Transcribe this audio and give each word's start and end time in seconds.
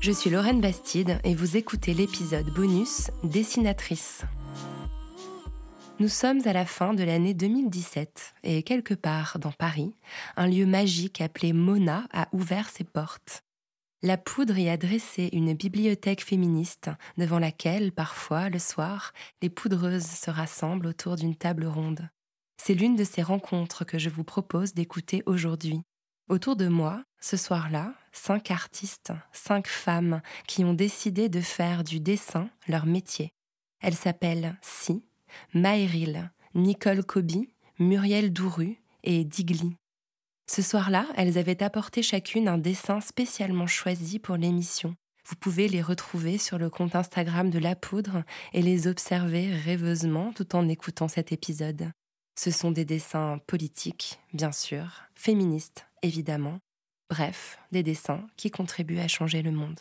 Je 0.00 0.12
suis 0.12 0.30
Lorraine 0.30 0.62
Bastide 0.62 1.20
et 1.24 1.34
vous 1.34 1.58
écoutez 1.58 1.92
l'épisode 1.92 2.48
bonus 2.54 3.10
Dessinatrice. 3.22 4.22
Nous 5.98 6.08
sommes 6.08 6.40
à 6.46 6.54
la 6.54 6.64
fin 6.64 6.94
de 6.94 7.04
l'année 7.04 7.34
2017 7.34 8.32
et 8.42 8.62
quelque 8.62 8.94
part 8.94 9.38
dans 9.38 9.52
Paris, 9.52 9.92
un 10.36 10.46
lieu 10.46 10.64
magique 10.64 11.20
appelé 11.20 11.52
Mona 11.52 12.08
a 12.14 12.28
ouvert 12.32 12.70
ses 12.70 12.84
portes. 12.84 13.42
La 14.02 14.16
poudre 14.16 14.56
y 14.56 14.70
a 14.70 14.78
dressé 14.78 15.28
une 15.34 15.52
bibliothèque 15.52 16.24
féministe 16.24 16.88
devant 17.18 17.38
laquelle, 17.38 17.92
parfois, 17.92 18.48
le 18.48 18.58
soir, 18.58 19.12
les 19.42 19.50
poudreuses 19.50 20.06
se 20.06 20.30
rassemblent 20.30 20.86
autour 20.86 21.16
d'une 21.16 21.36
table 21.36 21.66
ronde. 21.66 22.08
C'est 22.56 22.72
l'une 22.72 22.96
de 22.96 23.04
ces 23.04 23.20
rencontres 23.20 23.84
que 23.84 23.98
je 23.98 24.08
vous 24.08 24.24
propose 24.24 24.72
d'écouter 24.72 25.22
aujourd'hui. 25.26 25.82
Autour 26.30 26.56
de 26.56 26.68
moi, 26.68 27.02
ce 27.20 27.36
soir-là, 27.36 27.92
cinq 28.12 28.50
artistes, 28.50 29.12
cinq 29.32 29.66
femmes 29.66 30.20
qui 30.46 30.64
ont 30.64 30.74
décidé 30.74 31.28
de 31.28 31.40
faire 31.40 31.84
du 31.84 32.00
dessin 32.00 32.48
leur 32.68 32.86
métier. 32.86 33.32
Elles 33.80 33.94
s'appellent 33.94 34.58
Si, 34.62 35.04
Maëril, 35.54 36.30
Nicole 36.54 37.04
Coby, 37.04 37.48
Muriel 37.78 38.32
Douru 38.32 38.76
et 39.04 39.24
Digli. 39.24 39.76
Ce 40.50 40.62
soir-là, 40.62 41.06
elles 41.16 41.38
avaient 41.38 41.62
apporté 41.62 42.02
chacune 42.02 42.48
un 42.48 42.58
dessin 42.58 43.00
spécialement 43.00 43.68
choisi 43.68 44.18
pour 44.18 44.36
l'émission. 44.36 44.96
Vous 45.26 45.36
pouvez 45.36 45.68
les 45.68 45.80
retrouver 45.80 46.38
sur 46.38 46.58
le 46.58 46.68
compte 46.70 46.96
Instagram 46.96 47.50
de 47.50 47.60
La 47.60 47.76
Poudre 47.76 48.24
et 48.52 48.62
les 48.62 48.88
observer 48.88 49.54
rêveusement 49.54 50.32
tout 50.32 50.56
en 50.56 50.68
écoutant 50.68 51.06
cet 51.06 51.30
épisode. 51.30 51.92
Ce 52.36 52.50
sont 52.50 52.72
des 52.72 52.84
dessins 52.84 53.38
politiques, 53.46 54.18
bien 54.32 54.50
sûr, 54.50 55.04
féministes, 55.14 55.86
évidemment. 56.02 56.58
Bref, 57.10 57.58
des 57.72 57.82
dessins 57.82 58.20
qui 58.36 58.52
contribuent 58.52 59.00
à 59.00 59.08
changer 59.08 59.42
le 59.42 59.50
monde. 59.50 59.80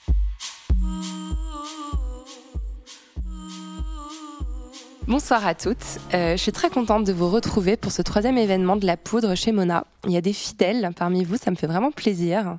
Bonsoir 5.07 5.45
à 5.45 5.53
toutes. 5.53 5.99
Euh, 6.15 6.31
je 6.31 6.41
suis 6.41 6.51
très 6.51 6.71
contente 6.71 7.03
de 7.03 7.13
vous 7.13 7.29
retrouver 7.29 7.77
pour 7.77 7.91
ce 7.91 8.01
troisième 8.01 8.39
événement 8.39 8.77
de 8.77 8.87
la 8.87 8.97
poudre 8.97 9.35
chez 9.35 9.51
Mona. 9.51 9.85
Il 10.05 10.11
y 10.11 10.17
a 10.17 10.21
des 10.21 10.33
fidèles 10.33 10.89
parmi 10.95 11.23
vous, 11.23 11.37
ça 11.37 11.51
me 11.51 11.55
fait 11.55 11.67
vraiment 11.67 11.91
plaisir. 11.91 12.57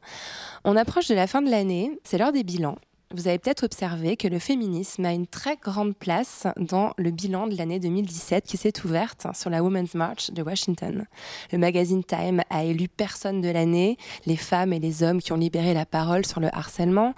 On 0.64 0.76
approche 0.76 1.08
de 1.08 1.14
la 1.16 1.26
fin 1.26 1.42
de 1.42 1.50
l'année, 1.50 1.90
c'est 2.04 2.18
l'heure 2.18 2.32
des 2.32 2.44
bilans. 2.44 2.78
Vous 3.12 3.26
avez 3.26 3.40
peut-être 3.40 3.64
observé 3.64 4.16
que 4.16 4.28
le 4.28 4.38
féminisme 4.38 5.04
a 5.04 5.12
une 5.12 5.26
très 5.26 5.56
grande 5.56 5.96
place 5.96 6.46
dans 6.56 6.92
le 6.96 7.10
bilan 7.10 7.48
de 7.48 7.56
l'année 7.56 7.80
2017 7.80 8.44
qui 8.44 8.56
s'est 8.56 8.84
ouverte 8.84 9.26
sur 9.34 9.50
la 9.50 9.64
Women's 9.64 9.94
March 9.94 10.30
de 10.30 10.40
Washington. 10.44 11.06
Le 11.50 11.58
magazine 11.58 12.04
Time 12.04 12.42
a 12.50 12.62
élu 12.62 12.86
personne 12.86 13.40
de 13.40 13.48
l'année, 13.48 13.98
les 14.26 14.36
femmes 14.36 14.72
et 14.72 14.78
les 14.78 15.02
hommes 15.02 15.20
qui 15.20 15.32
ont 15.32 15.36
libéré 15.36 15.74
la 15.74 15.86
parole 15.86 16.24
sur 16.24 16.38
le 16.38 16.54
harcèlement, 16.54 17.14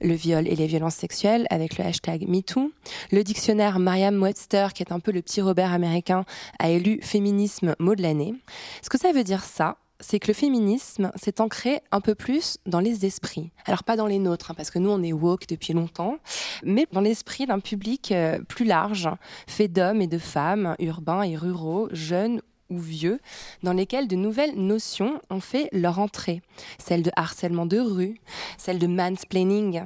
le 0.00 0.14
viol 0.14 0.48
et 0.48 0.56
les 0.56 0.66
violences 0.66 0.94
sexuelles 0.94 1.46
avec 1.50 1.76
le 1.76 1.84
hashtag 1.84 2.26
MeToo. 2.26 2.72
Le 3.12 3.22
dictionnaire 3.22 3.78
Merriam-Webster, 3.78 4.72
qui 4.72 4.82
est 4.82 4.92
un 4.92 5.00
peu 5.00 5.12
le 5.12 5.20
petit 5.20 5.42
Robert 5.42 5.74
américain, 5.74 6.24
a 6.58 6.70
élu 6.70 7.00
féminisme 7.02 7.74
mot 7.78 7.94
de 7.94 8.00
l'année. 8.00 8.34
Ce 8.80 8.88
que 8.88 8.98
ça 8.98 9.12
veut 9.12 9.24
dire 9.24 9.44
ça, 9.44 9.76
c'est 10.04 10.18
que 10.18 10.28
le 10.28 10.34
féminisme 10.34 11.10
s'est 11.16 11.40
ancré 11.40 11.80
un 11.90 12.00
peu 12.00 12.14
plus 12.14 12.58
dans 12.66 12.80
les 12.80 13.06
esprits. 13.06 13.50
Alors 13.64 13.84
pas 13.84 13.96
dans 13.96 14.06
les 14.06 14.18
nôtres, 14.18 14.50
hein, 14.50 14.54
parce 14.54 14.70
que 14.70 14.78
nous 14.78 14.90
on 14.90 15.02
est 15.02 15.14
woke 15.14 15.48
depuis 15.48 15.72
longtemps, 15.72 16.18
mais 16.62 16.86
dans 16.92 17.00
l'esprit 17.00 17.46
d'un 17.46 17.60
public 17.60 18.12
euh, 18.12 18.38
plus 18.46 18.66
large, 18.66 19.08
fait 19.46 19.68
d'hommes 19.68 20.02
et 20.02 20.06
de 20.06 20.18
femmes, 20.18 20.76
urbains 20.78 21.22
et 21.22 21.36
ruraux, 21.36 21.88
jeunes 21.92 22.42
ou 22.70 22.78
vieux, 22.78 23.20
dans 23.62 23.72
lesquels 23.72 24.08
de 24.08 24.16
nouvelles 24.16 24.56
notions 24.56 25.20
ont 25.30 25.40
fait 25.40 25.68
leur 25.72 25.98
entrée. 25.98 26.42
Celle 26.78 27.02
de 27.02 27.10
harcèlement 27.16 27.66
de 27.66 27.78
rue, 27.78 28.20
celle 28.58 28.78
de 28.78 28.86
mansplaining, 28.86 29.84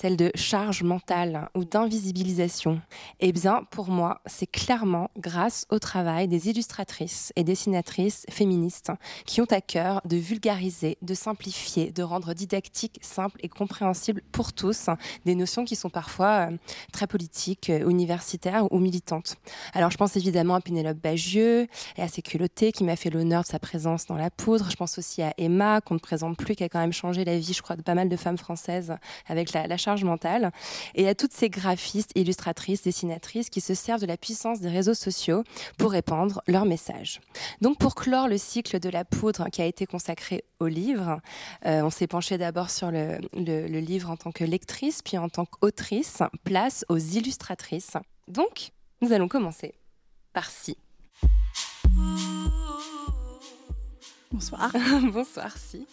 celle 0.00 0.16
de 0.16 0.30
charge 0.36 0.84
mentale 0.84 1.48
ou 1.56 1.64
d'invisibilisation. 1.64 2.80
Eh 3.18 3.32
bien, 3.32 3.64
pour 3.70 3.88
moi, 3.88 4.20
c'est 4.26 4.46
clairement 4.46 5.10
grâce 5.18 5.66
au 5.70 5.80
travail 5.80 6.28
des 6.28 6.48
illustratrices 6.48 7.32
et 7.34 7.42
dessinatrices 7.42 8.24
féministes 8.30 8.92
qui 9.26 9.40
ont 9.40 9.46
à 9.50 9.60
cœur 9.60 10.00
de 10.04 10.16
vulgariser, 10.16 10.98
de 11.02 11.14
simplifier, 11.14 11.90
de 11.90 12.04
rendre 12.04 12.32
didactique, 12.32 13.00
simple 13.02 13.40
et 13.42 13.48
compréhensible 13.48 14.22
pour 14.30 14.52
tous 14.52 14.88
des 15.24 15.34
notions 15.34 15.64
qui 15.64 15.74
sont 15.74 15.90
parfois 15.90 16.50
euh, 16.50 16.56
très 16.92 17.08
politiques, 17.08 17.70
euh, 17.70 17.88
universitaires 17.88 18.70
ou 18.72 18.78
militantes. 18.78 19.34
Alors, 19.74 19.90
je 19.90 19.96
pense 19.96 20.16
évidemment 20.16 20.54
à 20.54 20.60
Pénélope 20.60 20.98
Bagieux 20.98 21.66
et 21.96 22.02
à 22.02 22.08
ses 22.08 22.22
culottées 22.22 22.70
qui 22.70 22.84
m'a 22.84 22.94
fait 22.94 23.10
l'honneur 23.10 23.42
de 23.42 23.48
sa 23.48 23.58
présence 23.58 24.06
dans 24.06 24.16
la 24.16 24.30
poudre. 24.30 24.70
Je 24.70 24.76
pense 24.76 24.96
aussi 24.98 25.22
à 25.22 25.34
Emma, 25.38 25.80
qu'on 25.80 25.94
ne 25.94 25.98
présente 25.98 26.36
plus, 26.36 26.54
qui 26.54 26.62
a 26.62 26.68
quand 26.68 26.78
même 26.78 26.92
changé 26.92 27.24
la 27.24 27.36
vie, 27.36 27.52
je 27.52 27.62
crois, 27.62 27.74
de 27.74 27.82
pas 27.82 27.94
mal 27.94 28.08
de 28.08 28.16
femmes 28.16 28.38
françaises 28.38 28.94
avec 29.26 29.52
la, 29.52 29.66
la 29.66 29.76
charge 29.76 29.87
mentale. 30.04 30.52
Et 30.94 31.08
à 31.08 31.14
toutes 31.14 31.32
ces 31.32 31.48
graphistes, 31.50 32.10
illustratrices, 32.14 32.82
dessinatrices 32.82 33.50
qui 33.50 33.60
se 33.60 33.74
servent 33.74 34.00
de 34.00 34.06
la 34.06 34.16
puissance 34.16 34.60
des 34.60 34.68
réseaux 34.68 34.94
sociaux 34.94 35.44
pour 35.78 35.92
répandre 35.92 36.42
leur 36.46 36.64
message. 36.64 37.20
Donc, 37.60 37.78
pour 37.78 37.94
clore 37.94 38.28
le 38.28 38.38
cycle 38.38 38.78
de 38.80 38.88
la 38.88 39.04
poudre 39.04 39.48
qui 39.50 39.62
a 39.62 39.66
été 39.66 39.86
consacré 39.86 40.44
au 40.60 40.66
livre, 40.66 41.20
euh, 41.66 41.82
on 41.82 41.90
s'est 41.90 42.06
penché 42.06 42.38
d'abord 42.38 42.70
sur 42.70 42.90
le, 42.90 43.18
le- 43.34 43.66
le 43.68 43.80
livre 43.80 44.10
en 44.10 44.16
tant 44.16 44.32
que 44.32 44.44
lectrice, 44.44 45.02
puis 45.02 45.18
en 45.18 45.28
tant 45.28 45.44
qu'autrice, 45.44 46.18
place 46.44 46.84
aux 46.88 46.98
illustratrices. 46.98 47.92
Donc, 48.28 48.70
nous 49.00 49.12
allons 49.12 49.28
commencer 49.28 49.74
par 50.32 50.50
Si. 50.50 50.76
Bonsoir. 54.30 54.70
Bonsoir, 55.12 55.56
Si. 55.56 55.86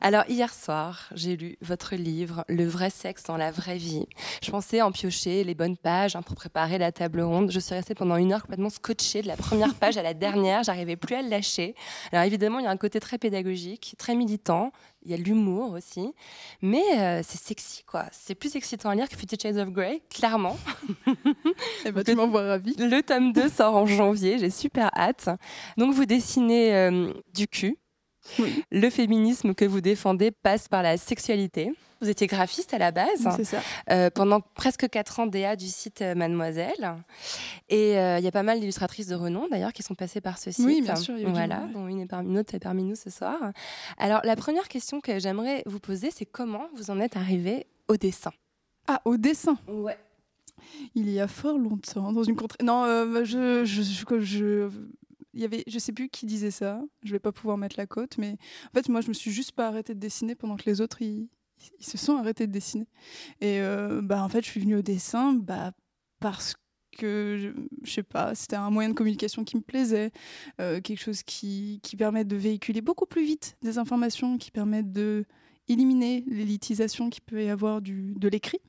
Alors, 0.00 0.24
hier 0.28 0.52
soir, 0.52 1.08
j'ai 1.14 1.36
lu 1.36 1.56
votre 1.62 1.94
livre, 1.94 2.44
Le 2.48 2.66
vrai 2.66 2.90
sexe 2.90 3.24
dans 3.24 3.36
la 3.36 3.50
vraie 3.50 3.78
vie. 3.78 4.06
Je 4.42 4.50
pensais 4.50 4.82
en 4.82 4.92
piocher 4.92 5.44
les 5.44 5.54
bonnes 5.54 5.76
pages 5.76 6.16
hein, 6.16 6.22
pour 6.22 6.36
préparer 6.36 6.78
la 6.78 6.92
table 6.92 7.20
ronde. 7.20 7.50
Je 7.50 7.58
suis 7.58 7.74
restée 7.74 7.94
pendant 7.94 8.16
une 8.16 8.32
heure 8.32 8.42
complètement 8.42 8.70
scotchée 8.70 9.22
de 9.22 9.28
la 9.28 9.36
première 9.36 9.74
page 9.80 9.96
à 9.96 10.02
la 10.02 10.14
dernière. 10.14 10.62
J'arrivais 10.62 10.96
plus 10.96 11.14
à 11.14 11.22
le 11.22 11.28
lâcher. 11.28 11.74
Alors, 12.12 12.24
évidemment, 12.24 12.58
il 12.58 12.64
y 12.64 12.68
a 12.68 12.70
un 12.70 12.76
côté 12.76 13.00
très 13.00 13.18
pédagogique, 13.18 13.94
très 13.98 14.14
militant. 14.14 14.72
Il 15.02 15.10
y 15.10 15.14
a 15.14 15.16
l'humour 15.16 15.72
aussi. 15.72 16.12
Mais 16.62 16.82
euh, 16.98 17.22
c'est 17.24 17.40
sexy, 17.40 17.84
quoi. 17.84 18.06
C'est 18.10 18.34
plus 18.34 18.56
excitant 18.56 18.90
à 18.90 18.94
lire 18.94 19.08
que 19.08 19.16
Fifty 19.16 19.36
Shades 19.40 19.56
of 19.56 19.70
Grey, 19.70 20.02
clairement. 20.10 20.56
Eh 21.84 21.92
ben, 21.92 22.02
tu 22.02 22.14
m'envoies 22.16 22.42
ravie. 22.42 22.74
Le 22.78 23.00
tome 23.02 23.32
2 23.32 23.48
sort 23.48 23.76
en 23.76 23.86
janvier, 23.86 24.38
j'ai 24.38 24.50
super 24.50 24.90
hâte. 24.96 25.28
Donc 25.76 25.94
vous 25.94 26.04
dessinez 26.04 26.74
euh, 26.74 27.12
du 27.32 27.46
cul. 27.46 27.78
Oui. 28.38 28.62
Le 28.70 28.90
féminisme 28.90 29.54
que 29.54 29.64
vous 29.64 29.80
défendez 29.80 30.30
passe 30.30 30.68
par 30.68 30.82
la 30.82 30.96
sexualité. 30.96 31.72
Vous 32.02 32.10
étiez 32.10 32.26
graphiste 32.26 32.74
à 32.74 32.78
la 32.78 32.90
base, 32.92 33.26
C'est 33.36 33.44
ça. 33.44 33.62
euh, 33.90 34.10
pendant 34.10 34.40
presque 34.42 34.86
4 34.86 35.20
ans 35.20 35.26
DA 35.26 35.56
du 35.56 35.66
site 35.66 36.02
euh, 36.02 36.14
Mademoiselle. 36.14 36.94
Et 37.70 37.96
euh, 37.98 38.18
il 38.18 38.24
y 38.24 38.28
a 38.28 38.30
pas 38.32 38.42
mal 38.42 38.60
d'illustratrices 38.60 39.06
de 39.06 39.14
renom 39.14 39.48
d'ailleurs 39.50 39.72
qui 39.72 39.82
sont 39.82 39.94
passées 39.94 40.20
par 40.20 40.36
ce 40.36 40.50
site. 40.50 40.64
Oui, 40.66 40.82
bien 40.82 40.94
sûr, 40.96 41.14
Voilà, 41.26 41.60
dont 41.72 41.88
une, 41.88 42.00
est 42.00 42.06
parmi, 42.06 42.28
une 42.30 42.38
autre 42.38 42.54
est 42.54 42.58
parmi 42.60 42.82
nous 42.82 42.96
ce 42.96 43.08
soir. 43.08 43.38
Alors 43.96 44.20
la 44.24 44.36
première 44.36 44.68
question 44.68 45.00
que 45.00 45.18
j'aimerais 45.18 45.62
vous 45.64 45.80
poser, 45.80 46.10
c'est 46.10 46.26
comment 46.26 46.68
vous 46.74 46.90
en 46.90 47.00
êtes 47.00 47.16
arrivé 47.16 47.66
au 47.88 47.96
dessin? 47.96 48.32
Ah, 48.86 49.00
au 49.06 49.16
dessin? 49.16 49.56
Ouais. 49.66 49.96
Il 50.94 51.08
y 51.10 51.18
a 51.18 51.28
fort 51.28 51.56
longtemps, 51.58 52.12
dans 52.12 52.24
une 52.24 52.36
contrée. 52.36 52.58
Non, 52.62 52.84
euh, 52.84 53.24
je, 53.24 53.64
je, 53.64 53.80
je, 53.82 54.20
je- 54.20 54.68
il 55.36 55.42
y 55.42 55.44
avait, 55.44 55.64
je 55.66 55.78
sais 55.78 55.92
plus 55.92 56.08
qui 56.08 56.24
disait 56.24 56.50
ça. 56.50 56.82
Je 57.04 57.12
vais 57.12 57.18
pas 57.18 57.30
pouvoir 57.30 57.58
mettre 57.58 57.76
la 57.78 57.86
cote, 57.86 58.16
mais 58.16 58.36
en 58.70 58.74
fait, 58.74 58.88
moi, 58.88 59.02
je 59.02 59.08
me 59.08 59.12
suis 59.12 59.30
juste 59.30 59.52
pas 59.52 59.68
arrêtée 59.68 59.94
de 59.94 60.00
dessiner 60.00 60.34
pendant 60.34 60.56
que 60.56 60.64
les 60.64 60.80
autres, 60.80 61.02
ils, 61.02 61.28
se 61.78 61.98
sont 61.98 62.16
arrêtés 62.16 62.46
de 62.46 62.52
dessiner. 62.52 62.88
Et 63.42 63.60
euh, 63.60 64.00
bah, 64.02 64.22
en 64.22 64.28
fait, 64.30 64.42
je 64.44 64.50
suis 64.50 64.60
venue 64.60 64.76
au 64.76 64.82
dessin, 64.82 65.34
bah, 65.34 65.72
parce 66.20 66.54
que 66.96 67.52
je, 67.84 67.90
sais 67.90 68.02
pas, 68.02 68.34
c'était 68.34 68.56
un 68.56 68.70
moyen 68.70 68.88
de 68.88 68.94
communication 68.94 69.44
qui 69.44 69.56
me 69.56 69.62
plaisait, 69.62 70.10
euh, 70.58 70.80
quelque 70.80 71.00
chose 71.00 71.22
qui, 71.22 71.80
permet 71.98 72.24
de 72.24 72.36
véhiculer 72.36 72.80
beaucoup 72.80 73.06
plus 73.06 73.24
vite 73.24 73.58
des 73.62 73.76
informations, 73.76 74.38
qui 74.38 74.50
permet 74.50 74.82
de 74.82 75.26
éliminer 75.68 76.24
l'élitisation 76.28 77.10
qui 77.10 77.20
peut 77.20 77.42
y 77.44 77.50
avoir 77.50 77.82
du, 77.82 78.14
de 78.16 78.28
l'écrit. 78.28 78.60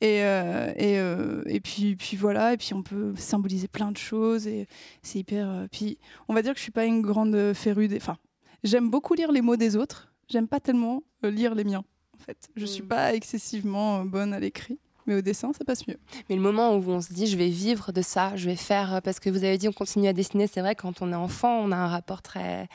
Et, 0.00 0.22
euh, 0.22 0.72
et, 0.76 0.98
euh, 1.00 1.42
et 1.46 1.58
puis, 1.60 1.96
puis 1.96 2.16
voilà, 2.16 2.52
et 2.52 2.56
puis 2.56 2.72
on 2.72 2.82
peut 2.82 3.14
symboliser 3.16 3.66
plein 3.66 3.90
de 3.90 3.96
choses, 3.96 4.46
et 4.46 4.68
c'est 5.02 5.18
hyper. 5.18 5.48
euh, 5.48 5.66
puis 5.72 5.98
on 6.28 6.34
va 6.34 6.42
dire 6.42 6.52
que 6.52 6.58
je 6.58 6.62
suis 6.62 6.70
pas 6.72 6.84
une 6.84 7.02
grande 7.02 7.52
férue 7.52 7.88
des. 7.88 7.96
Enfin, 7.96 8.16
j'aime 8.62 8.90
beaucoup 8.90 9.14
lire 9.14 9.32
les 9.32 9.40
mots 9.42 9.56
des 9.56 9.74
autres, 9.76 10.12
j'aime 10.28 10.46
pas 10.46 10.60
tellement 10.60 11.02
lire 11.24 11.54
les 11.56 11.64
miens, 11.64 11.84
en 12.14 12.18
fait. 12.22 12.48
Je 12.54 12.64
suis 12.64 12.82
Mm. 12.84 12.88
pas 12.88 13.14
excessivement 13.14 14.04
bonne 14.04 14.32
à 14.32 14.38
l'écrit, 14.38 14.78
mais 15.06 15.16
au 15.16 15.20
dessin, 15.20 15.52
ça 15.52 15.64
passe 15.64 15.88
mieux. 15.88 15.98
Mais 16.30 16.36
le 16.36 16.42
moment 16.42 16.76
où 16.76 16.88
on 16.90 17.00
se 17.00 17.12
dit 17.12 17.26
je 17.26 17.36
vais 17.36 17.48
vivre 17.48 17.90
de 17.90 18.00
ça, 18.02 18.36
je 18.36 18.48
vais 18.48 18.54
faire 18.56 19.00
parce 19.02 19.18
que 19.18 19.30
vous 19.30 19.42
avez 19.42 19.58
dit 19.58 19.66
on 19.68 19.72
continue 19.72 20.06
à 20.06 20.12
dessiner, 20.12 20.46
c'est 20.46 20.60
vrai 20.60 20.76
quand 20.76 21.02
on 21.02 21.10
est 21.10 21.16
enfant, 21.16 21.58
on 21.58 21.72
a 21.72 21.76
un 21.76 21.88
rapport 21.88 22.22
très 22.22 22.68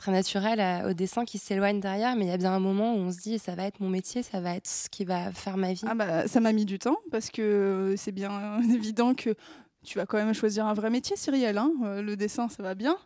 très 0.00 0.12
naturel 0.12 0.60
à- 0.60 0.88
au 0.88 0.94
dessin 0.94 1.26
qui 1.26 1.36
s'éloigne 1.36 1.78
derrière, 1.78 2.16
mais 2.16 2.24
il 2.24 2.28
y 2.28 2.32
a 2.32 2.38
bien 2.38 2.52
un 2.54 2.58
moment 2.58 2.94
où 2.94 2.98
on 2.98 3.12
se 3.12 3.18
dit 3.18 3.38
ça 3.38 3.54
va 3.54 3.64
être 3.64 3.80
mon 3.80 3.90
métier, 3.90 4.22
ça 4.22 4.40
va 4.40 4.54
être 4.56 4.66
ce 4.66 4.88
qui 4.88 5.04
va 5.04 5.30
faire 5.30 5.58
ma 5.58 5.74
vie. 5.74 5.82
Ah 5.86 5.94
bah, 5.94 6.26
ça 6.26 6.40
m'a 6.40 6.52
mis 6.52 6.64
du 6.64 6.78
temps 6.78 6.96
parce 7.10 7.28
que 7.30 7.42
euh, 7.42 7.96
c'est 7.98 8.10
bien 8.12 8.60
évident 8.74 9.12
que 9.14 9.34
tu 9.84 9.98
vas 9.98 10.06
quand 10.06 10.18
même 10.18 10.34
choisir 10.34 10.66
un 10.66 10.74
vrai 10.74 10.90
métier, 10.90 11.16
Cyrielle. 11.16 11.56
hein. 11.58 11.72
Euh, 11.84 12.02
le 12.02 12.16
dessin, 12.16 12.48
ça 12.48 12.62
va 12.62 12.74
bien. 12.74 12.96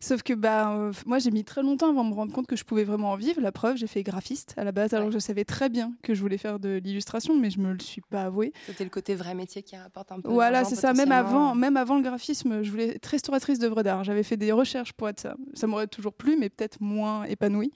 Sauf 0.00 0.22
que 0.22 0.32
bah, 0.32 0.72
euh, 0.76 0.92
moi, 1.06 1.18
j'ai 1.18 1.30
mis 1.30 1.44
très 1.44 1.62
longtemps 1.62 1.88
avant 1.90 2.04
de 2.04 2.10
me 2.10 2.14
rendre 2.14 2.32
compte 2.32 2.46
que 2.46 2.56
je 2.56 2.64
pouvais 2.64 2.84
vraiment 2.84 3.12
en 3.12 3.16
vivre. 3.16 3.40
La 3.40 3.52
preuve, 3.52 3.76
j'ai 3.76 3.86
fait 3.86 4.02
graphiste 4.02 4.54
à 4.56 4.64
la 4.64 4.72
base, 4.72 4.92
alors 4.92 5.06
Ouais. 5.06 5.12
que 5.12 5.18
je 5.18 5.24
savais 5.24 5.44
très 5.44 5.68
bien 5.68 5.92
que 6.02 6.14
je 6.14 6.20
voulais 6.20 6.38
faire 6.38 6.58
de 6.58 6.80
l'illustration, 6.82 7.36
mais 7.38 7.50
je 7.50 7.60
me 7.60 7.72
le 7.72 7.78
suis 7.80 8.00
pas 8.00 8.24
avoué. 8.24 8.52
C'était 8.66 8.84
le 8.84 8.90
côté 8.90 9.14
vrai 9.14 9.34
métier 9.34 9.62
qui 9.62 9.76
rapporte 9.76 10.10
un 10.12 10.20
peu. 10.20 10.28
Voilà, 10.30 10.64
c'est 10.64 10.74
ça. 10.74 10.92
Même 10.92 11.12
avant, 11.12 11.54
même 11.54 11.76
avant 11.76 11.96
le 11.96 12.02
graphisme, 12.02 12.62
je 12.62 12.70
voulais 12.70 12.96
être 12.96 13.06
restauratrice 13.06 13.58
d'œuvres 13.58 13.82
d'art. 13.82 14.02
J'avais 14.04 14.22
fait 14.24 14.36
des 14.36 14.52
recherches 14.52 14.92
pour 14.92 15.08
être 15.08 15.20
ça. 15.20 15.36
Ça 15.54 15.66
m'aurait 15.66 15.86
toujours 15.86 16.12
plu, 16.12 16.36
mais 16.38 16.48
peut-être 16.48 16.80
moins 16.80 17.24
épanouie. 17.24 17.72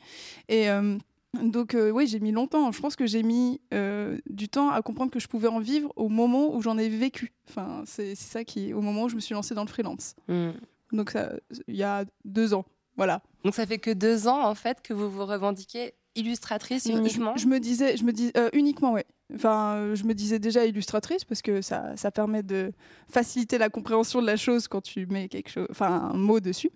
Et 0.49 0.69
euh, 0.71 0.99
donc, 1.35 1.75
euh, 1.75 1.91
oui, 1.91 2.07
j'ai 2.07 2.21
mis 2.21 2.33
longtemps. 2.33 2.73
Je 2.73 2.81
pense 2.81 2.97
que 2.97 3.07
j'ai 3.07 3.23
mis 3.23 3.61
euh, 3.73 4.19
du 4.29 4.49
temps 4.49 4.71
à 4.71 4.83
comprendre 4.83 5.11
que 5.11 5.21
je 5.21 5.29
pouvais 5.29 5.49
en 5.49 5.61
vivre 5.61 5.93
au 5.97 6.09
moment 6.09 6.55
où 6.55 6.61
j'en 6.63 6.77
ai 6.79 6.89
vécu. 6.89 7.33
Enfin, 7.49 7.83
c'est 7.87 8.15
ça 8.15 8.45
qui, 8.45 8.73
au 8.73 8.81
moment 8.81 9.05
où 9.05 9.09
je 9.09 9.15
me 9.15 9.21
suis 9.21 9.35
lancée 9.35 9.55
dans 9.55 9.65
le 9.65 9.69
freelance. 9.69 10.15
Mm. 10.29 10.51
Donc, 10.93 11.11
ça, 11.11 11.33
il 11.69 11.77
y 11.77 11.83
a 11.85 12.05
deux 12.25 12.53
ans. 12.55 12.65
Voilà. 12.97 13.23
Donc 13.45 13.55
ça 13.55 13.65
fait 13.65 13.79
que 13.79 13.91
deux 13.91 14.29
ans 14.29 14.43
en 14.45 14.55
fait 14.55 14.83
que 14.83 14.93
vous 14.93 15.09
vous 15.09 15.25
revendiquez 15.25 15.95
illustratrice 16.17 16.87
Je- 16.87 16.93
uniquement? 16.93 17.35
Je, 17.37 17.47
me 17.47 17.59
disais, 17.59 17.97
je 17.97 18.05
me 18.05 18.13
dis 18.13 18.31
euh, 18.37 18.51
uniquement, 18.53 18.93
ouais. 18.93 19.07
Enfin, 19.35 19.75
euh, 19.77 19.95
je 19.95 20.05
me 20.05 20.15
disais 20.15 20.39
déjà 20.39 20.65
illustratrice 20.65 21.25
parce 21.25 21.43
que 21.43 21.63
ça, 21.63 21.97
ça 21.97 22.11
permet 22.11 22.43
de 22.43 22.73
faciliter 23.09 23.59
la 23.59 23.69
compréhension 23.69 24.21
de 24.21 24.27
la 24.27 24.37
chose 24.37 24.69
quand 24.69 24.81
tu 24.81 25.07
mets 25.07 25.29
quelque 25.29 25.51
chose, 25.51 25.67
enfin 25.71 26.11
un 26.13 26.17
mot 26.17 26.41
dessus. 26.41 26.71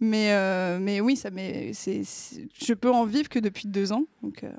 Mais, 0.00 0.32
euh, 0.32 0.78
mais 0.80 1.00
oui, 1.00 1.16
ça 1.16 1.30
met, 1.30 1.72
c'est, 1.72 2.04
c'est- 2.04 2.46
je 2.54 2.74
peux 2.74 2.90
en 2.90 3.04
vivre 3.04 3.28
que 3.28 3.38
depuis 3.38 3.68
deux 3.68 3.92
ans. 3.92 4.04
Donc 4.22 4.44
euh, 4.44 4.52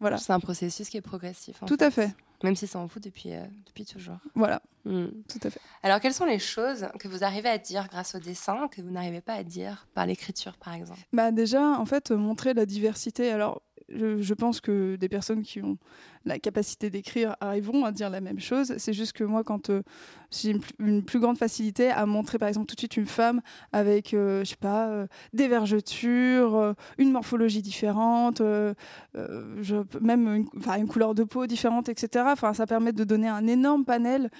voilà, 0.00 0.18
C'est 0.18 0.32
un 0.32 0.40
processus 0.40 0.88
qui 0.88 0.96
est 0.96 1.00
progressif. 1.02 1.60
tout 1.66 1.76
à 1.80 1.90
fait. 1.90 2.14
Même 2.42 2.56
si 2.56 2.66
ça 2.66 2.78
en 2.78 2.88
fout 2.88 3.02
depuis, 3.02 3.32
euh, 3.32 3.44
depuis 3.66 3.86
toujours. 3.86 4.18
Voilà, 4.34 4.60
Mm. 4.84 5.06
tout 5.28 5.38
à 5.44 5.48
fait. 5.48 5.60
Alors, 5.82 5.98
quelles 5.98 6.12
sont 6.12 6.26
les 6.26 6.38
choses 6.38 6.86
que 7.00 7.08
vous 7.08 7.24
arrivez 7.24 7.48
à 7.48 7.56
dire 7.56 7.88
grâce 7.88 8.14
au 8.16 8.18
dessin 8.18 8.68
que 8.68 8.82
vous 8.82 8.90
n'arrivez 8.90 9.22
pas 9.22 9.32
à 9.32 9.42
dire 9.42 9.86
par 9.94 10.04
l'écriture, 10.04 10.58
par 10.58 10.74
exemple? 10.74 11.00
Bah 11.14 11.32
déjà, 11.32 11.62
en 11.78 11.86
fait, 11.86 12.10
montrer 12.10 12.52
la 12.52 12.66
diversité. 12.66 13.30
Alors, 13.30 13.62
je, 13.88 14.34
pense 14.34 14.60
que 14.60 14.96
des 14.96 15.08
personnes 15.08 15.42
qui 15.42 15.62
ont 15.62 15.78
la 16.24 16.38
capacité 16.38 16.90
d'écrire 16.90 17.36
arriveront 17.40 17.84
à 17.84 17.92
dire 17.92 18.10
la 18.10 18.20
même 18.20 18.40
chose. 18.40 18.74
C'est 18.78 18.92
juste 18.92 19.12
que 19.12 19.24
moi, 19.24 19.44
quand 19.44 19.70
euh, 19.70 19.82
j'ai 20.30 20.56
une, 20.78 21.02
plus- 21.02 21.20
grande 21.20 21.38
facilité 21.38 21.90
à 21.90 22.06
montrer, 22.06 22.38
par 22.38 22.48
exemple, 22.48 22.66
tout 22.66 22.74
de 22.74 22.80
suite 22.80 22.96
une 22.96 23.06
femme 23.06 23.40
avec, 23.72 24.14
euh, 24.14 24.40
je 24.40 24.50
sais 24.50 24.56
pas, 24.56 24.88
euh, 24.88 25.06
des 25.32 25.48
vergetures, 25.48 26.74
une 26.98 27.12
morphologie 27.12 27.62
différente, 27.62 28.40
même 28.40 30.28
une, 30.28 30.48
une 30.76 30.88
couleur 30.88 31.14
de 31.14 31.24
peau 31.24 31.46
différente, 31.46 31.88
etc. 31.88 32.26
Enfin, 32.28 32.54
ça 32.54 32.66
permet 32.66 32.92
de 32.92 33.04
donner 33.04 33.28
un 33.28 33.46
énorme 33.46 33.84
panel, 33.84 34.30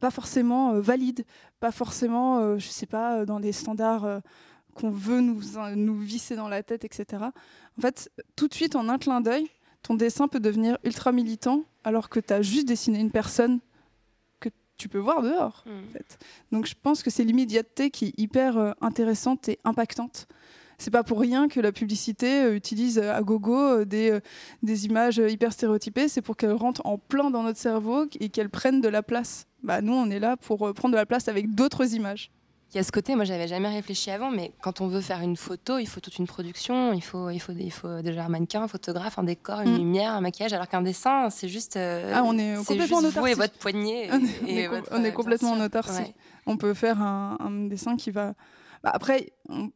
pas 0.00 0.10
forcément 0.10 0.78
valide, 0.80 1.24
pas 1.60 1.72
forcément, 1.72 2.58
je 2.58 2.68
sais 2.68 2.86
pas, 2.86 3.24
dans 3.24 3.40
des 3.40 3.52
standards. 3.52 4.22
Qu'on 4.74 4.90
veut 4.90 5.20
nous, 5.20 5.40
nous 5.76 5.98
visser 5.98 6.36
dans 6.36 6.48
la 6.48 6.62
tête, 6.62 6.84
etc. 6.84 7.24
En 7.78 7.80
fait, 7.80 8.10
tout 8.36 8.48
de 8.48 8.54
suite, 8.54 8.76
en 8.76 8.88
un 8.88 8.98
clin 8.98 9.20
d'œil, 9.20 9.48
ton 9.82 9.94
dessin 9.94 10.28
peut 10.28 10.40
devenir 10.40 10.78
ultra 10.84 11.12
militant 11.12 11.64
alors 11.84 12.08
que 12.08 12.20
tu 12.20 12.32
as 12.32 12.42
juste 12.42 12.68
dessiné 12.68 13.00
une 13.00 13.10
personne 13.10 13.60
que 14.40 14.48
tu 14.76 14.88
peux 14.88 14.98
voir 14.98 15.22
dehors. 15.22 15.64
En 15.66 15.92
fait. 15.92 16.18
Donc 16.52 16.66
je 16.66 16.74
pense 16.80 17.02
que 17.02 17.10
c'est 17.10 17.24
l'immédiateté 17.24 17.90
qui 17.90 18.06
est 18.06 18.14
hyper 18.18 18.56
euh, 18.58 18.72
intéressante 18.80 19.48
et 19.48 19.58
impactante. 19.64 20.28
C'est 20.78 20.90
pas 20.90 21.04
pour 21.04 21.20
rien 21.20 21.48
que 21.48 21.60
la 21.60 21.70
publicité 21.70 22.44
euh, 22.44 22.56
utilise 22.56 22.98
euh, 22.98 23.14
à 23.14 23.22
gogo 23.22 23.84
des, 23.84 24.18
des 24.62 24.86
images 24.86 25.18
hyper 25.18 25.52
stéréotypées. 25.52 26.08
C'est 26.08 26.22
pour 26.22 26.36
qu'elles 26.36 26.52
rentrent 26.52 26.84
en 26.84 26.98
plein 26.98 27.30
dans 27.30 27.42
notre 27.42 27.58
cerveau 27.58 28.06
et 28.20 28.28
qu'elles 28.28 28.50
prennent 28.50 28.80
de 28.80 28.88
la 28.88 29.02
place. 29.02 29.46
Bah, 29.62 29.80
nous, 29.80 29.94
on 29.94 30.10
est 30.10 30.20
là 30.20 30.36
pour 30.36 30.58
prendre 30.74 30.92
de 30.92 30.98
la 30.98 31.06
place 31.06 31.28
avec 31.28 31.54
d'autres 31.54 31.94
images. 31.94 32.30
Il 32.72 32.78
y 32.78 32.80
a 32.80 32.84
ce 32.84 32.90
côté, 32.92 33.14
moi 33.16 33.24
j'avais 33.26 33.48
jamais 33.48 33.68
réfléchi 33.68 34.10
avant, 34.10 34.30
mais 34.30 34.52
quand 34.62 34.80
on 34.80 34.88
veut 34.88 35.02
faire 35.02 35.20
une 35.20 35.36
photo, 35.36 35.76
il 35.78 35.86
faut 35.86 36.00
toute 36.00 36.18
une 36.18 36.26
production, 36.26 36.94
il 36.94 37.02
faut, 37.02 37.28
il 37.28 37.38
faut, 37.38 37.52
il 37.52 37.70
faut 37.70 38.00
déjà 38.00 38.24
un 38.24 38.28
mannequin, 38.30 38.62
un 38.62 38.68
photographe, 38.68 39.18
un 39.18 39.24
décor, 39.24 39.60
une 39.60 39.74
Mm. 39.74 39.78
lumière, 39.78 40.12
un 40.12 40.22
maquillage, 40.22 40.54
alors 40.54 40.68
qu'un 40.68 40.80
dessin, 40.80 41.28
c'est 41.28 41.48
juste. 41.48 41.76
euh, 41.76 42.12
Ah, 42.14 42.22
on 42.24 42.38
est 42.38 42.54
complètement 42.64 42.98
en 42.98 43.00
juste 43.02 43.18
vous 43.18 43.26
et 43.26 43.34
votre 43.34 43.58
poignet. 43.58 44.08
On 44.10 44.16
est- 44.24 44.24
et- 44.24 44.32
on 44.42 44.46
est 44.46 44.62
et 44.62 44.66
com- 44.68 44.76
votre, 44.78 44.88
on 44.92 45.04
est 45.04 45.08
euh, 45.08 45.12
complètement 45.12 45.50
en 45.52 45.60
autarcie. 45.60 46.00
Ouais. 46.02 46.14
on 46.46 46.56
peut 46.56 46.72
faire 46.74 47.00
un, 47.02 47.36
un 47.40 47.50
dessin 47.68 47.96
qui 47.96 48.10
va. 48.10 48.34
Bah, 48.82 48.90
après, 48.94 49.32
il 49.50 49.70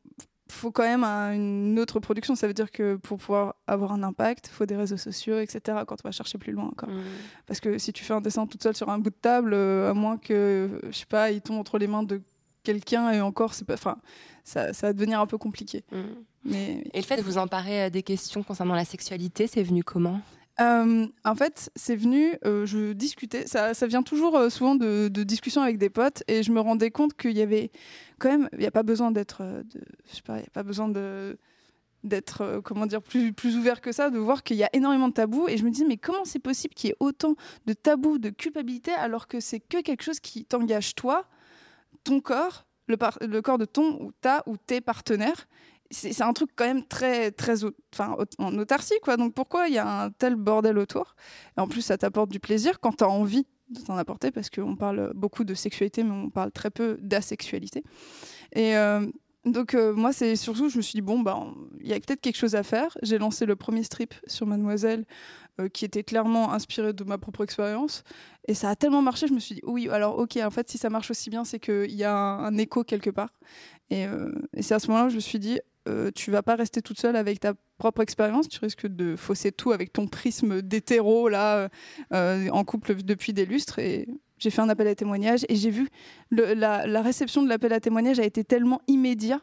faut 0.51 0.71
quand 0.71 0.83
même 0.85 1.05
un- 1.05 1.33
une 1.35 1.79
autre 1.79 2.01
production. 2.01 2.35
Ça 2.35 2.47
veut 2.47 2.55
dire 2.55 2.71
que 2.71 2.97
pour 2.97 3.19
pouvoir 3.19 3.57
avoir 3.67 3.93
un 3.93 4.03
impact, 4.03 4.49
il 4.49 4.53
faut 4.55 4.65
des 4.65 4.75
réseaux 4.77 4.97
sociaux, 4.97 5.39
etc. 5.39 5.61
Quand 5.87 5.97
on 6.03 6.09
va 6.09 6.13
chercher 6.13 6.39
plus 6.39 6.53
loin 6.53 6.65
encore. 6.65 6.89
Mm. 6.89 7.03
Parce 7.47 7.61
que 7.61 7.77
si 7.79 7.93
tu 7.93 8.05
fais 8.05 8.15
un 8.15 8.21
dessin 8.23 8.47
toute 8.47 8.63
seule 8.63 8.75
sur 8.75 8.89
un 8.89 8.99
bout 8.99 9.11
de 9.11 9.15
table, 9.17 9.53
euh, 9.55 9.91
à 9.91 9.93
moins 9.95 10.17
que, 10.17 10.81
je 10.91 10.97
sais 10.97 11.05
pas, 11.07 11.31
il 11.31 11.41
tombe 11.43 11.59
entre 11.59 11.79
les 11.79 11.87
mains 11.89 12.03
de 12.03 12.23
quelqu'un 12.67 13.11
et 13.13 13.21
encore, 13.21 13.55
c'est 13.55 13.65
pas. 13.65 13.75
Enfin, 13.75 13.97
ça, 14.45 14.73
ça 14.73 14.89
va 14.89 14.93
devenir 14.93 15.21
un 15.21 15.27
peu 15.27 15.39
compliqué. 15.39 15.85
Mm. 15.93 16.03
Mais 16.45 16.85
Et 16.93 17.01
le 17.01 17.07
fait 17.07 17.17
de 17.17 17.23
vous 17.23 17.39
emparer 17.39 17.85
euh, 17.85 17.91
des 17.91 18.03
questions 18.03 18.43
concernant 18.43 18.75
la 18.75 18.85
sexualité, 18.85 19.47
c'est 19.47 19.63
venu 19.63 19.83
comment? 19.83 20.21
Euh, 20.59 21.07
en 21.25 21.35
fait, 21.35 21.71
c'est 21.77 21.97
venu, 21.97 22.35
euh, 22.47 22.65
je 22.65 22.93
discutais, 22.93 23.47
ça, 23.47 23.75
ça 23.75 23.87
vient 23.87 24.03
toujours 24.03 24.37
euh, 24.37 24.49
souvent 24.49 24.75
de, 24.75 25.09
de 25.09 25.23
discussions 25.23 25.61
avec 25.61 25.77
des 25.77 25.91
potes, 25.91 26.23
et 26.29 26.43
je 26.43 26.51
me 26.51 26.61
rendais 26.61 26.91
compte 26.91 27.15
qu'il 27.15 27.37
y 27.37 27.43
avait 27.43 27.71
quand 28.19 28.31
même, 28.31 28.49
il 28.55 28.61
n'y 28.61 28.67
a 28.67 28.71
pas 28.71 28.83
besoin 28.83 29.11
d'être, 29.11 29.43
je 30.09 30.17
sais 30.17 30.23
pas, 30.23 30.37
il 30.37 30.41
n'y 30.41 30.47
a 30.47 30.53
pas 30.53 30.63
besoin 30.63 30.89
de 30.89 31.39
d'être 32.05 32.61
comment 32.63 32.87
dire 32.87 33.03
plus 33.03 33.33
plus 33.33 33.57
ouvert 33.57 33.81
que 33.81 33.91
ça 33.91 34.11
de 34.11 34.19
voir 34.19 34.45
qu'il 34.45 34.57
y 34.57 34.63
a 34.63 34.71
énormément 34.73 35.09
de 35.09 35.15
tabous 35.15 35.49
et 35.49 35.57
je 35.57 35.65
me 35.65 35.71
dis 35.71 35.85
mais 35.85 35.97
comment 35.97 36.25
c'est 36.25 36.39
possible 36.39 36.73
qu'il 36.73 36.91
y 36.91 36.93
ait 36.93 36.97
autant 37.01 37.35
de 37.67 37.73
tabous 37.73 38.19
de 38.19 38.31
culpabilité 38.31 38.93
alors 38.93 39.27
que 39.27 39.41
c'est 39.41 39.59
que 39.59 39.81
quelque 39.81 40.03
chose 40.03 40.21
qui 40.21 40.45
t'engage 40.45 40.95
toi 40.95 41.27
ton 42.07 42.21
corps 42.21 42.67
le, 42.89 43.41
corps 43.41 43.59
de 43.59 43.65
ton 43.65 44.01
ou 44.01 44.13
ta 44.21 44.43
ou 44.47 44.57
tes 44.57 44.81
partenaires. 44.81 45.47
C'est 45.91 46.21
un 46.23 46.33
truc 46.33 46.51
quand 46.57 46.67
même 46.67 46.85
très 46.85 47.31
très 47.31 47.65
enfin 47.95 48.17
en 48.39 48.59
autarcie 48.59 48.95
quoi. 49.03 49.17
Donc 49.17 49.35
pourquoi 49.35 49.69
il 49.69 49.75
y 49.75 49.79
a 49.79 50.05
un 50.05 50.11
tel 50.11 50.35
bordel 50.35 50.79
autour? 50.79 51.15
Et 51.57 51.61
en 51.61 51.69
plus 51.69 51.83
ça 51.83 51.97
t'apporte 51.97 52.31
du 52.31 52.41
plaisir 52.41 52.81
quand 52.81 52.99
tu 52.99 53.05
as 53.05 53.09
envie 53.09 53.47
de 53.71 53.81
t'en 53.81 53.97
apporter 53.97 54.31
parce 54.33 54.51
qu'on 54.51 54.75
parle 54.77 55.13
beaucoup 55.15 55.45
de 55.45 55.55
sexualité 55.55 56.03
mais 56.03 56.11
on 56.11 56.31
parle 56.31 56.51
très 56.51 56.71
peu 56.71 56.97
d'asexualité. 57.01 57.85
Et 58.53 58.77
euh, 58.77 59.07
donc 59.45 59.75
euh, 59.75 59.95
moi 59.95 60.13
c'est 60.13 60.35
surtout 60.35 60.69
je 60.69 60.77
me 60.77 60.83
suis 60.83 60.95
dit 60.97 61.03
bon 61.03 61.23
on- 61.25 61.55
il 61.81 61.87
y 61.87 61.93
a 61.93 62.01
peut-être 62.01 62.21
quelque 62.21 62.39
chose 62.39 62.57
à 62.57 62.65
faire. 62.65 62.97
J'ai 63.03 63.19
lancé 63.19 63.47
le 63.47 63.55
premier 63.55 63.85
strip 63.85 64.13
sur 64.27 64.47
Mademoiselle 64.47 65.05
euh, 65.61 65.69
qui 65.69 65.85
était 65.85 66.03
clairement 66.03 66.53
inspiré 66.53 66.93
de 66.93 67.05
ma 67.05 67.19
propre 67.19 67.43
expérience 67.43 68.05
et 68.47 68.55
ça 68.55 68.71
a 68.71 68.77
tellement 68.77 69.03
marché 69.03 69.27
je 69.27 69.33
me 69.33 69.39
suis 69.39 69.55
dit 69.55 69.63
oui 69.65 69.89
alors 69.89 70.19
ok 70.19 70.37
en 70.43 70.51
fait 70.51 70.69
si 70.69 70.77
ça 70.77 70.91
marche 70.91 71.11
aussi 71.11 71.31
bien 71.31 71.45
c'est 71.45 71.59
qu'il 71.59 71.95
y 71.95 72.05
a 72.05 72.15
un, 72.15 72.59
écho 72.59 72.85
quelque 72.85 73.11
part 73.11 73.31
et, 73.91 74.07
euh, 74.07 74.33
et 74.55 74.63
c'est 74.63 74.75
à 74.75 74.79
ce 74.79 74.89
moment-là 74.89 75.07
que 75.07 75.13
je 75.13 75.17
me 75.17 75.21
suis 75.21 75.39
dit 75.39 75.59
euh, 75.89 76.11
tu 76.15 76.31
vas 76.31 76.43
pas 76.43 76.57
rester 76.57 76.83
toute 76.83 76.99
seule 76.99 77.17
avec 77.17 77.39
ta 77.39 77.55
propre 77.79 78.03
expérience, 78.03 78.49
tu 78.49 78.59
risques 78.59 78.87
de 78.87 79.15
fausser 79.15 79.53
tout 79.53 79.73
avec 79.73 79.93
ton 79.93 80.09
prisme 80.09 80.61
d'hétéro 80.61 81.29
là, 81.29 81.69
euh, 82.13 82.49
en 82.51 82.65
couple 82.65 82.97
depuis 82.97 83.33
des 83.33 83.47
lustres. 83.47 83.79
Et 83.79 84.09
j'ai 84.39 84.51
fait 84.51 84.63
un 84.63 84.69
appel 84.69 84.89
à 84.89 84.95
témoignage 84.95 85.47
et 85.49 85.55
j'ai 85.55 85.71
vu 85.71 85.89
la, 86.31 87.03
réception 87.03 87.43
de 87.43 87.49
l'appel 87.49 87.73
à 87.73 87.81
témoignage 87.81 88.19
a 88.19 88.25
été 88.25 88.43
tellement 88.43 88.81
immédiat. 88.89 89.41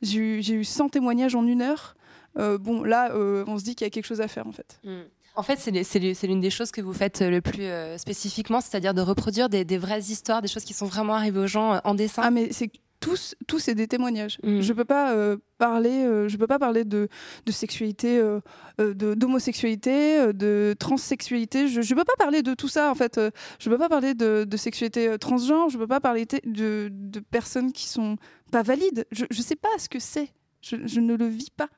J'ai 0.00 0.18
eu, 0.18 0.40
eu 0.40 0.64
100 0.64 0.88
témoignages 0.88 1.34
en 1.34 1.46
une 1.46 1.62
heure. 1.62 1.94
Bon, 2.36 2.82
là, 2.82 3.14
on 3.14 3.58
se 3.58 3.64
dit 3.64 3.74
qu'il 3.74 3.84
y 3.84 3.88
a 3.88 3.90
quelque 3.90 4.06
chose 4.06 4.22
à 4.22 4.28
faire 4.28 4.46
en 4.46 4.52
fait. 4.52 4.80
Mm. 4.84 5.02
En 5.34 5.42
fait, 5.42 5.58
c'est 5.58 6.26
l'une 6.26 6.40
des 6.40 6.50
choses 6.50 6.70
que 6.70 6.82
vous 6.82 6.92
faites 6.92 7.22
euh, 7.22 7.30
le 7.30 7.40
plus 7.40 7.62
euh, 7.62 7.96
spécifiquement, 7.96 8.60
c'est-à-dire 8.60 8.92
de 8.92 9.00
reproduire 9.00 9.48
des, 9.48 9.64
des 9.64 9.78
vraies 9.78 10.00
histoires, 10.00 10.42
des 10.42 10.48
choses 10.48 10.64
qui 10.64 10.74
sont 10.74 10.86
vraiment 10.86 11.14
arrivées 11.14 11.40
aux 11.40 11.46
gens 11.46 11.74
euh, 11.74 11.78
en 11.84 11.94
dessin. 11.94 12.22
Ah, 12.24 12.30
mais 12.30 12.52
c'est 12.52 12.70
tous, 13.00 13.34
tous 13.48 13.58
c'est 13.58 13.74
des 13.74 13.88
témoignages. 13.88 14.38
Mm. 14.44 14.60
Je 14.60 14.72
peux 14.74 14.84
pas 14.84 15.12
euh, 15.14 15.38
parler, 15.58 16.04
euh, 16.04 16.28
je 16.28 16.36
peux 16.36 16.46
pas 16.46 16.58
parler 16.58 16.84
de, 16.84 17.08
de 17.46 17.52
sexualité, 17.52 18.18
euh, 18.18 18.40
de 18.78 19.14
d'homosexualité, 19.14 20.32
de 20.34 20.76
transsexualité. 20.78 21.66
Je, 21.66 21.80
je 21.80 21.94
peux 21.94 22.04
pas 22.04 22.16
parler 22.18 22.42
de 22.42 22.54
tout 22.54 22.68
ça 22.68 22.90
en 22.90 22.94
fait. 22.94 23.18
Je 23.58 23.70
peux 23.70 23.78
pas 23.78 23.88
parler 23.88 24.14
de, 24.14 24.44
de 24.44 24.56
sexualité 24.56 25.18
transgenre. 25.18 25.70
Je 25.70 25.78
peux 25.78 25.88
pas 25.88 26.00
parler 26.00 26.26
de, 26.44 26.90
de 26.92 27.20
personnes 27.20 27.72
qui 27.72 27.88
sont 27.88 28.16
pas 28.50 28.62
valides. 28.62 29.06
Je, 29.10 29.24
je 29.30 29.42
sais 29.42 29.56
pas 29.56 29.70
ce 29.78 29.88
que 29.88 29.98
c'est. 29.98 30.28
Je, 30.60 30.76
je 30.84 31.00
ne 31.00 31.16
le 31.16 31.26
vis 31.26 31.50
pas. 31.50 31.68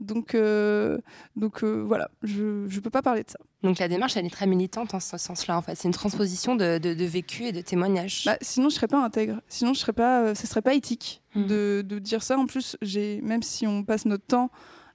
Donc, 0.00 0.34
euh, 0.34 0.98
donc 1.36 1.62
euh, 1.62 1.82
voilà, 1.86 2.10
je 2.22 2.66
je 2.68 2.80
peux 2.80 2.90
pas 2.90 3.00
parler 3.00 3.22
de 3.22 3.30
ça. 3.30 3.38
Donc 3.62 3.78
la 3.78 3.88
démarche, 3.88 4.16
elle 4.16 4.26
est 4.26 4.30
très 4.30 4.46
militante 4.46 4.92
en 4.92 5.00
ce 5.00 5.16
sens-là. 5.16 5.56
En 5.56 5.62
fait, 5.62 5.76
c'est 5.76 5.88
une 5.88 5.94
transposition 5.94 6.56
de, 6.56 6.78
de, 6.78 6.94
de 6.94 7.04
vécu 7.04 7.44
et 7.44 7.52
de 7.52 7.60
témoignages. 7.60 8.24
Bah, 8.26 8.36
sinon, 8.42 8.68
je 8.68 8.74
serais 8.74 8.88
pas 8.88 9.02
intègre. 9.02 9.40
Sinon, 9.48 9.72
je 9.72 9.78
serais 9.80 9.92
pas, 9.92 10.22
euh, 10.22 10.34
ce 10.34 10.46
serait 10.46 10.62
pas 10.62 10.74
éthique 10.74 11.22
Mhm. 11.36 11.46
de, 11.46 11.84
de 11.86 11.98
dire 11.98 12.22
ça. 12.22 12.38
En 12.38 12.46
plus, 12.46 12.76
j'ai, 12.82 13.20
même 13.22 13.42
si 13.42 13.66
on 13.66 13.82
passe 13.84 14.04
notre 14.04 14.24
temps 14.26 14.50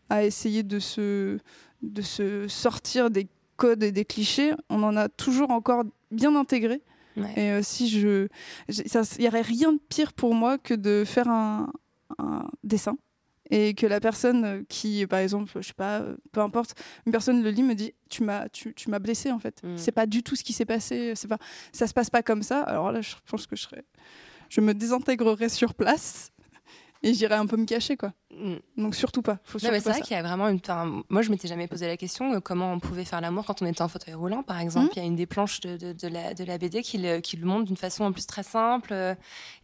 à 0.10 0.24
essayer 0.24 0.64
de 0.64 0.80
se, 0.80 1.38
de 1.82 2.02
se 2.02 2.48
sortir 2.48 3.10
des 3.10 3.28
codes 3.58 3.84
et 3.84 3.92
des 3.92 4.06
clichés, 4.06 4.54
on 4.70 4.84
en 4.84 4.96
a 4.96 5.10
toujours 5.10 5.52
encore 5.52 5.84
bien 6.12 6.36
intégré. 6.36 6.82
Ouais. 7.18 7.34
Et 7.36 7.52
euh, 7.52 7.62
si 7.64 7.90
je, 7.90 8.28
il 8.70 9.24
y 9.24 9.28
aurait 9.28 9.42
rien 9.42 9.74
de 9.74 9.80
pire 9.90 10.14
pour 10.14 10.34
moi 10.34 10.58
que 10.58 10.74
de 10.74 11.04
faire 11.06 11.28
un, 11.28 11.72
un 12.20 12.48
dessin 12.64 12.98
et 13.50 13.74
que 13.74 13.88
la 13.88 14.00
personne 14.00 14.66
qui, 14.68 15.06
par 15.08 15.20
exemple, 15.20 15.52
je 15.56 15.68
sais 15.68 15.74
pas, 15.74 16.04
peu 16.32 16.42
importe, 16.42 16.76
une 17.06 17.12
personne 17.12 17.42
le 17.42 17.50
lit 17.50 17.64
me 17.64 17.74
dit, 17.74 17.94
tu 18.10 18.24
m'as, 18.24 18.48
tu, 18.50 18.74
tu 18.74 18.90
m'as 18.90 19.00
blessé 19.00 19.32
en 19.32 19.40
fait. 19.40 19.62
Mhm. 19.64 19.78
C'est 19.78 19.92
pas 19.92 20.06
du 20.06 20.24
tout 20.24 20.36
ce 20.36 20.44
qui 20.44 20.54
s'est 20.54 20.66
passé. 20.66 21.14
C'est 21.16 21.28
pas, 21.28 21.40
ça 21.72 21.88
se 21.88 21.94
passe 21.94 22.10
pas 22.10 22.22
comme 22.22 22.44
ça. 22.44 22.62
Alors 22.62 22.92
là, 22.92 23.02
je 23.02 23.16
pense 23.26 23.48
que 23.48 23.56
je 23.56 23.64
serais, 23.64 23.84
je 24.50 24.62
me 24.62 24.74
désintégrerais 24.74 25.50
sur 25.50 25.74
place 25.74 26.32
et 27.02 27.14
j'irais 27.14 27.36
un 27.36 27.46
peu 27.46 27.58
me 27.58 27.66
cacher 27.66 27.98
quoi. 27.98 28.14
Mm. 28.32 28.56
Donc 28.78 28.96
surtout 28.96 29.22
pas. 29.24 29.40
Faut 29.44 29.58
Non, 29.58 29.60
surtout 29.60 29.74
mais 29.74 29.80
c'est 29.80 29.84
pas 29.86 29.90
vrai 29.92 30.00
ça. 30.00 30.06
qu'il 30.06 30.16
y 30.16 30.20
a 30.20 30.24
vraiment 30.24 30.48
une. 30.50 30.58
enfin, 30.58 31.02
moi, 31.10 31.22
je 31.24 31.32
m'étais 31.32 31.48
jamais 31.48 31.68
posé 31.68 31.88
la 31.88 31.98
question 31.98 32.34
euh, 32.34 32.40
comment 32.40 32.72
on 32.74 32.80
pouvait 32.80 33.04
faire 33.06 33.22
l'amour 33.22 33.44
quand 33.46 33.62
on 33.62 33.66
était 33.66 33.82
en 33.82 33.88
fauteuil 33.88 34.14
roulant, 34.14 34.44
par 34.44 34.60
exemple. 34.60 34.86
Mhm. 34.88 34.92
Il 34.96 35.00
y 35.00 35.02
a 35.02 35.08
une 35.08 35.16
des 35.16 35.26
planches 35.26 35.62
de, 35.62 35.78
de, 35.78 35.94
de 35.94 36.08
la, 36.08 36.34
de 36.36 36.44
la 36.44 36.58
BD 36.60 36.82
qui 36.84 37.00
le, 37.00 37.22
qui 37.22 37.38
le 37.38 37.46
montre 37.48 37.66
d'une 37.66 37.76
façon 37.76 38.04
en 38.04 38.12
plus 38.12 38.28
très 38.28 38.44
simple. 38.44 38.90
euh, 38.94 39.16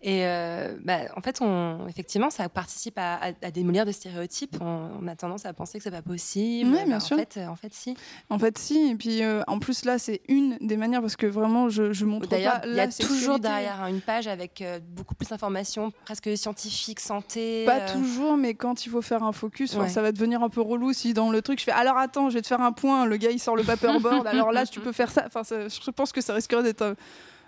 Et 0.02 0.26
euh, 0.26 0.76
bah, 0.84 1.00
en 1.16 1.22
fait, 1.22 1.42
on, 1.42 1.88
effectivement, 1.88 2.30
ça 2.32 2.50
participe 2.50 2.98
à, 2.98 3.16
à- 3.16 3.28
à 3.44 3.52
démolir 3.52 3.86
des 3.86 3.94
stéréotypes. 3.94 4.58
On, 4.60 4.90
on 5.00 5.08
a 5.08 5.16
tendance 5.16 5.46
à 5.46 5.54
penser 5.54 5.78
que 5.78 5.84
c'est 5.84 5.92
pas 5.92 6.02
possible. 6.02 6.72
Ouais, 6.72 6.86
bien 6.86 6.96
Bah, 6.96 7.00
sûr. 7.00 7.18
En 7.18 7.20
fait, 7.20 7.38
euh, 7.38 7.48
en 7.48 7.56
fait, 7.56 7.74
si. 7.74 7.96
En 8.32 8.40
fait, 8.40 8.58
si. 8.58 8.90
Et 8.92 8.96
puis 8.96 9.22
en 9.48 9.60
plus 9.60 9.86
là, 9.86 10.00
c'est 10.00 10.22
une 10.28 10.58
des 10.60 10.78
manières 10.78 11.02
parce 11.02 11.16
que 11.16 11.28
vraiment, 11.28 11.70
je, 11.70 11.94
je 11.94 12.06
montre 12.06 12.28
D'ailleurs, 12.30 12.62
pas 12.62 12.68
il 12.68 12.76
y 12.76 12.80
a 12.80 12.88
toujours 12.88 13.38
derrière 13.40 13.82
hein, 13.84 13.88
une 13.90 14.02
page 14.02 14.26
avec 14.28 14.64
beaucoup 14.96 15.14
plus 15.14 15.30
d'informations, 15.30 15.92
presque 16.06 16.36
scientifiques, 16.36 17.00
santé. 17.00 17.64
Pas 17.66 17.82
toujours, 17.82 18.38
mais 18.38 18.55
quand 18.58 18.86
il 18.86 18.90
faut 18.90 19.02
faire 19.02 19.24
un 19.24 19.32
focus, 19.32 19.74
enfin, 19.76 19.84
Ouais. 19.84 19.90
ça 19.90 20.02
va 20.02 20.12
devenir 20.12 20.42
un 20.44 20.50
peu 20.50 20.62
relou 20.62 20.94
si 20.94 21.14
dans 21.14 21.30
le 21.32 21.42
truc 21.42 21.60
je 21.60 21.66
fais 21.66 21.72
alors 21.72 21.98
attends, 21.98 22.30
je 22.30 22.36
vais 22.36 22.42
te 22.42 22.48
faire 22.48 22.62
un 22.62 22.72
point, 22.72 23.06
le 23.06 23.18
gars 23.18 23.32
il 23.32 23.40
sort 23.40 23.56
le 23.56 23.64
paperboard, 23.64 24.26
alors 24.28 24.52
là 24.52 24.66
tu 24.66 24.80
peux 24.80 24.92
faire 24.92 25.12
ça. 25.12 25.24
Enfin, 25.28 25.44
ça- 25.44 25.68
je 25.68 25.92
pense 25.92 26.12
que 26.12 26.22
ça 26.22 26.34
risquerait 26.34 26.64
d'être 26.64 26.82
un, 26.82 26.96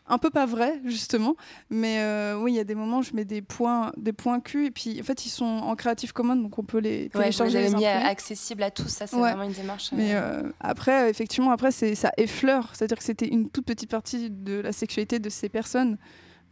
un 0.10 0.18
peu 0.20 0.30
pas 0.30 0.46
vrai 0.46 0.80
justement, 0.86 1.36
mais 1.70 1.98
euh, 2.00 2.38
oui, 2.40 2.54
il 2.54 2.56
y 2.56 2.60
a 2.60 2.64
des 2.64 2.76
moments 2.76 3.00
où 3.00 3.04
je 3.04 3.14
mets 3.14 3.26
des 3.26 3.42
points, 3.42 3.92
des 3.98 4.14
points 4.14 4.40
Q 4.40 4.68
et 4.68 4.72
puis 4.72 4.98
en 5.02 5.04
fait 5.04 5.26
ils 5.26 5.30
sont 5.30 5.44
en 5.44 5.76
Creative 5.76 6.14
Commons 6.14 6.38
donc 6.38 6.58
on 6.58 6.64
peut 6.64 6.78
les 6.80 7.04
Ouais, 7.14 7.24
télécharger. 7.24 7.58
avez 7.58 7.68
les 7.70 7.76
mis 7.76 7.86
accessible 7.86 8.64
à 8.64 8.72
tous. 8.72 8.88
Ça, 8.88 9.06
c'est 9.08 9.16
Ouais. 9.18 9.32
vraiment 9.32 9.44
une 9.44 9.52
démarche. 9.52 9.90
Mais 9.92 10.16
euh, 10.16 10.20
euh, 10.44 10.52
après, 10.62 11.10
effectivement, 11.10 11.52
après, 11.52 11.72
ça 11.72 12.12
effleure. 12.18 12.70
C'est-à-dire 12.74 12.98
que 12.98 13.04
c'était 13.04 13.28
une 13.28 13.50
toute 13.50 13.66
petite 13.66 13.90
partie 13.92 14.30
de 14.30 14.62
la 14.62 14.72
sexualité 14.72 15.20
de 15.20 15.30
ces 15.30 15.50
personnes. 15.50 15.98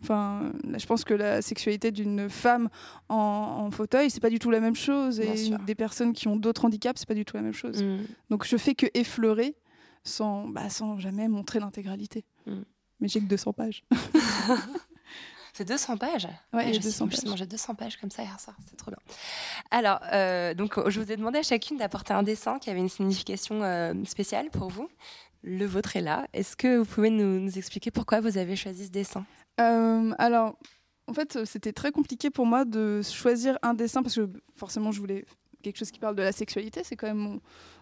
Enfin, 0.05 0.51
je 0.77 0.85
pense 0.85 1.03
que 1.03 1.15
la 1.15 1.41
sexualité 1.41 1.89
d'une 1.91 2.29
femme 2.29 2.69
en, 3.09 3.15
en 3.65 3.71
fauteuil, 3.71 4.12
c'est 4.12 4.19
pas 4.19 4.29
du 4.29 4.38
tout 4.39 4.51
la 4.51 4.59
même 4.59 4.75
chose. 4.75 5.19
Bien 5.19 5.33
Et 5.33 5.38
sûr. 5.38 5.57
des 5.59 5.74
personnes 5.75 6.13
qui 6.13 6.27
ont 6.27 6.35
d'autres 6.35 6.65
handicaps, 6.65 7.00
c'est 7.00 7.07
pas 7.07 7.15
du 7.15 7.25
tout 7.25 7.35
la 7.38 7.41
même 7.43 7.53
chose. 7.53 7.81
mm. 7.83 8.05
Donc 8.29 8.45
je 8.45 8.55
fais 8.57 8.75
que 8.75 8.85
effleurer 8.93 9.55
sans, 10.03 10.47
bah, 10.47 10.69
sans 10.69 11.00
jamais 11.00 11.27
montrer 11.27 11.59
l'intégralité. 11.59 12.24
Mm. 12.45 12.62
Mais 13.00 13.07
j'ai 13.07 13.19
que 13.19 13.25
200 13.25 13.53
pages. 13.53 13.83
C'est 15.53 15.65
200 15.65 15.95
pages. 15.97 16.27
Ouais, 16.53 16.63
il 16.67 16.67
y 16.67 16.69
a 16.71 16.74
je 16.74 16.79
200 16.81 17.05
me 17.05 17.12
suis 17.12 17.21
pages. 17.21 17.29
mangé 17.29 17.45
200 17.45 17.75
pages 17.75 17.95
comme 17.97 18.12
ça 18.12 18.24
hier 18.24 18.38
soir, 18.41 18.57
c'est 18.69 18.75
trop 18.75 18.91
bien. 18.91 19.00
Alors, 19.71 20.00
euh, 20.12 20.53
donc, 20.53 20.77
je 20.89 21.00
vous 21.00 21.09
ai 21.12 21.15
demandé 21.15 21.39
à 21.39 21.43
chacune 21.43 21.77
d'apporter 21.77 22.13
un 22.13 22.24
dessin 22.24 22.59
qui 22.59 22.69
avait 22.69 22.79
une 22.81 22.89
signification 22.89 23.63
euh, 23.63 23.93
spéciale 24.05 24.50
pour 24.50 24.69
vous. 24.69 24.89
Le 25.43 25.65
vôtre 25.65 25.95
est 25.95 26.01
là. 26.01 26.27
Est-ce 26.33 26.57
que 26.57 26.77
vous 26.79 26.85
pouvez 26.85 27.09
nous, 27.09 27.39
nous 27.39 27.57
expliquer 27.57 27.89
pourquoi 27.89 28.19
vous 28.19 28.38
avez 28.38 28.57
choisi 28.57 28.88
ce 28.88 28.91
dessin? 28.91 29.25
Euh, 29.59 30.13
alors, 30.17 30.57
en 31.07 31.13
fait, 31.13 31.45
c'était 31.45 31.74
très 31.74 31.91
compliqué 31.91 32.29
pour 32.29 32.45
moi 32.45 32.65
de 32.65 33.01
choisir 33.01 33.57
un 33.62 33.74
dessin 33.74 34.01
parce 34.01 34.15
que 34.15 34.29
forcément, 34.55 34.91
je 34.91 35.00
voulais 35.00 35.25
quelque 35.62 35.77
chose 35.77 35.91
qui 35.91 36.00
parle 36.00 36.15
de 36.15 36.21
la 36.21 36.31
sexualité. 36.31 36.81
C'est 36.83 36.95
quand 36.95 37.07
même 37.07 37.39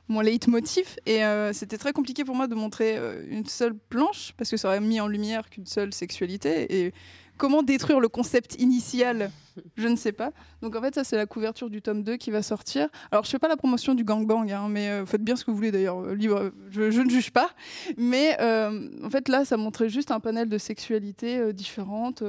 mon, 0.08 0.22
leitmotiv. 0.22 0.96
Et 1.06 1.24
euh, 1.24 1.54
c'était 1.54 1.78
très 1.78 1.94
compliqué 1.94 2.24
pour 2.24 2.36
moi 2.36 2.48
de 2.48 2.56
montrer 2.56 2.98
euh, 2.98 3.26
une 3.30 3.46
seule 3.46 3.76
planche 3.76 4.34
parce 4.38 4.50
que 4.50 4.58
ça 4.58 4.70
aurait 4.70 4.82
mis 4.82 5.00
en 5.00 5.08
lumière 5.08 5.50
qu'une 5.50 5.66
seule 5.66 5.94
sexualité. 5.94 6.94
Comment 7.38 7.64
détruire 7.64 8.00
le 8.00 8.08
concept 8.10 8.56
initial 8.62 9.32
Je 9.78 9.88
ne 9.88 9.96
sais 9.96 10.12
pas. 10.12 10.32
Donc 10.62 10.76
en 10.76 10.82
fait, 10.82 10.96
ça, 10.96 11.04
c'est 11.04 11.16
la 11.18 11.26
couverture 11.26 11.70
du 11.70 11.82
tome 11.82 12.04
2 12.04 12.16
qui 12.18 12.32
va 12.32 12.42
sortir. 12.42 12.88
Alors, 13.12 13.24
je 13.26 13.30
fais 13.30 13.40
pas 13.40 13.48
la 13.48 13.58
promotion 13.58 13.94
du 13.96 14.04
gangbang, 14.04 14.50
hein, 14.52 14.68
mais 14.70 14.90
euh, 14.90 15.06
faites 15.06 15.24
bien 15.24 15.36
ce 15.36 15.44
que 15.46 15.52
vous 15.52 15.58
voulez 15.58 15.72
d'ailleurs. 15.72 16.00
euh, 16.00 16.16
Libre, 16.16 16.52
je, 16.70 16.82
ne 17.02 17.10
juge 17.10 17.32
pas. 17.32 17.50
Mais 17.98 18.38
euh, 18.42 18.90
en 19.04 19.10
fait, 19.10 19.28
là, 19.30 19.46
ça 19.46 19.58
montrait 19.58 19.90
juste 19.90 20.12
un 20.12 20.20
panel 20.20 20.50
de 20.50 20.58
sexualités 20.58 21.38
euh, 21.38 21.52
différentes. 21.54 22.24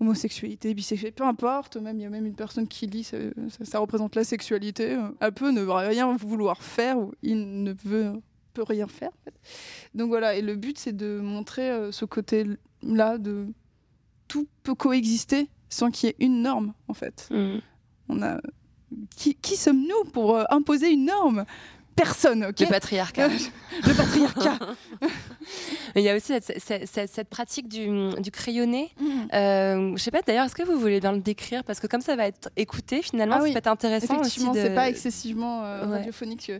homosexualité, 0.00 0.74
bisexualité, 0.74 1.16
peu 1.16 1.24
importe. 1.28 1.76
Même 1.76 1.98
il 1.98 2.02
y 2.02 2.06
a 2.06 2.10
même 2.10 2.26
une 2.26 2.34
personne 2.36 2.68
qui 2.68 2.86
lit, 2.86 3.04
ça, 3.04 3.16
ça- 3.62 3.78
représente 3.80 4.14
la 4.14 4.24
sexualité. 4.24 4.96
Elle 5.20 5.32
peut 5.32 5.50
ne 5.50 5.62
rien 5.62 6.16
vouloir 6.16 6.62
faire 6.62 6.98
ou 6.98 7.12
il 7.22 7.62
ne 7.64 7.72
veut 7.84 8.12
peut 8.54 8.62
rien 8.62 8.86
faire. 8.86 9.10
Donc 9.94 10.08
voilà. 10.08 10.34
Et 10.34 10.42
le 10.42 10.54
but, 10.56 10.78
c'est 10.78 10.96
de 10.96 11.20
montrer 11.20 11.70
ce 11.92 12.04
côté-là 12.04 13.18
de 13.18 13.46
tout 14.28 14.46
peut 14.62 14.74
coexister 14.74 15.48
sans 15.68 15.90
qu'il 15.90 16.08
y 16.08 16.10
ait 16.10 16.16
une 16.18 16.42
norme, 16.42 16.74
en 16.88 16.94
fait. 16.94 17.28
On 18.08 18.22
a 18.22 18.40
qui, 19.16 19.34
qui 19.34 19.56
sommes-nous 19.56 20.10
pour 20.12 20.36
euh, 20.36 20.44
imposer 20.50 20.90
une 20.90 21.06
norme? 21.06 21.44
Personne, 21.98 22.44
ok 22.46 22.60
Le 22.60 22.66
patriarcat. 22.66 23.28
Le 23.86 23.94
patriarcat. 23.94 24.58
Il 25.96 26.02
y 26.02 26.08
a 26.08 26.16
aussi 26.16 26.26
cette, 26.28 26.60
cette- 26.60 26.86
cette- 26.88 27.10
cette 27.10 27.28
pratique 27.28 27.68
du, 27.68 27.88
du 28.20 28.30
crayonné. 28.30 28.90
Mhm. 29.00 29.28
Euh, 29.32 29.92
je 29.96 30.02
sais 30.02 30.10
pas 30.10 30.20
d'ailleurs, 30.22 30.44
est-ce 30.46 30.54
que 30.54 30.62
vous 30.62 30.78
voulez 30.78 31.00
bien 31.00 31.12
le 31.12 31.20
décrire? 31.20 31.64
Parce 31.64 31.80
que 31.80 31.86
comme 31.86 32.00
ça 32.00 32.14
va 32.16 32.26
être 32.26 32.50
écouté, 32.56 33.02
finalement, 33.02 33.36
Ah 33.36 33.40
ça 33.40 33.44
oui. 33.44 33.52
peut 33.52 33.58
être 33.58 33.66
intéressant 33.66 34.20
Effectivement, 34.20 34.52
de- 34.52 34.58
c'est 34.60 34.74
pas 34.74 34.88
excessivement 34.88 35.64
euh, 35.64 35.86
Ouais. 35.86 35.96
radiophonique. 35.98 36.50
Euh, 36.50 36.58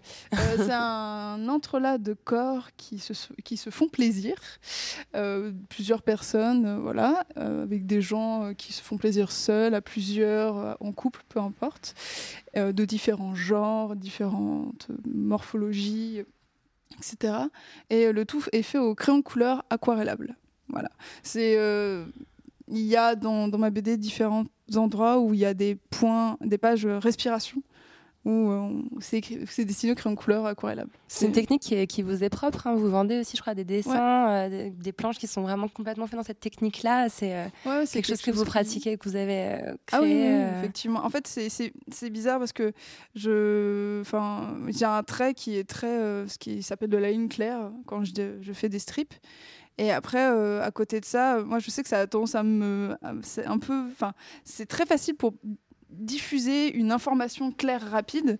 c'est 0.56 0.70
un 0.72 1.48
entrelac 1.48 2.02
de 2.02 2.14
corps 2.14 2.68
qui 2.76 2.98
se, 2.98 3.12
qui 3.44 3.56
se 3.56 3.70
font 3.70 3.88
plaisir. 3.88 4.34
Euh, 5.14 5.52
plusieurs 5.68 6.02
personnes, 6.02 6.66
euh, 6.66 6.78
voilà, 6.78 7.24
avec 7.36 7.86
des 7.86 8.00
gens 8.00 8.52
qui 8.56 8.72
se 8.72 8.82
font 8.82 8.96
plaisir 8.96 9.30
seuls, 9.32 9.74
à 9.74 9.80
plusieurs, 9.80 10.76
en 10.80 10.92
couple, 10.92 11.22
peu 11.28 11.40
importe, 11.40 11.94
euh, 12.56 12.72
de 12.72 12.84
différents 12.84 13.34
genres, 13.34 13.96
différentes 13.96 14.88
morphologies, 15.06 16.22
etc. 16.96 17.34
Et 17.90 18.06
euh, 18.06 18.12
le 18.12 18.24
tout 18.24 18.42
est 18.52 18.62
fait 18.62 18.78
au 18.78 18.94
crayon 18.94 19.22
couleur 19.22 19.64
aquarellable. 19.70 20.36
Voilà. 20.68 20.90
C'est 21.22 21.56
euh, 21.56 22.04
il 22.68 22.82
y 22.82 22.96
a 22.96 23.14
dans, 23.14 23.48
dans 23.48 23.58
ma 23.58 23.70
BD 23.70 23.96
différents 23.96 24.44
endroits 24.76 25.18
où 25.18 25.34
il 25.34 25.40
y 25.40 25.46
a 25.46 25.54
des 25.54 25.74
points, 25.74 26.36
des 26.40 26.58
pages 26.58 26.86
euh, 26.86 26.98
respiration 26.98 27.62
où 28.28 28.50
euh, 28.50 28.82
c'est 29.00 29.18
écrit- 29.18 29.38
c'est 29.48 29.64
dessiné 29.64 29.92
au 29.92 29.94
crayon 29.94 30.14
de 30.14 30.20
couleur 30.20 30.44
aquarellable. 30.46 30.90
C'est 31.08 31.26
une 31.26 31.32
technique 31.32 31.62
qui, 31.62 31.74
est- 31.74 31.86
qui 31.86 32.02
vous 32.02 32.22
est 32.22 32.28
propre. 32.28 32.66
hein. 32.66 32.74
Vous 32.74 32.90
vendez 32.90 33.18
aussi, 33.20 33.36
je 33.36 33.40
crois, 33.42 33.54
des 33.54 33.64
dessins, 33.64 34.28
euh, 34.30 34.48
des, 34.50 34.70
des 34.70 34.92
planches 34.92 35.18
qui 35.18 35.26
sont 35.26 35.40
vraiment 35.42 35.68
complètement 35.68 36.06
faites 36.06 36.18
dans 36.18 36.22
cette 36.24 36.40
technique-là. 36.40 37.08
C'est 37.08 37.34
euh, 37.34 37.44
Ouais, 37.64 37.84
quelque 37.90 38.06
chose 38.06 38.20
que 38.22 38.30
vous 38.30 38.44
pratiquez, 38.44 38.98
que 38.98 39.08
vous 39.08 39.16
avez 39.16 39.58
créé. 39.86 39.98
Ah 39.98 40.02
oui, 40.02 40.12
oui, 40.12 40.22
oui, 40.28 40.58
effectivement. 40.58 41.04
En 41.04 41.10
fait, 41.10 41.26
c'est- 41.26 41.72
bizarre 42.10 42.38
parce 42.38 42.52
que 42.52 42.72
je, 43.14 44.00
enfin, 44.00 44.56
j'ai 44.68 44.84
un 44.84 45.02
trait 45.02 45.34
qui 45.34 45.56
est 45.56 45.64
très, 45.68 46.26
ce 46.28 46.38
qui 46.38 46.62
s'appelle 46.62 46.90
de 46.90 46.96
la 46.96 47.10
ligne 47.10 47.28
claire 47.28 47.70
quand 47.86 48.04
je, 48.04 48.12
je 48.40 48.52
fais 48.52 48.68
des 48.68 48.78
strips. 48.78 49.14
Et 49.80 49.92
après, 49.92 50.28
euh, 50.30 50.60
à 50.62 50.70
côté 50.72 50.98
de 51.00 51.04
ça, 51.04 51.36
euh, 51.36 51.44
moi, 51.44 51.60
je 51.60 51.70
sais 51.70 51.82
que 51.84 51.88
ça 51.88 52.00
a 52.00 52.06
tendance 52.08 52.34
à 52.34 52.42
me, 52.42 52.96
c'est 53.22 53.46
un 53.46 53.58
peu, 53.58 53.84
enfin, 53.92 54.12
c'est 54.44 54.66
très 54.66 54.86
facile 54.86 55.14
pour 55.14 55.34
diffuser 55.90 56.74
une 56.74 56.92
information 56.92 57.50
claire 57.50 57.90
rapide 57.90 58.38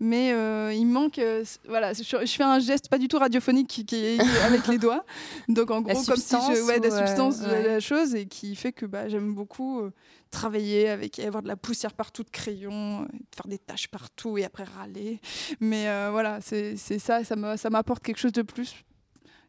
mais 0.00 0.32
euh, 0.32 0.72
il 0.72 0.86
manque 0.86 1.18
euh, 1.18 1.44
voilà 1.66 1.92
je, 1.92 2.02
je 2.02 2.32
fais 2.32 2.42
un 2.42 2.58
geste 2.58 2.88
pas 2.88 2.98
du 2.98 3.08
tout 3.08 3.18
radiophonique 3.18 3.68
qui, 3.68 3.86
qui 3.86 3.96
est 3.96 4.20
avec 4.44 4.66
les 4.66 4.78
doigts 4.78 5.04
donc 5.48 5.70
en 5.70 5.80
gros 5.80 6.02
comme 6.02 6.16
si 6.16 6.36
je 6.36 6.66
ouais 6.66 6.78
de 6.78 6.86
ou, 6.86 6.90
la 6.90 6.96
euh, 6.96 7.06
substance 7.06 7.40
de 7.40 7.46
ouais. 7.46 7.62
la 7.62 7.80
chose 7.80 8.14
et 8.14 8.26
qui 8.26 8.54
fait 8.54 8.72
que 8.72 8.84
bah, 8.86 9.08
j'aime 9.08 9.34
beaucoup 9.34 9.80
euh, 9.80 9.90
travailler 10.30 10.88
avec 10.88 11.18
avoir 11.18 11.42
de 11.42 11.48
la 11.48 11.56
poussière 11.56 11.92
partout 11.92 12.22
de 12.22 12.30
crayon, 12.30 13.02
euh, 13.02 13.06
faire 13.34 13.46
des 13.46 13.58
tâches 13.58 13.88
partout 13.88 14.38
et 14.38 14.44
après 14.44 14.64
râler. 14.64 15.20
Mais 15.60 15.88
euh, 15.88 16.08
voilà, 16.10 16.40
c'est 16.40 16.76
ça, 16.76 17.22
ça 17.24 17.70
m'apporte 17.70 18.02
quelque 18.02 18.18
chose 18.18 18.32
de 18.32 18.42
plus. 18.42 18.74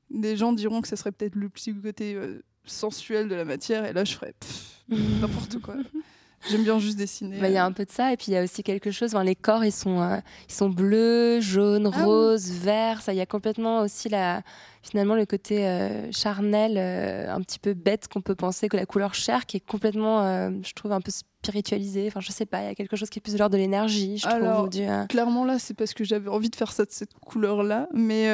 Des 0.09 0.35
gens 0.35 0.51
diront 0.51 0.81
que 0.81 0.87
ce 0.87 0.95
serait 0.95 1.11
peut-être 1.11 1.35
le 1.35 1.47
petit 1.49 1.73
côté 1.73 2.15
euh, 2.15 2.41
sensuel 2.65 3.29
de 3.29 3.35
la 3.35 3.45
matière 3.45 3.85
et 3.85 3.93
là 3.93 4.03
je 4.03 4.15
ferais 4.15 4.33
n'importe 4.89 5.59
quoi. 5.59 5.75
J'aime 6.49 6.63
bien 6.63 6.79
juste 6.79 6.97
dessiner. 6.97 7.39
Bah, 7.39 7.47
Il 7.49 7.53
y 7.53 7.57
a 7.57 7.65
un 7.65 7.71
peu 7.71 7.85
de 7.85 7.91
ça, 7.91 8.11
et 8.13 8.17
puis 8.17 8.27
il 8.29 8.33
y 8.33 8.37
a 8.37 8.43
aussi 8.43 8.63
quelque 8.63 8.91
chose. 8.91 9.13
enfin, 9.13 9.23
les 9.23 9.35
corps, 9.35 9.63
ils 9.63 9.71
sont, 9.71 10.01
euh, 10.01 10.17
ils 10.49 10.53
sont 10.53 10.69
bleus, 10.69 11.39
jaunes, 11.41 11.89
Ah 11.93 11.97
oui. 11.99 12.03
roses, 12.03 12.51
verts. 12.51 13.01
Ça, 13.01 13.13
il 13.13 13.17
y 13.17 13.21
a 13.21 13.25
complètement 13.25 13.81
aussi 13.81 14.09
la, 14.09 14.41
finalement 14.83 15.15
le 15.15 15.25
côté 15.25 15.67
euh, 15.67 16.11
charnel, 16.11 16.75
euh, 16.77 17.31
un 17.33 17.41
petit 17.41 17.59
peu 17.59 17.73
bête 17.73 18.07
qu'on 18.07 18.21
peut 18.21 18.35
penser 18.35 18.67
que 18.69 18.77
la 18.77 18.85
couleur 18.85 19.13
chair, 19.13 19.45
qui 19.45 19.57
est 19.57 19.65
complètement, 19.65 20.21
euh, 20.23 20.49
je 20.63 20.73
trouve, 20.73 20.91
un 20.91 21.01
peu 21.01 21.11
spiritualisée. 21.11 22.05
Enfin, 22.07 22.19
je 22.19 22.31
sais 22.31 22.45
pas, 22.45 22.61
il 22.61 22.65
y 22.65 22.69
a 22.69 22.75
quelque 22.75 22.95
chose 22.95 23.09
qui 23.09 23.19
est 23.19 23.21
plus 23.21 23.33
de 23.33 23.37
l'ordre 23.39 23.53
de 23.53 23.57
l'énergie, 23.59 24.17
je 24.17 24.27
Alors, 24.27 24.57
trouve. 24.57 24.69
du, 24.69 24.85
Clairement, 25.09 25.43
là, 25.45 25.57
c'est 25.59 25.73
parce 25.73 25.93
que 25.93 26.03
j'avais 26.03 26.29
envie 26.29 26.49
de 26.49 26.55
faire 26.55 26.71
ça 26.71 26.85
de 26.85 26.91
cette 26.91 27.13
couleur-là, 27.13 27.87
mais 27.93 28.25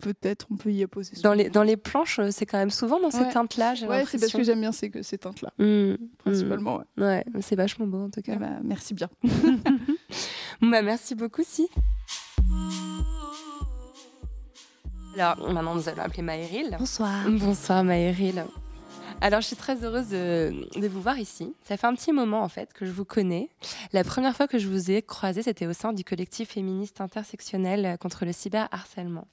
peut-être 0.00 0.46
on 0.50 0.56
peut 0.56 0.72
y 0.72 0.82
apposer. 0.82 1.20
Dans 1.22 1.34
les, 1.34 1.50
dans 1.50 1.62
les 1.62 1.76
planches, 1.76 2.20
c'est 2.30 2.46
quand 2.46 2.58
même 2.58 2.70
souvent 2.70 2.98
dans 3.00 3.10
ces 3.10 3.18
Ouais. 3.18 3.32
teintes-là, 3.32 3.74
j'ai 3.74 3.86
Ouais, 3.86 4.04
c'est 4.06 4.18
parce 4.18 4.32
que 4.32 4.42
j'aime 4.42 4.60
bien 4.60 4.72
ces, 4.72 4.90
ces 5.02 5.18
teintes-là, 5.18 5.50
Mm, 5.58 5.94
principalement. 6.18 6.78
ouais. 6.78 6.84
mm. 6.96 7.02
Ouais, 7.02 7.24
c'est 7.42 7.56
vachement 7.56 7.86
beau 7.86 7.98
en 8.04 8.10
tout 8.10 8.22
cas. 8.22 8.32
Ah 8.36 8.38
bah, 8.40 8.50
merci 8.64 8.94
bien. 8.94 9.08
Bah, 10.60 10.80
merci 10.82 11.14
beaucoup, 11.16 11.42
si. 11.44 11.68
Alors, 15.14 15.52
maintenant, 15.52 15.74
nous 15.74 15.88
allons 15.88 16.02
appeler 16.02 16.22
Maëril. 16.22 16.76
Bonsoir. 16.78 17.24
Bonsoir, 17.28 17.84
Maëril. 17.84 18.44
Alors, 19.20 19.40
je 19.40 19.46
suis 19.48 19.56
très 19.56 19.84
heureuse 19.84 20.08
de, 20.08 20.52
de 20.74 20.88
vous 20.88 21.00
voir 21.00 21.18
ici. 21.18 21.54
Ça 21.68 21.76
fait 21.76 21.86
un 21.86 21.94
petit 21.94 22.12
moment, 22.12 22.42
en 22.42 22.48
fait, 22.48 22.72
que 22.72 22.86
je 22.86 22.90
vous 22.92 23.04
connais. 23.04 23.50
La 23.92 24.04
première 24.04 24.34
fois 24.34 24.48
que 24.48 24.58
je 24.58 24.68
vous 24.68 24.90
ai 24.90 25.02
croisé, 25.02 25.42
c'était 25.42 25.66
au 25.66 25.72
sein 25.72 25.92
du 25.92 26.02
collectif 26.02 26.50
féministe 26.50 27.00
intersectionnel 27.00 27.98
contre 28.00 28.24
le 28.24 28.32
cyberharcèlement. 28.32 29.28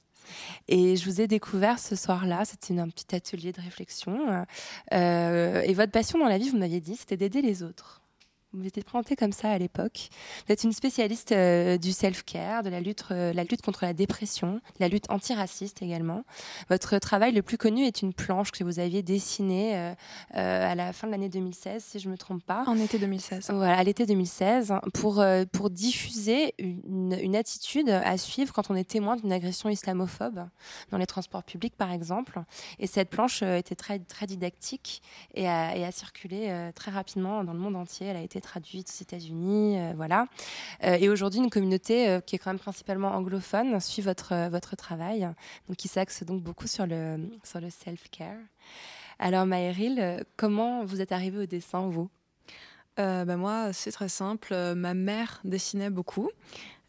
Et 0.67 0.95
je 0.95 1.05
vous 1.05 1.21
ai 1.21 1.27
découvert 1.27 1.79
ce 1.79 1.95
soir-là. 1.95 2.43
C'était 2.45 2.77
un 2.77 2.89
petit 2.89 3.15
atelier 3.15 3.51
de 3.51 3.61
réflexion. 3.61 4.45
Euh, 4.93 5.61
et 5.61 5.73
votre 5.73 5.91
passion 5.91 6.19
dans 6.19 6.27
la 6.27 6.37
vie, 6.37 6.49
vous 6.49 6.57
m'aviez 6.57 6.81
dit, 6.81 6.97
c'était 6.97 7.17
d'aider 7.17 7.41
les 7.41 7.63
autres. 7.63 8.01
Vous 8.51 8.65
étiez 8.65 8.81
présenté 8.81 9.15
comme 9.15 9.31
ça 9.31 9.51
à 9.51 9.59
l'époque. 9.59 10.09
Vous 10.47 10.53
êtes 10.53 10.63
une 10.63 10.71
spécialiste 10.71 11.33
euh, 11.33 11.77
du 11.77 11.91
self-care, 11.91 12.63
de 12.63 12.69
la 12.69 12.79
lutte, 12.79 13.05
euh, 13.11 13.31
la 13.31 13.43
lutte 13.43 13.61
contre 13.61 13.85
la 13.85 13.93
dépression, 13.93 14.53
de 14.53 14.79
la 14.79 14.87
lutte 14.87 15.05
antiraciste 15.11 15.83
également. 15.83 16.23
Votre 16.67 16.97
travail 16.97 17.31
le 17.31 17.43
plus 17.43 17.59
connu 17.59 17.85
est 17.85 18.01
une 18.01 18.11
planche 18.11 18.49
que 18.49 18.63
vous 18.63 18.79
aviez 18.79 19.03
dessinée 19.03 19.75
euh, 19.75 20.71
à 20.71 20.73
la 20.73 20.93
fin 20.93 21.05
de 21.05 21.11
l'année 21.11 21.29
2016, 21.29 21.83
si 21.83 21.99
je 21.99 22.07
ne 22.07 22.13
me 22.13 22.17
trompe 22.17 22.43
pas. 22.43 22.63
En 22.65 22.79
été 22.79 22.97
2016. 22.97 23.51
Voilà, 23.51 23.77
à 23.77 23.83
l'été 23.83 24.07
2016, 24.07 24.73
pour, 24.95 25.19
euh, 25.19 25.45
pour 25.51 25.69
diffuser 25.69 26.55
une, 26.57 27.15
une 27.21 27.35
attitude 27.35 27.89
à 27.89 28.17
suivre 28.17 28.51
quand 28.51 28.71
on 28.71 28.75
est 28.75 28.89
témoin 28.89 29.15
d'une 29.15 29.31
agression 29.31 29.69
islamophobe 29.69 30.49
dans 30.89 30.97
les 30.97 31.05
transports 31.05 31.43
publics, 31.43 31.75
par 31.77 31.91
exemple. 31.91 32.41
Et 32.79 32.87
cette 32.87 33.11
planche 33.11 33.43
était 33.43 33.75
très, 33.75 33.99
très 33.99 34.25
didactique 34.25 35.03
et 35.35 35.47
a, 35.47 35.77
et 35.77 35.85
a 35.85 35.91
circulé 35.91 36.71
très 36.73 36.89
rapidement 36.89 37.43
dans 37.43 37.53
le 37.53 37.59
monde 37.59 37.75
entier. 37.75 38.07
Elle 38.07 38.17
a 38.17 38.23
été 38.23 38.38
traduite 38.41 38.89
aux 38.89 39.01
États-Unis, 39.01 39.79
euh, 39.79 39.93
voilà. 39.95 40.27
Euh, 40.83 40.97
et 40.99 41.09
aujourd'hui, 41.09 41.39
une 41.39 41.49
communauté 41.49 42.09
euh, 42.09 42.19
qui 42.19 42.35
est 42.35 42.39
quand 42.39 42.49
même 42.49 42.59
principalement 42.59 43.09
anglophone 43.09 43.79
suit 43.79 44.01
votre, 44.01 44.49
votre 44.49 44.75
travail, 44.75 45.29
donc 45.67 45.77
qui 45.77 45.87
s'axe 45.87 46.23
donc 46.23 46.41
beaucoup 46.41 46.67
sur 46.67 46.85
le, 46.85 47.29
sur 47.43 47.59
le 47.59 47.69
self-care. 47.69 48.37
Alors, 49.19 49.45
Maëril, 49.45 50.23
comment 50.37 50.85
vous 50.85 51.01
êtes 51.01 51.11
arrivée 51.11 51.39
au 51.39 51.45
dessin, 51.45 51.89
vous? 51.89 52.09
Euh, 52.99 53.25
bah, 53.25 53.37
moi, 53.37 53.73
c'est 53.73 53.91
très 53.91 54.09
simple. 54.09 54.53
Ma 54.75 54.93
mère 54.93 55.41
dessinait 55.43 55.89
beaucoup. 55.89 56.29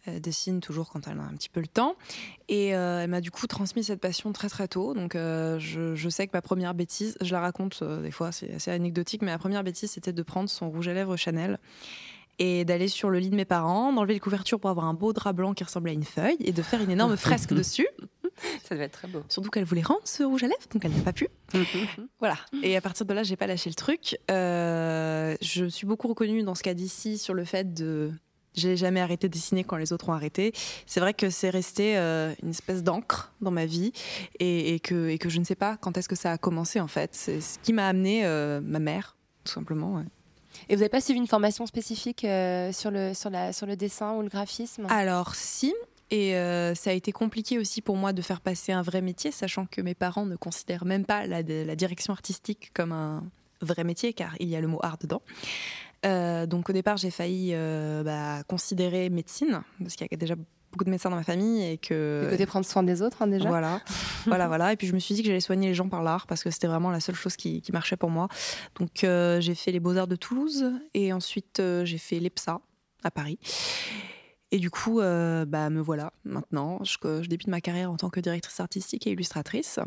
Elle 0.07 0.21
dessine 0.21 0.61
toujours 0.61 0.91
quand 0.91 1.07
elle 1.09 1.19
a 1.19 1.23
un 1.23 1.35
petit 1.35 1.49
peu 1.49 1.61
le 1.61 1.67
temps. 1.67 1.97
Et 2.49 2.75
euh, 2.75 3.03
elle 3.03 3.11
m'a 3.11 3.21
du 3.21 3.31
coup 3.31 3.47
transmis 3.47 3.85
cette 3.85 4.01
passion 4.01 4.33
très 4.33 4.49
très 4.49 4.69
tôt. 4.69 4.95
Donc 4.95 5.15
euh, 5.15 5.59
je, 5.59 5.95
je 5.95 6.09
sais 6.09 6.27
que 6.27 6.33
ma 6.33 6.43
première 6.43 6.75
bêtise, 6.75 7.17
je 7.21 7.33
la 7.33 7.41
raconte 7.41 7.81
euh, 7.83 8.03
des 8.03 8.11
fois, 8.11 8.33
c'est 8.33 8.55
assez 8.55 8.71
anecdotique, 8.71 9.23
mais 9.23 9.31
la 9.31 9.39
première 9.39 9.63
bêtise, 9.65 9.91
c'était 9.91 10.13
de 10.13 10.23
prendre 10.23 10.49
son 10.49 10.71
rouge 10.71 10.89
à 10.89 10.95
lèvres 10.95 11.17
Chanel 11.17 11.59
et 12.41 12.65
d'aller 12.65 12.89
sur 12.89 13.11
le 13.11 13.19
lit 13.19 13.29
de 13.29 13.37
mes 13.37 13.45
parents, 13.45 13.93
d'enlever 13.93 14.15
les 14.15 14.21
couvertures 14.21 14.59
pour 14.59 14.71
avoir 14.71 14.87
un 14.87 14.95
beau 14.95 15.13
drap 15.13 15.35
blanc 15.35 15.53
qui 15.53 15.63
ressemblait 15.63 15.91
à 15.93 15.95
une 15.95 16.05
feuille 16.05 16.39
et 16.41 16.53
de 16.53 16.63
faire 16.63 16.81
une 16.81 16.91
énorme 16.91 17.17
fresque 17.19 17.53
dessus. 17.53 17.87
Ça 18.65 18.75
devait 18.75 18.87
être 18.87 18.93
très 18.93 19.09
beau. 19.09 19.23
Surtout 19.29 19.51
qu'elle 19.51 19.65
voulait 19.65 19.83
rendre 19.83 20.01
ce 20.05 20.23
rouge 20.23 20.43
à 20.45 20.47
lèvres, 20.47 20.67
donc 20.73 20.83
elle 20.85 20.93
n'a 20.93 21.03
pas 21.03 21.13
pu. 21.13 21.29
Voilà. 22.19 22.37
Et 22.63 22.77
à 22.77 22.81
partir 22.81 23.05
de 23.07 23.13
là, 23.13 23.23
j'ai 23.23 23.37
pas 23.37 23.47
lâché 23.47 23.69
le 23.69 23.75
truc. 23.75 24.19
Euh, 24.31 25.37
je 25.43 25.67
suis 25.67 25.87
beaucoup 25.87 26.09
reconnue 26.09 26.43
dans 26.43 26.55
ce 26.55 26.63
cas 26.63 26.75
d'ici 26.75 27.19
sur 27.19 27.35
le 27.35 27.45
fait 27.45 27.75
de. 27.75 28.13
J'ai 28.55 28.77
jamais 28.77 29.01
arrêté 29.01 29.29
de 29.29 29.33
dessiner 29.33 29.65
quand 29.65 29.77
les 29.77 29.93
autres 29.93 30.09
ont 30.09 30.13
arrêté. 30.13 30.53
C'est 30.87 31.01
vrai 31.01 31.15
que 31.15 31.31
c'est 31.31 31.51
resté 31.51 31.97
euh, 31.97 32.35
une 32.43 32.51
espèce 32.51 32.83
d'encre 32.83 33.33
dans 33.41 33.51
ma 33.51 33.67
vie 33.67 33.93
et, 34.39 34.75
et 34.75 34.81
que, 34.81 35.09
et 35.09 35.19
que 35.19 35.29
je 35.29 35.39
ne 35.39 35.45
sais 35.45 35.55
pas 35.55 35.77
quand 35.77 35.97
est-ce 35.97 36.09
que 36.09 36.17
ça 36.17 36.33
a 36.33 36.39
commencé 36.39 36.81
en 36.81 36.89
fait. 36.89 37.15
C'est 37.15 37.41
ce 37.41 37.59
qui 37.61 37.73
m'a 37.73 37.87
amené 37.87 38.25
euh, 38.25 38.61
ma 38.61 38.81
mère, 38.81 39.17
tout 39.45 39.53
simplement. 39.53 39.95
ouais. 39.97 40.05
Et 40.69 40.75
vous 40.75 40.81
n'avez 40.81 40.89
pas 40.89 41.01
suivi 41.01 41.21
une 41.21 41.29
formation 41.29 41.65
spécifique 41.67 42.25
euh, 42.25 42.73
sur, 42.73 42.91
le, 42.91 43.15
sur, 43.15 43.31
la, 43.31 43.53
sur 43.53 43.67
le 43.67 43.77
dessin 43.77 44.15
ou 44.15 44.23
le 44.23 44.29
graphisme? 44.29 44.87
Alors 44.89 45.35
si. 45.35 45.73
Et 46.11 46.35
euh, 46.35 46.75
ça 46.75 46.91
a 46.91 46.93
été 46.93 47.13
compliqué 47.13 47.57
aussi 47.57 47.83
pour 47.83 47.97
moi 47.97 48.13
de 48.13 48.21
faire 48.21 48.41
passer 48.41 48.73
un 48.73 48.83
vrai 48.83 49.01
métier, 49.01 49.31
sachant 49.31 49.67
que 49.67 49.81
mes 49.81 49.95
parents 49.95 50.27
ne 50.27 50.35
considèrent 50.35 50.85
même 50.85 51.05
pas 51.05 51.25
la, 51.25 51.43
la 51.43 51.77
direction 51.77 52.13
artistique 52.13 52.73
comme 52.75 52.91
un 52.91 53.23
vrai 53.61 53.85
métier, 53.85 54.13
car 54.13 54.35
il 54.41 54.49
y 54.49 54.57
a 54.57 54.61
le 54.61 54.67
mot 54.67 54.81
art 54.83 54.99
dedans. 54.99 55.23
Euh, 56.07 56.47
donc 56.47 56.71
au 56.71 56.73
départ, 56.73 56.97
j'ai 56.97 57.11
failli 57.11 57.51
euh, 57.53 58.03
bah, 58.03 58.43
considérer 58.45 59.11
médecine, 59.11 59.63
parce 59.79 59.97
qu'il 59.97 60.07
y 60.11 60.15
a 60.15 60.17
déjà 60.17 60.35
beaucoup 60.73 60.85
de 60.85 60.91
médecins 60.91 61.11
dans 61.11 61.17
ma 61.17 61.25
famille 61.25 61.65
et 61.65 61.79
que... 61.79 62.23
Le 62.25 62.31
côté 62.31 62.47
prendre 62.47 62.65
soin 62.65 62.83
des 62.83 63.03
autres, 63.03 63.23
hein, 63.23 63.27
déjà 63.27 63.49
Voilà, 63.49 63.81
voilà, 64.27 64.47
voilà. 64.47 64.73
Et 64.73 64.77
puis 64.77 64.87
je 64.87 64.95
me 64.95 64.99
suis 64.99 65.15
dit 65.15 65.23
que 65.23 65.29
j'allais 65.29 65.41
soigner 65.41 65.69
les 65.69 65.75
gens 65.75 65.89
par 65.89 66.03
l'art 66.03 66.27
parce 66.27 66.45
que 66.45 66.51
c'était 66.51 66.69
vraiment 66.69 66.91
la 66.91 67.01
seule 67.01 67.17
chose 67.17 67.37
qui, 67.37 67.61
qui 67.61 67.73
marchait 67.73 67.97
pour 67.97 68.11
moi. 68.11 68.29
Donc 68.79 69.05
euh, 69.05 69.41
j'ai 69.41 69.55
fait 69.55 69.73
les 69.73 69.81
Beaux-Arts 69.81 70.07
de 70.07 70.17
Toulouse 70.17 70.73
et 70.95 71.13
ensuite 71.13 71.61
j'ai 71.85 71.99
fait 71.99 72.21
l'EPSA 72.21 72.61
à 73.03 73.11
Paris. 73.11 73.39
Et 74.53 74.59
du 74.59 74.71
coup, 74.71 75.01
bah, 75.01 75.71
me 75.71 75.81
voilà 75.81 76.13
maintenant. 76.25 76.81
Je, 76.85 77.23
je 77.23 77.29
débute 77.29 77.49
ma 77.49 77.61
carrière 77.61 77.91
en 77.91 77.97
tant 77.97 78.11
que 78.11 78.21
directrice 78.21 78.61
artistique 78.61 79.07
et 79.07 79.11
illustratrice. 79.11 79.81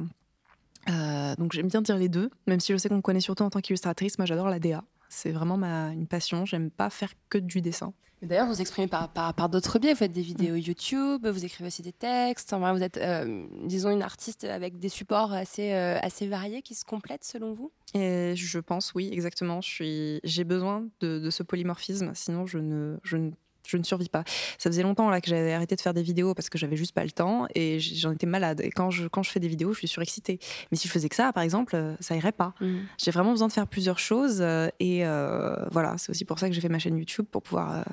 Euh, 0.89 1.35
donc 1.35 1.53
j'aime 1.53 1.67
bien 1.67 1.81
dire 1.81 1.97
les 1.97 2.09
deux, 2.09 2.29
même 2.47 2.59
si 2.59 2.73
je 2.73 2.77
sais 2.77 2.89
qu'on 2.89 2.97
me 2.97 3.01
connaît 3.01 3.21
surtout 3.21 3.43
en 3.43 3.49
tant 3.49 3.61
qu'illustratrice. 3.61 4.17
Moi, 4.17 4.25
j'adore 4.25 4.49
la 4.49 4.59
DA. 4.59 4.83
C'est 5.13 5.31
vraiment 5.31 5.57
ma, 5.57 5.89
une 5.93 6.07
passion. 6.07 6.43
J'aime 6.45 6.71
pas 6.71 6.89
faire 6.89 7.13
que 7.29 7.37
du 7.37 7.61
dessin. 7.61 7.93
D'ailleurs, 8.23 8.47
vous 8.47 8.61
exprimez 8.61 8.87
par, 8.87 9.11
par, 9.11 9.33
par 9.33 9.49
d'autres 9.49 9.79
biais. 9.79 9.91
Vous 9.91 9.99
faites 9.99 10.11
des 10.11 10.21
vidéos 10.21 10.55
YouTube, 10.55 11.27
vous 11.27 11.45
écrivez 11.45 11.67
aussi 11.67 11.81
des 11.81 11.91
textes. 11.91 12.53
Enfin, 12.53 12.73
vous 12.73 12.81
êtes, 12.81 12.97
euh, 12.97 13.45
disons, 13.65 13.91
une 13.91 14.01
artiste 14.01 14.45
avec 14.45 14.79
des 14.79 14.89
supports 14.89 15.33
assez, 15.33 15.73
euh, 15.73 15.99
assez 16.01 16.27
variés 16.27 16.61
qui 16.61 16.73
se 16.73 16.85
complètent 16.85 17.25
selon 17.25 17.53
vous? 17.53 17.71
Et 17.93 18.33
je 18.35 18.59
pense, 18.59 18.93
oui, 18.95 19.09
exactement. 19.11 19.61
Suis, 19.61 20.21
j'ai 20.23 20.45
besoin 20.45 20.87
de, 21.01 21.19
de 21.19 21.29
ce 21.29 21.43
polymorphisme, 21.43 22.11
sinon 22.15 22.45
je 22.45 22.59
ne, 22.59 22.97
je 23.03 23.17
ne, 23.17 23.31
je 23.67 23.77
ne 23.77 23.83
survis 23.83 24.09
pas. 24.09 24.23
Ça 24.57 24.69
faisait 24.69 24.83
longtemps 24.83 25.09
là 25.09 25.21
que 25.21 25.29
j'avais 25.29 25.53
arrêté 25.53 25.75
de 25.75 25.81
faire 25.81 25.93
des 25.93 26.03
vidéos 26.03 26.33
parce 26.33 26.49
que 26.49 26.57
j'avais 26.57 26.75
juste 26.75 26.93
pas 26.93 27.03
le 27.03 27.11
temps 27.11 27.47
et 27.55 27.79
j'en 27.79 28.11
étais 28.11 28.25
malade. 28.27 28.61
Et 28.61 28.71
quand 28.71 28.91
je, 28.91 29.07
quand 29.07 29.23
je 29.23 29.31
fais 29.31 29.39
des 29.39 29.47
vidéos, 29.47 29.73
je 29.73 29.79
suis 29.79 29.87
surexcitée. 29.87 30.39
Mais 30.71 30.77
si 30.77 30.87
je 30.87 30.93
faisais 30.93 31.09
que 31.09 31.15
ça, 31.15 31.31
par 31.33 31.43
exemple, 31.43 31.75
euh, 31.75 31.95
ça 31.99 32.15
irait 32.15 32.31
pas. 32.31 32.53
J'ai 32.97 33.11
vraiment 33.11 33.31
besoin 33.31 33.47
de 33.47 33.53
faire 33.53 33.67
plusieurs 33.67 33.99
choses 33.99 34.39
euh, 34.41 34.67
et 34.79 35.05
euh, 35.05 35.55
voilà, 35.71 35.97
c'est 35.97 36.09
aussi 36.09 36.25
pour 36.25 36.39
ça 36.39 36.47
que 36.47 36.53
j'ai 36.55 36.61
fait 36.61 36.69
ma 36.69 36.79
chaîne 36.79 36.97
YouTube 36.97 37.25
pour 37.31 37.41
pouvoir 37.41 37.79
euh, 37.79 37.83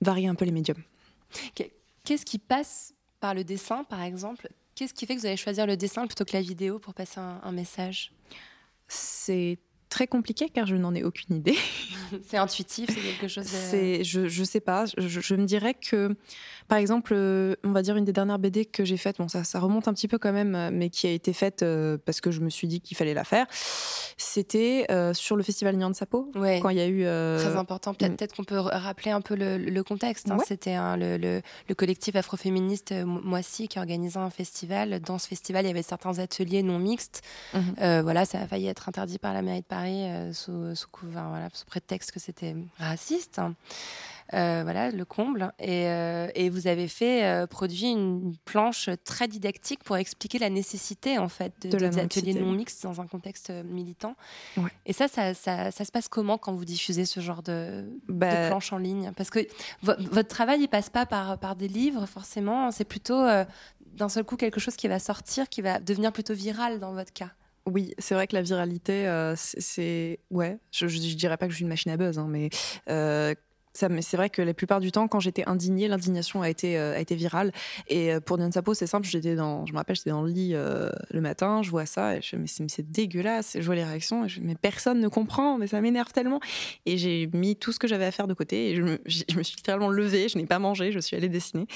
varier 0.00 0.28
un 0.28 0.34
peu 0.34 0.44
les 0.44 0.52
médiums. 0.52 0.82
Qu'est-ce 2.04 2.24
qui 2.24 2.38
passe 2.38 2.94
par 3.20 3.34
le 3.34 3.44
dessin, 3.44 3.84
par 3.84 4.02
exemple? 4.02 4.48
Qu'est-ce 4.74 4.94
qui 4.94 5.06
fait 5.06 5.14
que 5.14 5.20
vous 5.20 5.26
allez 5.26 5.36
choisir 5.36 5.66
le 5.66 5.76
dessin 5.76 6.06
plutôt 6.06 6.24
que 6.24 6.32
la 6.32 6.40
vidéo 6.40 6.78
pour 6.78 6.94
passer 6.94 7.20
un, 7.20 7.40
un 7.42 7.52
message? 7.52 8.12
C'est 8.88 9.58
très 9.92 10.06
compliqué 10.06 10.48
car 10.48 10.66
je 10.66 10.74
n'en 10.74 10.94
ai 10.94 11.04
aucune 11.04 11.36
idée. 11.36 11.56
C'est 12.28 12.36
intuitif, 12.36 12.90
c'est 12.90 13.00
quelque 13.00 13.26
chose 13.28 13.44
de... 13.44 13.48
C'est, 13.50 14.04
je, 14.04 14.28
je 14.28 14.44
sais 14.44 14.60
pas. 14.60 14.84
Je, 14.98 15.20
je 15.20 15.34
me 15.34 15.46
dirais 15.46 15.72
que, 15.72 16.14
par 16.68 16.76
exemple, 16.76 17.14
euh, 17.14 17.54
on 17.64 17.72
va 17.72 17.80
dire 17.80 17.96
une 17.96 18.04
des 18.04 18.12
dernières 18.12 18.38
BD 18.38 18.66
que 18.66 18.84
j'ai 18.84 18.98
faites, 18.98 19.16
bon, 19.16 19.28
ça, 19.28 19.44
ça 19.44 19.58
remonte 19.60 19.88
un 19.88 19.94
petit 19.94 20.08
peu 20.08 20.18
quand 20.18 20.32
même, 20.32 20.54
euh, 20.54 20.70
mais 20.70 20.90
qui 20.90 21.06
a 21.06 21.10
été 21.10 21.32
faite 21.32 21.62
euh, 21.62 21.96
parce 22.04 22.20
que 22.20 22.30
je 22.30 22.40
me 22.40 22.50
suis 22.50 22.68
dit 22.68 22.82
qu'il 22.82 22.98
fallait 22.98 23.14
la 23.14 23.24
faire. 23.24 23.46
C'était 24.16 24.86
euh, 24.90 25.14
sur 25.14 25.36
le 25.36 25.42
festival 25.42 25.76
Nyan 25.76 25.92
Sapo, 25.94 26.30
Ouais. 26.34 26.60
quand 26.60 26.68
il 26.68 26.76
y 26.76 26.80
a 26.80 26.86
eu. 26.86 27.04
euh, 27.04 27.38
Très 27.38 27.56
important. 27.56 27.94
Peut-être 27.94 28.16
peut-être 28.16 28.34
qu'on 28.36 28.44
peut 28.44 28.58
rappeler 28.58 29.10
un 29.10 29.20
peu 29.20 29.34
le, 29.34 29.56
le 29.58 29.82
contexte. 29.82 30.30
hein. 30.30 30.36
Ouais. 30.36 30.44
C'était 30.46 30.76
le, 30.98 31.16
le- 31.16 31.40
le 31.68 31.74
collectif 31.74 32.14
afroféministe 32.16 32.92
Mo- 32.92 33.20
Moissy 33.22 33.68
qui 33.68 33.78
organisait 33.78 34.18
un 34.18 34.30
festival. 34.30 35.00
Dans 35.00 35.18
ce 35.18 35.28
festival, 35.28 35.64
il 35.64 35.68
y 35.68 35.70
avait 35.70 35.82
certains 35.82 36.18
ateliers 36.18 36.62
non 36.62 36.78
mixtes. 36.78 37.22
Euh, 37.80 38.00
voilà, 38.02 38.24
ça 38.24 38.40
a 38.40 38.46
failli 38.46 38.66
être 38.66 38.88
interdit 38.88 39.18
par 39.18 39.32
la 39.32 39.42
mairie 39.42 39.60
de 39.60 39.66
Paris 39.66 39.81
euh, 39.90 40.32
sous, 40.32 40.74
sous, 40.74 40.88
couvert- 40.88 41.28
voilà, 41.28 41.48
sous 41.52 41.64
prétexte 41.66 42.12
que 42.12 42.20
c'était 42.20 42.54
raciste. 42.78 43.40
Euh, 44.34 44.60
voilà, 44.62 44.90
le 44.90 45.04
comble. 45.04 45.52
Et, 45.58 45.88
euh, 45.88 46.28
et 46.34 46.48
vous 46.48 46.66
avez 46.66 46.88
fait 46.88 47.24
euh, 47.24 47.46
produit 47.46 47.90
une 47.90 48.34
planche 48.46 48.88
très 49.04 49.28
didactique 49.28 49.84
pour 49.84 49.96
expliquer 49.98 50.38
la 50.38 50.48
nécessité 50.48 51.18
en 51.18 51.28
fait 51.28 51.52
de, 51.62 51.68
De 51.76 51.88
des 51.88 51.98
ateliers 51.98 52.34
non 52.34 52.52
mixtes 52.52 52.82
dans 52.82 53.00
un 53.02 53.06
contexte 53.06 53.50
militant. 53.64 54.14
Ouais. 54.56 54.70
Et 54.86 54.92
ça 54.94 55.06
ça, 55.08 55.34
ça, 55.34 55.70
ça 55.70 55.84
se 55.84 55.92
passe 55.92 56.08
comment 56.08 56.38
quand 56.38 56.54
vous 56.54 56.64
diffusez 56.64 57.04
ce 57.04 57.20
genre 57.20 57.42
de, 57.42 57.84
Bah, 58.08 58.44
de 58.44 58.48
planche 58.48 58.72
en 58.72 58.78
ligne? 58.78 59.12
Parce 59.16 59.28
que 59.28 59.40
vo- 59.82 59.92
votre 60.10 60.28
travail, 60.28 60.60
il 60.62 60.68
passe 60.68 60.88
pas 60.88 61.04
par, 61.04 61.36
par 61.38 61.54
des 61.54 61.68
livres 61.68 62.06
forcément. 62.06 62.70
C'est 62.70 62.84
plutôt 62.84 63.20
d'un 63.96 64.08
seul 64.08 64.24
coup 64.24 64.36
quelque 64.36 64.60
chose 64.60 64.76
qui 64.76 64.88
va 64.88 64.98
sortir, 64.98 65.48
qui 65.50 65.60
va 65.60 65.78
devenir 65.78 66.10
plutôt 66.12 66.32
viral 66.32 66.80
dans 66.80 66.92
votre 66.94 67.12
cas. 67.12 67.28
Oui, 67.66 67.94
c'est 67.98 68.14
vrai 68.14 68.26
que 68.26 68.34
la 68.34 68.42
viralité, 68.42 69.06
euh, 69.06 69.34
c'est-. 69.36 70.18
Ouais, 70.30 70.58
je, 70.72 70.88
je, 70.88 70.96
je 71.00 71.14
dirais 71.16 71.36
pas 71.36 71.46
que 71.46 71.52
je 71.52 71.56
suis 71.56 71.62
une 71.62 71.68
machine 71.68 71.92
à 71.92 71.96
buzz, 71.96 72.18
hein, 72.18 72.26
mais. 72.28 72.50
euh, 72.88 73.34
mais 73.88 74.02
c'est 74.02 74.18
vrai 74.18 74.28
que 74.28 74.42
la 74.42 74.52
plupart 74.52 74.80
du 74.80 74.92
temps, 74.92 75.08
quand 75.08 75.18
j'étais 75.20 75.48
indignée, 75.48 75.88
l'indignation 75.88 76.42
a 76.42 76.50
été 76.50 76.76
euh, 76.76 76.94
a 76.94 77.00
été 77.00 77.14
virale. 77.14 77.52
Et 77.88 78.10
pour 78.26 78.36
Diane 78.36 78.52
Sapo, 78.52 78.74
c'est 78.74 78.86
simple. 78.86 79.06
J'étais 79.08 79.34
dans, 79.34 79.64
je 79.64 79.72
me 79.72 79.78
rappelle, 79.78 79.96
j'étais 79.96 80.10
dans 80.10 80.20
le 80.22 80.30
lit 80.30 80.52
le 80.52 81.20
matin, 81.22 81.62
je 81.62 81.70
vois 81.70 81.86
ça, 81.86 82.16
et 82.16 82.20
je 82.20 82.36
mais 82.36 82.46
c'est 82.46 82.90
dégueulasse. 82.92 83.56
Je 83.58 83.64
vois 83.64 83.74
les 83.74 83.84
réactions, 83.84 84.26
et 84.26 84.28
je, 84.28 84.42
mais 84.42 84.56
personne 84.56 85.00
ne 85.00 85.08
comprend, 85.08 85.56
mais 85.56 85.68
ça 85.68 85.80
m'énerve 85.80 86.12
tellement. 86.12 86.40
Et 86.84 86.98
j'ai 86.98 87.30
mis 87.32 87.56
tout 87.56 87.72
ce 87.72 87.78
que 87.78 87.88
j'avais 87.88 88.04
à 88.04 88.10
faire 88.10 88.26
de 88.26 88.34
côté, 88.34 88.72
et 88.72 88.76
je 88.76 88.82
me, 88.82 88.98
je 89.06 89.38
me 89.38 89.42
suis 89.42 89.56
littéralement 89.56 89.88
levée, 89.88 90.28
je 90.28 90.36
n'ai 90.36 90.44
pas 90.46 90.58
mangé, 90.58 90.92
je 90.92 90.98
suis 90.98 91.16
allée 91.16 91.30
dessiner, 91.30 91.66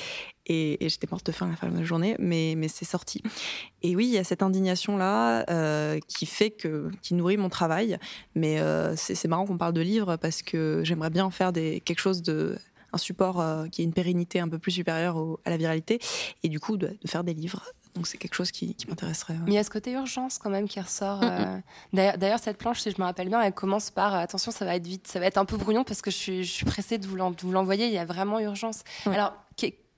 et, 0.46 0.84
et 0.84 0.88
j'étais 0.88 1.06
morte 1.10 1.26
de 1.26 1.32
faim 1.32 1.46
à 1.46 1.50
la 1.50 1.56
fin 1.56 1.68
de 1.68 1.76
la 1.76 1.84
journée, 1.84 2.16
mais 2.18 2.54
mais 2.56 2.68
c'est 2.68 2.84
sorti. 2.84 3.22
Et 3.82 3.94
oui, 3.96 4.06
il 4.06 4.12
y 4.12 4.18
a 4.18 4.24
cette 4.24 4.42
indignation-là 4.42 5.44
euh, 5.50 5.98
qui 6.08 6.26
fait 6.26 6.50
que, 6.50 6.90
qui 7.02 7.14
nourrit 7.14 7.36
mon 7.36 7.48
travail. 7.48 7.98
Mais 8.34 8.60
euh, 8.60 8.94
c'est 8.96 9.28
marrant 9.28 9.46
qu'on 9.46 9.58
parle 9.58 9.72
de 9.74 9.80
livres 9.80 10.16
parce 10.16 10.42
que 10.42 10.82
j'aimerais 10.84 11.10
bien 11.10 11.30
faire 11.30 11.52
des, 11.52 11.80
quelque 11.80 12.00
chose 12.00 12.22
de 12.22 12.58
un 12.92 12.98
support 12.98 13.40
euh, 13.40 13.66
qui 13.66 13.82
ait 13.82 13.84
une 13.84 13.92
pérennité 13.92 14.40
un 14.40 14.48
peu 14.48 14.58
plus 14.58 14.70
supérieure 14.72 15.16
au- 15.16 15.40
à 15.44 15.50
la 15.50 15.56
viralité 15.56 15.98
et 16.42 16.48
du 16.48 16.60
coup 16.60 16.76
de, 16.76 16.86
de 17.02 17.08
faire 17.08 17.24
des 17.24 17.34
livres. 17.34 17.62
Donc 17.94 18.06
c'est 18.06 18.16
quelque 18.18 18.34
chose 18.34 18.50
qui, 18.50 18.74
qui 18.74 18.86
m'intéresserait. 18.88 19.34
ouais. 19.34 19.40
Mais 19.46 19.52
il 19.52 19.54
y 19.54 19.58
a 19.58 19.64
ce 19.64 19.70
côté 19.70 19.90
urgence 19.92 20.38
quand 20.38 20.50
même 20.50 20.68
qui 20.68 20.78
ressort. 20.80 21.20
Mm, 21.22 21.24
euh. 21.24 21.58
D'ailleurs, 21.92 22.18
d'ailleurs, 22.18 22.38
cette 22.38 22.58
planche, 22.58 22.80
si 22.80 22.90
je 22.90 22.96
me 23.00 23.04
rappelle 23.04 23.28
bien, 23.28 23.40
elle 23.42 23.52
commence 23.54 23.90
par 23.90 24.14
euh, 24.14 24.18
attention, 24.18 24.52
ça 24.52 24.64
va 24.64 24.76
être 24.76 24.86
vite, 24.86 25.08
ça 25.08 25.18
va 25.18 25.26
être 25.26 25.38
un 25.38 25.44
peu 25.46 25.56
brouillon 25.56 25.82
parce 25.82 26.00
que 26.02 26.10
je 26.10 26.16
suis, 26.16 26.44
je 26.44 26.52
suis 26.52 26.66
pressée 26.66 26.98
de 26.98 27.06
vous 27.06 27.16
l'envoyer. 27.16 27.86
Il 27.86 27.92
y 27.92 27.98
a 27.98 28.04
vraiment 28.04 28.38
urgence. 28.38 28.82
Ouais. 29.06 29.14
Alors, 29.14 29.34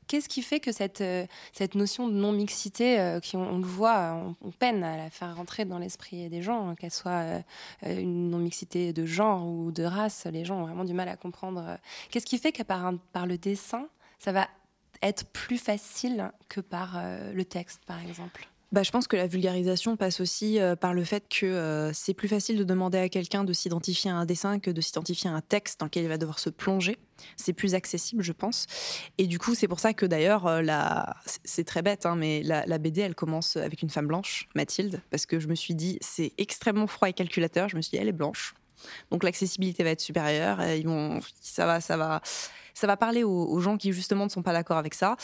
qu'est-ce 0.08 0.28
qui 0.28 0.42
fait 0.42 0.58
que 0.58 0.72
cette, 0.72 1.00
euh, 1.02 1.26
notion 1.74 2.08
de 2.08 2.14
non-mixité, 2.14 2.98
euh, 2.98 3.20
qui 3.20 3.36
on, 3.36 3.58
le 3.58 3.64
voit, 3.64 4.34
on, 4.42 4.50
peine 4.50 4.82
à 4.82 4.96
la 4.96 5.10
faire 5.10 5.36
rentrer 5.36 5.64
dans 5.64 5.78
l'esprit 5.78 6.28
des 6.28 6.42
gens, 6.42 6.70
hein, 6.70 6.74
qu'elle 6.74 6.90
soit 6.90 7.10
euh, 7.10 7.40
une 7.82 8.30
non-mixité 8.30 8.92
de 8.92 9.06
genre 9.06 9.46
ou 9.46 9.70
de 9.70 9.84
race, 9.84 10.26
les 10.26 10.44
gens 10.44 10.60
ont 10.60 10.64
vraiment 10.64 10.84
du 10.84 10.94
mal 10.94 11.08
à 11.08 11.16
comprendre. 11.16 11.78
Qu'est-ce 12.10 12.26
qui 12.26 12.38
fait 12.38 12.52
que 12.52 12.62
par, 12.62 12.92
par 13.12 13.26
le 13.26 13.38
dessin, 13.38 13.86
ça 14.18 14.32
va 14.32 14.48
être 15.02 15.26
plus 15.26 15.58
facile 15.58 16.32
que 16.48 16.60
par 16.60 17.00
le 17.32 17.44
texte, 17.44 17.84
par 17.86 18.00
exemple? 18.02 18.48
Bah, 18.70 18.82
je 18.82 18.90
pense 18.90 19.06
que 19.08 19.16
la 19.16 19.26
vulgarisation 19.26 19.96
passe 19.96 20.20
aussi 20.20 20.60
euh, 20.60 20.76
par 20.76 20.92
le 20.92 21.02
fait 21.02 21.24
que 21.30 21.46
euh, 21.46 21.90
c'est 21.94 22.12
plus 22.12 22.28
facile 22.28 22.58
de 22.58 22.64
demander 22.64 22.98
à 22.98 23.08
quelqu'un 23.08 23.42
de 23.42 23.54
s'identifier 23.54 24.10
à 24.10 24.14
un 24.16 24.26
dessin 24.26 24.58
que 24.58 24.70
de 24.70 24.82
s'identifier 24.82 25.30
à 25.30 25.32
un 25.32 25.40
texte 25.40 25.80
dans 25.80 25.86
lequel 25.86 26.02
il 26.04 26.08
va 26.08 26.18
devoir 26.18 26.38
se 26.38 26.50
plonger. 26.50 26.98
C'est 27.36 27.54
plus 27.54 27.74
accessible, 27.74 28.22
je 28.22 28.32
pense. 28.32 28.66
Et 29.16 29.26
du 29.26 29.38
coup, 29.38 29.54
c'est 29.54 29.68
pour 29.68 29.80
ça 29.80 29.94
que 29.94 30.04
d'ailleurs, 30.04 30.46
euh, 30.46 30.60
la... 30.60 31.16
c'est- 31.44 31.64
très 31.64 31.80
bête, 31.80 32.04
hein, 32.04 32.14
mais 32.14 32.42
la, 32.42 32.66
la 32.66 32.76
BD, 32.78 33.00
elle 33.00 33.14
commence 33.14 33.56
avec 33.56 33.80
une 33.80 33.88
femme 33.90 34.06
blanche, 34.06 34.48
Mathilde, 34.54 35.00
parce 35.10 35.24
que 35.24 35.40
je 35.40 35.48
me 35.48 35.54
suis 35.54 35.74
dit, 35.74 35.98
c'est 36.02 36.32
extrêmement 36.36 36.86
froid 36.86 37.08
et 37.08 37.14
calculateur. 37.14 37.70
Je 37.70 37.76
me 37.76 37.80
suis 37.80 37.92
dit, 37.92 37.96
elle 37.96 38.08
est 38.08 38.12
blanche. 38.12 38.54
Donc 39.10 39.24
l'accessibilité 39.24 39.84
va 39.84 39.90
être 39.90 40.00
supérieure. 40.00 40.62
Ils 40.62 40.86
vont, 40.86 41.20
ça 41.40 41.66
va, 41.66 41.80
ça 41.80 41.96
va, 41.96 42.20
ça 42.78 42.86
va 42.86 42.96
parler 42.96 43.24
aux, 43.24 43.60
gens 43.60 43.76
qui 43.76 43.92
justement 43.92 44.24
ne 44.24 44.30
sont 44.30 44.42
pas 44.42 44.52
d'accord 44.52 44.76
avec 44.76 44.94
ça, 44.94 45.16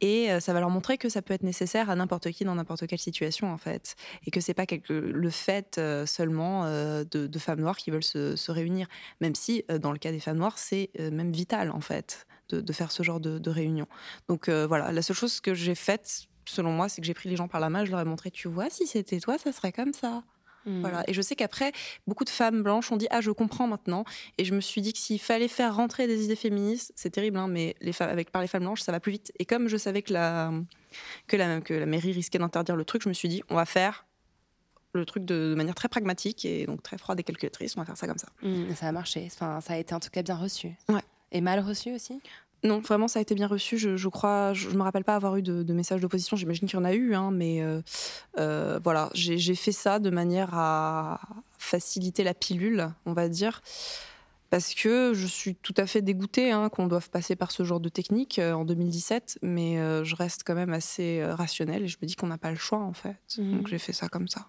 et 0.00 0.30
euh, 0.30 0.38
ça 0.38 0.52
va 0.52 0.60
leur 0.60 0.70
montrer 0.70 0.96
que 0.96 1.08
ça 1.08 1.22
peut 1.22 1.34
être 1.34 1.42
nécessaire 1.42 1.90
à 1.90 1.96
n'importe 1.96 2.30
qui 2.30 2.44
dans 2.44 2.54
n'importe 2.54 2.86
quelle 2.86 3.00
situation 3.00 3.52
en 3.52 3.58
fait, 3.58 3.96
et 4.26 4.30
que 4.30 4.40
c'est 4.40 4.54
pas 4.54 4.64
le 4.88 5.30
fait 5.30 5.76
euh, 5.78 6.06
seulement 6.06 6.64
euh, 6.64 7.04
de, 7.10 7.38
femmes 7.38 7.60
noires 7.60 7.76
qui 7.76 7.90
veulent 7.90 8.04
se, 8.04 8.50
réunir, 8.50 8.86
même 9.20 9.34
si 9.34 9.64
dans 9.80 9.92
le 9.92 9.98
cas 9.98 10.12
des 10.12 10.20
femmes 10.20 10.36
noires 10.36 10.58
c'est 10.58 10.90
même 10.98 11.32
vital 11.32 11.70
en 11.70 11.80
fait 11.80 12.26
de, 12.50 12.72
faire 12.72 12.92
ce 12.92 13.02
genre 13.02 13.18
de, 13.18 13.50
réunion. 13.50 13.86
Donc 14.28 14.48
voilà, 14.48 14.92
la 14.92 15.02
seule 15.02 15.16
chose 15.16 15.40
que 15.40 15.54
j'ai 15.54 15.74
faite 15.74 16.26
selon 16.44 16.72
moi, 16.72 16.88
c'est 16.88 17.00
que 17.00 17.06
j'ai 17.06 17.14
pris 17.14 17.28
les 17.28 17.36
gens 17.36 17.48
par 17.48 17.60
la 17.60 17.70
main, 17.70 17.84
je 17.84 17.90
leur 17.90 18.00
ai 18.00 18.04
montré, 18.04 18.30
tu 18.30 18.48
vois, 18.48 18.68
si 18.70 18.86
c'était 18.86 19.20
toi, 19.20 19.38
ça 19.38 19.52
serait 19.52 19.72
comme 19.72 19.92
ça. 19.92 20.22
Voilà. 20.66 21.02
Et 21.08 21.14
je 21.14 21.22
sais 21.22 21.36
qu'après, 21.36 21.72
beaucoup 22.06 22.24
de 22.24 22.30
femmes 22.30 22.62
blanches 22.62 22.92
ont 22.92 22.96
dit 22.96 23.06
Ah, 23.10 23.20
je 23.20 23.30
comprends 23.30 23.66
maintenant. 23.66 24.04
Et 24.38 24.44
je 24.44 24.54
me 24.54 24.60
suis 24.60 24.80
dit 24.80 24.92
que 24.92 24.98
s'il 24.98 25.20
fallait 25.20 25.48
faire 25.48 25.74
rentrer 25.74 26.06
des 26.06 26.24
idées 26.24 26.36
féministes, 26.36 26.92
c'est 26.96 27.10
terrible, 27.10 27.38
hein, 27.38 27.48
mais 27.48 27.74
les 27.80 27.92
femmes, 27.92 28.10
avec, 28.10 28.30
par 28.30 28.42
les 28.42 28.48
femmes 28.48 28.62
blanches, 28.62 28.82
ça 28.82 28.92
va 28.92 29.00
plus 29.00 29.12
vite. 29.12 29.32
Et 29.38 29.44
comme 29.44 29.68
je 29.68 29.76
savais 29.76 30.02
que 30.02 30.12
la, 30.12 30.52
que 31.26 31.36
la, 31.36 31.60
que 31.60 31.74
la 31.74 31.86
mairie 31.86 32.12
risquait 32.12 32.38
d'interdire 32.38 32.76
le 32.76 32.84
truc, 32.84 33.02
je 33.02 33.08
me 33.08 33.14
suis 33.14 33.28
dit 33.28 33.42
On 33.48 33.54
va 33.54 33.64
faire 33.64 34.06
le 34.92 35.04
truc 35.04 35.24
de, 35.24 35.50
de 35.50 35.54
manière 35.54 35.74
très 35.74 35.88
pragmatique 35.88 36.44
et 36.44 36.66
donc 36.66 36.82
très 36.82 36.98
froide 36.98 37.18
et 37.20 37.22
calculatrice. 37.22 37.76
On 37.76 37.80
va 37.80 37.86
faire 37.86 37.96
ça 37.96 38.06
comme 38.06 38.18
ça. 38.18 38.28
Hmm, 38.42 38.74
ça 38.74 38.88
a 38.88 38.92
marché. 38.92 39.28
Enfin, 39.32 39.60
ça 39.60 39.74
a 39.74 39.76
été 39.76 39.94
en 39.94 40.00
tout 40.00 40.10
cas 40.10 40.22
bien 40.22 40.36
reçu. 40.36 40.72
Ouais. 40.88 41.02
Et 41.32 41.40
mal 41.40 41.60
reçu 41.60 41.94
aussi? 41.94 42.20
Non, 42.62 42.80
vraiment, 42.80 43.08
ça 43.08 43.18
a 43.18 43.22
été 43.22 43.34
bien 43.34 43.46
reçu. 43.46 43.78
Je, 43.78 43.96
je 43.96 44.08
crois, 44.08 44.52
je, 44.52 44.68
je 44.68 44.76
me 44.76 44.82
rappelle 44.82 45.04
pas 45.04 45.16
avoir 45.16 45.36
eu 45.36 45.42
de, 45.42 45.62
de 45.62 45.72
messages 45.72 46.00
d'opposition. 46.00 46.36
J'imagine 46.36 46.68
qu'il 46.68 46.78
y 46.78 46.82
en 46.82 46.84
a 46.84 46.92
eu, 46.92 47.14
hein, 47.14 47.30
mais 47.30 47.62
euh, 47.62 47.80
euh, 48.38 48.78
voilà, 48.82 49.10
j'ai 49.14 49.54
fait 49.54 49.72
ça 49.72 49.98
de 49.98 50.10
manière 50.10 50.50
à 50.52 51.20
faciliter 51.58 52.22
la 52.22 52.34
pilule, 52.34 52.90
on 53.06 53.12
va 53.12 53.28
dire. 53.28 53.62
Parce 54.50 54.74
que 54.74 55.14
je 55.14 55.26
suis 55.26 55.54
tout 55.54 55.74
à 55.76 55.86
fait 55.86 56.02
dégoûtée 56.02 56.50
hein, 56.50 56.68
qu'on 56.70 56.88
doive 56.88 57.08
passer 57.08 57.36
par 57.36 57.52
ce 57.52 57.62
genre 57.62 57.78
de 57.78 57.88
technique 57.88 58.40
euh, 58.40 58.52
en 58.52 58.64
2017, 58.64 59.38
mais 59.42 59.76
je 60.04 60.14
reste 60.16 60.42
quand 60.44 60.56
même 60.56 60.72
assez 60.72 61.24
rationnelle 61.24 61.84
et 61.84 61.88
je 61.88 61.98
me 62.02 62.06
dis 62.06 62.16
qu'on 62.16 62.26
n'a 62.26 62.38
pas 62.38 62.50
le 62.50 62.56
choix 62.56 62.80
en 62.80 62.92
fait. 62.92 63.16
Mhm. 63.38 63.58
Donc 63.58 63.68
j'ai 63.68 63.78
fait 63.78 63.92
ça 63.92 64.08
comme 64.08 64.28
ça. 64.28 64.46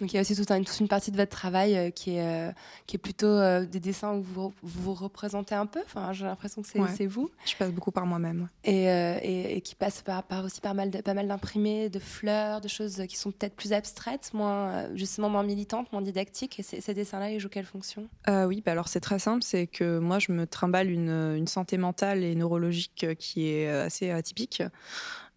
Donc 0.00 0.12
il 0.12 0.16
y 0.16 0.18
a 0.18 0.22
aussi 0.22 0.34
toute, 0.34 0.50
un- 0.50 0.62
toute 0.62 0.80
une 0.80 0.88
partie 0.88 1.10
de 1.12 1.16
votre 1.16 1.30
travail 1.30 1.76
euh, 1.76 1.90
qui, 1.90 2.16
est, 2.16 2.26
euh, 2.48 2.52
qui 2.86 2.96
est 2.96 2.98
plutôt 2.98 3.26
euh, 3.26 3.64
des 3.64 3.78
dessins 3.80 4.12
où 4.14 4.22
vous 4.22 4.52
vous, 4.62 4.92
représentez 4.94 5.54
un 5.54 5.66
peu. 5.66 5.80
Enfin, 5.86 6.12
j'ai 6.12 6.24
l'impression 6.24 6.62
que 6.62 6.68
c'est 6.68 6.80
Ouais. 6.80 7.06
vous. 7.06 7.30
Je 7.46 7.54
passe 7.56 7.70
beaucoup 7.70 7.92
par 7.92 8.04
moi-même. 8.04 8.48
Et, 8.64 8.84
et, 8.86 9.56
et 9.56 9.60
qui 9.60 9.74
passe 9.74 10.02
par, 10.02 10.22
par 10.24 10.44
aussi 10.44 10.60
par 10.60 10.74
mal 10.74 10.90
de- 10.90 11.00
pas 11.00 11.14
mal 11.14 11.28
d'imprimés, 11.28 11.88
de 11.90 11.98
fleurs, 12.00 12.60
de 12.60 12.68
choses 12.68 13.02
qui 13.08 13.16
sont 13.16 13.30
peut-être 13.30 13.54
plus 13.54 13.72
abstraites, 13.72 14.30
moins, 14.34 14.88
justement 14.96 15.28
moins 15.28 15.42
militantes, 15.44 15.92
moins 15.92 16.02
didactiques. 16.02 16.58
Et 16.58 16.62
ces, 16.62 16.94
dessins-là, 16.94 17.30
ils 17.30 17.38
jouent 17.40 17.48
quelle 17.48 17.64
fonction? 17.64 18.08
Oui, 18.28 18.62
bah 18.64 18.72
alors 18.72 18.88
c'est 18.88 19.00
très 19.00 19.18
simple, 19.18 19.42
c'est 19.42 19.66
que 19.66 19.98
moi 19.98 20.18
je 20.18 20.32
me 20.32 20.46
trimballe 20.46 20.90
une, 20.90 21.10
une 21.36 21.46
santé 21.46 21.76
mentale 21.78 22.24
et 22.24 22.34
neurologique 22.34 23.06
qui 23.18 23.48
est 23.48 23.68
assez 23.68 24.10
atypique. 24.10 24.62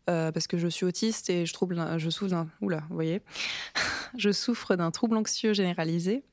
Euh, 0.10 0.32
parce 0.32 0.48
que 0.48 0.58
je 0.58 0.68
suis 0.68 0.86
autiste 0.86 1.30
et 1.30 1.46
je, 1.46 1.54
trouble, 1.54 1.84
je 1.98 2.10
souffre 2.10 2.30
d'un 2.30 2.48
oula, 2.62 2.84
vous 2.90 2.96
voyez, 2.96 3.22
je 4.18 4.32
souffre 4.32 4.76
d'un 4.76 4.92
trouble 4.92 5.18
anxieux 5.18 5.54
généralisé 5.54 6.24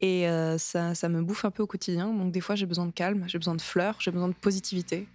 et 0.00 0.28
euh, 0.28 0.58
ça, 0.58 0.94
ça 0.94 1.08
me 1.08 1.20
bouffe 1.22 1.44
un 1.44 1.50
peu 1.50 1.62
au 1.62 1.66
quotidien. 1.66 2.12
Donc 2.12 2.32
des 2.32 2.40
fois 2.40 2.54
j'ai 2.54 2.66
besoin 2.66 2.86
de 2.86 2.92
calme, 2.92 3.24
j'ai 3.26 3.38
besoin 3.38 3.54
de 3.54 3.60
fleurs, 3.60 3.96
j'ai 4.00 4.10
besoin 4.10 4.28
de 4.28 4.34
positivité. 4.34 5.06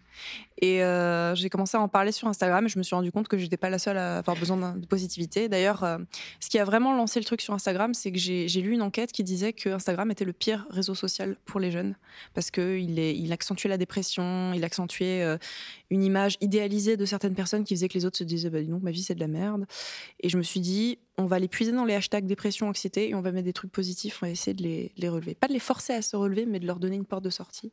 Et 0.61 0.83
euh, 0.83 1.35
j'ai 1.35 1.49
commencé 1.49 1.75
à 1.75 1.81
en 1.81 1.87
parler 1.87 2.11
sur 2.11 2.27
Instagram 2.27 2.65
et 2.65 2.69
je 2.69 2.77
me 2.77 2.83
suis 2.83 2.95
rendu 2.95 3.11
compte 3.11 3.27
que 3.27 3.37
j'étais 3.37 3.57
pas 3.57 3.69
la 3.69 3.79
seule 3.79 3.97
à 3.97 4.19
avoir 4.19 4.37
besoin 4.37 4.75
de 4.75 4.85
positivité. 4.85 5.49
D'ailleurs, 5.49 5.83
euh, 5.83 5.97
ce 6.39 6.49
qui 6.49 6.57
a 6.59 6.63
vraiment 6.63 6.95
lancé 6.95 7.19
le 7.19 7.25
truc 7.25 7.41
sur 7.41 7.53
Instagram, 7.53 7.93
c'est 7.93 8.11
que 8.11 8.17
j'ai 8.17 8.61
lu 8.61 8.73
une 8.73 8.81
enquête 8.81 9.11
qui 9.11 9.23
disait 9.23 9.53
que 9.53 9.69
Instagram 9.69 10.11
était 10.11 10.25
le 10.25 10.33
pire 10.33 10.65
réseau 10.69 10.95
social 10.95 11.37
pour 11.45 11.59
les 11.59 11.71
jeunes 11.71 11.95
parce 12.33 12.51
que 12.51 12.77
il, 12.77 12.99
est, 12.99 13.15
il 13.17 13.33
accentuait 13.33 13.69
la 13.69 13.77
dépression, 13.77 14.53
il 14.53 14.63
accentuait 14.63 15.23
euh, 15.23 15.37
une 15.89 16.03
image 16.03 16.37
idéalisée 16.41 16.95
de 16.95 17.05
certaines 17.05 17.35
personnes 17.35 17.63
qui 17.63 17.75
faisait 17.75 17.89
que 17.89 17.95
les 17.95 18.05
autres 18.05 18.17
se 18.17 18.23
disaient 18.23 18.49
bah, 18.49 18.61
dis 18.61 18.69
ma 18.69 18.91
vie 18.91 19.03
c'est 19.03 19.15
de 19.15 19.19
la 19.19 19.27
merde. 19.27 19.65
Et 20.21 20.29
je 20.29 20.37
me 20.37 20.43
suis 20.43 20.61
dit 20.61 20.99
on 21.17 21.25
va 21.25 21.39
les 21.39 21.47
puiser 21.47 21.71
dans 21.71 21.85
les 21.85 21.93
hashtags 21.93 22.25
dépression, 22.25 22.67
anxiété 22.67 23.09
et 23.09 23.15
on 23.15 23.21
va 23.21 23.31
mettre 23.31 23.45
des 23.45 23.53
trucs 23.53 23.71
positifs, 23.71 24.19
on 24.21 24.25
va 24.25 24.31
essayer 24.31 24.53
de 24.53 24.63
les, 24.63 24.91
les 24.97 25.09
relever. 25.09 25.35
Pas 25.35 25.47
de 25.47 25.53
les 25.53 25.59
forcer 25.59 25.93
à 25.93 26.01
se 26.01 26.15
relever, 26.15 26.45
mais 26.45 26.59
de 26.59 26.67
leur 26.67 26.79
donner 26.79 26.95
une 26.95 27.05
porte 27.05 27.23
de 27.23 27.29
sortie. 27.29 27.71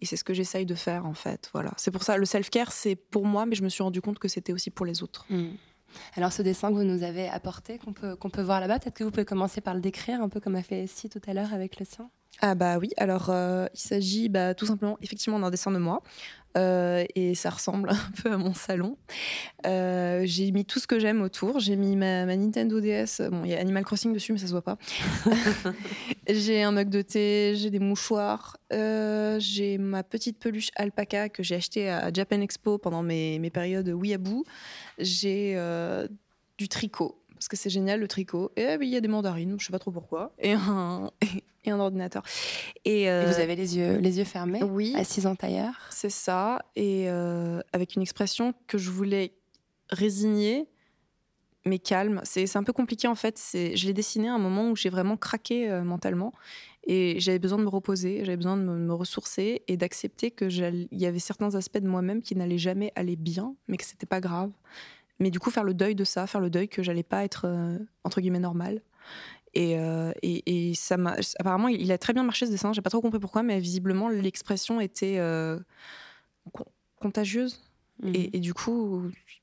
Et 0.00 0.06
c'est 0.06 0.16
ce 0.16 0.24
que 0.24 0.34
j'essaye 0.34 0.66
de 0.66 0.74
faire 0.74 1.06
en 1.06 1.14
fait. 1.14 1.50
Voilà. 1.52 1.72
C'est 1.76 1.90
pour 1.90 2.02
ça 2.02 2.16
le 2.16 2.26
self-care 2.26 2.72
c'est 2.72 2.96
pour 2.96 3.24
moi, 3.24 3.46
mais 3.46 3.54
je 3.54 3.62
me 3.62 3.68
suis 3.68 3.82
rendu 3.82 4.00
compte 4.00 4.18
que 4.18 4.28
c'était 4.28 4.52
aussi 4.52 4.70
pour 4.70 4.86
les 4.86 5.02
autres. 5.02 5.26
Alors 6.14 6.32
ce 6.32 6.42
dessin 6.42 6.68
que 6.68 6.74
vous 6.74 6.84
nous 6.84 7.02
avez 7.02 7.28
apporté, 7.28 7.78
qu'on 7.78 7.92
peut, 7.92 8.16
qu'on 8.16 8.30
peut 8.30 8.42
voir 8.42 8.60
là-bas, 8.60 8.78
peut-être 8.78 8.96
que 8.96 9.04
vous 9.04 9.10
pouvez 9.10 9.24
commencer 9.24 9.60
par 9.60 9.74
le 9.74 9.80
décrire, 9.80 10.22
un 10.22 10.28
peu 10.28 10.40
comme 10.40 10.56
a 10.56 10.62
fait 10.62 10.84
Essie 10.84 11.08
tout 11.08 11.20
à 11.26 11.34
l'heure 11.34 11.52
avec 11.52 11.78
le 11.78 11.84
sien. 11.84 12.10
Ah 12.40 12.54
bah 12.54 12.78
oui, 12.78 12.90
alors 12.96 13.28
euh, 13.28 13.66
il 13.74 13.80
s'agit 13.80 14.28
bah, 14.28 14.54
tout 14.54 14.66
simplement 14.66 14.96
effectivement 15.02 15.38
d'un 15.38 15.50
dessin 15.50 15.70
de 15.70 15.78
moi. 15.78 16.02
Euh, 16.56 17.04
et 17.14 17.34
ça 17.34 17.50
ressemble 17.50 17.90
un 17.90 18.22
peu 18.22 18.32
à 18.32 18.36
mon 18.36 18.54
salon. 18.54 18.96
Euh, 19.66 20.22
j'ai 20.24 20.50
mis 20.52 20.64
tout 20.64 20.78
ce 20.78 20.86
que 20.86 20.98
j'aime 20.98 21.22
autour. 21.22 21.60
J'ai 21.60 21.76
mis 21.76 21.96
ma, 21.96 22.26
ma 22.26 22.36
Nintendo 22.36 22.80
DS. 22.80 23.22
Bon, 23.30 23.44
il 23.44 23.50
y 23.50 23.54
a 23.54 23.60
Animal 23.60 23.84
Crossing 23.84 24.12
dessus, 24.12 24.32
mais 24.32 24.38
ça 24.38 24.46
se 24.46 24.52
voit 24.52 24.62
pas. 24.62 24.78
j'ai 26.28 26.62
un 26.62 26.72
mug 26.72 26.88
de 26.88 27.02
thé, 27.02 27.54
j'ai 27.56 27.70
des 27.70 27.78
mouchoirs, 27.78 28.56
euh, 28.72 29.38
j'ai 29.40 29.78
ma 29.78 30.02
petite 30.02 30.38
peluche 30.38 30.70
alpaca 30.76 31.28
que 31.28 31.42
j'ai 31.42 31.54
achetée 31.54 31.88
à 31.88 32.12
Japan 32.12 32.40
Expo 32.40 32.78
pendant 32.78 33.02
mes, 33.02 33.38
mes 33.38 33.50
périodes 33.50 33.88
Weeaboo. 33.88 34.44
J'ai 34.98 35.56
du 36.58 36.68
tricot 36.68 37.21
parce 37.42 37.48
que 37.48 37.56
c'est 37.56 37.70
génial 37.70 37.98
le 37.98 38.06
tricot. 38.06 38.52
Et 38.56 38.76
il 38.80 38.88
y 38.88 38.94
a 38.94 39.00
des 39.00 39.08
mandarines, 39.08 39.56
je 39.58 39.66
sais 39.66 39.72
pas 39.72 39.80
trop 39.80 39.90
pourquoi, 39.90 40.32
et 40.38 40.52
un, 40.52 41.10
et 41.64 41.70
un 41.72 41.80
ordinateur. 41.80 42.22
Et, 42.84 43.02
Et 43.02 43.10
euh, 43.10 43.32
vous 43.34 43.40
avez 43.40 43.56
les 43.56 43.76
yeux, 43.76 43.96
les 43.98 44.18
yeux 44.18 44.24
fermés, 44.24 44.62
oui, 44.62 44.94
assise 44.96 45.26
en 45.26 45.34
tailleur. 45.34 45.74
c'est 45.90 46.08
ça. 46.08 46.64
Et 46.76 47.10
euh, 47.10 47.60
avec 47.72 47.96
une 47.96 48.02
expression 48.02 48.54
que 48.68 48.78
je 48.78 48.90
voulais 48.90 49.32
résigner, 49.90 50.68
mais 51.64 51.80
calme. 51.80 52.20
C'est 52.22 52.54
un 52.56 52.62
peu 52.62 52.72
compliqué 52.72 53.08
en 53.08 53.16
fait. 53.16 53.40
Je 53.54 53.86
l'ai 53.86 53.92
dessiné 53.92 54.28
à 54.28 54.34
un 54.34 54.38
moment 54.38 54.70
où 54.70 54.76
j'ai 54.76 54.88
vraiment 54.88 55.16
craqué 55.16 55.68
euh, 55.68 55.82
mentalement. 55.82 56.32
Et 56.86 57.18
j'avais 57.18 57.38
besoin 57.40 57.58
de 57.58 57.64
me 57.64 57.68
reposer, 57.68 58.24
j'avais 58.24 58.36
besoin 58.36 58.56
de 58.56 58.62
me, 58.62 58.76
me 58.76 58.92
ressourcer 58.94 59.62
et 59.68 59.76
d'accepter 59.76 60.30
que 60.32 60.48
j'all- 60.48 60.88
il 60.92 60.98
y 61.00 61.06
avait 61.06 61.20
certains 61.20 61.54
aspects 61.56 61.78
de 61.78 61.86
moi-même 61.88 62.22
qui 62.22 62.34
n'allaient 62.36 62.58
jamais 62.58 62.92
aller 62.96 63.14
bien, 63.16 63.54
mais 63.68 63.76
que 63.76 63.84
c'était 63.84 64.06
pas 64.06 64.20
grave. 64.20 64.50
Mais 65.22 65.30
du 65.30 65.38
coup, 65.38 65.52
faire 65.52 65.62
le 65.62 65.72
deuil 65.72 65.94
de 65.94 66.02
ça, 66.02 66.26
faire 66.26 66.40
le 66.40 66.50
deuil 66.50 66.68
que 66.68 66.82
j'allais 66.82 67.04
pas 67.04 67.22
être 67.22 67.44
euh, 67.46 67.78
entre 68.02 68.20
guillemets 68.20 68.40
normale. 68.40 68.82
Et, 69.54 69.78
euh, 69.78 70.10
et, 70.22 70.70
et 70.70 70.74
ça 70.74 70.96
m'a. 70.96 71.14
Apparemment, 71.38 71.68
il 71.68 71.92
a 71.92 71.98
très 71.98 72.12
bien 72.12 72.24
marché 72.24 72.44
ce 72.46 72.50
dessin. 72.50 72.72
J'ai 72.72 72.82
pas 72.82 72.90
trop 72.90 73.00
compris 73.00 73.20
pourquoi, 73.20 73.44
mais 73.44 73.60
visiblement, 73.60 74.08
l'expression 74.08 74.80
était 74.80 75.18
euh, 75.18 75.60
con- 76.52 76.64
contagieuse. 76.96 77.62
Mhm. 78.02 78.14
Et, 78.16 78.36
et 78.36 78.40
du 78.40 78.52
coup, 78.52 79.02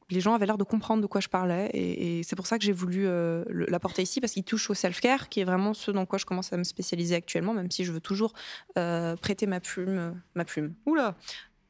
les 0.10 0.20
gens 0.20 0.34
avaient 0.34 0.48
l'air 0.48 0.58
de 0.58 0.66
comprendre 0.66 1.02
de 1.02 1.08
quoi 1.08 1.22
je 1.22 1.30
parlais. 1.30 1.70
Et, 1.74 2.24
c'est 2.24 2.36
pour 2.36 2.46
ça 2.46 2.58
que 2.58 2.66
j'ai 2.66 2.74
voulu 2.74 3.08
euh, 3.08 3.46
l'apporter 3.48 4.02
ici, 4.02 4.20
parce 4.20 4.34
qu'il 4.34 4.44
touche 4.44 4.70
au 4.70 4.74
self-care, 4.74 5.30
qui 5.30 5.40
est 5.40 5.46
vraiment 5.46 5.74
ce 5.74 5.92
dans 5.92 6.06
quoi 6.06 6.20
je 6.20 6.26
commence 6.26 6.52
à 6.52 6.58
me 6.58 6.66
spécialiser 6.66 7.16
actuellement, 7.16 7.54
même 7.54 7.72
si 7.72 7.86
je 7.86 7.94
veux 7.94 8.02
toujours 8.02 8.34
prêter 8.74 9.46
ma 9.46 9.62
plume. 9.62 10.22
Ma 10.36 10.44
plume. 10.44 10.74
Oula 10.86 11.16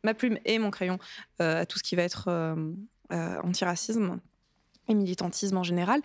Ma 0.04 0.16
plume 0.16 0.40
et 0.46 0.58
mon 0.58 0.72
crayon 0.72 0.98
à 1.38 1.68
tout 1.68 1.78
ce 1.78 1.84
qui 1.84 1.96
va 1.96 2.04
être 2.04 2.56
antiracisme 3.12 4.20
et 4.88 4.94
militantisme 4.94 5.58
en 5.58 5.64
général. 5.64 6.02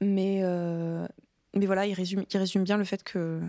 Mais, 0.00 0.40
euh, 0.42 1.06
mais 1.54 1.66
voilà, 1.66 1.86
il 1.86 1.94
résume, 1.94 2.24
il 2.32 2.36
résume 2.38 2.64
bien 2.64 2.76
le 2.76 2.84
fait 2.84 3.02
que. 3.04 3.40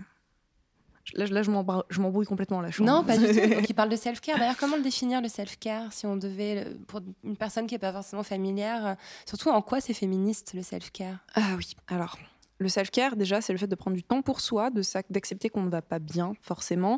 Là, 1.14 1.24
je- 1.24 1.32
là 1.32 1.42
je 1.42 2.00
m'embrouille 2.00 2.26
complètement. 2.26 2.60
Là, 2.60 2.68
Non, 2.80 3.04
pas 3.04 3.16
du 3.16 3.26
tout. 3.26 3.34
Donc, 3.54 3.68
il 3.70 3.74
parle 3.74 3.88
de 3.88 3.96
self-care. 3.96 4.38
D'ailleurs, 4.38 4.56
comment 4.56 4.76
le 4.76 4.82
définir, 4.82 5.20
le 5.20 5.28
self-care, 5.28 5.92
si 5.92 6.04
on 6.04 6.16
devait, 6.16 6.64
le- 6.64 6.74
pour 6.78 7.00
une 7.22 7.36
personne 7.36 7.66
qui 7.68 7.74
n'est 7.74 7.78
pas 7.78 7.92
forcément 7.92 8.24
familière, 8.24 8.86
euh, 8.86 8.94
surtout 9.24 9.50
en 9.50 9.62
quoi 9.62 9.80
c'est 9.80 9.94
féministe, 9.94 10.52
le 10.54 10.62
self-care? 10.62 11.18
Ah 11.34 11.54
oui, 11.56 11.74
alors. 11.86 12.18
Le 12.58 12.68
self-care, 12.68 13.16
déjà, 13.16 13.40
c'est 13.42 13.52
le 13.52 13.58
fait 13.58 13.66
de 13.66 13.74
prendre 13.74 13.94
du 13.96 14.02
temps 14.02 14.22
pour 14.22 14.40
soi, 14.40 14.70
d'accepter 15.10 15.50
qu'on 15.50 15.62
ne 15.62 15.68
va 15.68 15.82
pas 15.82 15.98
bien, 15.98 16.32
forcément, 16.40 16.96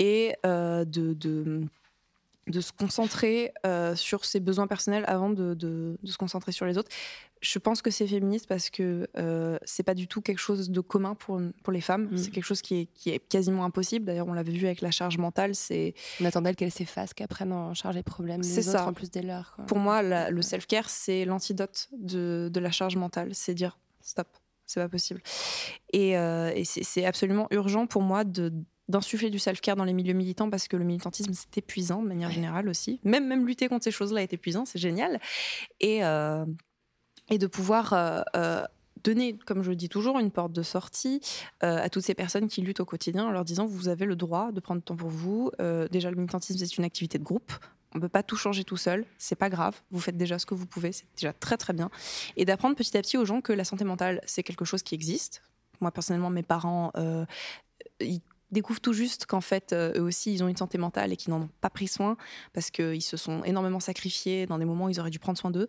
et 0.00 0.34
euh, 0.44 0.84
de, 0.84 1.14
de, 1.14 1.62
de 2.46 2.60
se 2.60 2.70
concentrer 2.72 3.52
euh, 3.66 3.96
sur 3.96 4.24
ses 4.24 4.38
besoins 4.40 4.66
personnels 4.68 5.04
avant 5.08 5.30
de, 5.30 5.54
de- 5.54 5.98
de 6.00 6.10
se 6.10 6.16
concentrer 6.16 6.52
sur 6.52 6.64
les 6.66 6.78
autres. 6.78 6.90
Je 7.42 7.58
pense 7.58 7.82
que 7.82 7.90
c'est 7.90 8.06
féministe 8.06 8.46
parce 8.48 8.70
que 8.70 9.08
euh, 9.18 9.58
c'est 9.64 9.82
pas 9.82 9.94
du 9.94 10.06
tout 10.08 10.22
quelque 10.22 10.38
chose 10.38 10.70
de 10.70 10.80
commun 10.80 11.14
pour, 11.14 11.40
pour 11.64 11.72
les 11.72 11.80
femmes. 11.80 12.08
Mm. 12.12 12.16
C'est 12.16 12.30
quelque 12.30 12.44
chose 12.44 12.62
qui 12.62 12.74
est, 12.76 12.86
qui 12.94 13.10
est 13.10 13.18
quasiment 13.18 13.64
impossible. 13.64 14.04
D'ailleurs, 14.06 14.28
on 14.28 14.32
l'avait 14.32 14.52
vu 14.52 14.64
avec 14.66 14.80
la 14.80 14.90
charge 14.90 15.18
mentale. 15.18 15.54
C'est 15.54 15.94
On 16.20 16.24
attend 16.24 16.40
d'elle 16.40 16.56
qu'elle 16.56 16.70
s'efface, 16.70 17.14
qu'elle 17.14 17.28
prenne 17.28 17.52
en 17.52 17.74
charge 17.74 17.96
les 17.96 18.02
problèmes 18.04 18.42
C'est 18.42 18.60
des 18.62 18.68
autres 18.68 18.78
ça. 18.78 18.86
en 18.86 18.92
plus 18.92 19.10
des 19.10 19.22
leurs. 19.22 19.54
quoi. 19.56 19.66
Pour 19.66 19.78
moi, 19.78 20.02
la- 20.02 20.30
le 20.30 20.40
self-care, 20.42 20.88
c'est 20.88 21.24
l'antidote 21.24 21.88
de, 21.98 22.48
de 22.52 22.60
la 22.60 22.70
charge 22.70 22.96
mentale. 22.96 23.30
C'est 23.34 23.54
dire 23.54 23.76
stop, 24.02 24.28
c'est 24.66 24.80
pas 24.80 24.88
possible. 24.88 25.20
Et, 25.92 26.16
euh, 26.16 26.52
et 26.54 26.64
c'est 26.64 27.04
absolument 27.04 27.48
urgent 27.50 27.86
pour 27.86 28.02
moi 28.02 28.22
de 28.24 28.52
d'insuffler 28.88 29.30
du 29.30 29.38
self-care 29.38 29.76
dans 29.76 29.84
les 29.84 29.92
milieux 29.92 30.14
militants 30.14 30.50
parce 30.50 30.68
que 30.68 30.76
le 30.76 30.84
militantisme 30.84 31.32
c'est 31.32 31.58
épuisant 31.58 32.02
de 32.02 32.08
manière 32.08 32.30
générale 32.30 32.68
aussi. 32.68 33.00
Même 33.04 33.26
même 33.26 33.46
lutter 33.46 33.68
contre 33.68 33.84
ces 33.84 33.90
choses-là 33.90 34.22
est 34.22 34.32
épuisant, 34.32 34.64
c'est 34.64 34.78
génial. 34.78 35.20
Et 35.80 36.04
euh, 36.04 36.44
et 37.28 37.38
de 37.38 37.46
pouvoir 37.48 37.92
euh, 37.92 38.20
euh, 38.36 38.64
donner, 39.02 39.36
comme 39.46 39.62
je 39.62 39.70
le 39.70 39.76
dis 39.76 39.88
toujours, 39.88 40.18
une 40.18 40.30
porte 40.30 40.52
de 40.52 40.62
sortie 40.62 41.20
euh, 41.62 41.78
à 41.82 41.88
toutes 41.88 42.04
ces 42.04 42.14
personnes 42.14 42.48
qui 42.48 42.62
luttent 42.62 42.80
au 42.80 42.84
quotidien 42.84 43.26
en 43.26 43.30
leur 43.30 43.44
disant 43.44 43.66
vous 43.66 43.88
avez 43.88 44.04
le 44.04 44.16
droit 44.16 44.52
de 44.52 44.60
prendre 44.60 44.80
du 44.80 44.84
temps 44.84 44.96
pour 44.96 45.10
vous. 45.10 45.50
Euh, 45.60 45.88
déjà, 45.88 46.10
le 46.10 46.16
militantisme, 46.16 46.58
c'est 46.58 46.76
une 46.76 46.84
activité 46.84 47.18
de 47.18 47.24
groupe. 47.24 47.52
On 47.94 47.98
ne 47.98 48.02
peut 48.02 48.08
pas 48.08 48.22
tout 48.22 48.36
changer 48.36 48.64
tout 48.64 48.76
seul, 48.76 49.06
c'est 49.16 49.36
pas 49.36 49.48
grave. 49.48 49.80
Vous 49.90 50.00
faites 50.00 50.16
déjà 50.16 50.38
ce 50.38 50.44
que 50.44 50.54
vous 50.54 50.66
pouvez, 50.66 50.92
c'est 50.92 51.06
déjà 51.16 51.32
très 51.32 51.56
très 51.56 51.72
bien. 51.72 51.90
Et 52.36 52.44
d'apprendre 52.44 52.76
petit 52.76 52.96
à 52.96 53.00
petit 53.00 53.16
aux 53.16 53.24
gens 53.24 53.40
que 53.40 53.52
la 53.52 53.64
santé 53.64 53.84
mentale, 53.84 54.20
c'est 54.26 54.42
quelque 54.42 54.64
chose 54.64 54.82
qui 54.82 54.94
existe. 54.94 55.42
Moi, 55.80 55.90
personnellement, 55.90 56.30
mes 56.30 56.42
parents, 56.42 56.90
euh, 56.96 57.24
ils 58.00 58.20
découvrent 58.50 58.80
tout 58.80 58.92
juste 58.92 59.26
qu'en 59.26 59.40
fait, 59.40 59.72
euh, 59.72 59.92
eux 59.96 60.02
aussi, 60.02 60.32
ils 60.32 60.42
ont 60.44 60.48
une 60.48 60.56
santé 60.56 60.78
mentale 60.78 61.12
et 61.12 61.16
qu'ils 61.16 61.32
n'en 61.32 61.42
ont 61.42 61.50
pas 61.60 61.70
pris 61.70 61.88
soin 61.88 62.16
parce 62.52 62.70
qu'ils 62.70 63.02
se 63.02 63.16
sont 63.16 63.42
énormément 63.44 63.80
sacrifiés 63.80 64.46
dans 64.46 64.58
des 64.58 64.64
moments 64.64 64.86
où 64.86 64.90
ils 64.90 65.00
auraient 65.00 65.10
dû 65.10 65.18
prendre 65.18 65.38
soin 65.38 65.50
d'eux. 65.50 65.66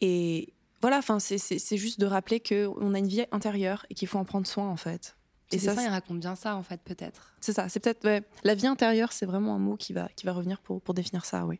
Et 0.00 0.54
voilà, 0.80 0.98
enfin, 0.98 1.18
c'est- 1.20 1.76
juste 1.76 2.00
de 2.00 2.06
rappeler 2.06 2.40
qu'on 2.40 2.94
a 2.94 2.98
une 2.98 3.06
vie 3.08 3.24
intérieure 3.32 3.84
et 3.90 3.94
qu'il 3.94 4.08
faut 4.08 4.18
en 4.18 4.24
prendre 4.24 4.46
soin, 4.46 4.68
en 4.68 4.76
fait. 4.76 5.16
Et 5.52 5.58
ça, 5.58 5.74
ça, 5.74 5.82
il 5.82 5.88
raconte 5.88 6.20
bien 6.20 6.36
ça, 6.36 6.54
en 6.56 6.62
fait, 6.62 6.80
peut-être. 6.82 7.34
c'est 7.40 7.52
ça. 7.52 7.68
C'est 7.68 7.80
peut-être 7.80 8.04
ouais, 8.04 8.22
la 8.44 8.54
vie 8.54 8.68
intérieure, 8.68 9.12
c'est 9.12 9.26
vraiment 9.26 9.54
un 9.56 9.58
mot 9.58 9.76
qui 9.76 9.92
va 9.92 10.08
qui 10.14 10.24
va 10.24 10.32
revenir 10.32 10.60
pour 10.60 10.80
pour 10.80 10.94
définir 10.94 11.24
ça, 11.24 11.44
oui. 11.44 11.58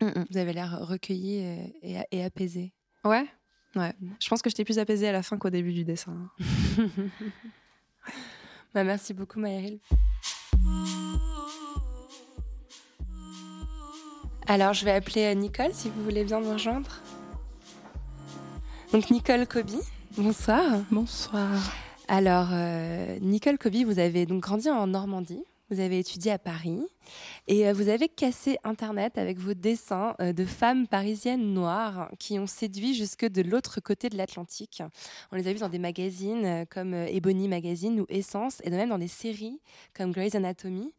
Mm, 0.00 0.06
mm. 0.06 0.26
Vous 0.30 0.36
avez 0.38 0.52
l'air 0.52 0.78
recueilli 0.86 1.38
et, 1.82 1.98
et 2.12 2.22
apaisé. 2.24 2.72
Ouais, 3.04 3.26
ouais. 3.74 3.92
Mm. 4.00 4.10
Je 4.20 4.28
pense 4.28 4.40
que 4.40 4.48
j'étais 4.50 4.64
plus 4.64 4.78
apaisée 4.78 5.08
à 5.08 5.12
la 5.12 5.24
fin 5.24 5.36
qu'au 5.36 5.50
début 5.50 5.72
du 5.72 5.84
dessin. 5.84 6.30
Bah, 8.74 8.84
merci 8.84 9.14
beaucoup, 9.14 9.40
Maëryl. 9.40 9.78
Alors, 14.46 14.72
je 14.72 14.84
vais 14.84 14.92
appeler 14.92 15.24
euh, 15.24 15.34
Nicole, 15.34 15.72
si 15.72 15.90
vous 15.90 16.02
voulez 16.02 16.24
bien 16.24 16.40
nous 16.40 16.52
rejoindre. 16.52 17.00
Donc, 18.92 19.10
Nicole 19.10 19.46
Kobi, 19.46 19.78
bonsoir. 20.16 20.62
Bonsoir. 20.90 21.50
Alors, 22.08 22.48
euh, 22.52 23.18
Nicole 23.20 23.58
Kobi, 23.58 23.84
vous 23.84 23.98
avez 23.98 24.24
donc 24.24 24.42
grandi 24.42 24.70
en 24.70 24.86
Normandie, 24.86 25.44
vous 25.70 25.80
avez 25.80 25.98
étudié 25.98 26.32
à 26.32 26.38
Paris 26.38 26.80
et 27.46 27.66
euh, 27.66 27.72
vous 27.72 27.88
avez 27.88 28.08
cassé 28.08 28.58
Internet 28.64 29.18
avec 29.18 29.38
vos 29.38 29.54
dessins 29.54 30.14
euh, 30.20 30.32
de 30.32 30.44
femmes 30.44 30.86
parisiennes 30.86 31.54
noires 31.54 32.10
qui 32.18 32.38
ont 32.38 32.46
séduit 32.46 32.94
jusque 32.94 33.24
de 33.24 33.42
l'autre 33.42 33.80
côté 33.80 34.08
de 34.08 34.16
l'Atlantique. 34.16 34.82
On 35.32 35.36
les 35.36 35.46
a 35.48 35.52
vus 35.52 35.60
dans 35.60 35.68
des 35.68 35.78
magazines 35.78 36.44
euh, 36.44 36.64
comme 36.68 36.94
Ebony 36.94 37.48
Magazine 37.48 38.00
ou 38.00 38.06
Essence 38.08 38.60
et 38.64 38.70
même 38.70 38.88
dans 38.88 38.98
des 38.98 39.08
séries 39.08 39.60
comme 39.94 40.12
Grey's 40.12 40.34
Anatomy. 40.34 40.92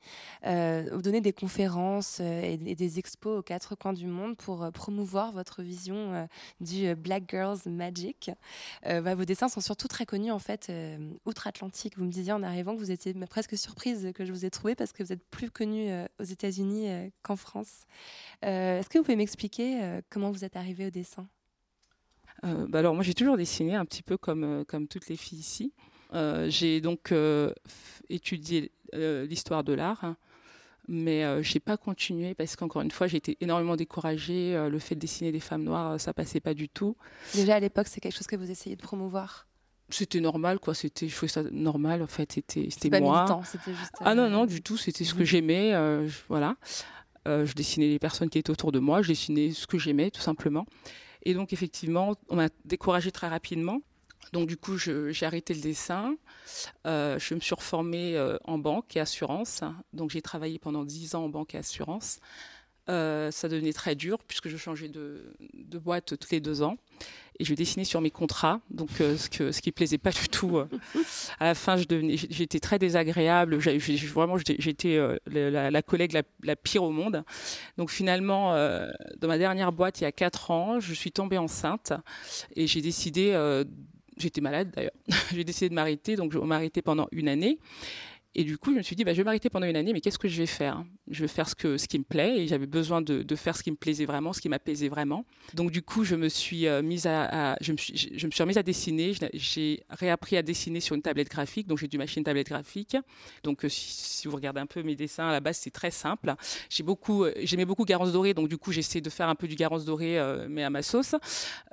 Vous 0.43 1.01
donnez 1.01 1.21
des 1.21 1.33
conférences 1.33 2.19
et, 2.19 2.57
des 2.57 2.99
expos 2.99 3.39
aux 3.39 3.41
quatre 3.41 3.75
coins 3.75 3.93
du 3.93 4.07
monde 4.07 4.35
pour 4.37 4.69
promouvoir 4.71 5.31
votre 5.31 5.61
vision 5.61 6.27
du 6.59 6.95
Black 6.95 7.23
Girls 7.29 7.59
Magic. 7.65 8.31
Bah, 8.83 9.15
vos 9.15 9.25
dessins 9.25 9.49
sont 9.49 9.61
surtout 9.61 9.87
très 9.87 10.05
connus 10.05 10.31
en 10.31 10.39
fait 10.39 10.71
outre-Atlantique. 11.25 11.97
Vous 11.97 12.05
me 12.05 12.11
disiez 12.11 12.33
en 12.33 12.43
arrivant 12.43 12.75
que 12.75 12.79
vous 12.79 12.91
étiez 12.91 13.13
presque 13.29 13.57
surprise 13.57 14.11
que 14.13 14.25
je 14.25 14.31
vous 14.31 14.45
ai 14.45 14.49
trouvé 14.49 14.75
parce 14.75 14.91
que 14.91 15.03
vous 15.03 15.13
êtes 15.13 15.25
plus 15.29 15.51
connue 15.51 15.89
aux 16.19 16.23
États-Unis 16.23 16.89
euh, 16.89 17.09
qu'en 17.23 17.35
France. 17.35 17.85
Euh, 18.45 18.79
Est-ce 18.79 18.89
que 18.89 18.97
vous 18.97 19.03
pouvez 19.03 19.17
m'expliquer 19.17 19.81
euh, 19.81 20.01
comment 20.09 20.31
vous 20.31 20.45
êtes 20.45 20.55
arrivée 20.55 20.87
au 20.87 20.91
dessin? 20.91 21.27
Euh, 22.45 22.67
bah 22.69 22.79
alors 22.79 22.93
moi 22.95 23.03
j'ai 23.03 23.13
toujours 23.13 23.35
dessiné 23.35 23.75
un 23.75 23.83
petit 23.83 24.01
peu 24.01 24.15
comme, 24.17 24.43
euh, 24.45 24.63
comme 24.63 24.87
toutes 24.87 25.09
les 25.09 25.17
filles 25.17 25.39
ici. 25.39 25.73
Euh, 26.13 26.49
j'ai 26.49 26.79
donc 26.79 27.11
euh, 27.11 27.53
étudié 28.09 28.71
euh, 28.93 29.25
l'histoire 29.25 29.65
de 29.65 29.73
l'art, 29.73 30.03
hein, 30.05 30.15
mais 30.87 31.25
euh, 31.25 31.43
j'ai 31.43 31.59
pas 31.59 31.75
continué 31.75 32.33
parce 32.33 32.55
qu'encore 32.55 32.81
une 32.81 32.91
fois 32.91 33.07
j'ai 33.07 33.17
été 33.17 33.37
énormément 33.41 33.75
découragée. 33.75 34.55
Euh, 34.55 34.69
le 34.69 34.79
fait 34.79 34.95
de 34.95 35.01
dessiner 35.01 35.33
des 35.33 35.41
femmes 35.41 35.63
noires, 35.63 35.91
euh, 35.91 35.97
ça 35.97 36.13
passait 36.13 36.39
pas 36.39 36.53
du 36.53 36.69
tout. 36.69 36.95
Déjà 37.35 37.55
à 37.55 37.59
l'époque, 37.59 37.87
c'est 37.87 37.99
quelque 37.99 38.15
chose 38.15 38.27
que 38.27 38.37
vous 38.37 38.49
essayez 38.49 38.77
de 38.77 38.81
promouvoir? 38.81 39.48
C'était 39.91 40.19
normal 40.19 40.59
quoi, 40.59 40.73
c'était 40.75 41.07
je 41.07 41.15
trouvais 41.15 41.31
ça 41.31 41.43
normal 41.51 42.01
en 42.03 42.07
fait, 42.07 42.31
c'était 42.33 42.67
c'était 42.69 42.99
moi. 42.99 43.21
militant, 43.21 43.43
c'était 43.43 43.73
juste. 43.73 43.91
Ah 44.01 44.13
non 44.15 44.23
euh, 44.23 44.29
non 44.29 44.45
du 44.45 44.61
tout, 44.61 44.77
c'était 44.77 45.03
ce 45.03 45.13
que 45.13 45.19
Mhm. 45.19 45.25
j'aimais, 45.25 45.73
euh, 45.73 46.07
je- 46.07 46.19
voilà. 46.27 46.55
Euh, 47.27 47.45
je 47.45 47.53
dessinais 47.53 47.87
les 47.87 47.99
personnes 47.99 48.29
qui 48.29 48.37
étaient 48.37 48.51
autour 48.51 48.71
de 48.71 48.79
moi, 48.79 49.01
je 49.01 49.09
dessinais 49.09 49.51
ce 49.51 49.67
que 49.67 49.77
j'aimais 49.77 50.09
tout 50.11 50.21
simplement. 50.21 50.65
Et 51.23 51.33
donc 51.33 51.53
effectivement, 51.53 52.15
on 52.29 52.35
m'a 52.37 52.49
découragée 52.65 53.11
très 53.11 53.27
rapidement. 53.27 53.79
Donc 54.31 54.47
du 54.47 54.57
coup, 54.57 54.77
je- 54.77 55.11
j'ai 55.11 55.25
arrêté 55.25 55.53
le 55.53 55.61
dessin. 55.61 56.15
Euh, 56.87 57.17
je 57.19 57.33
me 57.33 57.39
suis 57.39 57.55
reformée 57.55 58.17
en 58.45 58.57
banque 58.57 58.95
et 58.95 58.99
assurance. 58.99 59.61
Donc 59.93 60.11
j'ai 60.11 60.21
travaillé 60.21 60.59
pendant 60.59 60.83
10 60.85 61.15
ans 61.15 61.25
en 61.25 61.29
banque 61.29 61.55
et 61.55 61.57
assurance. 61.57 62.19
Ça 62.87 63.47
devenait 63.49 63.73
très 63.73 63.95
dur 63.95 64.17
puisque 64.27 64.49
je 64.49 64.57
changeais 64.57 64.87
de, 64.89 65.33
de 65.53 65.77
boîte 65.77 66.17
tous 66.17 66.31
les 66.31 66.39
deux 66.39 66.61
ans 66.63 66.77
et 67.39 67.45
je 67.45 67.53
dessinais 67.53 67.85
sur 67.85 68.01
mes 68.01 68.11
contrats, 68.11 68.59
donc 68.69 68.89
euh, 68.99 69.15
ce 69.17 69.29
que 69.29 69.51
ce 69.51 69.61
qui 69.61 69.71
plaisait 69.71 69.97
pas 69.97 70.11
du 70.11 70.27
tout. 70.29 70.57
euh. 70.57 70.67
À 71.39 71.45
la 71.45 71.55
fin, 71.55 71.77
j'étais 71.77 72.59
très 72.59 72.77
désagréable. 72.79 73.59
J'ai- 73.61 73.79
j'ai- 73.79 73.95
vraiment, 74.07 74.37
j'étais 74.37 74.95
euh, 74.97 75.17
la, 75.27 75.71
la- 75.71 75.81
collègue 75.81 76.11
la, 76.13 76.23
la 76.43 76.55
pire 76.55 76.83
au 76.83 76.91
monde. 76.91 77.23
Donc 77.77 77.91
finalement, 77.91 78.53
euh, 78.55 78.89
dans 79.19 79.27
ma 79.29 79.37
dernière 79.37 79.71
boîte, 79.71 80.01
il 80.01 80.03
y 80.03 80.07
a 80.07 80.11
quatre 80.11 80.51
ans, 80.51 80.79
je 80.79 80.93
suis 80.93 81.11
tombée 81.11 81.37
enceinte 81.37 81.93
et 82.55 82.67
j'ai 82.67 82.81
décidé. 82.81 83.33
J'étais 84.17 84.41
malade 84.41 84.71
d'ailleurs. 84.75 84.91
j'ai 85.33 85.45
décidé 85.45 85.69
de 85.69 85.73
m'arrêter, 85.75 86.17
donc 86.17 86.33
je 86.33 86.39
m'arrêter 86.39 86.81
pendant 86.81 87.07
une 87.13 87.29
année. 87.29 87.57
Et 88.35 88.43
du 88.43 88.57
coup, 88.59 88.71
je 88.71 88.77
me 88.77 88.81
suis 88.83 88.95
dit, 88.95 89.03
bah, 89.03 89.13
je 89.13 89.17
vais 89.17 89.23
m'arrêter 89.23 89.49
pendant 89.49 89.65
une 89.65 89.75
année, 89.75 89.91
mais 89.91 90.01
qu'est-ce 90.01 90.19
que 90.19 90.27
je 90.27 90.37
vais 90.37 90.45
faire? 90.45 90.85
Je 91.09 91.21
vais 91.21 91.27
faire 91.27 91.49
ce, 91.49 91.55
que, 91.55 91.77
ce 91.77 91.87
qui 91.87 91.97
me 91.97 92.03
plaît, 92.03 92.37
et 92.37 92.47
j'avais 92.47 92.67
besoin 92.67 93.01
de, 93.01 93.35
faire 93.35 93.57
ce 93.57 93.63
qui 93.63 93.71
me 93.71 93.75
plaisait 93.75 94.05
vraiment, 94.05 94.33
ce 94.33 94.41
qui 94.41 94.49
m'apaisait 94.49 94.87
vraiment. 94.87 95.25
Donc 95.55 95.71
du 95.71 95.81
coup, 95.81 96.03
je 96.03 96.15
me 96.15 96.29
suis 96.29 96.67
euh, 96.67 96.83
mise 96.83 97.07
à, 97.07 97.57
je 97.59 97.71
me 97.71 97.77
suis, 97.77 98.11
je 98.15 98.27
me 98.27 98.31
suis 98.31 98.43
remise 98.43 98.57
à 98.57 98.63
dessiner. 98.63 99.13
J'ai 99.33 99.83
réappris 99.89 100.37
à 100.37 100.43
dessiner 100.43 100.79
sur 100.79 100.95
une 100.95 101.01
tablette 101.01 101.29
graphique, 101.29 101.67
donc 101.67 101.79
j'ai 101.79 101.87
dû 101.87 101.97
m'acheter 101.97 102.19
une 102.19 102.25
tablette 102.25 102.49
graphique. 102.49 102.95
Donc 103.43 103.65
euh, 103.65 103.69
si, 103.69 104.27
vous 104.27 104.35
regardez 104.35 104.59
un 104.59 104.67
peu 104.67 104.83
mes 104.83 104.95
dessins, 104.95 105.29
à 105.29 105.31
la 105.31 105.39
base, 105.39 105.57
c'est 105.57 105.71
très 105.71 105.91
simple. 105.91 106.35
J'ai 106.69 106.83
beaucoup, 106.83 107.23
euh, 107.23 107.33
j'aimais 107.43 107.65
beaucoup 107.65 107.85
Garance 107.85 108.11
Doré, 108.11 108.35
donc 108.35 108.47
du 108.47 108.57
coup, 108.57 108.71
j'essaie 108.71 109.01
de 109.01 109.09
faire 109.09 109.29
un 109.29 109.35
peu 109.35 109.47
du 109.47 109.55
Garance 109.55 109.85
Doré, 109.85 110.19
euh, 110.19 110.45
mais 110.49 110.63
à 110.63 110.69
ma 110.69 110.83
sauce. 110.83 111.15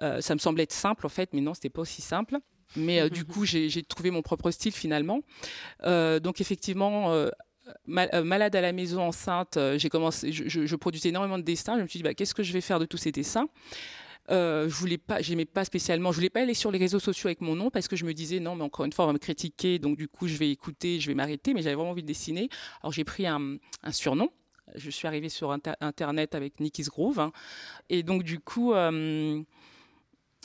Ça 0.01 0.35
me 0.35 0.39
semblait 0.39 0.63
être 0.63 0.73
simple 0.73 1.05
en 1.05 1.11
fait, 1.11 1.31
mais 1.35 1.41
non, 1.41 1.53
c'était 1.53 1.69
pas 1.69 1.83
aussi 1.83 2.01
simple. 2.01 2.39
Mais 2.75 3.01
euh, 3.01 3.09
du 3.11 3.25
coup, 3.25 3.45
j'ai 3.45 3.71
trouvé 3.83 4.11
mon 4.11 4.23
propre 4.23 4.51
style 4.51 4.73
finalement. 4.73 5.21
Euh, 5.85 6.19
donc 6.21 6.41
effectivement, 6.41 7.13
euh, 7.13 7.29
mal- 7.87 8.11
malade 8.25 8.57
à 8.57 8.61
la 8.61 8.73
maison, 8.73 9.03
enceinte, 9.03 9.59
j'ai 9.77 9.89
commencé, 9.89 10.33
je, 10.33 10.49
je- 10.49 10.67
je 10.67 10.77
produisais 10.77 11.11
énormément 11.11 11.39
de 11.39 11.43
dessins. 11.45 11.77
Je 11.79 11.83
me 11.83 11.87
suis 11.89 11.99
dit, 11.99 12.03
bah, 12.03 12.15
qu'est-ce 12.15 12.35
que 12.35 12.43
je 12.43 12.53
vais 12.53 12.61
faire 12.61 12.79
de 12.81 12.85
tous 12.87 12.97
ces 12.99 13.13
dessins? 13.13 13.49
Euh, 14.29 14.69
je 14.69 14.75
voulais 14.75 14.99
pas, 14.99 15.23
j'aimais 15.23 15.45
pas 15.45 15.65
spécialement, 15.65 16.11
je 16.11 16.17
voulais 16.17 16.31
pas 16.31 16.41
aller 16.41 16.55
sur 16.55 16.73
les 16.73 16.79
réseaux 16.79 16.99
sociaux 16.99 17.29
avec 17.29 17.41
mon 17.41 17.55
nom 17.55 17.71
parce 17.71 17.87
que 17.87 17.95
je 17.95 18.05
me 18.05 18.13
disais 18.13 18.41
non, 18.41 18.57
mais 18.57 18.65
encore 18.65 18.85
une 18.85 18.93
fois, 18.93 19.05
on 19.05 19.09
va 19.09 19.13
me 19.13 19.19
critiquer, 19.19 19.79
donc 19.79 19.97
du 19.97 20.09
coup, 20.09 20.27
je 20.27 20.37
vais 20.37 20.51
écouter, 20.51 20.99
je 20.99 21.07
vais 21.07 21.15
m'arrêter, 21.15 21.55
mais 21.55 21.63
j'avais 21.63 21.77
vraiment 21.77 21.91
envie 21.93 22.03
de 22.03 22.09
dessiner. 22.09 22.49
Alors 22.83 22.93
j'ai 22.93 23.05
pris 23.05 23.25
un, 23.29 23.57
un 23.85 23.93
surnom. 23.93 24.31
Je 24.75 24.91
suis 24.91 25.07
arrivée 25.07 25.29
sur 25.29 25.53
inter 25.53 25.75
internet 25.81 26.35
avec 26.35 26.59
Nicky's 26.59 26.89
Groove, 26.89 27.21
hein. 27.21 27.31
et 27.89 28.03
donc 28.03 28.25
du 28.25 28.41
coup. 28.41 28.73
Euh, 28.75 29.41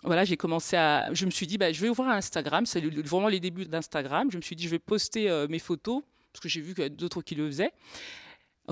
voilà, 0.04 0.26
j'ai 0.26 0.38
commencé 0.38 0.76
à. 0.76 1.14
Je 1.14 1.26
me 1.26 1.32
suis 1.32 1.46
dit, 1.46 1.58
bah, 1.58 1.72
je 1.72 1.82
vais 1.82 1.90
ouvrir 1.90 2.10
Instagram. 2.10 2.66
C'est 2.66 2.82
vraiment 2.82 3.28
les 3.28 3.40
débuts 3.40 3.66
d'Instagram. 3.66 4.30
Je 4.32 4.38
me 4.38 4.42
suis 4.42 4.56
dit, 4.56 4.64
je 4.64 4.70
vais 4.70 4.80
poster 4.80 5.30
euh, 5.30 5.48
mes 5.48 5.60
photos 5.60 6.02
parce 6.34 6.42
que 6.42 6.50
j'ai 6.50 6.62
vu 6.62 6.74
qu'il 6.74 6.84
y 6.84 6.88
a 6.88 6.90
d'autres 6.90 7.22
qui 7.22 7.36
le 7.36 7.46
faisaient. 7.48 7.72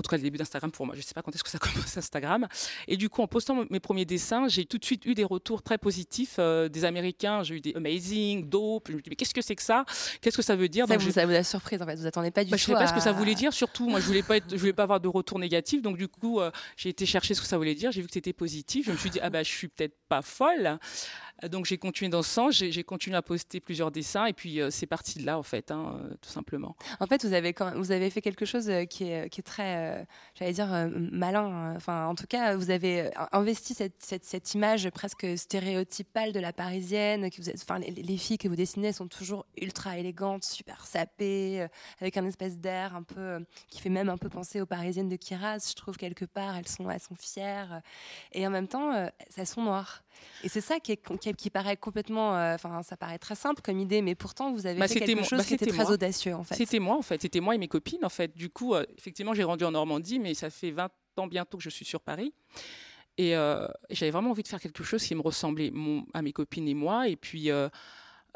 En 0.00 0.02
tout 0.02 0.08
cas, 0.08 0.16
le 0.16 0.22
début 0.22 0.38
d'Instagram 0.38 0.70
pour 0.72 0.86
moi. 0.86 0.94
Je 0.94 1.00
ne 1.00 1.04
sais 1.04 1.12
pas 1.14 1.20
quand 1.22 1.34
est-ce 1.34 1.44
que 1.44 1.50
ça 1.50 1.58
commence 1.60 1.96
Instagram. 1.96 2.48
Et 2.88 2.96
du 2.96 3.08
coup, 3.10 3.20
en 3.22 3.26
postant 3.26 3.64
mes 3.68 3.80
premiers 3.80 4.06
dessins, 4.06 4.48
j'ai 4.48 4.64
tout 4.64 4.78
de 4.78 4.84
suite 4.84 5.04
eu 5.04 5.14
des 5.14 5.24
retours 5.24 5.62
très 5.62 5.76
positifs 5.76 6.36
euh, 6.38 6.68
des 6.70 6.84
Américains. 6.86 7.42
J'ai 7.42 7.56
eu 7.56 7.60
des 7.60 7.74
amazing, 7.74 8.48
dope. 8.48 8.88
Je 8.90 8.96
me 8.96 9.02
dis, 9.02 9.10
mais 9.10 9.16
qu'est-ce 9.16 9.34
que 9.34 9.42
c'est 9.42 9.54
que 9.56 9.62
ça? 9.62 9.84
Qu'est-ce 10.22 10.36
que 10.38 10.42
ça 10.42 10.56
veut 10.56 10.68
dire? 10.68 10.86
Ça 10.88 10.94
Donc, 10.94 11.02
vous, 11.02 11.08
je- 11.08 11.12
ça 11.14 11.26
vous 11.26 11.32
a 11.34 11.42
surprise 11.44 11.82
en 11.82 11.86
fait. 11.86 11.96
Vous 11.96 12.06
attendez 12.06 12.30
pas 12.30 12.44
du 12.44 12.50
bah, 12.50 12.56
tout. 12.56 12.60
je 12.62 12.66
savais 12.66 12.78
pas 12.78 12.86
ce 12.86 12.94
que 12.94 13.00
ça 13.00 13.12
voulait 13.12 13.34
dire. 13.34 13.52
Surtout, 13.52 13.88
moi, 13.90 14.00
je 14.00 14.06
voulais 14.06 14.22
pas 14.22 14.38
être, 14.38 14.46
je 14.50 14.56
voulais 14.56 14.72
pas 14.72 14.84
avoir 14.84 15.00
de 15.00 15.08
retour 15.08 15.38
négatif. 15.38 15.82
Donc, 15.82 15.98
du 15.98 16.08
coup, 16.08 16.40
euh, 16.40 16.50
j'ai 16.76 16.88
été 16.88 17.04
chercher 17.04 17.34
ce 17.34 17.42
que 17.42 17.46
ça 17.46 17.58
voulait 17.58 17.74
dire. 17.74 17.92
J'ai 17.92 18.00
vu 18.00 18.06
que 18.06 18.14
c'était 18.14 18.32
positif. 18.32 18.86
Je 18.86 18.92
me 18.92 18.96
suis 18.96 19.10
dit, 19.10 19.20
ah 19.22 19.28
bah, 19.28 19.42
je 19.42 19.50
suis 19.50 19.68
peut-être 19.68 19.96
pas 20.08 20.22
folle. 20.22 20.78
Euh, 21.44 21.48
Donc, 21.48 21.66
j'ai 21.66 21.78
continué 21.78 22.08
dans 22.08 22.22
ce 22.22 22.30
sens. 22.30 22.54
J'ai 22.54 22.84
continué 22.84 23.16
à 23.16 23.22
poster 23.22 23.60
plusieurs 23.60 23.90
dessins. 23.90 24.26
Et 24.26 24.32
puis, 24.32 24.60
euh, 24.60 24.70
c'est 24.70 24.86
parti 24.86 25.18
de 25.18 25.26
là, 25.26 25.38
en 25.38 25.42
fait, 25.42 25.70
hein, 25.70 25.98
euh, 26.02 26.14
tout 26.20 26.30
simplement. 26.30 26.76
En 27.00 27.06
fait, 27.06 27.24
vous 27.24 27.32
avez 27.92 28.10
fait 28.10 28.20
quelque 28.20 28.44
chose 28.44 28.70
qui 28.88 29.04
est, 29.04 29.42
très, 29.42 30.06
j'allais 30.34 30.52
dire 30.52 30.68
malin. 31.10 31.46
hein. 31.46 31.74
Enfin, 31.76 32.06
en 32.06 32.14
tout 32.14 32.26
cas, 32.26 32.56
vous 32.56 32.70
avez 32.70 33.10
investi 33.32 33.74
cette, 33.74 34.54
image 34.54 34.90
presque 34.90 35.26
stéréotypale 35.36 36.32
de 36.32 36.40
la 36.40 36.52
parisienne. 36.52 37.30
Que 37.30 37.36
vous 37.38 37.48
êtes, 37.48 37.62
enfin, 37.62 37.78
les, 37.78 37.90
les 37.90 38.16
filles 38.16 38.38
que 38.38 38.48
vous 38.48 38.56
dessinez 38.56 38.92
sont 38.92 39.08
toujours 39.08 39.46
ultra 39.60 39.98
élégantes, 39.98 40.44
super 40.44 40.86
sapées, 40.86 41.66
avec 42.00 42.16
un 42.16 42.26
espèce 42.26 42.58
d'air 42.58 42.94
un 42.94 43.02
peu 43.02 43.44
qui 43.68 43.80
fait 43.80 43.88
même 43.90 44.08
un 44.08 44.18
peu 44.18 44.28
penser 44.28 44.60
aux 44.60 44.66
parisiennes 44.66 45.08
de 45.08 45.16
Kiraz. 45.16 45.68
Je 45.70 45.74
trouve 45.74 45.96
quelque 45.96 46.24
part, 46.24 46.56
elles 46.56 46.68
sont, 46.68 46.86
fières, 47.18 47.82
et 48.32 48.46
en 48.46 48.50
même 48.50 48.68
temps, 48.68 48.92
elles 49.36 49.46
sont 49.46 49.62
noires. 49.62 50.02
Et 50.44 50.48
c'est 50.48 50.60
ça 50.60 50.80
qui, 50.80 50.92
est, 50.92 51.18
qui, 51.18 51.32
qui 51.34 51.50
paraît 51.50 51.76
complètement, 51.76 52.36
euh, 52.36 52.54
enfin, 52.54 52.82
ça 52.82 52.96
paraît 52.96 53.18
très 53.18 53.34
simple 53.34 53.62
comme 53.62 53.78
idée, 53.78 54.02
mais 54.02 54.14
pourtant 54.14 54.52
vous 54.52 54.66
avez 54.66 54.78
Bah, 54.78 54.88
fait 54.88 55.00
quelque 55.00 55.22
chose 55.24 55.38
bah, 55.38 55.44
qui 55.44 55.54
était 55.54 55.66
très 55.66 55.84
moi. 55.84 55.90
audacieux 55.92 56.34
en 56.34 56.44
fait. 56.44 56.54
C'était 56.54 56.78
moi, 56.78 56.96
en 56.96 57.02
fait. 57.02 57.20
C'était 57.22 57.40
moi 57.40 57.54
et 57.54 57.58
mes 57.58 57.68
copines, 57.68 58.04
en 58.04 58.08
fait. 58.08 58.36
Du 58.36 58.50
coup, 58.50 58.74
euh, 58.74 58.84
effectivement, 58.98 59.34
j'ai 59.34 59.44
rendu 59.44 59.64
en 59.64 59.70
Normandie, 59.72 60.18
mais 60.18 60.34
ça 60.34 60.50
fait 60.50 60.70
20 60.70 60.90
ans 61.18 61.26
bientôt 61.26 61.56
que 61.58 61.62
je 61.64 61.70
suis 61.70 61.84
sur 61.84 62.00
Paris. 62.00 62.32
Et 63.18 63.36
euh, 63.36 63.66
j'avais 63.90 64.10
vraiment 64.12 64.30
envie 64.30 64.42
de 64.42 64.48
faire 64.48 64.60
quelque 64.60 64.82
chose 64.84 65.02
qui 65.04 65.14
me 65.14 65.20
ressemblait 65.20 65.70
mon- 65.70 66.06
à 66.14 66.22
mes 66.22 66.32
copines 66.32 66.66
et 66.68 66.74
moi. 66.74 67.08
Et 67.08 67.16
puis, 67.16 67.50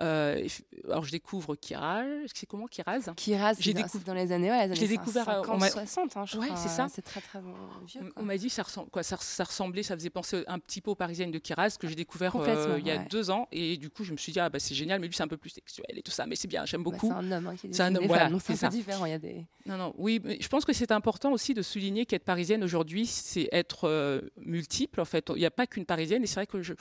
euh, 0.01 0.47
euh, 0.85 0.91
alors 0.91 1.05
je 1.05 1.11
découvre 1.11 1.55
Kiraz. 1.57 2.05
C'est 2.35 2.47
comment 2.47 2.67
Kiraz? 2.67 3.11
Kiraz, 3.17 3.57
J'ai 3.61 3.73
c'est 3.73 3.83
décou- 3.83 4.05
dans 4.05 4.15
les 4.15 4.33
années, 4.33 4.51
ouais, 4.51 4.67
les 4.69 4.73
années 4.79 4.89
découvert, 4.89 5.29
euh, 5.29 5.35
50, 5.43 5.55
on 5.55 5.59
m'a- 5.59 5.71
60, 5.71 6.17
hein, 6.17 6.25
je 6.27 6.39
Ouais, 6.39 6.47
crois. 6.47 6.57
c'est 6.59 6.69
ça. 6.69 6.87
C'est 6.93 7.03
très 7.03 7.21
très 7.21 7.41
vieux. 7.41 8.01
On- 8.03 8.11
quoi. 8.11 8.23
On 8.23 8.25
m'a 8.25 8.37
dit 8.37 8.51
ça, 8.51 8.63
ressemble, 8.63 8.91
quoi, 8.91 9.03
ça, 9.03 9.17
ça 9.21 9.45
ressemblait, 9.45 9.83
ça 9.83 9.95
faisait 9.97 10.11
penser 10.11 10.45
un 10.47 10.59
petit 10.59 10.81
peu 10.81 10.91
aux 10.91 10.95
parisiennes 10.95 11.31
de 11.31 11.39
Kiraz 11.39 11.77
que 11.79 11.87
j'ai 11.89 11.95
découvert 11.95 12.37
euh, 12.37 12.77
il 12.79 12.87
y 12.87 12.91
a 12.91 12.97
ouais. 12.97 13.07
deux 13.11 13.31
ans. 13.31 13.49
Et 13.53 13.77
du 13.77 13.91
coup, 13.91 14.05
je 14.05 14.13
me 14.13 14.17
suis 14.17 14.33
dit, 14.33 14.41
ah 14.41 14.49
bah 14.49 14.59
c'est 14.59 14.75
génial, 14.75 15.01
mais 15.01 15.07
lui 15.07 15.15
c'est 15.15 15.23
un 15.23 15.29
peu 15.29 15.37
plus 15.37 15.51
sexuel 15.51 15.87
et 15.91 16.03
tout 16.03 16.11
ça, 16.13 16.27
mais 16.27 16.37
c'est 16.37 16.49
bien, 16.49 16.65
j'aime 16.67 16.83
Bah, 16.83 16.91
beaucoup. 16.91 17.09
c'est 17.09 17.13
un 17.15 17.33
homme 17.33 17.47
hein, 17.49 17.57
qui 17.57 17.69
C'est 17.73 17.83
un 17.83 17.95
homme, 17.95 18.07
voilà, 18.07 18.31
c'est 18.45 18.57
ça. 18.57 18.69
différent. 18.69 19.07
Il 19.07 19.11
y 19.11 19.15
a 19.15 19.19
des. 19.19 19.45
Non, 19.67 19.77
non, 19.79 19.95
oui, 19.97 20.21
mais 20.23 20.39
je 20.41 20.49
pense 20.49 20.65
que 20.65 20.73
c'est 20.75 20.93
important 20.93 21.33
aussi 21.33 21.55
de 21.55 21.63
souligner 21.63 22.05
qu'être 22.05 22.25
parisienne 22.25 22.63
aujourd'hui, 22.63 23.07
c'est 23.07 23.49
être 23.53 23.89
euh, 23.89 24.21
multiple. 24.37 25.01
En 25.01 25.05
fait, 25.07 25.31
il 25.35 25.39
n'y 25.39 25.47
a 25.47 25.51
pas 25.51 25.67
qu'une 25.67 25.87
parisienne. 25.87 26.23
Et 26.23 26.27
c'est 26.27 26.35
vrai 26.35 26.47
que 26.47 26.61
je, 26.63 26.75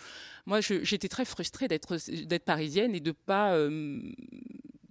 moi, 0.45 0.59
j'étais 0.61 1.07
très 1.07 1.23
frustrée 1.25 1.67
d'être 1.69 1.95
d'être 2.25 2.43
parisienne 2.43 2.93
et 2.95 2.99
de 3.03 3.11
pas. 3.11 3.53
euh, 3.53 3.99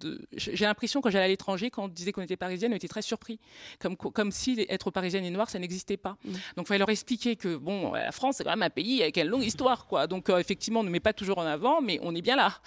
de- 0.03 0.21
j'ai 0.33 0.65
l'impression 0.65 1.01
quand 1.01 1.11
j'allais 1.11 1.27
à 1.27 1.29
l'étranger, 1.29 1.71
quand 1.71 1.85
on 1.85 1.89
disait 1.89 2.13
qu'on 2.13 2.23
était 2.23 2.37
parisienne, 2.37 2.73
on 2.73 2.77
était 2.77 2.89
très 2.89 3.03
surpris, 3.03 3.39
comme 3.79 3.97
comme 3.97 4.33
si 4.33 4.67
être 4.69 4.91
parisienne 4.91 5.25
et 5.25 5.31
noire, 5.31 5.49
ça 5.49 5.59
n'existait 5.59 5.97
pas. 5.97 6.17
Mm. 6.25 6.33
Donc, 6.33 6.41
il 6.59 6.67
fallait 6.67 6.79
leur 6.79 6.91
expliquer 6.91 7.37
que 7.37 7.57
bon, 7.57 7.93
la 7.93 8.13
France, 8.13 8.37
c'est 8.39 8.45
quand 8.45 8.51
même 8.51 8.63
un 8.63 8.71
pays 8.71 9.03
avec 9.03 9.17
une 9.17 9.29
longue 9.29 9.45
histoire, 9.45 9.87
quoi. 9.87 10.07
Donc, 10.07 10.29
euh, 10.29 10.39
effectivement, 10.39 10.81
on 10.81 10.85
ne 10.85 10.91
met 10.91 11.01
pas 11.01 11.13
toujours 11.13 11.39
en 11.39 11.47
avant, 11.47 11.81
mais 11.81 11.99
on 12.03 12.15
est 12.15 12.23
bien 12.23 12.37
là. 12.37 12.61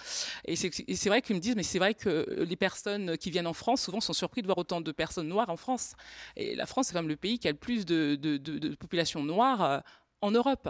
Et 0.46 0.56
c'est 0.56 1.08
vrai 1.08 1.22
qu'ils 1.22 1.36
me 1.36 1.40
disent, 1.40 1.56
mais 1.56 1.62
c'est 1.62 1.78
vrai 1.78 1.94
que 1.94 2.44
les 2.48 2.56
personnes 2.56 3.16
qui 3.18 3.30
viennent 3.30 3.46
en 3.46 3.52
France 3.52 3.82
souvent 3.82 4.00
sont 4.00 4.12
surpris 4.12 4.42
de 4.42 4.46
voir 4.46 4.58
autant 4.58 4.80
de 4.80 4.92
personnes 4.92 5.28
noires 5.28 5.50
en 5.50 5.56
France. 5.56 5.94
Et 6.36 6.54
la 6.54 6.66
France, 6.66 6.86
c'est 6.86 6.92
quand 6.94 7.02
même 7.02 7.08
le 7.08 7.16
pays 7.16 7.38
qui 7.38 7.48
a 7.48 7.52
le 7.52 7.56
plus 7.56 7.84
de, 7.84 8.14
de, 8.16 8.74
population 8.74 9.22
noire 9.22 9.62
euh, 9.62 9.78
en 10.20 10.30
Europe. 10.30 10.68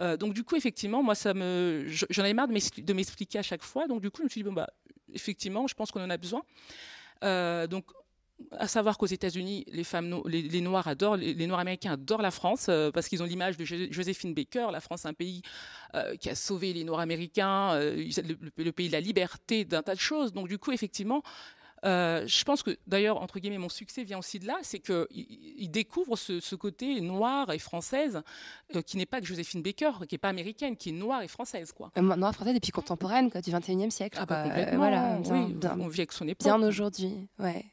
Euh, 0.00 0.16
donc 0.16 0.32
du 0.34 0.44
coup, 0.44 0.56
effectivement, 0.56 1.02
moi, 1.02 1.14
ça 1.14 1.34
me, 1.34 1.84
je- 1.88 2.06
j'en 2.10 2.22
avais 2.22 2.34
marre 2.34 2.48
de 2.48 2.52
m'expli- 2.52 2.84
de 2.84 2.92
m'expliquer 2.92 3.38
à 3.38 3.42
chaque 3.42 3.62
fois. 3.64 3.86
Donc 3.88 4.00
du 4.00 4.10
coup, 4.10 4.18
je 4.18 4.24
me 4.24 4.28
suis 4.28 4.40
dit 4.42 4.48
bon 4.48 4.52
bah, 4.52 4.68
effectivement, 5.12 5.66
je 5.66 5.74
pense 5.74 5.90
qu'on 5.90 6.02
en 6.02 6.10
a 6.10 6.16
besoin. 6.16 6.42
Euh, 7.24 7.66
donc 7.66 7.84
à 8.52 8.68
savoir 8.68 8.98
qu'aux 8.98 9.06
États-Unis, 9.06 9.64
les 9.66 9.82
femmes, 9.82 10.22
les, 10.26 10.60
Noirs 10.60 10.86
adorent, 10.86 11.16
les, 11.16 11.46
Noirs 11.48 11.58
américains 11.58 11.94
adorent 11.94 12.22
la 12.22 12.30
France 12.30 12.66
euh, 12.68 12.92
parce 12.92 13.08
qu'ils 13.08 13.20
ont 13.20 13.26
l'image 13.26 13.56
de 13.56 13.64
Jo- 13.64 13.90
Joséphine 13.90 14.32
Baker. 14.32 14.68
La 14.70 14.80
France, 14.80 15.06
un 15.06 15.12
pays 15.14 15.42
euh, 15.96 16.14
qui 16.14 16.30
a 16.30 16.36
sauvé 16.36 16.72
les 16.72 16.84
Noirs 16.84 17.00
américains, 17.00 17.74
le 17.80 18.70
pays 18.70 18.86
de 18.86 18.92
la 18.92 19.00
liberté, 19.00 19.64
d'un 19.64 19.82
tas 19.82 19.96
de 19.96 20.00
choses. 20.00 20.32
Donc 20.32 20.46
du 20.46 20.56
coup, 20.58 20.70
effectivement, 20.70 21.22
euh, 21.84 22.26
je 22.26 22.44
pense 22.44 22.62
que 22.62 22.76
d'ailleurs, 22.86 23.20
entre 23.22 23.38
guillemets, 23.38 23.58
mon 23.58 23.68
succès 23.68 24.02
vient 24.04 24.18
aussi 24.18 24.38
de 24.38 24.46
là, 24.46 24.56
c'est 24.62 24.78
qu'ils 24.80 25.06
ils 25.10 25.70
découvrent 25.70 26.16
ce, 26.16 26.40
ce 26.40 26.54
côté 26.54 27.00
noir 27.00 27.50
et 27.52 27.58
française 27.58 28.22
euh, 28.74 28.82
qui 28.82 28.96
n'est 28.96 29.06
pas 29.06 29.20
que 29.20 29.26
Joséphine 29.26 29.62
Baker, 29.62 29.92
qui 30.08 30.14
n'est 30.14 30.18
pas 30.18 30.28
américaine, 30.28 30.76
qui 30.76 30.88
est 30.90 30.92
noire 30.92 31.22
et 31.22 31.28
française, 31.28 31.72
quoi. 31.72 31.90
Euh, 31.96 32.02
noire 32.02 32.34
française 32.34 32.56
et 32.56 32.60
puis 32.60 32.72
contemporaine 32.72 33.30
quoi, 33.30 33.40
du 33.40 33.50
21e 33.50 33.90
siècle. 33.90 34.18
Ah 34.20 34.26
bah. 34.26 34.40
Euh, 34.40 34.48
complètement, 34.48 34.76
voilà, 34.78 35.16
bien, 35.18 35.32
oui, 35.46 35.52
bien- 35.54 35.76
on 35.80 35.88
vit 35.88 36.00
avec 36.00 36.12
son 36.12 36.26
époque. 36.26 36.46
bien 36.46 36.62
aujourd'hui. 36.62 37.28
Ouais. 37.38 37.64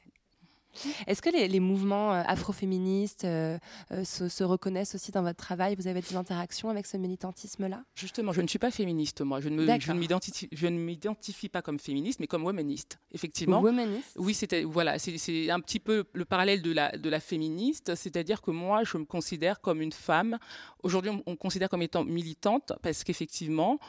Est-ce 1.07 1.21
que 1.21 1.29
les, 1.29 1.47
les 1.47 1.59
mouvements 1.59 2.13
euh, 2.13 2.23
afroféministes 2.25 3.25
euh, 3.25 3.57
euh, 3.91 4.03
se, 4.03 4.29
se 4.29 4.43
reconnaissent 4.43 4.95
aussi 4.95 5.11
dans 5.11 5.21
votre 5.21 5.37
travail? 5.37 5.75
Vous 5.75 5.87
avez 5.87 6.01
des 6.01 6.15
interactions 6.15 6.69
avec 6.69 6.85
ce 6.85 6.97
militantisme-là? 6.97 7.83
Justement, 7.95 8.33
je 8.33 8.41
ne 8.41 8.47
suis 8.47 8.59
pas 8.59 8.71
féministe, 8.71 9.21
moi. 9.21 9.39
Je 9.41 9.49
ne, 9.49 10.73
m'identifie, 10.73 11.49
pas 11.49 11.61
comme 11.61 11.79
féministe, 11.79 12.19
mais 12.19 12.27
comme 12.27 12.43
womaniste, 12.43 12.99
effectivement. 13.11 13.61
Womaniste? 13.61 14.13
Oui, 14.17 14.33
c'était 14.33 14.63
voilà, 14.63 14.99
c'est 14.99 15.17
c'est 15.17 15.49
un 15.49 15.59
petit 15.59 15.79
peu 15.79 16.05
le 16.13 16.25
parallèle 16.25 16.61
de 16.61 16.71
la 16.71 16.97
de 16.97 17.09
la 17.09 17.19
féministe, 17.19 17.95
c'est-à-dire 17.95 18.41
que 18.41 18.51
moi, 18.51 18.83
je 18.83 18.97
me 18.97 19.05
considère 19.05 19.61
comme 19.61 19.81
une 19.81 19.91
femme. 19.91 20.37
Aujourd'hui, 20.83 21.11
on, 21.11 21.23
on 21.25 21.31
me 21.31 21.35
considère 21.37 21.69
comme 21.69 21.81
étant 21.81 22.03
militante 22.03 22.73
parce 22.81 23.03
qu'effectivement, 23.03 23.79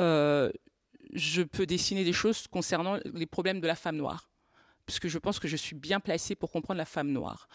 euh, 0.00 0.50
je 1.12 1.42
peux 1.42 1.66
dessiner 1.66 2.04
des 2.04 2.12
choses 2.12 2.46
concernant 2.48 2.98
les 3.04 3.26
problèmes 3.26 3.60
de 3.60 3.66
la 3.66 3.74
femme 3.74 3.96
noire. 3.96 4.30
Puisque 4.88 5.08
je 5.08 5.18
pense 5.18 5.38
que 5.38 5.48
je 5.48 5.56
suis 5.56 5.76
bien 5.76 6.00
placée 6.00 6.34
pour 6.34 6.50
comprendre 6.50 6.78
la 6.78 6.86
femme 6.86 7.12
noire. 7.12 7.46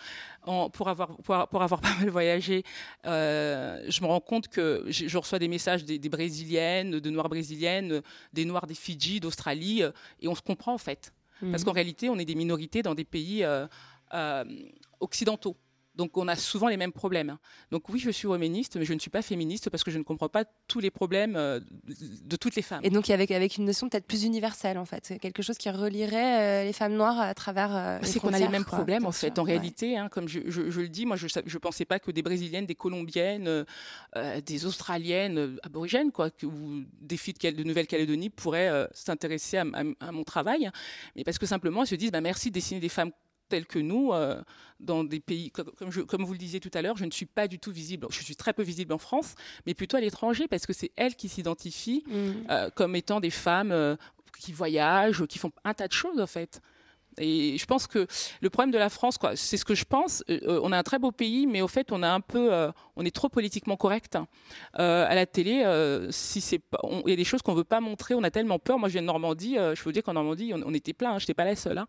En- 0.43 0.69
pour, 0.69 0.87
avoir, 0.87 1.17
pour, 1.17 1.47
pour 1.47 1.63
avoir 1.63 1.81
pas 1.87 1.95
mal 1.99 2.07
voyagé, 2.09 2.63
euh, 3.07 3.83
je 3.89 4.01
me 4.03 4.07
rends 4.07 4.19
compte 4.19 4.47
que 4.49 4.85
je, 4.87 5.07
je 5.07 5.17
reçois 5.17 5.39
des 5.39 5.47
messages 5.47 5.83
des, 5.83 5.97
des 5.97 6.09
brésiliennes, 6.09 6.99
de 6.99 7.09
noires 7.09 7.29
brésiliennes, 7.29 8.03
des 8.33 8.45
noirs 8.45 8.67
des 8.67 8.75
Fidji, 8.75 9.19
d'Australie, 9.19 9.81
euh, 9.81 9.89
et 10.21 10.27
on 10.27 10.35
se 10.35 10.43
comprend 10.43 10.75
en 10.75 10.77
fait. 10.77 11.11
Parce 11.39 11.63
Mhm. 11.63 11.65
qu'en 11.65 11.71
réalité, 11.73 12.07
on 12.09 12.19
est 12.19 12.25
des 12.25 12.35
minorités 12.35 12.83
dans 12.83 12.93
des 12.93 13.03
pays 13.03 13.43
euh, 13.43 13.65
occidentaux. 14.99 15.57
Donc 15.95 16.17
on 16.17 16.27
a 16.27 16.35
souvent 16.35 16.67
les 16.69 16.77
mêmes 16.77 16.91
problèmes. 16.91 17.37
Donc 17.71 17.87
oui, 17.89 17.99
je 17.99 18.09
suis 18.09 18.27
womaniste, 18.27 18.77
mais 18.77 18.85
je 18.85 18.93
ne 18.93 18.99
suis 18.99 19.11
pas 19.11 19.21
féministe 19.21 19.69
parce 19.69 19.83
que 19.83 19.91
je 19.91 19.97
ne 19.99 20.03
comprends 20.03 20.29
pas 20.29 20.43
tous 20.67 20.79
les 20.79 20.89
problèmes 20.89 21.35
euh, 21.35 21.59
de, 22.23 22.35
toutes 22.35 22.55
les 22.55 22.61
femmes. 22.63 22.81
Et 22.83 22.89
donc 22.89 23.09
avec, 23.11 23.29
avec 23.31 23.57
une 23.57 23.65
notion 23.65 23.89
peut-être 23.89 24.07
plus 24.07 24.23
universelle 24.23 24.77
en 24.79 24.85
fait, 24.85 25.13
quelque 25.21 25.43
chose 25.43 25.57
qui 25.57 25.69
relierait 25.69 26.63
euh, 26.63 26.63
les 26.65 26.73
femmes 26.73 26.93
noires 26.95 27.19
à 27.19 27.33
travers 27.35 27.75
euh, 27.75 27.99
les 27.99 28.07
c'est 28.07 28.19
qu'on 28.19 28.33
a 28.33 28.39
les 28.39 28.47
mêmes 28.47 28.65
quoi, 28.65 28.79
problèmes 28.79 29.05
en 29.05 29.11
fait. 29.11 29.27
sûr, 29.35 29.39
En 29.43 29.45
ouais. 29.45 29.53
réalité, 29.53 29.97
hein, 29.97 30.09
comme 30.09 30.27
je, 30.27 30.39
je- 30.47 30.69
je 30.71 30.81
le 30.81 30.89
dis, 30.89 31.05
moi 31.05 31.15
je 31.15 31.27
ne 31.27 31.57
pensais 31.59 31.85
pas 31.85 31.99
que 31.99 32.09
des 32.11 32.23
Brésiliennes, 32.23 32.65
des 32.65 32.75
Colombiennes, 32.75 33.47
euh, 34.15 34.41
des 34.41 34.65
Australiennes 34.65 35.37
euh, 35.37 35.55
aborigènes, 35.63 36.11
quoi, 36.11 36.31
que, 36.31 36.45
ou 36.47 36.83
des 37.01 37.17
filles 37.17 37.33
de, 37.35 37.39
Cal- 37.39 37.55
de 37.55 37.63
Nouvelle-Calédonie 37.63 38.29
pourraient 38.29 38.69
euh, 38.69 38.87
s'intéresser 38.93 39.57
à 39.57 40.11
mon 40.11 40.23
travail, 40.23 40.71
mais 41.15 41.23
parce 41.23 41.37
que 41.37 41.45
simplement 41.45 41.81
elles 41.81 41.87
se 41.87 41.95
disent, 41.95 42.11
bah, 42.11 42.21
merci 42.21 42.49
de 42.49 42.53
dessiner 42.55 42.79
des 42.79 42.89
femmes 42.89 43.11
telles 43.49 43.65
que 43.65 43.79
nous, 43.79 44.11
euh, 44.13 44.41
dans 44.79 45.03
des 45.03 45.19
pays, 45.19 45.51
comme, 45.51 45.71
comme, 45.77 45.91
je- 45.91 46.01
comme 46.01 46.23
vous 46.25 46.33
le 46.33 46.37
disiez 46.39 46.59
tout 46.59 46.71
à 46.73 46.81
l'heure, 46.81 46.97
je 46.97 47.05
ne 47.05 47.11
suis 47.11 47.25
pas 47.25 47.47
du 47.47 47.59
tout 47.59 47.71
visible, 47.71 48.07
je 48.09 48.21
suis 48.23 48.35
très 48.35 48.53
peu 48.53 48.63
visible 48.63 48.93
en 48.93 48.97
France, 48.97 49.35
mais 49.65 49.73
plutôt 49.73 49.97
à 49.97 50.01
l'étranger, 50.01 50.47
parce 50.47 50.65
que 50.65 50.73
c'est 50.73 50.91
elles 50.95 51.15
qui 51.15 51.29
s'identifient 51.29 52.03
Mhm. 52.07 52.47
euh, 52.49 52.69
comme 52.71 52.95
étant 52.95 53.19
des 53.19 53.29
femmes 53.29 53.71
euh, 53.71 53.95
qui 54.39 54.51
voyagent, 54.51 55.25
qui 55.27 55.39
font 55.39 55.51
un 55.63 55.73
tas 55.73 55.87
de 55.87 55.93
choses 55.93 56.19
en 56.19 56.27
fait. 56.27 56.61
Et 57.19 57.57
je 57.59 57.65
pense 57.67 57.85
que 57.85 58.07
le 58.41 58.49
problème 58.49 58.71
de 58.71 58.79
la 58.79 58.89
France, 58.89 59.19
quoi, 59.19 59.35
c'est 59.35 59.57
ce 59.57 59.63
que 59.65 59.75
je 59.75 59.85
pense. 59.85 60.23
euh, 60.31 60.59
on 60.63 60.71
a 60.71 60.77
un 60.79 60.83
très 60.83 60.97
beau 60.97 61.11
pays, 61.11 61.45
mais 61.45 61.61
au 61.61 61.67
fait, 61.67 61.91
on 61.91 62.01
a 62.01 62.09
un 62.09 62.21
peu, 62.21 62.51
euh, 62.51 62.71
on 62.95 63.05
est 63.05 63.15
trop 63.15 63.29
politiquement 63.29 63.75
correct 63.77 64.17
Euh, 64.79 65.05
à 65.07 65.15
la 65.15 65.25
télé. 65.25 65.63
euh, 65.65 66.11
si 66.11 66.41
c'est 66.41 66.61
il 67.05 67.09
y 67.09 67.13
a 67.13 67.15
des 67.15 67.23
choses 67.23 67.41
qu'on 67.41 67.53
veut 67.53 67.63
pas 67.63 67.79
montrer. 67.79 68.13
On 68.15 68.23
a 68.23 68.31
tellement 68.31 68.59
peur. 68.59 68.77
Moi, 68.79 68.89
je 68.89 68.93
viens 68.93 69.01
de 69.01 69.07
Normandie. 69.07 69.57
euh, 69.57 69.75
je 69.75 69.81
peux 69.83 69.89
vous 69.89 69.93
dire 69.93 70.03
qu'en 70.03 70.13
Normandie, 70.13 70.53
on, 70.53 70.61
on 70.65 70.73
était 70.73 70.93
plein. 70.93 71.13
Hein, 71.13 71.19
je 71.19 71.23
n'étais 71.23 71.33
pas 71.33 71.45
la 71.45 71.55
seule. 71.55 71.77
hein. 71.77 71.87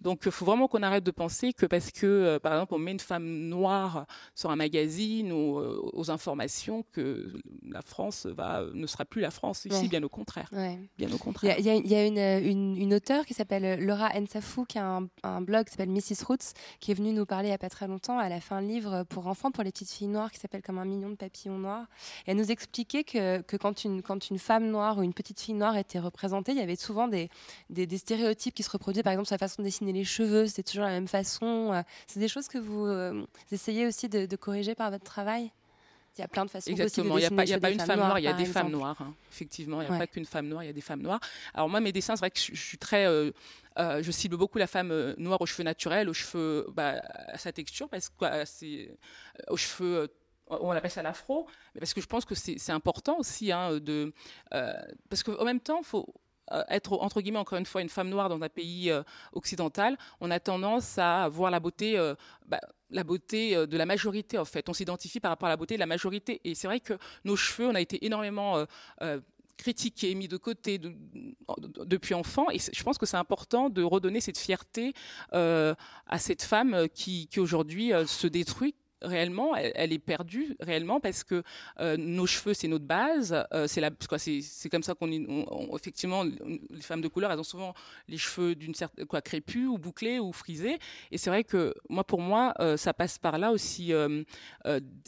Donc, 0.00 0.22
il 0.26 0.32
faut 0.32 0.44
vraiment 0.44 0.68
qu'on 0.68 0.82
arrête 0.82 1.04
de 1.04 1.10
penser 1.10 1.52
que 1.52 1.66
parce 1.66 1.90
que, 1.90 2.06
euh, 2.06 2.38
par 2.38 2.52
exemple, 2.54 2.74
on 2.74 2.78
met 2.78 2.92
une 2.92 3.00
femme 3.00 3.24
noire 3.48 4.06
sur 4.34 4.50
un 4.50 4.56
magazine 4.56 5.32
ou 5.32 5.58
euh, 5.58 5.80
aux 5.92 6.10
informations, 6.10 6.84
que 6.92 7.32
la 7.68 7.82
France 7.82 8.26
va, 8.26 8.64
ne 8.72 8.86
sera 8.86 9.04
plus 9.04 9.20
la 9.20 9.30
France 9.30 9.64
ici. 9.64 9.82
Ouais. 9.82 9.88
Bien 9.88 10.02
au 10.02 10.08
contraire. 10.08 10.48
Ouais. 10.52 10.78
Bien 10.98 11.08
au 11.08 11.12
Il 11.12 11.16
y 11.16 11.18
contraire. 11.18 11.56
a, 11.56 11.58
il 11.58 11.64
y 11.66 11.70
a- 11.70 11.74
il 11.76 11.86
y 11.88 11.94
a 11.94 12.06
une, 12.06 12.18
une, 12.46 12.76
une 12.76 12.94
auteure 12.94 13.24
qui 13.26 13.34
s'appelle 13.34 13.84
Laura 13.84 14.10
Ensafou, 14.14 14.64
qui 14.64 14.78
a 14.78 14.86
un, 14.86 15.08
un 15.22 15.40
blog 15.40 15.64
qui 15.66 15.72
s'appelle 15.72 15.90
Mrs. 15.90 16.24
Roots, 16.26 16.52
qui 16.80 16.90
est 16.90 16.94
venue 16.94 17.12
nous 17.12 17.26
parler 17.26 17.48
il 17.48 17.50
n'y 17.50 17.54
a 17.54 17.58
pas 17.58 17.68
très 17.70 17.86
longtemps. 17.88 18.20
Elle 18.20 18.32
a 18.32 18.40
fait 18.40 18.54
un 18.54 18.60
livre 18.60 19.04
pour 19.04 19.26
enfants, 19.26 19.50
pour 19.50 19.64
les 19.64 19.70
petites 19.72 19.90
filles 19.90 20.06
noires, 20.08 20.30
qui 20.30 20.38
s'appelle 20.42 20.62
Comme 20.62 20.78
un 20.78 20.84
million 20.84 21.08
de 21.10 21.14
papillons 21.16 21.58
noirs. 21.58 21.86
Et 22.26 22.32
elle 22.32 22.36
nous 22.36 22.50
expliquait 22.50 23.04
que, 23.04 23.40
que 23.42 23.56
quand, 23.56 23.84
une, 23.84 24.02
quand 24.02 24.28
une 24.30 24.38
femme 24.38 24.68
noire 24.68 24.98
ou 24.98 25.02
une 25.02 25.14
petite 25.14 25.40
fille 25.40 25.54
noire 25.54 25.76
était 25.76 25.98
représentée, 25.98 26.52
il 26.52 26.58
y 26.58 26.62
avait 26.62 26.76
souvent 26.76 27.08
des, 27.08 27.30
des, 27.70 27.86
des 27.86 27.98
stéréotypes 27.98 28.54
qui 28.54 28.62
se 28.62 28.70
reproduisaient. 28.70 29.02
Par 29.02 29.12
exemple, 29.12 29.28
sur 29.28 29.34
la 29.34 29.38
façon 29.38 29.62
de 29.62 29.66
dessiner 29.66 29.92
les 29.92 30.04
cheveux, 30.04 30.46
c'était 30.46 30.62
toujours 30.64 30.84
la 30.84 30.90
même 30.90 31.08
façon. 31.08 31.72
Euh, 31.72 31.82
C'est 32.06 32.20
des 32.20 32.28
choses 32.28 32.48
que 32.48 32.58
vous, 32.58 32.86
euh, 32.86 33.24
essayez 33.50 33.86
aussi 33.86 34.08
de, 34.08 34.26
de 34.26 34.36
corriger 34.36 34.74
par 34.74 34.90
votre 34.90 35.04
travail? 35.04 35.50
Il 36.18 36.20
y 36.20 36.24
a 36.24 36.28
plein 36.28 36.44
de 36.44 36.50
façons 36.50 36.70
Exactement, 36.70 37.16
il 37.16 37.20
n'y 37.20 37.24
a 37.24 37.30
pas, 37.30 37.44
il 37.44 37.48
y 37.48 37.54
a 37.54 37.58
pas 37.58 37.70
une 37.70 37.80
femme 37.80 37.98
noire, 37.98 38.18
il 38.18 38.24
y 38.24 38.28
a 38.28 38.34
des 38.34 38.44
femmes 38.44 38.70
noires. 38.70 39.00
hein. 39.00 39.14
Effectivement, 39.30 39.80
il 39.80 39.84
n'y 39.84 39.88
a 39.88 39.92
Ouais. 39.92 39.98
pas 39.98 40.06
qu'une 40.06 40.26
femme 40.26 40.46
noire, 40.46 40.62
il 40.62 40.66
y 40.66 40.68
a 40.68 40.74
des 40.74 40.82
femmes 40.82 41.00
noires. 41.00 41.20
Alors 41.54 41.70
moi, 41.70 41.80
mes 41.80 41.90
dessins, 41.90 42.16
c'est 42.16 42.20
vrai 42.20 42.30
que 42.30 42.38
je, 42.38 42.54
je 42.54 42.60
suis 42.60 42.76
très... 42.76 43.06
euh, 43.06 43.30
euh, 43.78 44.02
je 44.02 44.10
cible 44.10 44.36
beaucoup 44.36 44.58
la 44.58 44.66
femme 44.66 44.90
euh, 44.90 45.14
noire 45.16 45.40
aux 45.40 45.46
cheveux 45.46 45.64
naturels, 45.64 46.10
aux 46.10 46.12
cheveux, 46.12 46.66
bah, 46.74 47.00
à 47.28 47.38
sa 47.38 47.50
texture, 47.50 47.88
parce 47.88 48.10
que 48.10 48.26
euh, 48.26 48.86
aux 49.48 49.56
cheveux... 49.56 50.08
on 50.60 50.70
appelle 50.70 50.90
ça 50.90 51.02
l'afro, 51.02 51.46
parce 51.78 51.94
que 51.94 52.00
je 52.00 52.06
pense 52.06 52.24
que 52.24 52.34
c'est 52.34 52.70
important 52.70 53.18
aussi 53.18 53.50
hein, 53.52 53.78
de... 53.78 54.12
euh, 54.54 54.72
parce 55.08 55.22
qu'en 55.22 55.44
même 55.44 55.60
temps, 55.60 55.82
faut 55.82 56.12
euh, 56.52 56.62
être, 56.68 56.98
entre 57.00 57.20
guillemets, 57.20 57.38
encore 57.38 57.58
une 57.58 57.66
fois, 57.66 57.80
une 57.82 57.88
femme 57.88 58.08
noire 58.08 58.28
dans 58.28 58.42
un 58.42 58.48
pays 58.48 58.90
euh, 58.90 59.02
occidental, 59.32 59.96
on 60.20 60.30
a 60.30 60.40
tendance 60.40 60.98
à 60.98 61.28
voir 61.28 61.50
la 61.50 61.60
beauté... 61.60 61.98
euh, 61.98 62.14
bah, 62.46 62.60
la 62.90 63.04
beauté 63.04 63.66
de 63.66 63.76
la 63.78 63.86
majorité 63.86 64.36
en 64.36 64.44
fait. 64.44 64.68
On 64.68 64.74
s'identifie 64.74 65.18
par 65.18 65.30
rapport 65.30 65.46
à 65.46 65.50
la 65.50 65.56
beauté 65.56 65.76
de 65.76 65.80
la 65.80 65.86
majorité. 65.86 66.42
Et 66.44 66.54
c'est 66.54 66.66
vrai 66.66 66.78
que 66.78 66.92
nos 67.24 67.36
cheveux, 67.36 67.66
on 67.66 67.74
a 67.74 67.80
été 67.80 68.04
énormément 68.04 68.66
critiqués, 69.56 70.14
mis 70.14 70.28
de 70.28 70.36
côté 70.36 70.76
de- 70.76 70.90
de- 70.90 71.84
depuis 71.84 72.12
enfant. 72.12 72.50
Et 72.50 72.58
je 72.58 72.82
pense 72.82 72.98
que 72.98 73.06
c'est 73.06 73.16
important 73.16 73.70
de 73.70 73.82
redonner 73.82 74.20
cette 74.20 74.36
fierté 74.36 74.92
à 75.32 76.18
cette 76.18 76.42
femme 76.42 76.86
qui, 76.92 77.30
aujourd'hui 77.38 77.92
se 78.06 78.26
détruit 78.26 78.74
réellement, 79.02 79.54
elle, 79.56 79.92
est 79.92 79.98
perdue 79.98 80.56
réellement 80.60 81.00
parce 81.00 81.24
que 81.24 81.42
euh, 81.80 81.96
nos 81.96 82.26
cheveux 82.26 82.54
c'est 82.54 82.68
notre 82.68 82.84
base, 82.84 83.36
euh, 83.52 83.66
c'est 83.66 84.68
comme 84.70 84.82
ça 84.82 84.94
qu'on, 84.94 85.10
effectivement 85.76 86.24
les 86.24 86.80
femmes 86.80 87.00
de 87.00 87.08
couleur 87.08 87.32
elles 87.32 87.38
ont 87.38 87.44
souvent 87.44 87.74
les 88.08 88.18
cheveux 88.18 88.54
d'une 88.54 88.74
certaine 88.74 89.06
quoi 89.06 89.20
crépus 89.20 89.66
ou 89.68 89.78
bouclés 89.78 90.18
ou 90.18 90.32
frisés 90.32 90.78
et 91.10 91.18
c'est 91.18 91.30
vrai 91.30 91.44
que 91.44 91.74
moi 91.88 92.04
pour 92.04 92.20
moi 92.20 92.54
euh, 92.60 92.76
ça 92.76 92.94
passe 92.94 93.18
par 93.18 93.38
là 93.38 93.52
aussi 93.52 93.92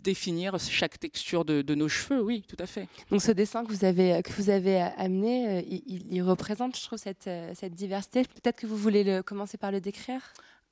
définir 0.02 0.58
chaque 0.58 0.98
texture 0.98 1.44
de, 1.44 1.74
nos 1.74 1.88
cheveux, 1.88 2.22
oui 2.22 2.44
tout 2.46 2.56
à 2.58 2.66
fait. 2.66 2.88
Donc 3.10 3.22
ce 3.22 3.32
dessin 3.32 3.64
que 3.64 3.72
vous 3.72 3.84
avez, 3.84 4.22
que 4.22 4.32
vous 4.32 4.50
avez 4.50 4.80
amené, 4.96 5.66
il, 5.66 6.22
représente, 6.22 6.76
je 6.76 6.82
trouve, 6.82 6.98
cette, 6.98 7.28
cette 7.54 7.74
diversité. 7.74 8.22
Peut-être 8.22 8.56
que 8.60 8.66
vous 8.66 8.76
voulez 8.76 9.02
le, 9.02 9.22
commencer 9.22 9.58
par 9.58 9.72
le 9.72 9.80
décrire? 9.80 10.20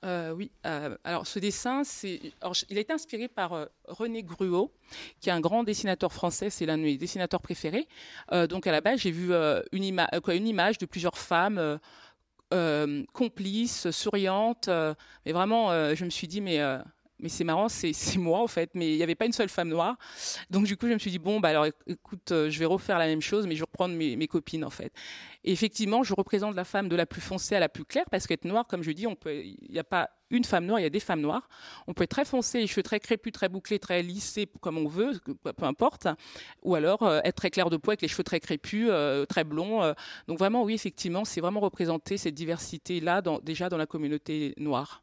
Euh, 0.04 0.32
oui, 0.32 0.50
euh, 0.66 0.96
alors 1.04 1.26
ce 1.26 1.38
dessin, 1.38 1.82
il 2.02 2.32
a 2.76 2.80
été 2.80 2.92
inspiré 2.92 3.28
par 3.28 3.52
euh, 3.52 3.66
René 3.86 4.24
Gruot, 4.24 4.72
qui 5.20 5.28
est 5.28 5.32
un 5.32 5.40
grand 5.40 5.62
dessinateur 5.62 6.12
français, 6.12 6.50
c'est 6.50 6.66
l'un 6.66 6.76
de 6.76 6.82
mes 6.82 6.96
dessinateurs 6.96 7.40
préférés. 7.40 7.86
Donc 8.48 8.66
à 8.66 8.72
la 8.72 8.80
base, 8.80 9.00
j'ai 9.00 9.10
vu 9.10 9.32
une, 9.72 10.06
une 10.28 10.46
image 10.46 10.78
de 10.78 10.86
plusieurs 10.86 11.16
femmes 11.16 11.78
complices, 13.12 13.90
souriantes, 13.90 14.68
mais 15.24 15.32
vraiment, 15.32 15.94
je 15.94 16.04
me 16.04 16.10
suis 16.10 16.26
dit, 16.26 16.40
mais 16.40 16.58
mais 17.22 17.28
c'est 17.28 17.44
marrant, 17.44 17.68
c'est 17.68 18.18
moi 18.18 18.40
en 18.40 18.46
fait, 18.46 18.70
mais 18.74 18.92
il 18.92 18.96
n'y 18.96 19.02
avait 19.02 19.14
pas 19.14 19.26
une 19.26 19.32
seule 19.32 19.48
femme 19.48 19.68
noire. 19.68 19.96
Donc 20.50 20.64
du 20.66 20.76
coup, 20.76 20.88
je 20.88 20.92
me 20.92 20.98
suis 20.98 21.10
dit, 21.10 21.18
bon, 21.18 21.40
bah 21.40 21.48
alors 21.48 21.64
éc- 21.64 21.72
écoute, 21.86 22.32
euh, 22.32 22.50
je 22.50 22.58
vais 22.58 22.66
refaire 22.66 22.98
la 22.98 23.06
même 23.06 23.22
chose, 23.22 23.46
mais 23.46 23.54
je 23.54 23.60
vais 23.60 23.66
reprendre 23.70 23.94
mes, 23.94 24.26
copines 24.26 24.64
en 24.64 24.70
fait. 24.70 24.92
Et 25.44 25.52
effectivement, 25.52 26.02
je 26.02 26.14
représente 26.14 26.54
la 26.54 26.64
femme 26.64 26.88
de 26.88 26.96
la 26.96 27.06
plus 27.06 27.20
foncée 27.20 27.54
à 27.54 27.60
la 27.60 27.68
plus 27.68 27.84
claire, 27.84 28.06
parce 28.10 28.26
qu'être 28.26 28.44
noire, 28.44 28.66
comme 28.66 28.82
je 28.82 28.90
dis, 28.90 29.06
il 29.26 29.56
n'y 29.70 29.78
a 29.78 29.84
pas 29.84 30.10
une 30.30 30.44
femme 30.44 30.64
noire, 30.64 30.80
il 30.80 30.82
y 30.82 30.86
a 30.86 30.90
des 30.90 31.00
femmes 31.00 31.20
noires. 31.20 31.48
On 31.86 31.92
peut 31.92 32.04
être 32.04 32.10
très 32.10 32.24
foncé, 32.24 32.60
les 32.60 32.66
cheveux 32.66 32.82
très 32.82 33.00
crépus, 33.00 33.32
très 33.32 33.48
bouclés, 33.48 33.78
très 33.78 34.02
lissés, 34.02 34.48
comme 34.60 34.78
on 34.78 34.88
veut, 34.88 35.20
peu 35.36 35.66
importe. 35.66 36.08
Ou 36.62 36.74
alors 36.74 37.02
euh, 37.02 37.20
être 37.24 37.36
très 37.36 37.50
clair 37.50 37.68
de 37.70 37.76
peau 37.76 37.90
avec 37.90 38.02
les 38.02 38.08
cheveux 38.08 38.24
très 38.24 38.40
crépus, 38.40 38.88
euh, 38.90 39.26
très 39.26 39.44
blonds. 39.44 39.94
Donc 40.28 40.38
vraiment, 40.38 40.62
oui, 40.62 40.74
effectivement, 40.74 41.24
c'est 41.24 41.40
vraiment 41.40 41.60
représenter 41.60 42.16
cette 42.16 42.34
diversité-là 42.34 43.22
déjà 43.42 43.68
dans 43.68 43.76
la 43.76 43.86
communauté 43.86 44.54
noire. 44.56 45.02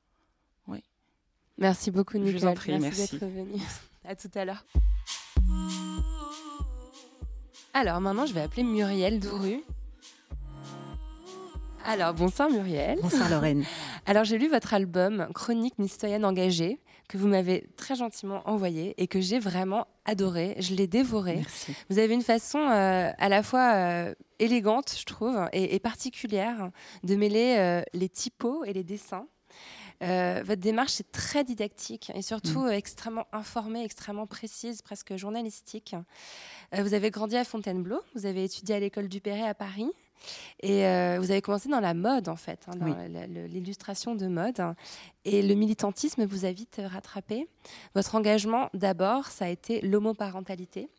Merci 1.60 1.92
beaucoup, 1.92 2.18
Je 2.18 2.24
vous 2.24 2.32
Nicole. 2.32 2.50
en 2.50 2.54
prie, 2.54 2.80
merci. 2.80 3.12
d'être 3.12 3.26
venue. 3.26 3.62
À 4.08 4.16
tout 4.16 4.30
à 4.34 4.44
l'heure. 4.46 4.66
Alors 7.74 8.02
maintenant, 8.02 8.26
je 8.26 8.34
vais 8.34 8.42
appeler 8.42 8.64
Muriel 8.64 9.20
Douru. 9.20 9.62
Alors, 11.86 12.14
bonsoir 12.14 12.50
Muriel. 12.50 12.98
Bonsoir 13.02 13.30
Lorraine. 13.30 13.64
Alors, 14.06 14.24
j'ai 14.24 14.38
lu 14.38 14.48
votre 14.50 14.74
album 14.74 15.28
Chronique 15.36 15.76
d'une 15.78 15.88
citoyenne 15.88 16.26
engagée 16.26 16.80
que 17.08 17.18
vous 17.18 17.28
m'avez 17.28 17.68
très 17.78 17.96
gentiment 17.96 18.42
envoyé 18.50 18.96
et 19.02 19.08
que 19.08 19.20
j'ai 19.22 19.38
vraiment 19.40 19.86
adoré. 20.06 20.56
Je 20.60 20.74
l'ai 20.74 20.88
dévoré. 20.88 21.36
Merci. 21.38 21.74
Vous 21.90 22.00
avez 22.00 22.14
une 22.14 22.22
façon 22.24 22.60
euh, 22.60 23.12
à 23.18 23.30
la 23.30 23.44
fois 23.44 23.74
euh, 23.76 24.16
élégante, 24.40 24.96
je 24.98 25.06
trouve, 25.06 25.38
et, 25.54 25.76
et 25.76 25.80
particulière 25.80 26.70
de 27.04 27.16
mêler 27.16 27.56
euh, 27.60 27.82
les 27.94 28.10
typos 28.10 28.64
et 28.66 28.74
les 28.74 28.84
dessins. 28.84 29.28
Euh, 30.02 30.42
votre 30.46 30.62
démarche 30.62 31.00
est 31.02 31.12
très 31.12 31.44
didactique 31.44 32.12
et 32.16 32.22
surtout 32.22 32.64
euh, 32.64 32.70
extrêmement 32.72 33.28
informée, 33.34 33.84
extrêmement 33.84 34.28
précise, 34.28 34.82
presque 34.82 35.16
journalistique. 35.18 35.96
Euh, 36.74 36.84
vous 36.84 36.94
avez 36.94 37.12
grandi 37.12 37.36
à 37.36 37.44
Fontainebleau, 37.44 38.00
vous 38.16 38.26
avez 38.26 38.46
étudié 38.46 38.76
à 38.76 38.80
l'école 38.80 39.10
du 39.10 39.20
Perret 39.20 39.48
à 39.48 39.54
Paris 39.54 39.90
et 40.62 40.86
euh, 40.86 41.18
vous 41.20 41.32
avez 41.32 41.42
commencé 41.42 41.70
dans 41.70 41.80
la 41.80 41.94
mode 41.94 42.28
en 42.30 42.36
fait, 42.36 42.60
hein, 42.68 42.76
dans 42.78 42.86
Oui. 42.86 43.48
l'illustration 43.50 44.16
de 44.16 44.28
mode. 44.28 44.62
Et 45.26 45.42
le 45.42 45.54
militantisme 45.56 46.26
vous 46.26 46.46
a 46.46 46.52
vite 46.52 46.82
rattrapé. 46.84 47.48
Votre 47.96 48.16
engagement 48.16 48.70
d'abord, 48.74 49.28
ça 49.28 49.46
a 49.46 49.50
été 49.50 49.82
l'homoparentalité. 49.82 50.90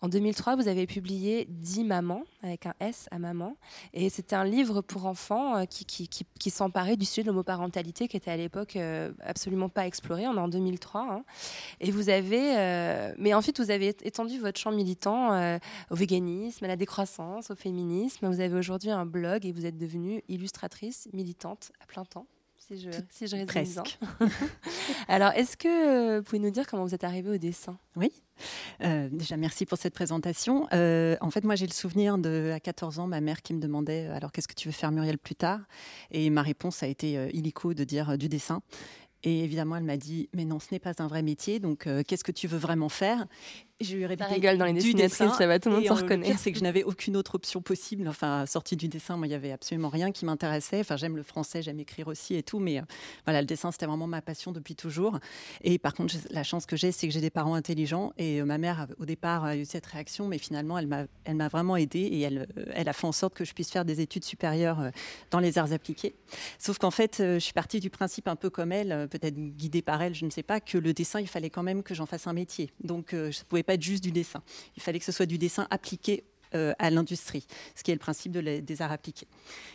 En 0.00 0.08
2003, 0.08 0.56
vous 0.56 0.68
avez 0.68 0.86
publié 0.86 1.46
10 1.48 1.84
mamans, 1.84 2.22
avec 2.42 2.66
un 2.66 2.74
S 2.80 3.08
à 3.10 3.18
maman. 3.18 3.56
Et 3.92 4.08
c'était 4.10 4.36
un 4.36 4.44
livre 4.44 4.80
pour 4.80 5.06
enfants 5.06 5.56
euh, 5.56 5.64
qui, 5.64 6.50
s'emparait 6.50 6.96
du 6.96 7.04
sujet 7.04 7.22
de 7.22 7.28
l'homoparentalité, 7.28 8.08
qui 8.08 8.16
était 8.16 8.30
à 8.30 8.36
l'époque 8.36 8.76
euh, 8.76 9.12
absolument 9.20 9.68
pas 9.68 9.86
exploré. 9.86 10.26
On 10.26 10.34
est 10.34 10.40
en 10.40 10.48
2003. 10.48 11.00
hein. 11.00 11.24
Et 11.80 11.90
vous 11.90 12.08
avez. 12.08 12.56
euh, 12.58 13.14
mais 13.18 13.34
ensuite, 13.34 13.60
vous 13.60 13.70
avez 13.70 13.88
étendu 14.02 14.38
votre 14.38 14.58
champ 14.58 14.72
militant 14.72 15.58
au 15.90 15.94
véganisme, 15.94 16.64
à 16.64 16.68
la 16.68 16.76
décroissance, 16.76 17.50
au 17.50 17.56
féminisme. 17.56 18.28
Vous 18.28 18.40
avez 18.40 18.56
aujourd'hui 18.56 18.90
un 18.90 19.06
blog 19.06 19.46
et 19.46 19.52
vous 19.52 19.66
êtes 19.66 19.76
devenue 19.76 20.22
illustratrice 20.28 21.08
militante 21.12 21.72
à 21.80 21.86
plein 21.86 22.04
temps. 22.04 22.26
Si 22.70 22.78
je, 22.78 22.90
si 23.10 23.26
je 23.26 23.34
résume 23.34 23.46
presque. 23.46 23.98
Alors, 25.08 25.32
est-ce 25.32 25.56
que 25.56 25.66
euh, 25.66 26.18
vous 26.18 26.22
pouvez 26.22 26.38
nous 26.38 26.50
dire 26.50 26.68
comment 26.68 26.84
vous 26.84 26.94
êtes 26.94 27.02
arrivée 27.02 27.30
au 27.30 27.36
dessin? 27.36 27.76
Oui. 27.96 28.12
Euh, 28.84 29.08
déjà, 29.10 29.36
merci 29.36 29.66
pour 29.66 29.76
cette 29.76 29.92
présentation. 29.92 30.68
Euh, 30.72 31.16
en 31.20 31.30
fait, 31.30 31.42
moi, 31.42 31.56
j'ai 31.56 31.66
le 31.66 31.72
souvenir 31.72 32.16
de, 32.16 32.52
à 32.54 32.60
14 32.60 33.00
ans, 33.00 33.08
ma 33.08 33.20
mère 33.20 33.42
qui 33.42 33.54
me 33.54 33.60
demandait 33.60 34.06
alors 34.06 34.30
qu'est-ce 34.30 34.46
que 34.46 34.54
tu 34.54 34.68
veux 34.68 34.72
faire, 34.72 34.92
Muriel, 34.92 35.18
plus 35.18 35.34
tard? 35.34 35.58
Et 36.12 36.30
ma 36.30 36.42
réponse 36.42 36.84
a 36.84 36.86
été 36.86 37.18
euh, 37.18 37.28
illico 37.32 37.74
de 37.74 37.82
dire 37.82 38.16
du 38.16 38.28
dessin. 38.28 38.62
Et 39.22 39.44
évidemment, 39.44 39.76
elle 39.76 39.84
m'a 39.84 39.96
dit 39.96 40.28
mais 40.34 40.44
non, 40.44 40.58
ce 40.58 40.68
n'est 40.72 40.78
pas 40.78 40.92
un 40.98 41.06
vrai 41.06 41.22
métier. 41.22 41.58
Donc, 41.60 41.86
euh, 41.86 42.02
qu'est-ce 42.06 42.24
que 42.24 42.32
tu 42.32 42.46
veux 42.46 42.58
vraiment 42.58 42.88
faire? 42.88 43.26
Je 43.80 43.96
lui 43.96 44.02
ai 44.02 44.06
répété 44.06 44.34
rigole 44.34 44.58
dans 44.58 44.66
les 44.66 44.72
du 44.72 44.78
dessinatrices, 44.80 45.18
dessin. 45.18 45.34
ça 45.38 45.46
va, 45.46 45.58
tout 45.58 45.68
le 45.70 45.76
monde 45.76 45.86
s'en 45.86 45.96
Le 45.96 46.02
reconnaît. 46.02 46.26
pire, 46.26 46.38
c'est 46.38 46.52
que 46.52 46.58
je 46.58 46.62
n'avais 46.62 46.84
aucune 46.84 47.16
autre 47.16 47.34
option 47.36 47.62
possible. 47.62 48.06
Enfin, 48.08 48.44
sortie 48.46 48.76
du 48.76 48.88
dessin, 48.88 49.16
moi, 49.16 49.26
il 49.26 49.30
y 49.30 49.34
avait 49.34 49.52
absolument 49.52 49.88
rien 49.88 50.12
qui 50.12 50.24
m'intéressait. 50.24 50.80
Enfin, 50.80 50.96
j'aime 50.96 51.16
le 51.16 51.22
français, 51.22 51.62
j'aime 51.62 51.80
écrire 51.80 52.08
aussi 52.08 52.34
et 52.34 52.42
tout, 52.42 52.58
mais 52.58 52.78
euh, 52.78 52.82
voilà, 53.24 53.40
le 53.40 53.46
dessin, 53.46 53.72
c'était 53.72 53.86
vraiment 53.86 54.06
ma 54.06 54.20
passion 54.22 54.52
depuis 54.52 54.74
toujours. 54.74 55.18
Et 55.62 55.78
par 55.78 55.94
contre, 55.94 56.14
la 56.30 56.42
chance 56.42 56.66
que 56.66 56.76
j'ai, 56.76 56.92
c'est 56.92 57.06
que 57.08 57.12
j'ai 57.14 57.20
des 57.22 57.30
parents 57.30 57.54
intelligents. 57.54 58.12
Et 58.18 58.40
euh, 58.40 58.44
ma 58.44 58.58
mère, 58.58 58.86
au 58.98 59.06
départ, 59.06 59.44
a 59.44 59.56
eu 59.56 59.64
cette 59.64 59.86
réaction, 59.86 60.28
mais 60.28 60.38
finalement, 60.38 60.78
elle 60.78 60.86
m'a, 60.86 61.04
elle 61.24 61.36
m'a 61.36 61.48
vraiment 61.48 61.76
aidée 61.76 62.00
et 62.00 62.20
elle, 62.20 62.46
euh, 62.58 62.64
elle 62.74 62.88
a 62.88 62.92
fait 62.92 63.06
en 63.06 63.12
sorte 63.12 63.34
que 63.34 63.44
je 63.44 63.54
puisse 63.54 63.70
faire 63.70 63.84
des 63.84 64.00
études 64.00 64.24
supérieures 64.24 64.80
euh, 64.80 64.90
dans 65.30 65.40
les 65.40 65.56
arts 65.58 65.72
appliqués. 65.72 66.14
Sauf 66.58 66.78
qu'en 66.78 66.90
fait, 66.90 67.20
euh, 67.20 67.34
je 67.34 67.38
suis 67.44 67.52
partie 67.54 67.80
du 67.80 67.88
principe 67.90 68.28
un 68.28 68.36
peu 68.36 68.50
comme 68.50 68.72
elle, 68.72 68.92
euh, 68.92 69.06
peut-être 69.06 69.36
guidée 69.36 69.82
par 69.82 70.02
elle, 70.02 70.14
je 70.14 70.24
ne 70.26 70.30
sais 70.30 70.42
pas, 70.42 70.60
que 70.60 70.76
le 70.76 70.92
dessin, 70.92 71.20
il 71.20 71.28
fallait 71.28 71.50
quand 71.50 71.62
même 71.62 71.82
que 71.82 71.94
j'en 71.94 72.06
fasse 72.06 72.26
un 72.26 72.32
métier. 72.34 72.70
Donc, 72.84 73.14
euh, 73.14 73.30
je 73.30 73.38
ne 73.40 73.44
pouvais 73.44 73.62
pas 73.62 73.69
être 73.74 73.82
juste 73.82 74.02
du 74.02 74.12
dessin. 74.12 74.42
Il 74.76 74.82
fallait 74.82 74.98
que 74.98 75.04
ce 75.04 75.12
soit 75.12 75.26
du 75.26 75.38
dessin 75.38 75.66
appliqué 75.70 76.24
euh, 76.56 76.72
à 76.80 76.90
l'industrie, 76.90 77.46
ce 77.76 77.84
qui 77.84 77.92
est 77.92 77.94
le 77.94 78.00
principe 78.00 78.32
de 78.32 78.40
les- 78.40 78.60
des 78.60 78.82
arts 78.82 78.90
appliqués. 78.90 79.28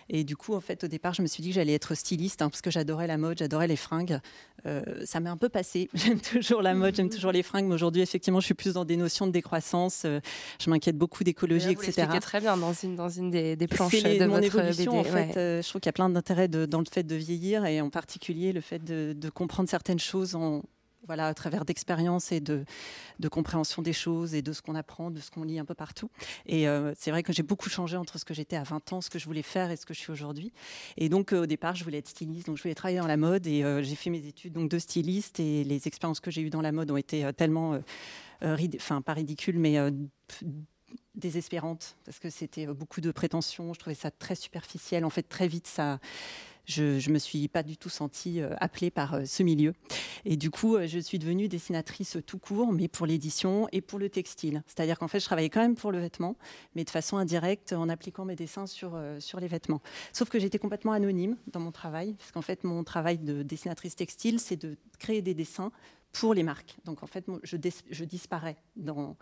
Et 0.09 0.25
du 0.25 0.35
coup, 0.35 0.53
en 0.53 0.59
fait, 0.59 0.83
au 0.83 0.87
départ, 0.89 1.13
je 1.13 1.21
me 1.21 1.27
suis 1.27 1.41
dit 1.41 1.47
que 1.51 1.55
j'allais 1.55 1.71
être 1.71 1.95
styliste 1.95 2.41
hein, 2.41 2.49
parce 2.49 2.59
que 2.61 2.69
j'adorais 2.69 3.07
la 3.07 3.17
mode, 3.17 3.37
j'adorais 3.37 3.67
les 3.67 3.77
fringues. 3.77 4.19
Euh, 4.65 4.81
ça 5.05 5.21
m'est 5.21 5.29
un 5.29 5.37
peu 5.37 5.47
passé. 5.47 5.89
J'aime 5.93 6.19
toujours 6.19 6.61
la 6.61 6.73
mode, 6.73 6.93
j'aime 6.93 7.09
toujours 7.09 7.31
les 7.31 7.43
fringues, 7.43 7.63
mais 7.67 7.75
aujourd'hui, 7.75 8.01
effectivement, 8.01 8.41
je 8.41 8.45
suis 8.47 8.55
plus 8.55 8.73
dans 8.73 8.83
des 8.83 8.97
notions 8.97 9.25
de 9.25 9.31
décroissance. 9.31 10.01
euh, 10.03 10.19
je 10.59 10.69
m'inquiète 10.69 10.97
beaucoup 10.97 11.23
d'écologie, 11.23 11.67
Vous 11.75 11.81
etc. 11.81 11.93
l'expliquez 11.95 12.19
très 12.19 12.41
bien 12.41 12.57
dans 12.57 12.73
une, 12.73 12.97
dans 12.97 13.07
une 13.07 13.31
des, 13.31 13.55
des 13.55 13.67
planches 13.67 13.93
les- 13.93 14.19
de 14.19 14.25
mon 14.25 14.33
votre 14.41 14.43
évolution, 14.59 14.97
BD. 15.01 15.09
en 15.09 15.13
fait. 15.13 15.35
ouais. 15.37 15.61
je 15.63 15.69
trouve 15.69 15.79
qu'il 15.79 15.87
y 15.87 15.89
a 15.89 15.93
plein 15.93 16.09
d'intérêts 16.09 16.49
de- 16.49 16.65
dans 16.65 16.79
le 16.79 16.87
fait 16.91 17.03
de 17.03 17.15
vieillir 17.15 17.63
et 17.65 17.79
en 17.79 17.89
particulier 17.89 18.51
le 18.51 18.59
fait 18.59 18.83
de, 18.83 19.13
de 19.17 19.29
comprendre 19.29 19.69
certaines 19.69 19.99
choses 19.99 20.35
en, 20.35 20.61
voilà, 21.05 21.27
à 21.27 21.33
travers 21.33 21.65
d'expériences 21.65 22.31
et 22.31 22.39
de, 22.39 22.65
compréhension 23.29 23.81
des 23.81 23.93
choses 23.93 24.33
et 24.33 24.41
de 24.41 24.53
ce 24.53 24.61
qu'on 24.61 24.75
apprend, 24.75 25.11
de 25.11 25.19
ce 25.19 25.31
qu'on 25.31 25.43
lit 25.43 25.59
un 25.59 25.65
peu 25.65 25.73
partout. 25.73 26.09
Et 26.45 26.67
euh, 26.67 26.93
c'est 26.97 27.11
vrai 27.11 27.23
que 27.23 27.33
j'ai 27.33 27.43
beaucoup 27.43 27.69
changé 27.69 27.97
entre 27.97 28.17
ce 28.17 28.25
que 28.25 28.33
j'étais 28.33 28.55
à 28.55 28.63
20 28.63 28.93
ans, 28.93 29.01
ce 29.01 29.09
que 29.09 29.19
je 29.19 29.25
voulais 29.25 29.41
faire 29.41 29.71
et 29.71 29.75
ce 29.75 29.85
que 29.85 29.93
je 29.93 29.99
suis 29.99 30.11
aujourd'hui. 30.11 30.53
Et 30.97 31.09
donc 31.09 31.33
euh, 31.33 31.43
au 31.43 31.45
départ, 31.45 31.75
je 31.75 31.83
voulais 31.83 31.97
être 31.97 32.07
styliste, 32.07 32.47
donc 32.47 32.57
je 32.57 32.63
voulais 32.63 32.75
travailler 32.75 32.99
dans 32.99 33.07
la 33.07 33.17
mode 33.17 33.47
et 33.47 33.63
euh, 33.63 33.81
j'ai 33.81 33.95
fait 33.95 34.09
mes 34.09 34.25
études 34.25 34.53
donc 34.53 34.69
de 34.69 34.79
styliste 34.79 35.39
et 35.39 35.63
les 35.63 35.87
expériences 35.87 36.19
que 36.19 36.31
j'ai 36.31 36.41
eues 36.41 36.49
dans 36.49 36.61
la 36.61 36.71
mode 36.71 36.91
ont 36.91 36.97
été 36.97 37.29
tellement, 37.35 37.79
enfin 38.41 39.01
pas 39.01 39.13
ridicules, 39.13 39.59
mais 39.59 39.77
euh, 39.77 39.91
désespérante 41.15 41.97
parce 42.05 42.19
que 42.19 42.29
c'était 42.29 42.67
beaucoup 42.67 43.01
de 43.01 43.11
prétentions. 43.11 43.73
Je 43.73 43.79
trouvais 43.79 43.95
ça 43.95 44.11
très 44.11 44.35
superficiel. 44.35 45.05
En 45.05 45.09
fait, 45.09 45.23
très 45.23 45.47
vite, 45.47 45.67
ça. 45.67 45.99
Je, 46.65 46.99
je 46.99 47.09
me 47.11 47.19
suis 47.19 47.47
pas 47.47 47.63
du 47.63 47.77
tout 47.77 47.89
sentie 47.89 48.41
euh, 48.41 48.55
appelée 48.57 48.89
par 48.89 49.15
euh, 49.15 49.25
ce 49.25 49.43
milieu. 49.43 49.73
Et 50.25 50.37
du 50.37 50.49
coup, 50.49 50.75
euh, 50.75 50.87
je 50.87 50.99
suis 50.99 51.19
devenue 51.19 51.47
dessinatrice 51.47 52.17
tout 52.25 52.39
court, 52.39 52.71
mais 52.71 52.87
pour 52.87 53.05
l'édition 53.05 53.67
et 53.71 53.81
pour 53.81 53.99
le 53.99 54.09
textile. 54.09 54.63
C'est-à-dire 54.67 54.97
qu'en 54.99 55.07
fait, 55.07 55.19
je 55.19 55.25
travaillais 55.25 55.49
quand 55.49 55.61
même 55.61 55.75
pour 55.75 55.91
le 55.91 55.99
vêtement, 55.99 56.35
mais 56.75 56.83
de 56.83 56.89
façon 56.89 57.17
indirecte 57.17 57.73
en 57.73 57.89
appliquant 57.89 58.25
mes 58.25 58.35
dessins 58.35 58.67
sur, 58.67 58.99
sur 59.19 59.39
les 59.39 59.47
vêtements. 59.47 59.81
Sauf 60.13 60.29
que 60.29 60.39
j'étais 60.39 60.59
complètement 60.59 60.91
anonyme 60.91 61.37
dans 61.47 61.59
mon 61.59 61.71
travail, 61.71 62.13
parce 62.13 62.31
qu'en 62.31 62.41
fait, 62.41 62.63
mon 62.63 62.83
travail 62.83 63.17
de 63.17 63.43
dessinatrice 63.43 63.95
textile, 63.95 64.39
c'est 64.39 64.57
de 64.57 64.77
créer 64.99 65.21
des 65.21 65.33
dessins 65.33 65.71
pour 66.11 66.33
les 66.33 66.43
marques. 66.43 66.77
Donc 66.85 67.03
en 67.03 67.07
fait, 67.07 67.25
je, 67.43 67.57
je 67.89 68.03
disparais 68.05 68.55
dans, 68.75 69.17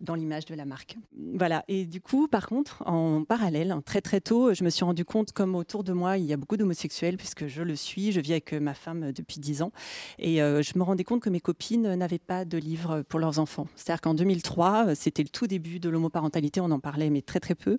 dans 0.00 0.14
l'image 0.14 0.46
de 0.46 0.54
la 0.54 0.64
marque. 0.64 0.96
Voilà. 1.34 1.64
Et 1.68 1.84
du 1.84 2.00
coup, 2.00 2.26
par 2.28 2.48
contre, 2.48 2.82
en 2.86 3.24
parallèle, 3.24 3.74
très 3.84 4.00
très 4.00 4.20
tôt, 4.20 4.54
je 4.54 4.64
me 4.64 4.70
suis 4.70 4.84
rendu 4.84 5.04
compte 5.04 5.32
comme 5.32 5.54
autour 5.54 5.84
de 5.84 5.92
moi, 5.92 6.16
il 6.18 6.24
y 6.24 6.32
a 6.32 6.36
beaucoup 6.36 6.56
d'homosexuels, 6.56 7.16
puisque 7.16 7.46
je 7.46 7.62
le 7.62 7.76
suis. 7.76 8.12
Je 8.12 8.20
vis 8.20 8.32
avec 8.32 8.52
euh, 8.52 8.60
ma 8.60 8.74
femme 8.74 9.12
depuis 9.12 9.40
10 9.40 9.62
ans. 9.62 9.72
Et 10.18 10.42
euh, 10.42 10.62
je 10.62 10.78
me 10.78 10.82
rendais 10.82 11.04
compte 11.04 11.20
que 11.20 11.30
mes 11.30 11.40
copines 11.40 11.94
n'avaient 11.94 12.18
pas 12.18 12.44
de 12.44 12.58
livres 12.58 13.02
pour 13.02 13.20
leurs 13.20 13.38
enfants. 13.38 13.66
C'est-à-dire 13.76 14.00
qu'en 14.00 14.14
2003, 14.14 14.86
euh, 14.88 14.94
c'était 14.94 15.22
le 15.22 15.28
tout 15.28 15.46
début 15.46 15.80
de 15.80 15.88
l'homoparentalité, 15.88 16.60
on 16.60 16.70
en 16.70 16.80
parlait, 16.80 17.10
mais 17.10 17.22
très 17.22 17.40
très 17.40 17.54
peu. 17.54 17.78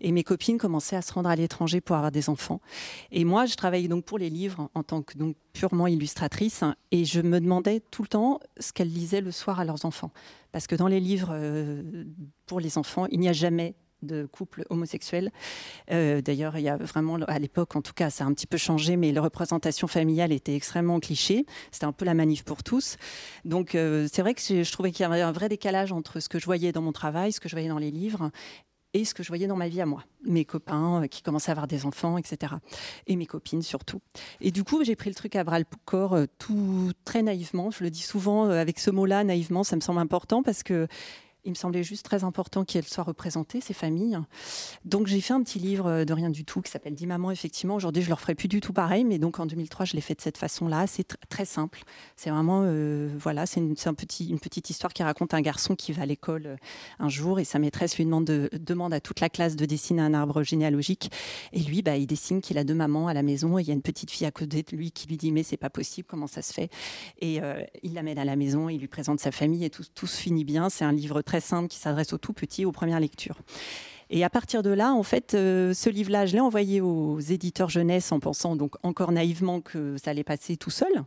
Et 0.00 0.12
mes 0.12 0.24
copines 0.24 0.58
commençaient 0.58 0.96
à 0.96 1.02
se 1.02 1.12
rendre 1.12 1.28
à 1.28 1.36
l'étranger 1.36 1.80
pour 1.80 1.96
avoir 1.96 2.10
des 2.10 2.28
enfants. 2.30 2.60
Et 3.10 3.24
moi, 3.24 3.46
je 3.46 3.54
travaillais 3.54 3.88
donc 3.88 4.04
pour 4.04 4.18
les 4.18 4.30
livres 4.30 4.70
en 4.74 4.82
tant 4.82 5.02
que 5.02 5.16
donc 5.18 5.36
purement 5.58 5.88
illustratrice, 5.88 6.62
hein, 6.62 6.76
et 6.92 7.04
je 7.04 7.20
me 7.20 7.40
demandais 7.40 7.80
tout 7.90 8.02
le 8.02 8.08
temps 8.08 8.38
ce 8.60 8.72
qu'elles 8.72 8.92
lisaient 8.92 9.20
le 9.20 9.32
soir 9.32 9.58
à 9.58 9.64
leurs 9.64 9.84
enfants. 9.84 10.12
Parce 10.52 10.68
que 10.68 10.76
dans 10.76 10.86
les 10.86 11.00
livres 11.00 11.30
euh, 11.32 12.04
pour 12.46 12.60
les 12.60 12.78
enfants, 12.78 13.06
il 13.10 13.18
n'y 13.18 13.28
a 13.28 13.32
jamais 13.32 13.74
de 14.02 14.26
couple 14.26 14.64
homosexuel. 14.70 15.32
Euh, 15.90 16.20
D'ailleurs, 16.20 16.56
il 16.56 16.62
y 16.62 16.68
a 16.68 16.76
vraiment, 16.76 17.16
à 17.26 17.38
l'époque, 17.40 17.74
en 17.74 17.82
tout 17.82 17.92
cas, 17.92 18.08
ça 18.08 18.22
a 18.22 18.28
un 18.28 18.32
petit 18.34 18.46
peu 18.46 18.56
changé, 18.56 18.96
mais 18.96 19.10
la 19.10 19.20
représentation 19.20 19.88
familiale 19.88 20.30
était 20.30 20.54
extrêmement 20.54 21.00
cliché. 21.00 21.44
C'était 21.72 21.86
un 21.86 21.92
peu 21.92 22.04
la 22.04 22.14
manif 22.14 22.44
pour 22.44 22.62
tous. 22.62 22.96
Donc, 23.44 23.74
euh, 23.74 24.06
c'est 24.12 24.22
vrai 24.22 24.34
que 24.34 24.40
je 24.40 24.62
je 24.62 24.72
trouvais 24.72 24.92
qu'il 24.92 25.02
y 25.02 25.06
avait 25.06 25.22
un 25.22 25.32
vrai 25.32 25.48
décalage 25.48 25.90
entre 25.90 26.20
ce 26.20 26.28
que 26.28 26.38
je 26.38 26.44
voyais 26.44 26.70
dans 26.70 26.82
mon 26.82 26.92
travail, 26.92 27.32
ce 27.32 27.40
que 27.40 27.48
je 27.48 27.56
voyais 27.56 27.68
dans 27.68 27.78
les 27.78 27.90
livres, 27.90 28.30
et 28.94 29.04
ce 29.04 29.14
que 29.14 29.22
je 29.22 29.28
voyais 29.28 29.46
dans 29.46 29.56
ma 29.56 29.68
vie 29.68 29.80
à 29.80 29.86
moi. 29.86 30.04
Mes 30.24 30.44
copains 30.44 31.02
euh, 31.02 31.06
qui 31.06 31.22
commençaient 31.22 31.50
à 31.50 31.52
avoir 31.52 31.66
des 31.66 31.84
enfants, 31.84 32.18
etc. 32.18 32.54
Et 33.06 33.16
mes 33.16 33.26
copines 33.26 33.62
surtout. 33.62 34.00
Et 34.40 34.50
du 34.50 34.64
coup, 34.64 34.82
j'ai 34.84 34.96
pris 34.96 35.10
le 35.10 35.14
truc 35.14 35.36
à 35.36 35.44
bras 35.44 35.58
le 35.58 35.66
corps 35.84 36.14
euh, 36.14 36.26
tout 36.38 36.92
très 37.04 37.22
naïvement. 37.22 37.70
Je 37.70 37.84
le 37.84 37.90
dis 37.90 38.02
souvent 38.02 38.46
euh, 38.46 38.60
avec 38.60 38.78
ce 38.78 38.90
mot-là, 38.90 39.24
naïvement, 39.24 39.64
ça 39.64 39.76
me 39.76 39.80
semble 39.80 40.00
important 40.00 40.42
parce 40.42 40.62
que 40.62 40.88
il 41.48 41.52
me 41.52 41.56
semblait 41.56 41.82
juste 41.82 42.04
très 42.04 42.24
important 42.24 42.64
qu'elles 42.64 42.84
soient 42.84 43.04
représentées, 43.04 43.62
ces 43.62 43.72
familles. 43.72 44.18
Donc 44.84 45.06
j'ai 45.06 45.20
fait 45.22 45.32
un 45.32 45.42
petit 45.42 45.58
livre 45.58 45.86
euh, 45.86 46.04
de 46.04 46.12
rien 46.12 46.28
du 46.28 46.44
tout 46.44 46.60
qui 46.60 46.70
s'appelle 46.70 46.94
Dis 46.94 47.06
maman. 47.06 47.30
Effectivement, 47.30 47.74
aujourd'hui 47.74 48.02
je 48.02 48.10
leur 48.10 48.20
ferai 48.20 48.34
plus 48.34 48.48
du 48.48 48.60
tout 48.60 48.74
pareil, 48.74 49.04
mais 49.04 49.18
donc 49.18 49.40
en 49.40 49.46
2003 49.46 49.86
je 49.86 49.94
l'ai 49.94 50.02
fait 50.02 50.14
de 50.14 50.20
cette 50.20 50.36
façon-là. 50.36 50.86
C'est 50.86 51.10
tr- 51.10 51.16
très 51.30 51.46
simple. 51.46 51.82
C'est 52.16 52.28
vraiment 52.28 52.62
euh, 52.64 53.08
voilà, 53.18 53.46
c'est 53.46 53.60
une, 53.60 53.74
un 53.86 53.94
petit, 53.94 54.28
une 54.28 54.38
petite 54.38 54.68
histoire 54.68 54.92
qui 54.92 55.02
raconte 55.02 55.32
un 55.32 55.40
garçon 55.40 55.74
qui 55.74 55.92
va 55.92 56.02
à 56.02 56.06
l'école 56.06 56.46
euh, 56.46 56.56
un 56.98 57.08
jour 57.08 57.40
et 57.40 57.44
sa 57.44 57.58
maîtresse 57.58 57.96
lui 57.96 58.04
demande, 58.04 58.26
de, 58.26 58.50
demande 58.52 58.92
à 58.92 59.00
toute 59.00 59.20
la 59.20 59.30
classe 59.30 59.56
de 59.56 59.64
dessiner 59.64 60.02
un 60.02 60.12
arbre 60.12 60.42
généalogique. 60.42 61.10
Et 61.54 61.60
lui, 61.60 61.80
bah, 61.80 61.96
il 61.96 62.06
dessine 62.06 62.42
qu'il 62.42 62.58
a 62.58 62.64
deux 62.64 62.74
mamans 62.74 63.08
à 63.08 63.14
la 63.14 63.22
maison 63.22 63.58
et 63.58 63.62
il 63.62 63.68
y 63.68 63.70
a 63.70 63.74
une 63.74 63.82
petite 63.82 64.10
fille 64.10 64.26
à 64.26 64.30
côté 64.30 64.62
de 64.62 64.76
lui 64.76 64.92
qui 64.92 65.08
lui 65.08 65.16
dit 65.16 65.32
mais 65.32 65.42
c'est 65.42 65.56
pas 65.56 65.70
possible, 65.70 66.06
comment 66.08 66.26
ça 66.26 66.42
se 66.42 66.52
fait? 66.52 66.68
Et 67.20 67.40
il 67.82 67.94
l'amène 67.94 68.18
à 68.18 68.24
la 68.26 68.36
maison, 68.36 68.68
il 68.68 68.78
lui 68.78 68.88
présente 68.88 69.18
sa 69.20 69.32
famille 69.32 69.64
et 69.64 69.70
tout, 69.70 69.84
tout 69.94 70.06
se 70.06 70.20
finit 70.20 70.44
bien. 70.44 70.68
C'est 70.68 70.84
un 70.84 70.92
livre 70.92 71.22
très 71.22 71.37
simple 71.40 71.68
qui 71.68 71.78
s'adresse 71.78 72.12
aux 72.12 72.18
tout 72.18 72.32
petits, 72.32 72.64
aux 72.64 72.72
premières 72.72 73.00
lectures. 73.00 73.38
Et 74.10 74.24
à 74.24 74.30
partir 74.30 74.62
de 74.62 74.70
là, 74.70 74.92
en 74.92 75.02
fait, 75.02 75.34
euh, 75.34 75.74
ce 75.74 75.90
livre-là, 75.90 76.24
je 76.26 76.34
l'ai 76.34 76.40
envoyé 76.40 76.80
aux 76.80 77.20
éditeurs 77.20 77.68
jeunesse 77.68 78.10
en 78.10 78.20
pensant 78.20 78.56
donc 78.56 78.74
encore 78.82 79.12
naïvement 79.12 79.60
que 79.60 79.96
ça 80.02 80.10
allait 80.10 80.24
passer 80.24 80.56
tout 80.56 80.70
seul. 80.70 81.04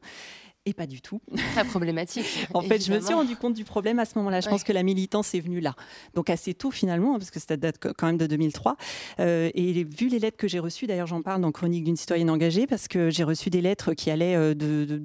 Et 0.68 0.74
pas 0.74 0.86
du 0.86 1.02
tout. 1.02 1.20
Très 1.54 1.66
problématique. 1.66 2.48
En 2.54 2.62
fait, 2.62 2.86
je 2.86 2.94
me 2.94 3.00
suis 3.02 3.16
rendu 3.16 3.36
compte 3.36 3.56
du 3.56 3.64
problème 3.64 3.98
à 3.98 4.06
ce 4.06 4.16
moment-là. 4.20 4.42
Je 4.42 4.46
Ouais. 4.46 4.52
pense 4.52 4.64
que 4.64 4.72
la 4.74 4.84
militance 4.84 5.34
est 5.34 5.40
venue 5.40 5.60
là. 5.60 5.74
Donc 6.14 6.30
assez 6.30 6.54
tôt 6.54 6.70
finalement, 6.70 7.18
parce 7.18 7.32
que 7.32 7.40
ça 7.40 7.58
date 7.58 7.80
quand 7.80 8.06
même 8.06 8.18
de 8.18 8.28
2003. 8.28 8.76
Euh, 9.20 9.50
et 9.56 9.84
vu 9.84 10.08
les 10.08 10.20
lettres 10.20 10.38
que 10.38 10.48
j'ai 10.48 10.60
reçues, 10.60 10.86
d'ailleurs 10.86 11.08
j'en 11.08 11.24
parle 11.24 11.42
dans 11.42 11.52
Chronique 11.52 11.84
d'une 11.86 11.96
citoyenne 11.96 12.30
engagée, 12.30 12.68
parce 12.68 12.88
que 12.88 13.10
j'ai 13.10 13.24
reçu 13.24 13.50
des 13.50 13.62
lettres 13.62 13.94
qui 13.96 14.12
allaient 14.12 14.36
euh, 14.36 14.54
de, 14.54 14.86
de- 14.86 15.02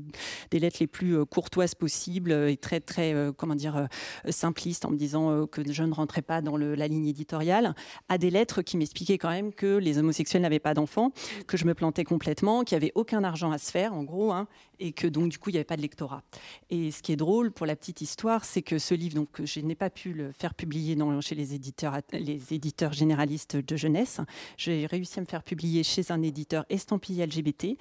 des 0.51 0.59
lettres 0.59 0.77
les 0.81 0.87
plus 0.87 1.17
euh, 1.17 1.25
courtoises 1.25 1.75
possibles 1.75 2.33
et 2.33 2.59
très 2.59 2.81
très 2.81 3.15
euh, 3.15 3.33
comment 3.33 3.55
dire 3.55 3.89
simplistes 4.29 4.85
en 4.85 4.91
me 4.91 4.97
disant 4.97 5.47
que 5.47 5.63
je 5.73 5.83
ne 5.85 5.93
rentrais 5.95 6.23
pas 6.23 6.43
dans 6.43 6.59
le- 6.59 6.75
la 6.75 6.87
ligne 6.87 7.07
éditoriale, 7.07 7.75
à 8.11 8.19
des 8.19 8.29
lettres 8.31 8.61
qui 8.61 8.77
m'expliquaient 8.77 9.17
quand 9.19 9.31
même 9.31 9.55
que 9.55 9.79
les 9.79 9.97
homosexuels 9.97 10.43
n'avaient 10.43 10.59
pas 10.59 10.75
d'enfants, 10.75 11.13
que 11.47 11.57
je 11.57 11.65
me 11.65 11.73
plantais 11.73 12.05
complètement, 12.05 12.63
qu'il 12.65 12.77
n'y 12.77 12.85
avait 12.85 12.93
aucun 12.95 13.25
argent 13.25 13.53
à 13.53 13.59
se 13.59 13.71
faire 13.71 13.95
en 13.95 14.03
gros, 14.05 14.33
hein, 14.33 14.49
et 14.81 14.93
que 14.93 15.07
donc 15.07 15.31
du 15.31 15.39
coup 15.39 15.46
il 15.51 15.53
n'y 15.55 15.59
avait 15.59 15.65
pas 15.65 15.77
de 15.77 15.83
lectorat. 15.83 16.23
Et 16.71 16.91
ce 16.91 17.03
qui 17.03 17.13
est 17.13 17.17
drôle 17.17 17.53
pour 17.53 17.67
la 17.67 17.77
petite 17.77 18.01
histoire, 18.01 18.45
c'est 18.45 18.63
que 18.63 18.79
ce 18.79 18.95
livre, 18.95 19.15
donc, 19.15 19.45
je 19.45 19.61
n'ai 19.61 19.75
pas 19.75 19.91
pu 19.91 20.13
le 20.13 20.33
faire 20.33 20.55
publier 20.55 20.97
dans- 20.97 21.21
chez 21.21 21.35
les 21.35 21.55
éditeurs, 21.55 21.99
les 22.13 22.53
éditeurs 22.53 22.93
généralistes 22.93 23.57
de 23.57 23.77
jeunesse. 23.77 24.21
J'ai 24.57 24.87
réussi 24.87 25.19
à 25.19 25.23
me 25.23 25.27
faire 25.27 25.43
publier 25.43 25.83
chez 25.83 26.11
un 26.11 26.23
éditeur 26.23 26.65
estampillé 26.69 27.25
LGBT. 27.27 27.77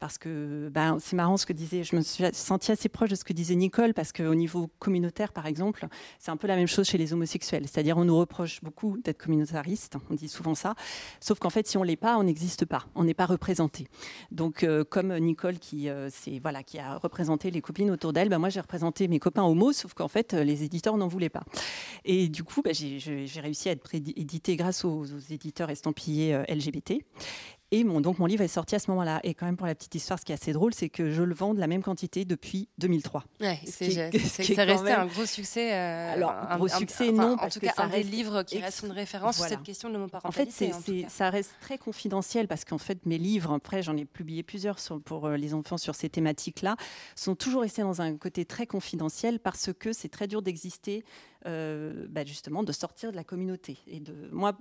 Parce 0.00 0.16
que 0.16 0.70
ben, 0.72 0.96
c'est 0.98 1.14
marrant 1.14 1.36
ce 1.36 1.44
que 1.44 1.52
disait, 1.52 1.84
je 1.84 1.94
me 1.94 2.00
suis 2.00 2.24
sentie 2.32 2.72
assez 2.72 2.88
proche 2.88 3.10
de 3.10 3.14
ce 3.14 3.22
que 3.22 3.34
disait 3.34 3.54
Nicole, 3.54 3.92
parce 3.92 4.12
qu'au 4.12 4.34
niveau 4.34 4.70
communautaire, 4.78 5.30
par 5.30 5.46
exemple, 5.46 5.86
c'est 6.18 6.30
un 6.30 6.38
peu 6.38 6.48
la 6.48 6.56
même 6.56 6.66
chose 6.66 6.88
chez 6.88 6.96
les 6.96 7.12
homosexuels. 7.12 7.64
C'est-à-dire, 7.68 7.98
on 7.98 8.06
nous 8.06 8.18
reproche 8.18 8.62
beaucoup 8.62 8.96
d'être 8.96 9.18
communautariste, 9.18 9.98
on 10.08 10.14
dit 10.14 10.28
souvent 10.28 10.54
ça, 10.54 10.74
sauf 11.20 11.38
qu'en 11.38 11.50
fait, 11.50 11.66
si 11.66 11.76
on 11.76 11.82
l'est 11.82 11.96
pas, 11.96 12.16
on 12.16 12.22
n'existe 12.22 12.64
pas, 12.64 12.86
on 12.94 13.04
n'est 13.04 13.14
pas 13.14 13.26
représenté. 13.26 13.88
Donc, 14.30 14.62
euh, 14.62 14.84
comme 14.84 15.14
Nicole 15.18 15.58
qui, 15.58 15.90
euh, 15.90 16.08
voilà, 16.40 16.62
qui 16.62 16.78
a 16.78 16.96
représenté 16.96 17.50
les 17.50 17.60
copines 17.60 17.90
autour 17.90 18.14
d'elle, 18.14 18.30
ben, 18.30 18.38
moi 18.38 18.48
j'ai 18.48 18.60
représenté 18.60 19.06
mes 19.06 19.18
copains 19.18 19.44
homos, 19.44 19.74
sauf 19.74 19.92
qu'en 19.92 20.08
fait, 20.08 20.32
euh, 20.32 20.44
les 20.44 20.64
éditeurs 20.64 20.96
n'en 20.96 21.08
voulaient 21.08 21.28
pas. 21.28 21.44
Et 22.06 22.28
du 22.28 22.42
coup, 22.42 22.62
ben, 22.62 22.72
j'ai 22.72 23.40
réussi 23.42 23.68
à 23.68 23.72
être 23.72 23.94
édité 23.94 24.56
grâce 24.56 24.82
aux, 24.86 25.04
éditeurs 25.30 25.68
estampillés 25.68 26.42
LGBT. 26.48 27.04
Et 27.72 27.84
mon, 27.84 28.00
donc 28.00 28.18
mon 28.18 28.26
livre 28.26 28.42
est 28.42 28.48
sorti 28.48 28.74
à 28.74 28.78
ce 28.80 28.90
moment-là. 28.90 29.20
Et 29.22 29.34
quand 29.34 29.46
même 29.46 29.56
pour 29.56 29.66
la 29.66 29.74
petite 29.76 29.94
histoire, 29.94 30.18
ce 30.18 30.24
qui 30.24 30.32
est 30.32 30.34
assez 30.34 30.52
drôle, 30.52 30.74
c'est 30.74 30.88
que 30.88 31.10
je 31.10 31.22
le 31.22 31.34
vends 31.34 31.54
de 31.54 31.60
la 31.60 31.68
même 31.68 31.82
quantité 31.82 32.24
depuis 32.24 32.68
2003. 32.78 33.24
Ouais, 33.40 33.60
Ce 33.64 33.70
c'est 33.70 33.90
ce 33.90 34.52
quand 34.54 34.64
resté 34.66 34.84
même- 34.84 35.00
un 35.00 35.06
gros 35.06 35.24
succès. 35.24 35.72
euh, 35.72 36.14
Alors, 36.14 36.32
un- 36.32 36.56
gros 36.56 36.66
un- 36.66 36.78
succès, 36.78 37.12
non, 37.12 37.34
En 37.34 37.36
parce 37.36 37.54
tout 37.54 37.60
que 37.60 37.66
cas, 37.66 37.72
ça 37.76 37.84
un 37.84 37.88
des 37.88 37.96
reste 37.98 38.10
livres 38.10 38.42
qui 38.42 38.58
reste 38.58 38.82
une 38.84 38.90
référence 38.90 39.36
Voilà. 39.36 39.50
sur 39.50 39.58
cette 39.58 39.64
question 39.66 39.88
de 39.88 39.94
En 39.94 39.98
fait, 39.98 39.98
l'homoparentalité. 40.00 40.72
en 40.74 40.80
cas. 40.80 41.08
ça 41.08 41.30
reste 41.30 41.52
très 41.60 41.78
confidentiel 41.78 42.48
parce 42.48 42.64
qu'en 42.64 42.78
fait, 42.78 43.06
mes 43.06 43.18
livres, 43.18 43.52
après, 43.52 43.82
j'en 43.82 43.96
ai 43.96 44.04
publié 44.04 44.42
plusieurs 44.42 44.80
sur- 44.80 45.00
pour 45.00 45.26
euh, 45.26 45.36
les 45.36 45.54
enfants 45.54 45.78
sur 45.78 45.94
ces 45.94 46.08
thématiques-là, 46.08 46.76
sont 47.14 47.36
toujours 47.36 47.62
restés 47.62 47.82
dans 47.82 48.00
un 48.02 48.16
côté 48.16 48.44
très 48.44 48.66
confidentiel 48.66 49.38
parce 49.38 49.72
que 49.72 49.92
c'est 49.92 50.08
très 50.08 50.26
dur 50.26 50.42
d'exister, 50.42 51.04
euh, 51.46 52.06
bah, 52.10 52.24
justement, 52.24 52.64
de 52.64 52.72
sortir 52.72 53.12
de 53.12 53.16
la 53.16 53.24
communauté. 53.24 53.78
Et 53.86 54.00
de 54.00 54.28
moi, 54.32 54.58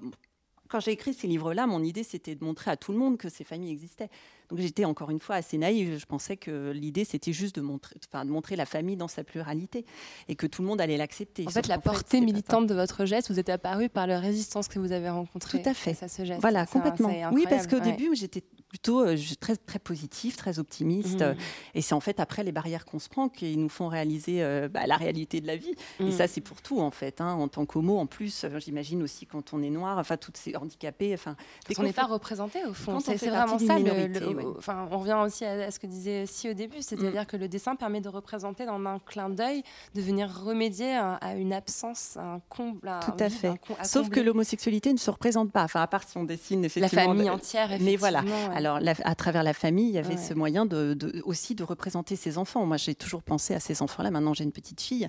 quand 0.69 0.79
j'ai 0.79 0.91
écrit 0.91 1.13
ces 1.13 1.27
livres-là, 1.27 1.67
mon 1.67 1.83
idée, 1.83 2.03
c'était 2.03 2.35
de 2.35 2.43
montrer 2.43 2.71
à 2.71 2.77
tout 2.77 2.91
le 2.91 2.97
monde 2.97 3.17
que 3.17 3.27
ces 3.27 3.43
familles 3.43 3.71
existaient. 3.71 4.09
Donc 4.49 4.59
j'étais 4.59 4.85
encore 4.85 5.11
une 5.11 5.19
fois 5.19 5.35
assez 5.35 5.57
naïve. 5.57 5.97
Je 5.99 6.05
pensais 6.05 6.35
que 6.37 6.71
l'idée 6.71 7.05
c'était 7.05 7.33
juste 7.33 7.55
de 7.55 7.61
montrer, 7.61 7.95
enfin, 8.11 8.25
de 8.25 8.31
montrer 8.31 8.55
la 8.55 8.65
famille 8.65 8.95
dans 8.97 9.07
sa 9.07 9.23
pluralité 9.23 9.85
et 10.27 10.35
que 10.35 10.47
tout 10.47 10.61
le 10.63 10.67
monde 10.67 10.81
allait 10.81 10.97
l'accepter. 10.97 11.45
En 11.47 11.51
fait, 11.51 11.67
la 11.67 11.77
portée 11.77 12.19
militante 12.21 12.65
de 12.67 12.73
votre 12.73 13.05
geste 13.05 13.29
vous 13.31 13.39
est 13.39 13.49
apparue 13.49 13.89
par 13.89 14.07
la 14.07 14.19
résistance 14.19 14.67
que 14.67 14.79
vous 14.79 14.91
avez 14.91 15.09
rencontrée. 15.09 15.61
Tout 15.61 15.69
à 15.69 15.73
fait. 15.73 16.01
à 16.03 16.07
ce 16.07 16.25
geste. 16.25 16.41
Voilà, 16.41 16.61
un- 16.61 16.65
complètement. 16.65 17.11
Oui, 17.31 17.45
parce 17.49 17.67
qu'au 17.67 17.75
ouais. 17.77 17.81
début, 17.91 18.09
j'étais 18.15 18.43
plutôt 18.69 19.01
euh, 19.03 19.17
très, 19.39 19.55
très 19.55 19.79
positive, 19.79 20.35
très 20.35 20.59
optimiste. 20.59 21.21
Mhm. 21.21 21.35
Et 21.75 21.81
c'est 21.81 21.93
en 21.95 21.99
fait 21.99 22.19
après 22.19 22.43
les 22.43 22.51
barrières 22.51 22.85
qu'on 22.85 22.99
se 22.99 23.09
prend 23.09 23.27
qui 23.29 23.57
nous 23.57 23.69
font 23.69 23.87
réaliser 23.87 24.43
euh, 24.43 24.67
bah, 24.67 24.85
la 24.87 24.95
réalité 24.97 25.41
de 25.41 25.47
la 25.47 25.55
vie. 25.55 25.73
Et 25.99 26.03
Mhm. 26.03 26.11
ça, 26.11 26.27
c'est 26.27 26.41
pour 26.41 26.61
tout, 26.61 26.79
en 26.79 26.91
fait. 26.91 27.19
hein. 27.21 27.33
En 27.33 27.47
tant 27.47 27.65
qu'homo, 27.65 27.97
en 27.97 28.05
plus, 28.05 28.43
euh, 28.43 28.59
j'imagine 28.59 29.01
aussi 29.03 29.25
quand 29.25 29.53
on 29.53 29.61
est 29.63 29.69
noir, 29.71 29.97
enfin, 29.97 30.17
toutes 30.17 30.37
ces 30.37 30.55
handicapés. 30.55 31.13
Enfin, 31.13 31.35
Parce 31.65 31.77
qu'on 31.77 31.83
n'est 31.83 31.93
pas 31.93 32.05
représenté 32.05 32.59
au 32.65 32.73
fond. 32.73 32.93
Quand 32.93 33.09
on 33.09 33.17
C'est 33.17 33.27
vraiment 33.29 33.57
ça. 33.59 33.77
le-. 33.79 34.38
Enfin, 34.57 34.87
on 34.91 34.97
revient 34.99 35.17
aussi 35.25 35.45
à, 35.45 35.51
à 35.65 35.71
ce 35.71 35.79
que 35.79 35.87
disait 35.87 36.25
Si 36.25 36.49
au 36.49 36.53
début, 36.53 36.81
c'est-à-dire 36.81 37.25
que 37.27 37.37
le 37.37 37.47
dessin 37.47 37.75
permet 37.75 38.01
de 38.01 38.09
représenter 38.09 38.65
dans 38.65 38.79
un 38.85 38.99
clin 38.99 39.29
d'œil, 39.29 39.63
de 39.95 40.01
venir 40.01 40.29
remédier 40.43 40.95
à, 40.95 41.15
à 41.15 41.35
une 41.35 41.53
absence, 41.53 42.17
à 42.17 42.23
un 42.35 42.39
comble. 42.49 42.87
à 42.87 42.99
Tout 42.99 43.23
à 43.23 43.29
fait. 43.29 43.53
Sauf 43.83 44.09
que 44.09 44.19
l'homosexualité 44.19 44.91
ne 44.93 44.97
se 44.97 45.09
représente 45.11 45.51
pas. 45.51 45.63
Enfin, 45.63 45.81
à 45.81 45.87
part 45.87 46.03
si 46.03 46.17
on 46.17 46.23
dessine 46.23 46.61
la 46.61 46.65
effectivement. 46.67 47.05
famille 47.07 47.25
de- 47.25 47.29
entière. 47.31 47.69
Mais 47.81 47.95
voilà. 47.95 48.19
effectivement, 48.19 48.49
ouais. 48.49 48.55
Alors, 48.57 48.79
la- 48.79 48.93
à 49.03 49.15
travers 49.15 49.43
la 49.43 49.53
famille, 49.53 49.87
il 49.89 49.93
y 49.93 49.97
avait 49.97 50.15
Ouais. 50.15 50.17
ce 50.17 50.33
moyen 50.33 50.65
de, 50.65 50.93
de- 50.93 51.21
aussi 51.25 51.55
de 51.55 51.63
représenter 51.63 52.15
ses 52.15 52.37
enfants. 52.37 52.65
Moi, 52.65 52.77
j'ai 52.77 52.95
toujours 52.95 53.23
pensé 53.23 53.53
à 53.53 53.59
ces 53.59 53.81
enfants-là. 53.81 54.11
Maintenant, 54.11 54.33
j'ai 54.33 54.43
une 54.43 54.51
petite 54.51 54.81
fille. 54.81 55.07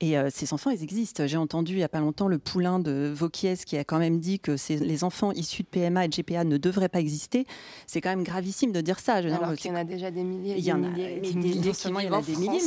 Et 0.00 0.18
euh, 0.18 0.28
ces 0.30 0.52
enfants, 0.52 0.68
ils 0.70 0.82
existent. 0.82 1.26
J'ai 1.26 1.38
entendu 1.38 1.72
il 1.72 1.76
n'y 1.78 1.82
a 1.82 1.88
pas 1.88 2.00
longtemps 2.00 2.28
le 2.28 2.38
poulain 2.38 2.78
de 2.78 3.10
Vauquiez 3.14 3.56
qui 3.56 3.78
a 3.78 3.84
quand 3.84 3.98
même 3.98 4.20
dit 4.20 4.38
que 4.38 4.58
ces- 4.58 4.76
les 4.76 5.04
enfants 5.04 5.32
issus 5.32 5.62
de 5.62 5.68
PMA 5.68 6.04
et 6.04 6.08
de 6.08 6.14
GPA 6.14 6.44
ne 6.44 6.58
devraient 6.58 6.90
pas 6.90 7.00
exister. 7.00 7.46
C'est 7.86 8.02
quand 8.02 8.10
même 8.10 8.22
gravissime 8.22 8.72
de 8.72 8.82
dire 8.82 8.98
ça. 8.98 9.22
Je 9.22 9.28
Alors 9.28 9.54
qu'il 9.54 9.70
y 9.70 9.74
en 9.74 9.76
a 9.76 9.84
déjà 9.84 10.10
des 10.10 10.22
milliers, 10.22 10.56
il 10.58 10.64
y 10.64 10.70
en 10.72 10.84
a 10.84 10.90
des 10.90 11.32
milliers 11.34 11.72
seulement 11.72 12.00
il 12.00 12.06
y 12.06 12.10
en 12.10 12.18
a 12.18 12.22
des 12.22 12.36
milliers, 12.36 12.60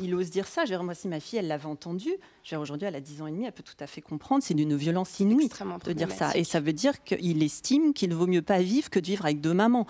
il, 0.00 0.14
ose 0.14 0.30
dire 0.30 0.46
ça. 0.46 0.64
Je 0.64 0.70
veux 0.70 0.76
dire, 0.76 0.84
moi, 0.84 0.94
si 0.94 1.08
ma 1.08 1.18
fille, 1.18 1.40
elle 1.40 1.48
l'avait 1.48 1.66
entendu, 1.66 2.10
aujourd'hui, 2.52 2.86
elle 2.86 2.94
a 2.94 3.00
10 3.00 3.22
ans 3.22 3.26
et 3.26 3.32
demi, 3.32 3.44
elle 3.44 3.52
peut 3.52 3.64
tout 3.64 3.74
à 3.80 3.88
fait 3.88 4.00
comprendre. 4.00 4.44
C'est 4.44 4.54
d'une 4.54 4.76
violence 4.76 5.18
inouïe 5.18 5.48
de 5.48 5.92
dire 5.94 6.12
ça. 6.12 6.36
Et 6.36 6.44
ça 6.44 6.60
veut 6.60 6.72
dire 6.72 7.02
qu'il 7.02 7.42
estime 7.42 7.92
qu'il 7.92 8.14
vaut 8.14 8.28
mieux 8.28 8.42
pas 8.42 8.62
vivre 8.62 8.88
que 8.88 9.00
de 9.00 9.06
vivre 9.06 9.24
avec 9.24 9.40
deux 9.40 9.54
mamans. 9.54 9.86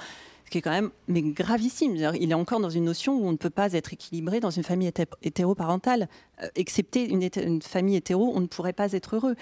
Qui 0.53 0.59
est 0.59 0.61
quand 0.61 0.71
même 0.71 0.91
mais 1.09 1.23
gravissime. 1.23 1.97
Il 1.97 2.31
est 2.31 2.35
encore 2.35 2.61
dans 2.61 2.69
une 2.69 2.85
notion 2.85 3.15
où 3.15 3.27
on 3.27 3.33
ne 3.33 3.39
peut 3.39 3.49
pas 3.49 3.73
être 3.73 3.95
équilibré 3.95 4.39
dans 4.39 4.51
une 4.51 4.63
famille 4.63 4.87
hété- 4.87 5.07
hétéroparentale. 5.23 6.09
Euh, 6.43 6.49
excepté 6.57 7.09
une, 7.09 7.63
famille 7.63 7.97
hétéro, 7.97 8.33
on 8.35 8.41
ne 8.41 8.47
pourrait 8.47 8.75
pas 8.75 8.93
être 8.93 9.17
heureux. 9.17 9.35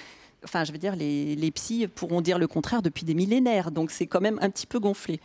Enfin, 0.45 0.63
je 0.63 0.71
veux 0.71 0.79
dire, 0.79 0.95
les, 0.95 1.35
les 1.35 1.51
psys 1.51 1.89
pourront 1.89 2.21
dire 2.21 2.39
le 2.39 2.47
contraire 2.47 2.81
depuis 2.81 3.05
des 3.05 3.15
millénaires. 3.15 3.73
Donc 3.73 3.91
c'est 3.91 4.07
quand 4.07 4.21
même 4.21 4.39
un 4.41 4.51
petit 4.51 4.69
peu 4.69 4.79
gonflé. 4.79 5.19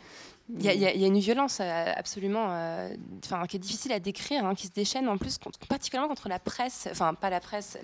Il 0.58 0.64
y, 0.66 0.86
a- 0.88 0.92
une 1.08 1.20
violence 1.20 1.60
euh, 1.62 1.94
absolument, 1.96 2.48
euh, 2.50 2.90
qui 3.48 3.56
est 3.58 3.60
difficile 3.60 3.92
à 3.92 4.00
décrire, 4.00 4.44
hein, 4.44 4.56
qui 4.56 4.66
se 4.66 4.72
déchaîne 4.72 5.08
en 5.08 5.20
plus, 5.20 5.38
particulièrement 5.70 6.10
contre 6.10 6.30
la 6.30 6.40
presse, 6.40 6.88
enfin 6.90 7.14
pas 7.14 7.30
la 7.30 7.40
presse, 7.40 7.78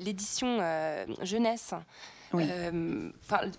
l'édition 0.00 0.58
euh, 0.60 1.06
jeunesse. 1.22 1.72
Oui. 2.32 2.44
Euh, 2.48 3.10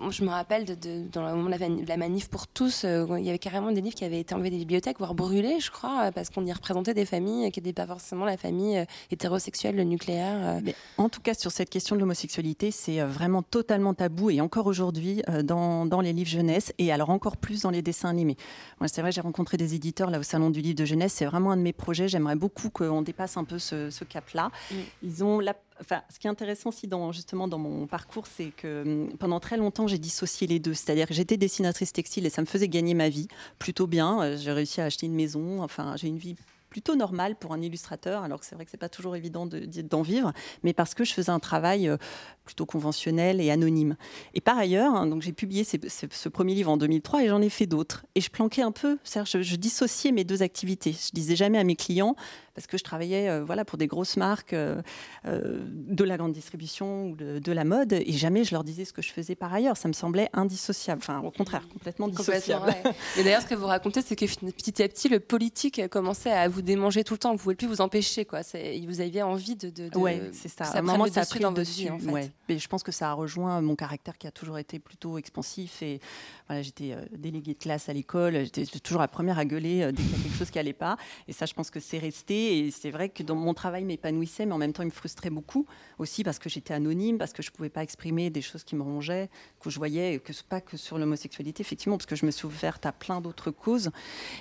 je 0.10 0.24
me 0.24 0.30
rappelle 0.30 0.66
de, 0.66 0.76
de- 0.76 1.08
dans 1.12 1.28
le 1.28 1.36
moment 1.36 1.50
de 1.56 1.88
la, 1.88 1.98
manif 1.98 2.30
pour 2.30 2.48
tous, 2.48 2.84
euh, 2.84 3.06
il 3.18 3.26
y 3.26 3.30
avait 3.30 3.40
carrément 3.40 3.72
des 3.72 3.82
livres 3.82 3.96
qui 3.96 4.06
avaient 4.06 4.20
été 4.20 4.34
enlevés 4.36 4.50
des 4.50 4.58
bibliothèques, 4.58 4.98
voire 4.98 5.14
brûlés, 5.16 5.60
je 5.60 5.72
crois, 5.72 6.06
euh, 6.06 6.12
parce 6.12 6.30
qu'on 6.30 6.46
y 6.46 6.52
représentait 6.52 6.94
des 6.94 7.06
familles 7.06 7.52
qui 7.52 7.60
n'étaient 7.62 7.74
pas 7.74 7.88
forcément 7.88 8.26
la 8.26 8.38
famille 8.38 8.86
hétérosexuelle, 9.12 9.76
le 9.76 9.84
nucléaire. 9.84 10.60
Mais 10.64 10.76
en 10.98 11.10
tout 11.10 11.22
cas, 11.22 11.34
sur 11.34 11.52
cette 11.52 11.70
question 11.70 11.96
de 11.96 12.02
l'homosexualité, 12.02 12.72
c'est 12.72 13.02
vraiment 13.02 13.42
totalement 13.42 13.94
tabou 13.94 14.30
et 14.30 14.42
encore 14.42 14.68
aujourd'hui 14.68 15.22
dans, 15.44 15.86
dans 15.86 16.02
les 16.02 16.14
livres 16.14 16.30
jeunesse 16.30 16.74
et 16.78 16.92
alors 16.92 17.10
encore 17.10 17.38
plus 17.38 17.62
dans 17.62 17.72
les 17.72 17.82
dessins 17.82 18.10
animés. 18.10 18.38
Moi, 18.80 18.88
c'est 18.88 19.02
vrai, 19.02 19.12
j'ai 19.12 19.22
rencontré 19.22 19.58
des 19.58 19.76
éditeurs 19.76 20.10
là 20.10 20.20
au 20.20 20.24
salon 20.24 20.50
du 20.50 20.62
livre 20.62 20.76
de 20.76 20.86
jeunesse. 20.86 21.14
C'est 21.14 21.26
vraiment 21.26 21.52
un 21.52 21.58
de 21.58 21.62
mes 21.62 21.74
projets. 21.74 22.08
J'aimerais 22.08 22.36
beaucoup 22.36 22.70
qu'on 22.70 23.02
dépasse 23.02 23.38
un 23.38 23.44
peu 23.44 23.60
ce, 23.60 23.90
ce 23.90 24.04
cap-là. 24.04 24.52
Mm. 24.72 24.76
Ils 25.04 25.24
ont 25.24 25.40
la 25.40 25.54
Enfin, 25.80 26.02
ce 26.14 26.20
qui 26.20 26.28
est 26.28 26.30
intéressant 26.30 26.72
dans, 26.86 27.12
justement 27.12 27.48
dans 27.48 27.58
mon 27.58 27.88
parcours, 27.88 28.26
c'est 28.28 28.52
que 28.56 28.84
hum, 28.86 29.18
pendant 29.18 29.40
très 29.40 29.58
longtemps, 29.58 29.88
j'ai 29.88 29.98
dissocié 30.00 30.48
les 30.48 30.60
deux. 30.60 30.74
C'est-à-dire 30.74 31.08
que 31.08 31.14
j'étais 31.14 31.38
dessinatrice 31.38 31.94
textile 31.94 32.26
et 32.26 32.30
ça 32.30 32.42
me 32.42 32.48
faisait 32.48 32.68
gagner 32.68 32.94
ma 32.94 33.10
vie 33.10 33.28
plutôt 33.60 33.88
bien. 33.88 34.22
Euh, 34.22 34.38
J'ai 34.38 34.52
réussi 34.52 34.82
à 34.82 34.86
acheter 34.86 35.06
une 35.06 35.16
maison. 35.16 35.62
Enfin, 35.62 35.96
j'ai 35.98 36.08
une 36.08 36.18
vie 36.18 36.36
plutôt 36.70 36.96
normale 36.96 37.36
pour 37.36 37.54
un 37.54 37.62
illustrateur, 37.62 38.24
alors 38.24 38.40
que 38.40 38.46
c'est 38.46 38.56
vrai 38.56 38.66
que 38.66 38.72
c'est 38.72 38.78
pas 38.78 38.90
toujours 38.90 39.16
évident 39.16 39.46
de- 39.46 39.66
d'en 39.82 40.02
vivre, 40.02 40.34
mais 40.64 40.74
parce 40.74 40.94
que 40.94 41.04
je 41.06 41.14
faisais 41.14 41.32
un 41.32 41.40
travail 41.40 41.88
euh, 41.88 41.98
plutôt 42.46 42.66
conventionnel 42.66 43.40
et 43.42 43.50
anonyme. 43.52 43.96
Et 44.34 44.42
par 44.42 44.58
ailleurs, 44.58 44.94
hein, 44.94 45.18
j'ai 45.22 45.32
publié 45.32 45.64
ce, 45.64 46.30
premier 46.30 46.54
livre 46.54 46.70
en 46.70 46.78
2003 46.78 47.24
et 47.24 47.30
j'en 47.30 47.42
ai 47.42 47.50
fait 47.50 47.68
d'autres. 47.68 48.06
Et 48.16 48.22
je 48.22 48.30
planquais 48.30 48.62
un 48.62 48.72
peu, 48.72 48.98
je, 49.06 49.42
je 49.42 49.56
dissociais 49.56 50.12
mes 50.12 50.24
deux 50.24 50.42
activités. 50.44 50.92
Je 50.92 51.12
disais 51.14 51.36
jamais 51.36 51.58
à 51.58 51.64
mes 51.64 51.76
clients, 51.76 52.16
parce 52.58 52.66
que 52.66 52.80
je 52.80 52.84
travaillais 52.84 53.30
euh, 53.30 53.44
voilà, 53.46 53.64
pour 53.66 53.78
des 53.78 53.86
grosses 53.86 54.18
marques 54.18 54.54
euh, 54.54 54.82
euh, 55.28 55.60
de 55.70 56.04
la 56.04 56.18
grande 56.18 56.34
distribution 56.34 57.06
ou 57.10 57.16
de, 57.16 57.38
de 57.38 57.52
la 57.52 57.64
mode, 57.64 57.94
et 57.94 58.12
jamais 58.14 58.44
je 58.44 58.52
leur 58.56 58.64
disais 58.64 58.84
ce 58.84 58.92
que 58.94 59.04
je 59.04 59.12
faisais 59.12 59.36
par 59.36 59.54
ailleurs. 59.54 59.78
Ça 59.78 59.88
me 59.88 59.94
semblait 59.94 60.28
indissociable, 60.34 61.00
enfin 61.04 61.20
au 61.20 61.30
contraire, 61.30 61.68
complètement 61.72 62.08
Complètement, 62.10 62.34
dissociable. 62.34 62.66
ouais. 62.66 62.92
Et 63.20 63.24
d'ailleurs, 63.24 63.44
ce 63.44 63.46
que 63.46 63.54
vous 63.54 63.68
racontez, 63.68 64.02
c'est 64.02 64.16
que 64.16 64.26
petit 64.52 64.82
à 64.82 64.88
petit, 64.90 65.08
le 65.08 65.20
politique 65.20 65.88
commençait 65.90 66.32
à 66.32 66.48
vous 66.48 66.64
démanger 66.64 67.04
tout 67.04 67.14
le 67.14 67.20
temps. 67.20 67.30
Vous 67.30 67.36
ne 67.36 67.42
pouvez 67.44 67.56
plus 67.56 67.68
vous 67.68 67.80
empêcher. 67.82 68.26
Quoi. 68.26 68.42
Vous 68.88 69.02
aviez 69.02 69.22
envie 69.22 69.56
de. 69.56 69.70
de, 69.70 69.90
de- 69.90 69.98
Ouais, 70.00 70.32
c'est 70.34 70.50
ça. 70.50 70.64
À 70.66 70.80
un 70.80 70.82
moment, 70.82 71.06
ça 71.06 71.22
a 71.22 71.26
pris 71.28 71.40
dans 71.42 71.54
votre 71.54 71.70
vie, 71.70 71.92
en 71.92 72.00
fait. 72.00 72.10
ouais. 72.10 72.32
Mais 72.50 72.58
je 72.58 72.68
pense 72.68 72.82
que 72.82 72.92
ça 72.92 73.12
a 73.12 73.14
rejoint 73.14 73.62
mon 73.62 73.76
caractère 73.76 74.18
qui 74.18 74.26
a 74.26 74.32
toujours 74.32 74.58
été 74.58 74.80
plutôt 74.80 75.20
expansif. 75.20 75.84
Et 75.84 76.00
voilà, 76.48 76.64
j'étais 76.64 76.96
déléguée 77.16 77.54
de 77.54 77.60
classe 77.60 77.88
à 77.88 77.94
l'école. 77.94 78.34
J'étais 78.46 78.66
toujours 78.80 79.02
la 79.02 79.08
première 79.08 79.38
à 79.38 79.46
gueuler 79.46 79.92
dès 79.92 80.02
qu'il 80.02 80.12
y 80.12 80.20
a 80.20 80.24
quelque 80.24 80.38
chose 80.40 80.50
qui 80.50 80.58
allait 80.58 80.74
pas. 80.74 80.98
Et 81.28 81.34
ça, 81.34 81.46
je 81.46 81.54
pense 81.54 81.70
que 81.70 81.80
c'est 81.80 82.00
resté. 82.00 82.47
Et 82.48 82.72
c'est 82.72 82.92
vrai 82.92 83.10
que 83.10 83.24
dans 83.24 83.36
mon 83.36 83.54
travail 83.54 83.84
m'épanouissait, 83.84 84.46
mais 84.46 84.54
en 84.54 84.58
même 84.58 84.74
temps, 84.74 84.84
il 84.84 84.88
me 84.88 84.92
frustrait 84.92 85.30
beaucoup 85.30 85.66
aussi 86.00 86.24
parce 86.24 86.40
que 86.40 86.50
j'étais 86.50 86.74
anonyme, 86.74 87.18
parce 87.18 87.34
que 87.34 87.42
je 87.44 87.52
pouvais 87.52 87.70
pas 87.70 87.84
exprimer 87.84 88.30
des 88.30 88.42
choses 88.42 88.64
qui 88.64 88.76
me 88.76 88.84
rongeaient, 88.84 89.30
que 89.60 89.70
je 89.70 89.78
voyais, 89.78 90.20
que 90.20 90.32
pas 90.50 90.62
que 90.62 90.78
sur 90.78 90.98
l'homosexualité, 90.98 91.62
effectivement, 91.62 91.98
parce 91.98 92.06
que 92.06 92.16
je 92.16 92.26
me 92.26 92.32
suis 92.32 92.46
ouverte 92.46 92.86
à 92.86 92.92
plein 92.92 93.22
d'autres 93.22 93.52
causes. 93.52 93.90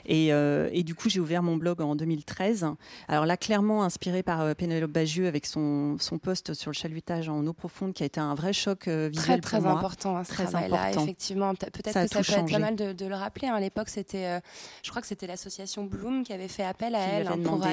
Et, 0.05 0.33
euh, 0.33 0.69
et 0.73 0.83
du 0.83 0.95
coup, 0.95 1.09
j'ai 1.09 1.21
ouvert 1.21 1.43
mon 1.43 1.57
blog 1.57 1.81
en 1.81 1.97
2013. 1.97 2.67
Alors 3.09 3.27
là, 3.27 3.37
clairement 3.37 3.83
inspiré 3.83 4.23
par 4.23 4.41
euh, 4.43 4.55
Pénélope 4.55 4.91
Bagieux 4.91 5.27
avec 5.27 5.47
son, 5.47 5.97
son 5.99 6.19
post 6.19 6.55
sur 6.55 6.71
le 6.71 6.75
chalutage 6.77 7.29
en 7.29 7.45
eau 7.47 7.53
profonde, 7.53 7.93
qui 7.95 8.03
a 8.03 8.07
été 8.07 8.21
un 8.21 8.35
vrai 8.35 8.53
choc 8.53 8.89
euh, 8.89 9.11
Très, 9.11 9.21
visuel 9.21 9.41
très 9.41 9.57
pour 9.59 9.67
moi. 9.69 9.79
important, 9.79 10.17
hein, 10.17 10.25
ce 10.25 10.33
Très 10.33 10.55
important. 10.55 11.03
effectivement. 11.03 11.55
Peut- 11.55 11.67
Peut-être 11.73 11.87
que 11.87 11.93
ça 11.93 12.23
peut 12.35 12.41
être 12.41 12.51
pas 12.53 12.59
mal 12.59 12.77
de, 12.77 12.93
de 12.93 13.07
le 13.07 13.15
rappeler. 13.15 13.49
hein. 13.49 13.55
À 13.55 13.61
l'époque, 13.61 13.89
c'était, 13.89 14.27
euh, 14.27 14.41
je 14.83 14.91
crois 14.91 15.01
que 15.03 15.09
c'était 15.09 15.27
l'association 15.27 15.85
Bloom 15.85 16.23
qui 16.25 16.33
avait 16.33 16.49
fait 16.49 16.63
appel 16.65 16.95
à 16.95 16.99
Qui 17.05 17.11
elle 17.15 17.27
hein, 17.27 17.31
pour 17.33 17.39
demandé, 17.59 17.69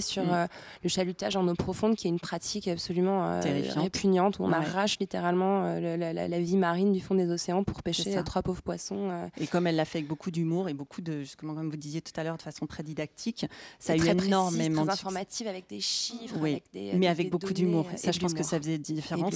sur 0.00 0.24
Mm. 0.24 0.30
euh, 0.30 0.46
le 0.82 0.88
chalutage 0.88 1.36
en 1.36 1.46
eau 1.48 1.54
profonde, 1.54 1.96
qui 1.96 2.06
est 2.06 2.10
une 2.10 2.20
pratique 2.20 2.68
absolument 2.68 3.24
euh, 3.26 3.40
répugnante, 3.76 4.38
où 4.38 4.44
on 4.44 4.48
Ouais. 4.48 4.54
arrache 4.54 4.98
littéralement 4.98 5.64
euh, 5.64 5.96
la, 5.96 6.12
la- 6.12 6.28
la 6.28 6.40
vie 6.40 6.56
marine 6.56 6.92
du 6.92 7.00
fond 7.00 7.14
des 7.14 7.30
océans 7.30 7.64
pour 7.64 7.82
pêcher 7.82 8.22
trois 8.24 8.42
pauvres 8.42 8.62
poissons. 8.62 9.10
Et 9.38 9.46
comme 9.46 9.66
elle 9.66 9.76
l'a 9.76 9.84
fait 9.84 9.98
avec 9.98 10.08
beaucoup 10.08 10.30
d'humour 10.30 10.68
et 10.68 10.74
beaucoup 10.74 11.00
de, 11.00 11.20
justement, 11.20 11.54
comme 11.54 11.70
vous 11.70 11.76
disiez 11.76 12.00
tout 12.00 12.12
à 12.20 12.24
l'heure, 12.24 12.36
de 12.36 12.42
façon 12.42 12.66
très 12.66 12.82
didactique, 12.82 13.46
ça 13.78 13.94
a 13.94 13.96
eu 13.96 14.06
énormément 14.06 14.84
très 14.84 14.92
informative 14.92 15.46
avec 15.48 15.68
des 15.68 15.80
chiffres, 15.80 16.36
Oui, 16.40 16.52
avec 16.52 16.64
des, 16.72 16.92
mais 16.94 17.06
avec 17.08 17.26
des 17.26 17.30
beaucoup 17.30 17.52
d'humour. 17.52 17.86
Ça, 17.96 18.12
je 18.12 18.18
pense 18.20 18.34
que 18.34 18.42
ça 18.42 18.58
faisait 18.58 18.78
différence. 18.78 19.34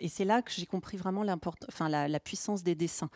Et, 0.00 0.08
c'est 0.08 0.24
là 0.24 0.42
que 0.42 0.50
j'ai 0.52 0.66
compris 0.66 0.96
vraiment 0.96 1.22
l'import- 1.22 1.56
enfin, 1.68 1.88
la, 1.88 2.08
la 2.08 2.20
puissance 2.20 2.62
des 2.62 2.74
dessins. 2.74 3.10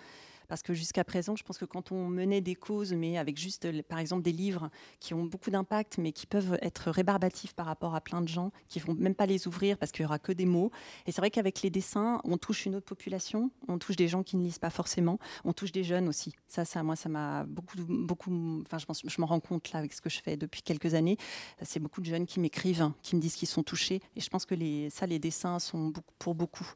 Parce 0.49 0.63
que 0.63 0.75
jusqu'à 0.75 1.05
présent, 1.05 1.37
je 1.37 1.43
pense 1.45 1.59
que 1.59 1.65
quand 1.65 1.93
on 1.93 2.09
menait 2.09 2.41
des 2.41 2.55
causes, 2.55 2.93
mais 2.95 3.19
avec 3.19 3.39
juste, 3.39 3.83
par 3.83 3.99
exemple, 3.99 4.23
des 4.23 4.33
livres 4.33 4.71
qui 5.01 5.15
ont 5.15 5.25
beaucoup 5.25 5.51
d'impact, 5.51 5.99
mais 5.99 6.13
qui 6.13 6.27
peuvent 6.27 6.59
être 6.63 6.91
rébarbatifs 6.91 7.53
par 7.55 7.67
rapport 7.67 7.95
à 7.95 8.01
plein 8.01 8.23
de 8.23 8.29
gens, 8.29 8.51
qui 8.69 8.79
vont 8.81 8.95
même 8.95 9.15
pas 9.15 9.27
les 9.27 9.47
ouvrir 9.47 9.77
parce 9.79 9.93
qu'il 9.93 10.03
y 10.03 10.07
aura 10.07 10.19
que 10.19 10.33
des 10.33 10.47
mots. 10.47 10.71
Et 11.07 11.13
c'est 11.13 11.21
vrai 11.21 11.31
qu'avec 11.31 11.63
les 11.63 11.71
dessins, 11.71 12.21
on 12.25 12.39
touche 12.39 12.67
une 12.67 12.75
autre 12.77 12.87
population, 12.87 13.51
on 13.69 13.79
touche 13.79 13.97
des 13.97 14.09
gens 14.09 14.23
qui 14.23 14.37
ne 14.37 14.43
lisent 14.43 14.59
pas 14.59 14.71
forcément, 14.71 15.19
on 15.45 15.53
touche 15.53 15.73
des 15.73 15.85
jeunes 15.85 16.09
aussi. 16.09 16.33
Ça, 16.49 16.65
moi, 16.83 16.97
ça 16.97 17.09
m'a 17.09 17.45
beaucoup, 17.45 17.77
beaucoup. 17.87 18.63
Enfin, 18.63 18.79
je, 18.79 18.87
pense- 18.87 19.03
je 19.07 19.21
m'en 19.21 19.27
rends 19.27 19.41
compte 19.41 19.71
là 19.73 19.79
avec 19.81 19.93
ce 19.93 20.01
que 20.01 20.09
je 20.11 20.21
fais 20.21 20.37
depuis 20.37 20.63
quelques 20.63 20.95
années. 20.95 21.17
C'est 21.63 21.81
beaucoup 21.81 22.01
de 22.01 22.07
jeunes 22.07 22.27
qui 22.27 22.41
m'écrivent, 22.41 22.91
qui 23.03 23.17
me 23.17 23.21
disent 23.21 23.35
qu'ils 23.37 23.49
sont 23.49 23.63
touchés. 23.63 24.01
Et 24.17 24.21
je 24.21 24.29
pense 24.31 24.47
que 24.47 24.55
les, 24.55 24.89
ça, 24.91 25.07
les 25.07 25.19
dessins 25.19 25.59
sont 25.59 25.93
pour 26.19 26.35
beaucoup. 26.35 26.67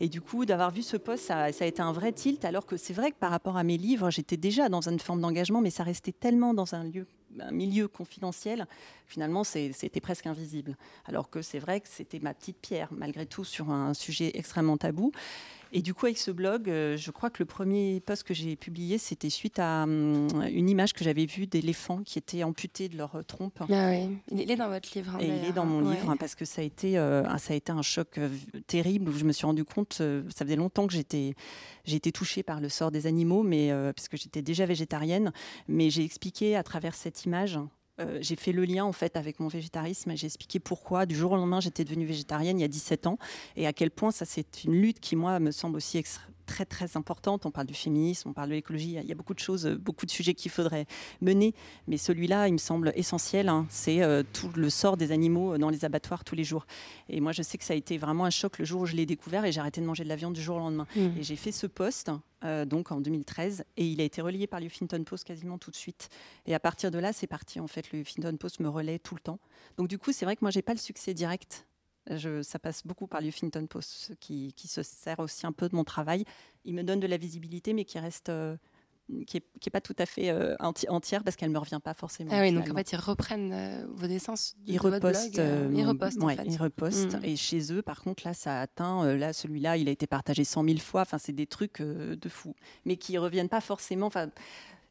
Et 0.00 0.08
du 0.08 0.20
coup, 0.20 0.44
d'avoir 0.46 0.70
vu 0.70 0.82
ce 0.82 0.96
poste, 0.96 1.24
ça, 1.24 1.52
ça 1.52 1.64
a 1.64 1.66
été 1.66 1.82
un 1.82 1.92
vrai 1.92 2.12
tilt. 2.12 2.44
Alors 2.44 2.64
que 2.64 2.76
c'est 2.76 2.94
vrai 2.94 3.10
que 3.10 3.17
par 3.18 3.30
rapport 3.30 3.56
à 3.56 3.64
mes 3.64 3.76
livres, 3.76 4.10
j'étais 4.10 4.36
déjà 4.36 4.68
dans 4.68 4.88
une 4.88 4.98
forme 4.98 5.20
d'engagement, 5.20 5.60
mais 5.60 5.70
ça 5.70 5.82
restait 5.82 6.12
tellement 6.12 6.54
dans 6.54 6.74
un 6.74 6.84
lieu, 6.84 7.06
un 7.40 7.50
milieu 7.50 7.88
confidentiel. 7.88 8.66
Finalement, 9.06 9.44
c'était 9.44 10.00
presque 10.00 10.26
invisible. 10.26 10.76
Alors 11.06 11.30
que 11.30 11.42
c'est 11.42 11.58
vrai 11.58 11.80
que 11.80 11.88
c'était 11.88 12.20
ma 12.20 12.34
petite 12.34 12.58
pierre, 12.58 12.88
malgré 12.92 13.26
tout, 13.26 13.44
sur 13.44 13.70
un 13.70 13.94
sujet 13.94 14.30
extrêmement 14.34 14.76
tabou. 14.76 15.12
Et 15.72 15.82
du 15.82 15.92
coup, 15.92 16.06
avec 16.06 16.16
ce 16.18 16.30
blog, 16.30 16.70
euh, 16.70 16.96
je 16.96 17.10
crois 17.10 17.28
que 17.30 17.42
le 17.42 17.46
premier 17.46 18.00
post 18.00 18.22
que 18.22 18.32
j'ai 18.32 18.56
publié, 18.56 18.96
c'était 18.96 19.28
suite 19.28 19.58
à 19.58 19.82
hum, 19.82 20.26
une 20.50 20.70
image 20.70 20.92
que 20.94 21.04
j'avais 21.04 21.26
vue 21.26 21.46
d'éléphants 21.46 22.02
qui 22.04 22.18
étaient 22.18 22.42
amputés 22.42 22.88
de 22.88 22.96
leur 22.96 23.16
euh, 23.16 23.22
trompe. 23.22 23.58
Ah 23.70 23.90
oui, 23.90 24.16
il 24.32 24.50
est 24.50 24.56
dans 24.56 24.68
votre 24.68 24.88
livre. 24.94 25.16
hein, 25.16 25.18
Et 25.20 25.28
il 25.28 25.44
est 25.44 25.52
dans 25.52 25.66
mon 25.66 25.82
Ouais. 25.86 25.94
livre 25.96 26.10
hein, 26.10 26.16
parce 26.16 26.34
que 26.34 26.44
ça 26.46 26.62
a 26.62 26.64
été, 26.64 26.96
euh, 26.98 27.24
un- 27.26 27.38
ça 27.38 27.52
a 27.52 27.56
été 27.56 27.70
un 27.70 27.82
choc 27.82 28.16
euh, 28.18 28.30
terrible 28.66 29.10
où 29.10 29.12
je 29.18 29.24
me 29.24 29.32
suis 29.32 29.44
rendu 29.46 29.64
compte, 29.64 29.94
ça 29.94 30.44
faisait 30.44 30.56
longtemps 30.56 30.86
que 30.86 30.92
j'étais, 30.94 31.34
touchée 32.14 32.42
par 32.42 32.60
le 32.60 32.68
sort 32.70 32.90
des 32.90 33.06
animaux, 33.06 33.42
mais 33.42 33.70
parce 33.94 34.08
que 34.08 34.16
j'étais 34.16 34.40
déjà 34.42 34.64
végétarienne, 34.66 35.32
mais 35.68 35.90
j'ai 35.90 36.02
expliqué 36.04 36.56
à 36.56 36.62
travers 36.62 36.94
cette 36.94 37.24
image. 37.24 37.58
Euh, 38.00 38.18
j'ai 38.20 38.36
fait 38.36 38.52
le 38.52 38.64
lien 38.64 38.84
en 38.84 38.92
fait 38.92 39.16
avec 39.16 39.40
mon 39.40 39.48
végétarisme 39.48 40.10
et 40.10 40.16
j'ai 40.16 40.26
expliqué 40.26 40.60
pourquoi 40.60 41.06
du 41.06 41.14
jour 41.16 41.32
au 41.32 41.36
lendemain 41.36 41.60
j'étais 41.60 41.84
devenue 41.84 42.06
végétarienne 42.06 42.58
il 42.58 42.62
y 42.62 42.64
a 42.64 42.68
17 42.68 43.06
ans 43.06 43.18
et 43.56 43.66
à 43.66 43.72
quel 43.72 43.90
point 43.90 44.10
ça 44.10 44.24
c'est 44.24 44.64
une 44.64 44.72
lutte 44.80 45.00
qui 45.00 45.16
moi 45.16 45.38
me 45.40 45.50
semble 45.50 45.76
aussi 45.76 45.98
extra- 45.98 46.22
très 46.48 46.64
très 46.64 46.96
importante. 46.96 47.46
On 47.46 47.50
parle 47.52 47.66
du 47.68 47.74
féminisme, 47.74 48.30
on 48.30 48.32
parle 48.32 48.48
de 48.48 48.54
l'écologie, 48.54 48.96
il 49.00 49.04
y 49.06 49.12
a- 49.12 49.14
beaucoup 49.14 49.34
de 49.34 49.38
choses, 49.38 49.66
euh, 49.66 49.76
beaucoup 49.76 50.06
de 50.06 50.10
sujets 50.10 50.34
qu'il 50.34 50.50
faudrait 50.50 50.86
mener, 51.20 51.54
mais 51.86 51.96
celui-là 51.98 52.48
il 52.48 52.52
me 52.54 52.58
semble 52.58 52.92
essentiel. 52.96 53.48
hein. 53.48 53.66
c'est 53.68 54.02
euh, 54.02 54.22
tout 54.32 54.50
le 54.56 54.70
sort 54.70 54.96
des 54.96 55.12
animaux 55.12 55.54
euh, 55.54 55.58
dans 55.58 55.70
les 55.70 55.84
abattoirs 55.84 56.24
tous 56.24 56.34
les 56.34 56.44
jours. 56.44 56.66
Et 57.08 57.20
moi 57.20 57.32
je 57.32 57.42
sais 57.42 57.58
que 57.58 57.64
ça 57.64 57.74
a 57.74 57.76
été 57.76 57.98
vraiment 57.98 58.24
un 58.24 58.30
choc 58.30 58.58
le 58.58 58.64
jour 58.64 58.80
où 58.82 58.86
je 58.86 58.96
l'ai 58.96 59.06
découvert 59.06 59.44
et 59.44 59.52
j'ai 59.52 59.60
arrêté 59.60 59.80
de 59.80 59.86
manger 59.86 60.02
de 60.04 60.08
la 60.08 60.16
viande 60.16 60.32
du 60.34 60.42
jour 60.42 60.56
au 60.56 60.60
lendemain. 60.60 60.86
Mm. 60.96 61.18
Et 61.18 61.22
j'ai 61.22 61.36
fait 61.36 61.52
ce 61.52 61.66
post 61.66 62.10
euh, 62.44 62.64
donc 62.64 62.90
en 62.92 63.00
2013 63.00 63.64
et 63.76 63.86
il 63.86 64.00
a 64.00 64.04
été 64.04 64.22
relayé 64.22 64.46
par 64.46 64.60
le 64.60 64.66
Huffington 64.66 65.02
Post 65.04 65.24
quasiment 65.24 65.58
tout 65.58 65.70
de 65.70 65.76
suite. 65.76 66.08
Et 66.46 66.54
à 66.54 66.60
partir 66.60 66.90
de 66.90 66.98
là, 66.98 67.12
c'est 67.12 67.26
parti 67.26 67.60
en 67.60 67.66
fait. 67.66 67.92
Le 67.92 67.98
Huffington 68.00 68.36
Post 68.38 68.60
me 68.60 68.68
relaie 68.68 68.98
tout 68.98 69.14
le 69.14 69.20
temps. 69.20 69.38
Donc 69.76 69.88
du 69.88 69.98
coup, 69.98 70.12
c'est 70.12 70.24
vrai 70.24 70.34
que 70.36 70.42
moi 70.42 70.50
j'ai 70.50 70.62
pas 70.62 70.72
le 70.72 70.78
succès 70.78 71.12
direct. 71.14 71.66
Je, 72.16 72.42
ça 72.42 72.58
passe 72.58 72.86
beaucoup 72.86 73.06
par 73.06 73.20
le 73.20 73.28
Huffington 73.28 73.66
Post 73.66 74.12
qui, 74.20 74.52
qui 74.54 74.68
se 74.68 74.82
sert 74.82 75.18
aussi 75.20 75.46
un 75.46 75.52
peu 75.52 75.68
de 75.68 75.76
mon 75.76 75.84
travail. 75.84 76.24
Il 76.64 76.74
me 76.74 76.82
donne 76.82 77.00
de 77.00 77.06
la 77.06 77.16
visibilité, 77.16 77.72
mais 77.74 77.84
qui 77.84 77.98
reste 77.98 78.28
euh, 78.28 78.56
qui 79.26 79.38
est, 79.38 79.42
qui 79.60 79.68
est 79.68 79.70
pas 79.70 79.80
tout 79.80 79.96
à 79.98 80.04
fait 80.06 80.30
euh, 80.30 80.54
enti- 80.60 80.88
entière 80.88 81.24
parce 81.24 81.34
qu'elle 81.36 81.50
me 81.50 81.58
revient 81.58 81.80
pas 81.82 81.94
forcément. 81.94 82.30
Ah 82.32 82.40
oui, 82.42 82.52
donc 82.52 82.68
en 82.70 82.74
fait, 82.74 82.92
ils 82.92 82.96
reprennent 82.96 83.52
euh, 83.52 83.86
vos 83.94 84.06
dessins 84.06 84.34
de, 84.34 84.38
Ils 84.66 84.76
de 84.76 84.80
votre 84.82 84.94
repostent, 84.96 85.34
blog. 85.34 85.76
ils 85.78 85.86
repostent, 85.86 86.22
en 86.22 86.26
ouais, 86.26 86.36
fait. 86.36 86.44
ils 86.46 86.56
repostent. 86.56 87.14
Mm. 87.14 87.24
Et 87.24 87.36
chez 87.36 87.72
eux, 87.72 87.80
par 87.82 88.02
contre, 88.02 88.26
là, 88.26 88.34
ça 88.34 88.58
a 88.58 88.62
atteint. 88.62 89.14
là, 89.16 89.32
celui-là, 89.32 89.76
il 89.78 89.88
a 89.88 89.92
été 89.92 90.06
partagé 90.06 90.44
100 90.44 90.64
000 90.64 90.78
fois. 90.78 91.02
Enfin, 91.02 91.18
c'est 91.18 91.32
des 91.32 91.46
trucs 91.46 91.80
de 91.82 92.28
fou, 92.28 92.54
mais 92.84 92.96
qui 92.96 93.16
reviennent 93.18 93.48
pas 93.48 93.60
forcément. 93.62 94.06
Enfin, 94.06 94.28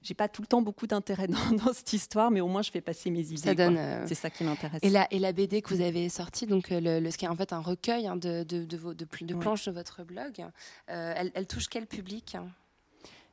j'ai 0.08 0.14
pas 0.14 0.30
tout 0.30 0.42
le 0.42 0.48
temps 0.48 0.62
beaucoup 0.62 0.88
d'intérêt 0.88 1.28
dans, 1.28 1.52
dans 1.52 1.74
cette 1.74 1.92
histoire, 1.94 2.32
mais 2.32 2.40
au 2.42 2.48
moins, 2.48 2.62
je 2.62 2.72
fais 2.72 2.82
passer 2.82 3.12
mes 3.12 3.20
idées. 3.28 3.38
Ça 3.38 3.54
donne, 3.56 3.78
euh, 3.78 4.06
C'est 4.08 4.16
ça 4.16 4.30
qui 4.30 4.44
m'intéresse. 4.44 4.80
Et 4.84 4.90
la, 4.90 5.08
et 5.12 5.20
la 5.20 5.34
BD 5.34 5.62
que 5.62 5.74
vous 5.74 5.82
avez 5.82 6.08
sortie, 6.10 6.46
donc 6.48 6.72
euh, 6.72 6.80
le, 6.80 7.00
le- 7.00 7.12
ce 7.12 7.18
qui 7.18 7.26
est 7.26 7.28
en 7.30 7.36
fait 7.36 7.52
un 7.54 7.60
recueil 7.60 8.08
hein, 8.08 8.16
de, 8.16 8.44
de, 8.44 8.64
de, 8.66 8.78
vos- 8.78 8.94
de 8.94 9.06
pl- 9.06 9.28
de 9.28 9.34
Ouais. 9.34 9.40
planches 9.42 9.66
de 9.66 9.72
votre 9.72 10.04
blog, 10.04 10.34
euh, 10.90 11.14
elle, 11.16 11.32
elle 11.36 11.46
touche 11.48 11.68
quel 11.68 11.86
public 11.86 12.36
hein? 12.36 12.48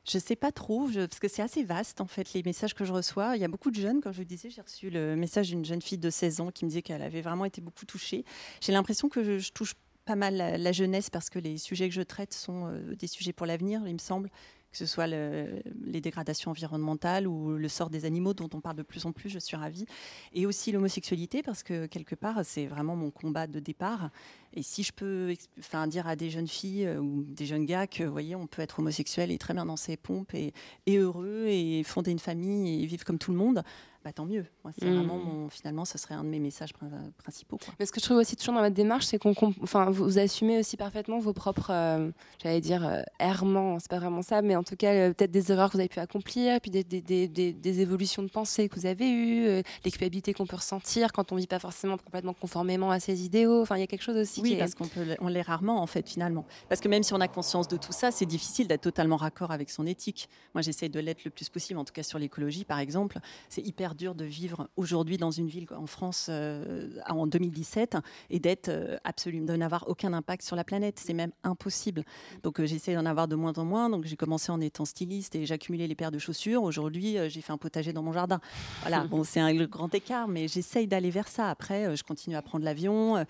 Je 0.07 0.19
sais 0.19 0.35
pas 0.35 0.51
trop, 0.51 0.87
je- 0.87 0.99
parce 1.07 1.19
que 1.19 1.27
c'est 1.27 1.41
assez 1.41 1.63
vaste 1.63 1.99
en 1.99 2.05
fait 2.05 2.31
les 2.33 2.43
messages 2.43 2.75
que 2.75 2.85
je 2.85 2.93
reçois. 2.93 3.35
Il 3.35 3.41
y 3.41 3.43
a 3.43 3.47
beaucoup 3.47 3.71
de 3.71 3.75
jeunes, 3.79 4.01
comme 4.01 4.13
je 4.13 4.19
vous 4.19 4.23
disais, 4.23 4.51
j'ai 4.51 4.61
reçu 4.61 4.91
le 4.91 5.15
message 5.15 5.47
d'une 5.47 5.65
jeune 5.65 5.81
fille 5.81 5.97
de 5.97 6.11
16 6.11 6.41
ans 6.41 6.51
qui 6.51 6.63
me 6.65 6.69
disait 6.69 6.83
qu'elle 6.83 7.01
avait 7.01 7.21
vraiment 7.21 7.45
été 7.45 7.59
beaucoup 7.59 7.85
touchée. 7.85 8.23
J'ai 8.61 8.71
l'impression 8.71 9.09
que 9.09 9.23
je, 9.23 9.39
je 9.39 9.51
touche 9.51 9.73
pas 10.05 10.15
mal 10.15 10.35
la, 10.35 10.59
la 10.59 10.71
jeunesse 10.71 11.09
parce 11.09 11.31
que 11.31 11.39
les 11.39 11.57
sujets 11.57 11.89
que 11.89 11.95
je 11.95 12.03
traite 12.03 12.35
sont 12.35 12.67
euh, 12.67 12.95
des 12.95 13.07
sujets 13.07 13.33
pour 13.33 13.47
l'avenir, 13.47 13.81
il 13.87 13.93
me 13.93 13.97
semble, 13.99 14.29
que 14.75 14.79
ce 14.79 14.85
soit 14.85 15.07
le- 15.07 15.61
les 15.85 16.01
dégradations 16.01 16.51
environnementales 16.51 17.27
ou 17.27 17.55
le 17.55 17.69
sort 17.69 17.89
des 17.89 18.03
animaux 18.03 18.33
dont 18.33 18.49
on 18.53 18.59
parle 18.59 18.75
de 18.75 18.83
plus 18.83 19.05
en 19.05 19.13
plus, 19.13 19.29
je 19.29 19.39
suis 19.39 19.55
ravie. 19.55 19.85
Et 20.33 20.45
aussi 20.45 20.73
l'homosexualité 20.73 21.41
parce 21.41 21.63
que 21.63 21.85
quelque 21.85 22.13
part 22.15 22.41
c'est 22.43 22.65
vraiment 22.65 22.97
mon 22.97 23.09
combat 23.09 23.47
de 23.47 23.61
départ. 23.61 24.09
Et 24.53 24.63
si 24.63 24.83
je 24.83 24.91
peux 24.91 25.33
enfin, 25.59 25.87
dire 25.87 26.07
à 26.07 26.17
des 26.17 26.29
jeunes 26.29 26.47
filles 26.47 26.85
euh, 26.85 26.99
ou 26.99 27.23
des 27.23 27.45
jeunes 27.45 27.65
gars 27.65 27.87
que, 27.87 28.03
vous 28.03 28.11
voyez, 28.11 28.35
on 28.35 28.47
peut 28.47 28.61
être 28.61 28.79
homosexuel 28.79 29.31
et 29.31 29.37
très 29.37 29.53
bien 29.53 29.65
dans 29.65 29.77
ses 29.77 29.95
pompes 29.95 30.33
et 30.33 30.53
heureux 30.87 31.45
et 31.47 31.83
fonder 31.83 32.11
une 32.11 32.19
famille 32.19 32.83
et 32.83 32.85
vivre 32.85 33.05
comme 33.05 33.17
tout 33.19 33.31
le 33.31 33.37
monde, 33.37 33.63
bah, 34.05 34.13
tant 34.13 34.25
mieux. 34.25 34.45
Moi, 34.63 34.71
c'est 34.79 34.85
Mm. 34.85 34.93
vraiment 34.97 35.17
mon, 35.17 35.49
finalement, 35.49 35.83
ce 35.83 35.97
serait 35.97 36.13
un 36.13 36.23
de 36.23 36.29
mes 36.29 36.39
messages 36.39 36.71
prin- 36.73 36.87
principaux. 37.17 37.57
quoi. 37.57 37.73
Mais 37.79 37.87
ce 37.87 37.91
que 37.91 37.99
je 37.99 38.05
trouve 38.05 38.17
aussi 38.17 38.35
toujours 38.35 38.53
dans 38.53 38.61
votre 38.61 38.75
démarche, 38.75 39.05
c'est 39.05 39.17
qu'on, 39.17 39.33
enfin, 39.63 39.89
vous, 39.89 40.03
vous 40.03 40.19
assumez 40.19 40.59
aussi 40.59 40.77
parfaitement 40.77 41.17
vos 41.17 41.33
propres, 41.33 41.71
euh, 41.71 42.11
j'allais 42.41 42.61
dire, 42.61 42.85
euh, 42.85 43.01
errements, 43.19 43.79
c'est 43.79 43.89
pas 43.89 43.97
vraiment 43.97 44.21
ça, 44.21 44.43
mais 44.43 44.55
en 44.55 44.61
tout 44.63 44.75
cas, 44.75 44.93
euh, 44.93 45.13
peut-être 45.13 45.31
des 45.31 45.51
erreurs 45.51 45.69
que 45.69 45.73
vous 45.73 45.79
avez 45.79 45.89
pu 45.89 45.99
accomplir, 45.99 46.61
puis 46.61 46.69
des, 46.69 46.83
des, 46.83 47.01
des, 47.01 47.27
des- 47.27 47.51
des 47.53 47.81
évolutions 47.81 48.21
de 48.21 48.29
pensée 48.29 48.69
que 48.69 48.79
vous 48.79 48.85
avez 48.85 49.09
eues, 49.09 49.47
euh, 49.47 49.61
les 49.83 49.89
culpabilités 49.89 50.33
qu'on 50.35 50.45
peut 50.45 50.55
ressentir 50.57 51.11
quand 51.11 51.31
on 51.31 51.35
vit 51.35 51.47
pas 51.47 51.57
forcément 51.59 51.97
complètement 51.97 52.33
conformément 52.35 52.91
à 52.91 52.99
ses 52.99 53.25
idéaux. 53.25 53.63
Enfin, 53.63 53.75
il 53.77 53.79
y 53.79 53.83
a 53.83 53.87
quelque 53.87 54.03
chose 54.03 54.17
aussi 54.17 54.41
Oui, 54.41 54.49
qui 54.49 54.55
est- 54.55 54.59
parce 54.59 54.75
qu'on 54.75 54.87
peut, 54.87 55.03
on 55.19 55.27
l'est 55.29 55.41
rarement 55.41 55.81
en 55.81 55.87
fait 55.87 56.07
finalement. 56.07 56.45
Parce 56.69 56.79
que 56.79 56.87
même 56.87 57.01
si 57.01 57.15
on 57.15 57.21
a 57.21 57.27
conscience 57.27 57.67
de 57.67 57.77
tout 57.77 57.91
ça, 57.91 58.11
c'est 58.11 58.27
difficile 58.27 58.67
d'être 58.67 58.81
totalement 58.83 59.15
raccord 59.17 59.49
avec 59.49 59.71
son 59.71 59.87
éthique. 59.87 60.29
Moi, 60.53 60.61
j'essaie 60.61 60.89
de 60.89 60.99
l'être 60.99 61.23
le 61.25 61.31
plus 61.31 61.49
possible, 61.49 61.79
en 61.79 61.85
tout 61.85 61.93
cas 61.93 62.03
sur 62.03 62.19
l'écologie, 62.19 62.65
par 62.65 62.77
exemple. 62.77 63.17
C'est 63.49 63.65
hyper 63.65 63.94
dur 63.95 64.13
de 64.15 64.25
vivre 64.25 64.69
aujourd'hui 64.75 65.17
dans 65.17 65.31
une 65.31 65.47
ville 65.47 65.65
en 65.75 65.87
France 65.87 66.27
euh, 66.29 66.89
en 67.07 67.25
2017 67.27 67.97
et 68.29 68.39
d'être 68.39 68.69
euh, 68.69 68.97
absolument, 69.03 69.45
de 69.47 69.55
n'avoir 69.55 69.85
aucun 69.87 70.13
impact 70.13 70.43
sur 70.43 70.55
la 70.55 70.63
planète. 70.63 70.99
C'est 70.99 71.13
même 71.13 71.31
impossible. 71.43 72.03
Donc, 72.43 72.59
euh, 72.59 72.65
j'essaie 72.65 72.93
d'en 72.95 73.05
avoir 73.05 73.27
de 73.27 73.35
moins 73.35 73.53
en 73.53 73.65
moins. 73.65 73.89
Donc, 73.89 74.05
j'ai 74.05 74.15
commencé 74.15 74.51
en 74.51 74.61
étant 74.61 74.85
styliste 74.85 75.35
et 75.35 75.45
j'accumulais 75.45 75.87
les 75.87 75.95
paires 75.95 76.11
de 76.11 76.19
chaussures. 76.19 76.63
Aujourd'hui, 76.63 77.17
euh, 77.17 77.29
j'ai 77.29 77.41
fait 77.41 77.53
un 77.53 77.57
potager 77.57 77.93
dans 77.93 78.03
mon 78.03 78.13
jardin. 78.13 78.39
Voilà, 78.81 79.03
bon, 79.09 79.23
c'est 79.23 79.39
un 79.39 79.51
le 79.53 79.67
grand 79.67 79.93
écart, 79.95 80.27
mais 80.27 80.47
j'essaye 80.47 80.87
d'aller 80.87 81.09
vers 81.09 81.27
ça. 81.27 81.49
Après, 81.49 81.95
je 81.95 82.03
continue 82.03 82.35
à 82.35 82.41
prendre 82.41 82.65
l'avion. 82.65 83.25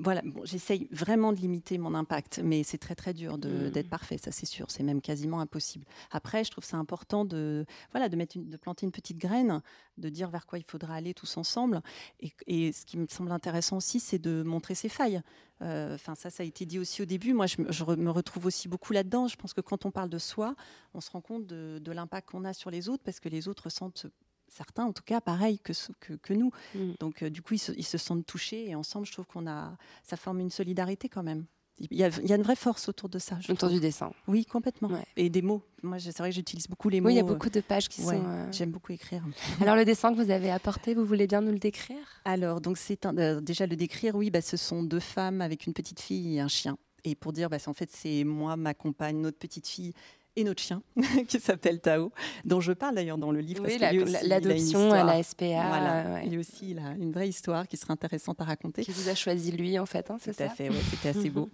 Voilà, 0.00 0.22
bon, 0.24 0.42
j'essaye 0.44 0.88
vraiment 0.90 1.32
de 1.32 1.38
limiter 1.38 1.78
mon 1.78 1.94
impact, 1.94 2.40
mais 2.42 2.62
c'est 2.62 2.78
très 2.78 2.94
très 2.94 3.14
dur 3.14 3.38
de- 3.38 3.68
Mm. 3.68 3.70
d'être 3.70 3.88
parfait, 3.88 4.18
ça 4.18 4.30
c'est 4.32 4.46
sûr, 4.46 4.66
c'est 4.70 4.82
même 4.82 5.00
quasiment 5.00 5.40
impossible. 5.40 5.84
Après, 6.10 6.44
je 6.44 6.50
trouve 6.50 6.64
ça 6.64 6.76
important 6.76 7.24
de 7.24 7.64
voilà 7.92 8.08
de 8.08 8.16
mettre 8.16 8.36
une- 8.36 8.48
de 8.48 8.56
planter 8.56 8.86
une 8.86 8.92
petite 8.92 9.18
graine, 9.18 9.60
de 9.98 10.08
dire 10.08 10.30
vers 10.30 10.46
quoi 10.46 10.58
il 10.58 10.64
faudra 10.64 10.94
aller 10.94 11.14
tous 11.14 11.36
ensemble. 11.36 11.82
Et, 12.20 12.32
et 12.46 12.72
ce 12.72 12.84
qui 12.86 12.96
me 12.98 13.06
semble 13.08 13.30
intéressant 13.32 13.76
aussi, 13.76 14.00
c'est 14.00 14.18
de 14.18 14.42
montrer 14.42 14.74
ses 14.74 14.88
failles. 14.88 15.20
Euh, 15.60 15.94
Enfin, 15.94 16.14
ça, 16.14 16.30
ça 16.30 16.42
a 16.42 16.46
été 16.46 16.66
dit 16.66 16.78
aussi 16.78 17.02
au 17.02 17.04
début. 17.04 17.34
Moi, 17.34 17.46
je, 17.46 17.62
me- 17.62 17.70
je 17.70 17.84
re- 17.84 17.96
me 17.96 18.10
retrouve 18.10 18.46
aussi 18.46 18.68
beaucoup 18.68 18.92
là-dedans. 18.92 19.28
Je 19.28 19.36
pense 19.36 19.52
que 19.52 19.60
quand 19.60 19.84
on 19.86 19.90
parle 19.90 20.08
de 20.08 20.18
soi, 20.18 20.54
on 20.94 21.00
se 21.00 21.10
rend 21.10 21.20
compte 21.20 21.46
de, 21.46 21.78
de 21.80 21.92
l'impact 21.92 22.30
qu'on 22.30 22.44
a 22.44 22.52
sur 22.52 22.70
les 22.70 22.88
autres, 22.88 23.02
parce 23.04 23.20
que 23.20 23.28
les 23.28 23.46
autres 23.48 23.64
ressentent 23.64 24.06
certains 24.48 24.84
en 24.84 24.92
tout 24.92 25.02
cas 25.04 25.20
pareil 25.20 25.58
que, 25.60 25.72
que 26.16 26.34
nous. 26.34 26.50
Mm. 26.74 26.92
Donc 27.00 27.22
euh, 27.22 27.30
du 27.30 27.40
coup, 27.42 27.54
ils 27.54 27.58
se, 27.58 27.72
ils 27.72 27.86
se 27.86 27.96
sentent 27.96 28.26
touchés 28.26 28.68
et 28.68 28.74
ensemble, 28.74 29.06
je 29.06 29.12
trouve 29.12 29.26
qu'on 29.26 29.46
a, 29.46 29.76
ça 30.02 30.16
forme 30.16 30.40
une 30.40 30.50
solidarité 30.50 31.08
quand 31.08 31.22
même. 31.22 31.46
Il 31.90 31.96
y 31.98 32.04
a, 32.04 32.10
il 32.22 32.28
y 32.28 32.32
a 32.32 32.36
une 32.36 32.42
vraie 32.42 32.54
force 32.56 32.88
autour 32.88 33.08
de 33.08 33.18
ça. 33.18 33.38
autour 33.48 33.68
du 33.68 33.80
dessin. 33.80 34.12
Oui, 34.28 34.44
complètement. 34.46 34.88
Ouais. 34.88 35.04
Et 35.16 35.28
des 35.30 35.42
mots. 35.42 35.62
Moi, 35.82 35.98
c'est 35.98 36.16
vrai 36.18 36.30
que 36.30 36.36
j'utilise 36.36 36.68
beaucoup 36.68 36.88
les 36.88 37.00
mots. 37.00 37.08
Oui, 37.08 37.14
il 37.14 37.16
y 37.16 37.20
a 37.20 37.24
euh, 37.24 37.26
beaucoup 37.26 37.50
de 37.50 37.60
pages 37.60 37.88
qui 37.88 38.02
ouais, 38.02 38.14
sont. 38.16 38.24
euh, 38.24 38.46
J'aime 38.52 38.70
beaucoup 38.70 38.92
écrire. 38.92 39.24
Alors 39.60 39.74
le 39.74 39.84
dessin 39.84 40.14
que 40.14 40.22
vous 40.22 40.30
avez 40.30 40.50
apporté, 40.50 40.94
vous 40.94 41.04
voulez 41.04 41.26
bien 41.26 41.40
nous 41.40 41.50
le 41.50 41.58
décrire? 41.58 41.96
Alors, 42.24 42.60
donc 42.60 42.78
c'est 42.78 43.04
un- 43.04 43.16
euh, 43.18 43.40
déjà 43.40 43.66
le 43.66 43.74
décrire. 43.74 44.14
Oui, 44.14 44.30
bah, 44.30 44.40
ce 44.40 44.56
sont 44.56 44.82
deux 44.84 45.00
femmes 45.00 45.40
avec 45.40 45.66
une 45.66 45.72
petite 45.72 46.00
fille 46.00 46.36
et 46.36 46.40
un 46.40 46.48
chien. 46.48 46.78
Et 47.04 47.16
pour 47.16 47.32
dire, 47.32 47.50
bah, 47.50 47.56
en 47.66 47.74
fait, 47.74 47.90
c'est 47.92 48.22
moi, 48.22 48.56
ma 48.56 48.74
compagne, 48.74 49.20
notre 49.20 49.38
petite 49.38 49.66
fille 49.66 49.92
et 50.36 50.44
notre 50.44 50.62
chien 50.62 50.82
qui 51.28 51.38
s'appelle 51.40 51.80
Tao, 51.80 52.10
dont 52.44 52.60
je 52.60 52.72
parle 52.72 52.94
d'ailleurs 52.94 53.18
dans 53.18 53.32
le 53.32 53.40
livre. 53.40 53.64
Oui, 53.66 53.76
parce 53.78 54.10
la- 54.10 54.22
l'adoption 54.22 54.90
à 54.92 55.04
la 55.04 55.22
SPA. 55.22 55.44
Voilà. 55.44 56.14
ouais. 56.14 56.26
Lui 56.26 56.38
aussi, 56.38 56.70
il 56.70 56.78
a 56.78 56.92
une 57.00 57.12
vraie 57.12 57.28
histoire 57.28 57.68
qui 57.68 57.76
serait 57.76 57.92
intéressante 57.92 58.40
à 58.40 58.44
raconter. 58.44 58.82
Qui 58.82 58.92
vous 58.92 59.08
a 59.08 59.14
choisi 59.14 59.52
lui 59.52 59.78
en 59.78 59.86
fait, 59.86 60.10
hein, 60.10 60.16
c'est 60.20 60.34
Tout 60.34 60.42
à 60.42 60.48
ça 60.48 60.54
fait, 60.54 60.68
ouais, 60.70 60.76
c'était 60.90 61.10
assez 61.10 61.28
beau. 61.30 61.50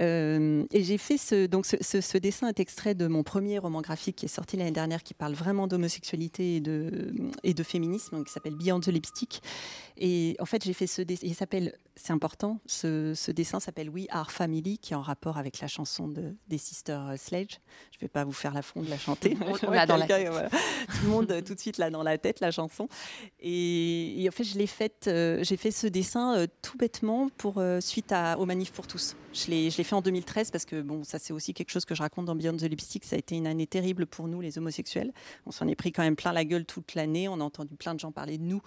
Euh, 0.00 0.64
et 0.72 0.82
j'ai 0.82 0.98
fait 0.98 1.18
ce, 1.18 1.46
donc 1.46 1.66
ce, 1.66 1.76
ce- 1.80 2.00
ce 2.00 2.18
dessin 2.18 2.48
est 2.48 2.60
extrait 2.60 2.94
de 2.94 3.06
mon 3.06 3.22
premier 3.22 3.58
roman 3.58 3.80
graphique 3.82 4.16
qui 4.16 4.24
est 4.26 4.28
sorti 4.28 4.56
l'année 4.56 4.70
dernière, 4.70 5.02
qui 5.02 5.14
parle 5.14 5.34
vraiment 5.34 5.66
d'homosexualité 5.66 6.56
et 6.56 6.60
de, 6.60 7.12
et 7.42 7.54
de 7.54 7.62
féminisme, 7.62 8.24
qui 8.24 8.32
s'appelle 8.32 8.54
Beyond 8.56 8.80
the 8.80 8.88
Lipstick. 8.88 9.42
Et 9.96 10.36
en 10.40 10.44
fait, 10.46 10.64
j'ai 10.64 10.72
fait 10.72 10.86
ce 10.86 11.02
dessin. 11.02 11.26
Il 11.26 11.34
s'appelle, 11.34 11.76
c'est 11.96 12.12
important, 12.12 12.58
ce, 12.66 13.12
ce 13.14 13.30
dessin 13.30 13.60
s'appelle 13.60 13.90
We 13.90 14.06
Are 14.10 14.30
Family, 14.32 14.78
qui 14.78 14.92
est 14.94 14.96
en 14.96 15.02
rapport 15.02 15.36
avec 15.38 15.60
la 15.60 15.68
chanson 15.68 16.08
de, 16.08 16.34
des 16.48 16.58
Sisters 16.58 17.14
Sledge. 17.18 17.58
Je 17.92 17.98
ne 17.98 18.00
vais 18.02 18.08
pas 18.08 18.24
vous 18.24 18.32
faire 18.32 18.54
la 18.54 18.62
fond 18.62 18.80
de 18.82 18.88
la 18.90 18.98
chanter. 18.98 19.36
On- 19.66 19.70
l'a 19.70 19.86
dans 19.86 19.96
la 19.96 20.06
Quelqu'un, 20.06 20.24
tête. 20.24 20.32
voilà. 20.32 20.48
Tout 20.88 21.04
le 21.04 21.08
monde 21.08 21.30
euh, 21.30 21.40
tout 21.42 21.54
de 21.54 21.60
suite 21.60 21.78
là 21.78 21.90
dans 21.90 22.02
la 22.02 22.18
tête 22.18 22.40
la 22.40 22.50
chanson. 22.50 22.88
Et, 23.40 24.22
et 24.22 24.28
en 24.28 24.32
fait, 24.32 24.44
je 24.44 24.56
l'ai 24.58 24.66
faite. 24.66 25.04
euh, 25.08 25.42
j'ai 25.44 25.56
fait 25.56 25.70
ce 25.70 25.86
dessin 25.86 26.36
euh, 26.36 26.46
tout 26.62 26.76
bêtement 26.78 27.28
pour 27.36 27.58
euh, 27.58 27.80
suite 27.80 28.12
à, 28.12 28.38
au 28.38 28.46
manif 28.46 28.72
pour 28.72 28.86
tous. 28.86 29.16
Je 29.34 29.50
l'ai, 29.50 29.70
je 29.70 29.78
l'ai 29.78 29.84
fait 29.84 29.94
en 29.94 30.02
2013 30.02 30.50
parce 30.50 30.64
que 30.66 30.82
bon, 30.82 31.04
ça 31.04 31.18
c'est 31.18 31.32
aussi 31.32 31.54
quelque 31.54 31.70
chose 31.70 31.84
que 31.86 31.94
je 31.94 32.02
raconte 32.02 32.26
dans 32.26 32.36
Beyond 32.36 32.56
the 32.56 32.62
Lipstick. 32.62 33.04
Ça 33.04 33.16
a 33.16 33.18
été 33.18 33.34
une 33.36 33.46
année 33.46 33.66
terrible 33.66 34.06
pour 34.06 34.28
nous 34.28 34.40
les 34.40 34.58
homosexuels. 34.58 35.12
On 35.46 35.50
s'en 35.50 35.66
est 35.68 35.74
pris 35.74 35.90
quand 35.92 36.02
même 36.02 36.16
plein 36.16 36.32
la 36.32 36.44
gueule 36.44 36.64
toute 36.66 36.94
l'année. 36.94 37.28
On 37.28 37.40
a 37.40 37.44
entendu 37.44 37.74
plein 37.76 37.94
de 37.94 38.00
gens 38.00 38.12
parler 38.12 38.36
de 38.38 38.44
nous 38.44 38.62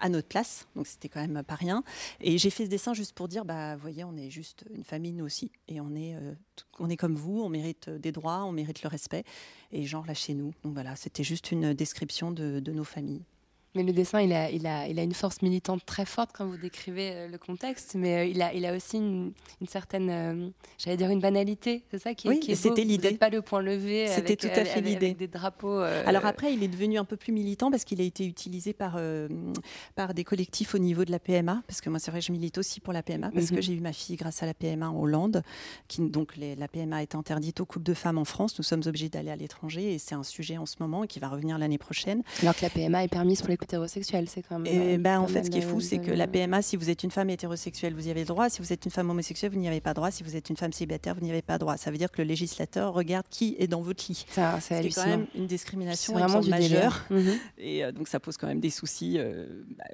à 0.00 0.08
notre 0.08 0.28
place, 0.28 0.66
donc 0.76 0.86
c'était 0.86 1.08
quand 1.08 1.20
même 1.26 1.42
pas 1.42 1.54
rien. 1.54 1.82
Et 2.20 2.38
j'ai 2.38 2.50
fait 2.50 2.64
ce 2.64 2.70
dessin 2.70 2.94
juste 2.94 3.14
pour 3.14 3.28
dire, 3.28 3.44
bah, 3.44 3.74
vous 3.76 3.82
voyez, 3.82 4.04
on 4.04 4.16
est 4.16 4.30
juste 4.30 4.64
une 4.74 4.84
famille 4.84 5.12
nous 5.12 5.24
aussi, 5.24 5.50
et 5.68 5.80
on 5.80 5.94
est, 5.94 6.14
euh, 6.14 6.34
on 6.78 6.88
est 6.88 6.96
comme 6.96 7.14
vous, 7.14 7.40
on 7.40 7.48
mérite 7.48 7.88
euh, 7.88 7.98
des 7.98 8.12
droits, 8.12 8.44
on 8.44 8.52
mérite 8.52 8.82
le 8.82 8.88
respect, 8.88 9.24
et 9.72 9.84
genre 9.84 10.06
là 10.06 10.14
chez 10.14 10.34
nous. 10.34 10.52
Donc 10.62 10.74
voilà, 10.74 10.96
c'était 10.96 11.24
juste 11.24 11.52
une 11.52 11.74
description 11.74 12.30
de, 12.30 12.60
de 12.60 12.72
nos 12.72 12.84
familles. 12.84 13.24
Mais 13.78 13.84
le 13.84 13.92
dessin, 13.92 14.20
il 14.20 14.32
a, 14.32 14.50
il, 14.50 14.66
a, 14.66 14.88
il 14.88 14.98
a 14.98 15.04
une 15.04 15.14
force 15.14 15.40
militante 15.40 15.86
très 15.86 16.04
forte 16.04 16.30
quand 16.36 16.44
vous 16.44 16.56
décrivez 16.56 17.12
euh, 17.12 17.28
le 17.28 17.38
contexte, 17.38 17.94
mais 17.94 18.16
euh, 18.16 18.24
il, 18.24 18.42
a, 18.42 18.52
il 18.52 18.66
a 18.66 18.74
aussi 18.74 18.96
une, 18.96 19.30
une 19.60 19.68
certaine, 19.68 20.10
euh, 20.10 20.48
j'allais 20.78 20.96
dire 20.96 21.10
une 21.10 21.20
banalité, 21.20 21.84
c'est 21.92 22.00
ça 22.00 22.12
qui 22.12 22.26
est, 22.26 22.30
Oui, 22.30 22.40
qui 22.40 22.50
est 22.50 22.54
c'était 22.56 22.82
l'idée. 22.82 23.12
pas 23.12 23.30
le 23.30 23.40
point 23.40 23.62
levé. 23.62 24.08
C'était 24.08 24.34
tout 24.34 24.48
à 24.48 24.64
fait 24.64 24.80
l'idée. 24.80 25.14
des 25.14 25.28
drapeaux. 25.28 25.78
euh, 25.78 26.02
Alors 26.06 26.26
après, 26.26 26.52
il 26.52 26.64
est 26.64 26.68
devenu 26.68 26.98
un 26.98 27.04
peu 27.04 27.16
plus 27.16 27.32
militant 27.32 27.70
parce 27.70 27.84
qu'il 27.84 28.00
a 28.00 28.04
été 28.04 28.26
utilisé 28.26 28.72
par, 28.72 28.94
euh, 28.96 29.28
par 29.94 30.12
des 30.12 30.24
collectifs 30.24 30.74
au 30.74 30.78
niveau 30.78 31.04
de 31.04 31.12
la 31.12 31.20
PMA. 31.20 31.62
Parce 31.68 31.80
que 31.80 31.88
moi, 31.88 32.00
c'est 32.00 32.10
vrai, 32.10 32.20
je 32.20 32.32
milite 32.32 32.58
aussi 32.58 32.80
pour 32.80 32.92
la 32.92 33.04
PMA 33.04 33.30
parce 33.30 33.50
Mhm. 33.52 33.56
que 33.58 33.62
j'ai 33.62 33.74
eu 33.74 33.80
ma 33.80 33.92
fille 33.92 34.16
grâce 34.16 34.42
à 34.42 34.46
la 34.46 34.54
PMA 34.54 34.90
en 34.90 34.98
Hollande. 34.98 35.44
Qui, 35.86 36.00
donc, 36.00 36.36
les- 36.36 36.56
la 36.56 36.66
PMA 36.66 37.04
été 37.04 37.16
interdite 37.16 37.60
aux 37.60 37.64
couples 37.64 37.84
de 37.86 37.94
femmes 37.94 38.18
en 38.18 38.24
France. 38.24 38.58
Nous 38.58 38.64
sommes 38.64 38.82
obligés 38.86 39.08
d'aller 39.08 39.30
à 39.30 39.36
l'étranger 39.36 39.94
et 39.94 39.98
c'est 39.98 40.16
un 40.16 40.24
sujet 40.24 40.58
en 40.58 40.66
ce 40.66 40.74
moment 40.80 41.06
qui 41.06 41.20
va 41.20 41.28
revenir 41.28 41.58
l'année 41.58 41.78
prochaine. 41.78 42.24
Alors 42.42 42.56
que 42.56 42.62
la 42.62 42.70
PMA 42.70 43.04
est 43.04 43.08
permise 43.08 43.38
pour 43.40 43.50
les 43.50 43.56
hétérosexuels, 43.68 44.28
c'est 44.28 44.42
quand 44.42 44.58
même. 44.58 44.72
Et 44.72 44.94
euh, 44.94 44.98
ben, 44.98 45.20
en 45.20 45.26
fait, 45.26 45.44
ce 45.44 45.50
qui 45.50 45.58
est 45.58 45.62
fou, 45.62 45.80
c'est 45.80 45.98
que 45.98 46.10
la 46.10 46.26
PMA, 46.26 46.62
si 46.62 46.76
vous 46.76 46.90
êtes 46.90 47.02
une 47.02 47.10
femme 47.10 47.30
hétérosexuelle, 47.30 47.94
vous 47.94 48.08
y 48.08 48.10
avez 48.10 48.20
le 48.20 48.26
droit. 48.26 48.48
Si 48.48 48.60
vous 48.60 48.72
êtes 48.72 48.84
une 48.84 48.90
femme 48.90 49.10
homosexuelle, 49.10 49.52
vous 49.52 49.58
n'y 49.58 49.68
avez 49.68 49.80
pas 49.80 49.94
droit. 49.94 50.10
Si 50.10 50.22
vous 50.22 50.36
êtes 50.36 50.50
une 50.50 50.56
femme 50.56 50.72
célibataire, 50.72 51.14
vous 51.14 51.20
n'y 51.20 51.30
avez 51.30 51.42
pas 51.42 51.58
droit. 51.58 51.76
Ça 51.76 51.90
veut 51.90 51.98
dire 51.98 52.10
que 52.10 52.22
le 52.22 52.28
législateur 52.28 52.94
regarde 52.94 53.26
qui 53.30 53.56
est 53.58 53.66
dans 53.66 53.82
votre 53.82 54.04
lit. 54.08 54.26
Ça, 54.30 54.58
c'est 54.60 54.88
Ce 54.90 54.94
quand 54.94 55.06
même 55.06 55.26
une 55.34 55.46
discrimination 55.46 56.14
vraiment 56.14 56.40
majeure. 56.42 57.04
Mhm. 57.10 57.38
Et 57.58 57.84
euh, 57.84 57.92
donc 57.92 58.08
ça 58.08 58.20
pose 58.20 58.36
quand 58.36 58.46
même 58.46 58.60
des 58.60 58.70
soucis 58.70 59.16
euh, 59.18 59.46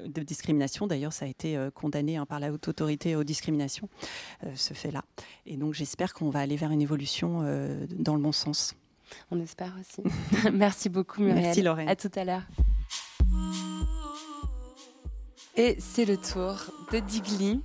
de 0.06 0.22
discrimination. 0.22 0.86
D'ailleurs, 0.86 1.12
ça 1.12 1.24
a 1.24 1.28
été 1.28 1.56
euh, 1.56 1.70
condamné 1.70 2.16
hein, 2.16 2.26
par 2.26 2.40
la 2.40 2.52
haute 2.52 2.68
autorité 2.68 3.16
aux 3.16 3.24
discriminations, 3.24 3.88
euh, 4.44 4.50
ce 4.54 4.74
fait-là. 4.74 5.02
Et 5.46 5.56
donc 5.56 5.74
j'espère 5.74 6.14
qu'on 6.14 6.30
va 6.30 6.40
aller 6.40 6.56
vers 6.56 6.70
une 6.70 6.82
évolution 6.82 7.42
euh, 7.42 7.86
dans 7.90 8.14
le 8.14 8.22
bon 8.22 8.32
sens. 8.32 8.74
On 9.30 9.40
espère 9.40 9.74
aussi. 9.80 10.02
Merci 10.52 10.88
beaucoup, 10.88 11.20
Muriel. 11.20 11.42
Merci, 11.42 11.62
Lorraine. 11.62 11.88
À 11.88 11.96
tout 11.96 12.10
à 12.14 12.24
l'heure. 12.24 12.42
Et 15.56 15.76
c'est 15.78 16.04
le 16.04 16.16
tour 16.16 16.56
de 16.92 16.98
Digli. 16.98 17.60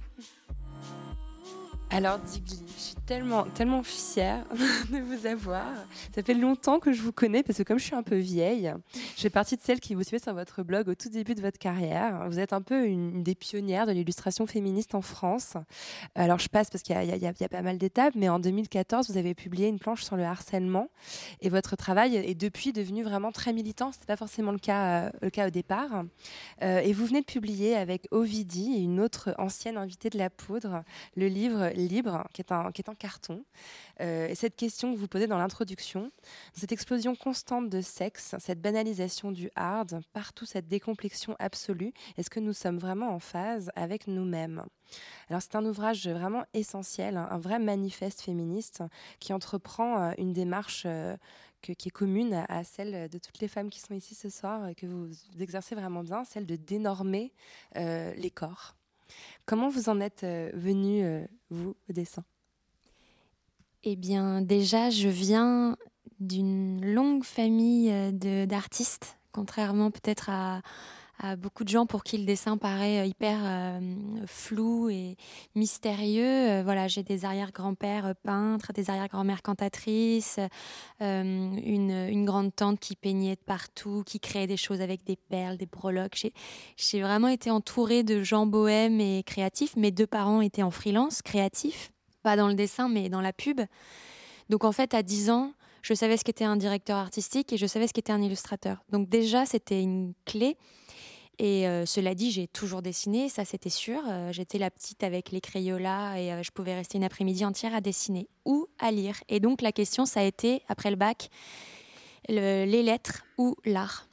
Alors 1.92 2.20
Digli, 2.20 2.62
je 2.78 2.82
suis 2.82 2.96
tellement, 3.08 3.46
tellement 3.56 3.82
fière 3.82 4.46
de 4.92 5.00
vous 5.00 5.26
avoir. 5.26 5.66
Ça 6.14 6.22
fait 6.22 6.36
longtemps 6.36 6.78
que 6.80 6.94
je 6.94 7.02
vous 7.02 7.12
connais 7.12 7.42
parce 7.42 7.58
que 7.58 7.64
comme 7.64 7.80
je 7.80 7.86
suis 7.86 7.96
un 7.96 8.04
peu 8.04 8.18
vieille, 8.18 8.72
je 9.16 9.22
fais 9.22 9.32
partie 9.32 9.56
de 9.56 9.62
celles 9.62 9.80
qui 9.80 9.96
vous 9.96 10.04
suivaient 10.04 10.22
sur 10.22 10.36
votre 10.36 10.62
blog 10.62 10.88
au 10.88 10.94
tout 10.94 11.10
début 11.10 11.34
de 11.34 11.42
votre 11.42 11.58
carrière. 11.58 12.28
Vous 12.30 12.38
êtes 12.38 12.54
un 12.54 12.62
peu 12.62 12.86
une, 12.86 13.24
des 13.24 13.34
pionnières 13.34 13.88
de 13.88 13.92
l'illustration 13.92 14.46
féministe 14.46 14.94
en 14.94 15.02
France. 15.02 15.54
Alors 16.14 16.38
je 16.38 16.48
passe 16.48 16.70
parce 16.70 16.84
qu'il 16.84 16.96
y, 16.96 17.26
a- 17.26 17.50
pas 17.50 17.62
mal 17.64 17.80
d'étapes, 17.80 18.14
mais 18.16 18.30
en 18.30 18.38
2014, 18.38 19.10
vous 19.10 19.18
avez 19.18 19.34
publié 19.34 19.68
une 19.68 19.80
planche 19.80 20.04
sur 20.04 20.16
le 20.16 20.24
harcèlement 20.24 20.90
et 21.42 21.50
votre 21.50 21.76
travail 21.76 22.18
est 22.18 22.36
depuis 22.36 22.72
devenu 22.72 23.02
vraiment 23.02 23.32
très 23.32 23.52
militant. 23.52 23.92
C'était 23.92 24.06
pas 24.06 24.16
forcément 24.18 24.52
le 24.52 24.60
cas, 24.60 25.10
euh, 25.24 25.48
au 25.48 25.50
départ. 25.50 26.04
Euh, 26.62 26.82
et 26.82 26.94
vous 26.94 27.08
venez 27.08 27.22
de 27.22 27.26
publier 27.26 27.76
avec 27.76 28.08
Ovidie 28.12 28.76
et 28.76 28.82
une 28.82 29.00
autre 29.00 29.34
ancienne 29.40 29.78
invitée 29.78 30.12
de 30.12 30.20
la 30.20 30.30
poudre 30.30 30.84
le 31.16 31.28
livre 31.28 31.72
Libre, 31.88 32.28
qui 32.34 32.42
est 32.42 32.52
un, 32.52 32.72
qui 32.72 32.82
est 32.82 32.90
en 32.90 32.96
carton. 32.96 33.44
Euh, 34.02 34.28
et 34.28 34.36
cette 34.36 34.56
question 34.56 34.94
que 34.94 34.98
vous 34.98 35.08
posez 35.08 35.28
dans 35.28 35.38
l'introduction, 35.38 36.12
cette 36.54 36.72
explosion 36.72 37.16
constante 37.16 37.70
de 37.70 37.82
sexe, 37.82 38.36
cette 38.40 38.62
banalisation 38.62 39.32
du 39.32 39.50
hard, 39.56 40.02
partout 40.14 40.46
cette 40.46 40.68
décomplexion 40.68 41.36
absolue, 41.40 41.94
est-ce 42.18 42.30
que 42.30 42.40
nous 42.40 42.54
sommes 42.54 42.78
vraiment 42.78 43.10
en 43.10 43.20
phase 43.20 43.72
avec 43.76 44.08
nous-mêmes? 44.08 44.64
Alors 45.30 45.42
c'est 45.42 45.56
un 45.56 45.66
ouvrage 45.66 46.08
vraiment 46.08 46.46
essentiel, 46.54 47.18
hein, 47.18 47.28
un 47.30 47.38
vrai 47.38 47.60
manifeste 47.60 48.22
féministe 48.22 48.84
qui 49.20 49.34
entreprend 49.34 50.02
euh, 50.02 50.12
une 50.18 50.34
démarche 50.34 50.84
euh, 50.86 51.16
qui 51.62 51.72
est 51.72 51.92
commune 51.92 52.46
à, 52.48 52.64
celle 52.64 53.10
de 53.10 53.18
toutes 53.18 53.40
les 53.40 53.50
femmes 53.50 53.70
qui 53.70 53.82
sont 53.82 53.94
ici 53.94 54.16
ce 54.16 54.30
soir 54.30 54.70
et 54.70 54.76
que 54.76 54.86
vous 54.86 55.10
exercez 55.40 55.76
vraiment 55.76 56.04
bien, 56.04 56.24
celle 56.24 56.46
de 56.46 56.56
dénormer 56.56 57.34
les 57.76 58.32
corps. 58.34 58.79
Comment 59.46 59.70
vous 59.70 59.90
en 59.90 60.00
êtes 60.00 60.24
euh, 60.24 60.52
venu, 60.54 61.04
euh, 61.04 61.26
vous, 61.50 61.76
au 61.90 61.94
dessin? 61.94 62.24
Eh 63.84 63.96
bien, 63.96 64.42
déjà, 64.42 64.90
je 64.90 65.08
viens 65.08 65.78
d'une 66.20 66.86
longue 66.94 67.24
famille 67.24 67.92
euh, 67.92 68.46
d'artistes, 68.46 69.18
contrairement 69.32 69.90
peut-être 69.90 70.30
à, 70.30 70.62
à 71.20 71.36
beaucoup 71.36 71.64
de 71.64 71.70
gens 71.70 71.86
pour 71.86 72.04
qui 72.04 72.18
le 72.18 72.26
dessin 72.26 72.58
paraît 72.58 73.00
euh, 73.00 73.06
hyper 73.06 73.40
euh, 73.44 73.80
flou 74.26 74.90
et 74.90 75.18
mystérieux. 75.54 76.24
Euh, 76.24 76.62
voilà, 76.64 76.88
j'ai 76.88 77.04
des 77.04 77.26
arrière-grands-pères 77.26 78.16
peintres, 78.24 78.72
des 78.74 78.90
arrière-grand-mères 78.90 79.42
cantatrices, 79.42 80.40
une, 81.00 81.92
une 81.92 82.26
grande 82.26 82.56
tante 82.56 82.80
qui 82.80 82.96
peignait 82.96 83.36
partout, 83.36 84.04
qui 84.06 84.20
créait 84.20 84.48
des 84.48 84.58
choses 84.58 84.82
avec 84.82 85.04
des 85.04 85.18
perles, 85.18 85.58
des 85.58 85.66
breloques. 85.66 86.32
J'ai 86.78 87.02
vraiment 87.02 87.28
été 87.28 87.52
entourée 87.52 88.04
de 88.04 88.24
gens 88.24 88.46
bohèmes 88.46 89.00
et 89.00 89.24
créatifs. 89.24 89.76
Mes 89.76 89.92
deux 89.92 90.08
parents 90.08 90.42
étaient 90.42 90.64
en 90.64 90.72
freelance, 90.72 91.22
créatifs 91.22 91.92
pas 92.22 92.36
dans 92.36 92.48
le 92.48 92.54
dessin, 92.54 92.90
mais 92.90 93.10
dans 93.10 93.22
la 93.22 93.34
pub. 93.34 93.62
Donc 94.50 94.66
en 94.66 94.72
fait, 94.72 94.94
à 94.94 95.04
10 95.04 95.30
ans, 95.30 95.54
je 95.82 95.94
savais 95.94 96.18
ce 96.18 96.24
qu'était 96.24 96.44
un 96.44 96.58
directeur 96.58 96.98
artistique 96.98 97.54
et 97.54 97.58
je 97.58 97.66
savais 97.66 97.88
ce 97.88 97.94
qu'était 97.94 98.12
un 98.12 98.22
illustrateur. 98.22 98.84
Donc 98.90 99.10
déjà, 99.10 99.46
c'était 99.46 99.82
une 99.82 100.14
clé. 100.26 100.58
Et 101.42 101.68
euh, 101.68 101.86
cela 101.86 102.16
dit, 102.16 102.32
j'ai 102.32 102.48
toujours 102.48 102.82
dessiné, 102.82 103.30
ça 103.30 103.46
c'était 103.46 103.70
sûr. 103.70 104.02
Euh, 104.10 104.34
J'étais 104.34 104.58
la 104.58 104.70
petite 104.70 105.04
avec 105.04 105.32
les 105.32 105.40
crayolas 105.40 106.20
et 106.20 106.34
euh, 106.34 106.44
je 106.44 106.52
pouvais 106.52 106.76
rester 106.76 106.98
une 106.98 107.06
après-midi 107.06 107.46
entière 107.46 107.74
à 107.74 107.80
dessiner 107.80 108.28
ou 108.44 108.68
à 108.78 108.92
lire. 108.92 109.16
Et 109.30 109.40
donc 109.40 109.62
la 109.62 109.72
question, 109.72 110.06
ça 110.06 110.20
a 110.20 110.24
été, 110.24 110.64
après 110.68 110.90
le 110.90 110.98
bac, 110.98 111.30
le- 112.28 112.66
les 112.66 112.84
lettres 112.84 113.24
ou 113.38 113.56
l'art. 113.64 114.08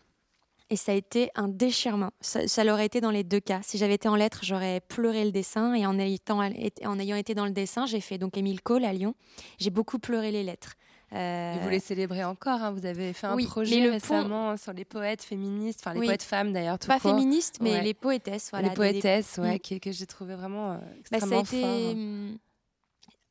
Et 0.71 0.77
ça 0.77 0.93
a 0.93 0.95
été 0.95 1.31
un 1.37 1.49
déchirement. 1.49 2.11
Ça, 2.21 2.65
l'aurait 2.65 2.87
été 2.87 3.01
dans 3.01 3.13
les 3.13 3.23
deux 3.23 3.39
cas. 3.39 3.61
Si 3.63 3.79
j'avais 3.79 3.95
été 3.95 4.09
en 4.09 4.17
lettres, 4.17 4.41
j'aurais 4.43 4.81
pleuré 4.81 5.25
le 5.25 5.31
dessin. 5.31 5.75
Et 5.75 5.87
en, 5.87 5.97
en 5.97 6.99
ayant 6.99 7.17
été 7.17 7.35
dans 7.37 7.45
le 7.45 7.53
dessin, 7.53 7.87
j'ai 7.87 8.01
fait 8.01 8.19
donc 8.19 8.37
Émile 8.37 8.61
Cole 8.63 8.85
à 8.85 8.93
Lyon. 8.93 9.15
J'ai 9.59 9.71
beaucoup 9.71 10.01
pleuré 10.01 10.33
les 10.33 10.43
lettres. 10.43 10.75
Euh, 11.13 11.55
Et 11.55 11.59
vous 11.61 11.69
les 11.69 11.79
célébrez 11.79 12.25
encore. 12.25 12.61
hein, 12.63 12.73
Vous 12.73 12.85
avez 12.85 13.13
fait 13.13 13.29
un 13.29 13.37
oui, 13.37 13.47
projet 13.47 13.89
récemment 13.91 14.57
sur 14.57 14.73
les 14.73 14.85
poètes 14.85 15.23
féministes, 15.23 15.81
enfin 15.83 15.95
les 15.95 16.01
Oui. 16.01 16.07
poètes 16.07 16.23
femmes 16.25 16.53
d'ailleurs. 16.53 16.79
tout 16.79 16.89
pas 16.89 16.99
court. 16.99 17.13
féministes, 17.13 17.59
mais 17.61 17.73
Ouais. 17.75 17.83
les 17.83 17.95
poétesses. 17.95 18.51
Voilà, 18.51 18.69
les 18.71 18.75
des- 18.75 18.83
des- 18.83 18.93
poétesses, 18.93 19.39
ouais, 19.39 19.57
Mm. 19.57 19.79
que 19.81 19.93
j'ai 19.93 20.07
trouvé 20.07 20.35
vraiment 20.35 20.73
euh, 20.73 20.77
Bah, 20.79 20.87
extrêmement 21.19 21.45
ça 21.45 21.57
a 21.57 21.59
été. 21.59 21.61
fort. 21.63 21.91
hum, 21.93 22.39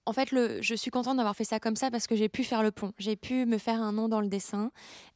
En 0.07 0.13
fait, 0.13 0.31
le, 0.31 0.61
je 0.61 0.75
suis 0.75 0.91
contente 0.91 1.17
d'avoir 1.17 1.35
fait 1.35 1.43
ça 1.45 1.59
comme 1.59 1.75
ça 1.75 1.89
parce 1.89 2.05
que 2.05 2.15
j'ai 2.15 2.29
pu 2.29 2.43
faire 2.43 2.61
le 2.61 2.69
pont. 2.71 2.91
J'ai 2.99 3.15
pu 3.15 3.47
me 3.47 3.57
faire 3.57 3.81
un 3.81 3.91
nom 3.91 4.07
dans 4.07 4.21
le 4.21 4.27
dessin. 4.27 4.69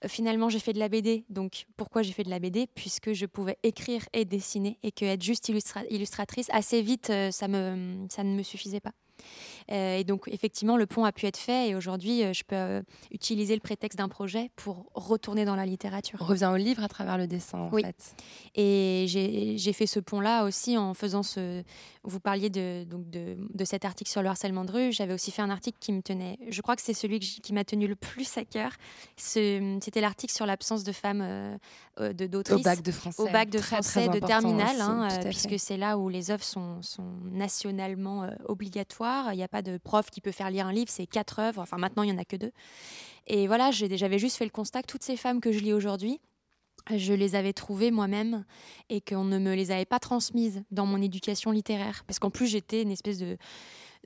Euh, 0.04 0.08
finalement, 0.08 0.50
j'ai 0.50 0.58
fait 0.58 0.74
de 0.74 0.80
la 0.80 0.90
BD. 0.90 1.26
Donc, 1.30 1.68
pourquoi 1.78 2.02
j'ai 2.02 2.12
fait 2.12 2.24
de 2.24 2.32
la 2.32 2.40
BD 2.40 2.66
Puisque 2.74 3.14
je 3.14 3.28
pouvais 3.28 3.60
écrire 3.62 4.02
et 4.14 4.26
dessiner 4.26 4.80
et 4.82 4.92
que 4.92 5.06
être 5.06 5.22
juste 5.22 5.48
illustra- 5.48 5.86
illustratrice, 5.92 6.48
assez 6.52 6.82
vite, 6.82 7.12
euh, 7.12 7.30
ça, 7.30 7.48
me, 7.48 8.08
ça 8.10 8.24
ne 8.24 8.34
me 8.36 8.42
suffisait 8.42 8.80
pas. 8.80 8.94
Euh, 9.72 9.98
et 9.98 10.04
donc, 10.04 10.28
effectivement, 10.32 10.78
le 10.78 10.88
pont 10.88 11.04
a 11.06 11.12
pu 11.12 11.26
être 11.28 11.38
fait 11.38 11.70
et 11.70 11.76
aujourd'hui, 11.76 12.24
euh, 12.24 12.34
je 12.34 12.44
peux 12.44 12.56
euh, 12.56 12.82
utiliser 13.12 13.54
le 13.54 13.60
prétexte 13.60 13.98
d'un 14.00 14.10
projet 14.10 14.50
pour 14.56 14.86
retourner 14.96 15.46
dans 15.46 15.56
la 15.56 15.66
littérature. 15.66 16.18
On 16.22 16.26
revient 16.26 16.50
au 16.52 16.58
livre 16.58 16.84
à 16.84 16.88
travers 16.88 17.18
le 17.18 17.28
dessin, 17.28 17.60
en 17.60 17.70
Oui. 17.72 17.84
fait. 17.84 18.16
Et 18.56 19.06
j'ai 19.08 19.74
fait 19.74 19.86
ce 19.86 20.00
pont-là 20.00 20.44
aussi 20.46 20.78
en 20.78 20.94
faisant 20.94 21.24
ce. 21.24 21.64
Vous 22.04 22.20
parliez 22.20 22.50
de, 22.50 22.86
donc 22.86 23.10
de, 23.10 23.38
de 23.54 23.66
cet 23.66 23.86
article 23.86 24.10
sur 24.10 24.24
le 24.24 24.30
harcèlement 24.30 24.66
de 24.66 24.72
rue. 24.72 24.92
J'avais 24.92 25.14
aussi 25.14 25.32
fait 25.32 25.42
un 25.42 25.50
article 25.50 25.78
qui 25.80 25.92
me 25.92 26.02
tenait. 26.02 26.40
Je 26.50 26.62
crois 26.62 26.76
que 26.76 26.82
c'est 26.82 26.94
celui 26.94 27.20
qui 27.20 27.54
m'a 27.54 27.64
tenu 27.64 27.88
le 27.88 27.96
plus 27.96 28.38
à 28.38 28.46
cœur. 28.46 28.72
C'était 29.18 30.02
l'article 30.02 30.34
sur 30.34 30.46
l'absence 30.46 30.84
de 30.84 30.92
femmes 30.92 31.22
euh, 31.22 32.14
de 32.14 32.28
d'autrices. 32.28 32.60
Au 32.60 32.64
bac 32.64 32.82
de 32.82 32.92
français. 32.92 33.22
Au 33.22 33.26
bac 33.26 33.50
de 33.50 33.60
Très, 33.60 33.76
français 33.76 34.08
très 34.08 34.20
de 34.20 34.26
terminale, 34.26 34.80
hein, 34.80 35.08
puisque 35.26 35.60
c'est 35.60 35.78
là 35.78 35.98
où 35.98 36.08
les 36.10 36.32
œuvres 36.32 36.44
sont, 36.44 36.82
sont 36.82 37.04
nationalement 37.32 38.24
euh, 38.24 38.30
obligatoires. 38.46 39.09
Il 39.32 39.38
n'y 39.38 39.44
a 39.44 39.48
pas 39.48 39.62
de 39.62 39.78
prof 39.78 40.10
qui 40.10 40.22
peut 40.22 40.32
faire 40.32 40.50
lire 40.50 40.68
un 40.68 40.74
livre, 40.74 40.90
c'est 40.90 41.08
quatre 41.08 41.40
œuvres. 41.40 41.62
Enfin, 41.62 41.78
maintenant, 41.78 42.04
il 42.04 42.08
n'y 42.08 42.18
en 42.18 42.22
a 42.22 42.26
que 42.26 42.36
deux. 42.36 42.52
Et 43.28 43.48
voilà, 43.48 43.72
j'avais 43.72 44.20
juste 44.20 44.38
fait 44.38 44.46
le 44.46 44.52
constat 44.52 44.82
que 44.82 44.88
toutes 44.88 45.04
ces 45.04 45.18
femmes 45.18 45.40
que 45.40 45.52
je 45.52 45.60
lis 45.60 45.74
aujourd'hui, 45.74 46.20
je 46.96 47.14
les 47.14 47.36
avais 47.36 47.54
trouvées 47.54 47.92
moi-même 47.92 48.46
et 48.90 49.02
qu'on 49.02 49.24
ne 49.24 49.38
me 49.38 49.54
les 49.54 49.72
avait 49.72 49.86
pas 49.86 50.00
transmises 50.00 50.64
dans 50.72 50.86
mon 50.86 51.02
éducation 51.02 51.52
littéraire. 51.52 52.04
Parce 52.08 52.20
qu'en 52.20 52.32
plus, 52.32 52.48
j'étais 52.48 52.82
une 52.82 52.92
espèce 52.92 53.20
de, 53.20 53.38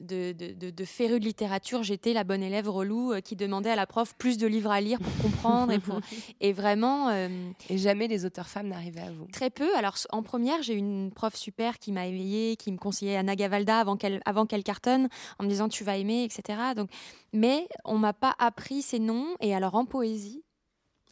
de, 0.01 0.31
de, 0.31 0.53
de, 0.53 0.69
de 0.69 0.85
férue 0.85 1.19
de 1.19 1.25
littérature. 1.25 1.83
J'étais 1.83 2.13
la 2.13 2.23
bonne 2.23 2.41
élève 2.43 2.69
relou 2.69 3.13
euh, 3.13 3.21
qui 3.21 3.35
demandait 3.35 3.69
à 3.69 3.75
la 3.75 3.85
prof 3.85 4.13
plus 4.17 4.37
de 4.37 4.47
livres 4.47 4.71
à 4.71 4.81
lire 4.81 4.99
pour 4.99 5.11
comprendre. 5.21 5.71
et, 5.71 5.79
pour... 5.79 5.99
et 6.41 6.53
vraiment. 6.53 7.09
euh, 7.09 7.29
Et 7.69 7.77
jamais 7.77 8.07
les 8.07 8.25
auteurs 8.25 8.47
femmes 8.47 8.67
n'arrivaient 8.69 9.01
à 9.01 9.11
vous. 9.11 9.25
Très 9.31 9.49
peu. 9.49 9.75
Alors, 9.77 9.95
en 10.11 10.23
première, 10.23 10.61
j'ai 10.63 10.73
eu 10.73 10.77
une 10.77 11.11
prof 11.11 11.35
super 11.35 11.79
qui 11.79 11.91
m'a 11.91 12.07
éveillée, 12.07 12.55
qui 12.55 12.71
me 12.71 12.77
conseillait 12.77 13.15
Anna 13.17 13.35
Gavalda 13.35 13.79
avant 14.25 14.45
qu'elle 14.45 14.63
cartonne, 14.63 15.09
en 15.39 15.43
me 15.43 15.49
disant 15.49 15.69
tu 15.69 15.83
vas 15.83 15.97
aimer, 15.97 16.23
etc. 16.23 16.59
Donc, 16.75 16.89
mais 17.31 17.67
on 17.85 17.97
m'a 17.97 18.13
pas 18.13 18.35
appris 18.39 18.81
ces 18.81 18.99
noms. 18.99 19.27
Et 19.41 19.53
alors, 19.55 19.75
en 19.75 19.85
poésie, 19.85 20.43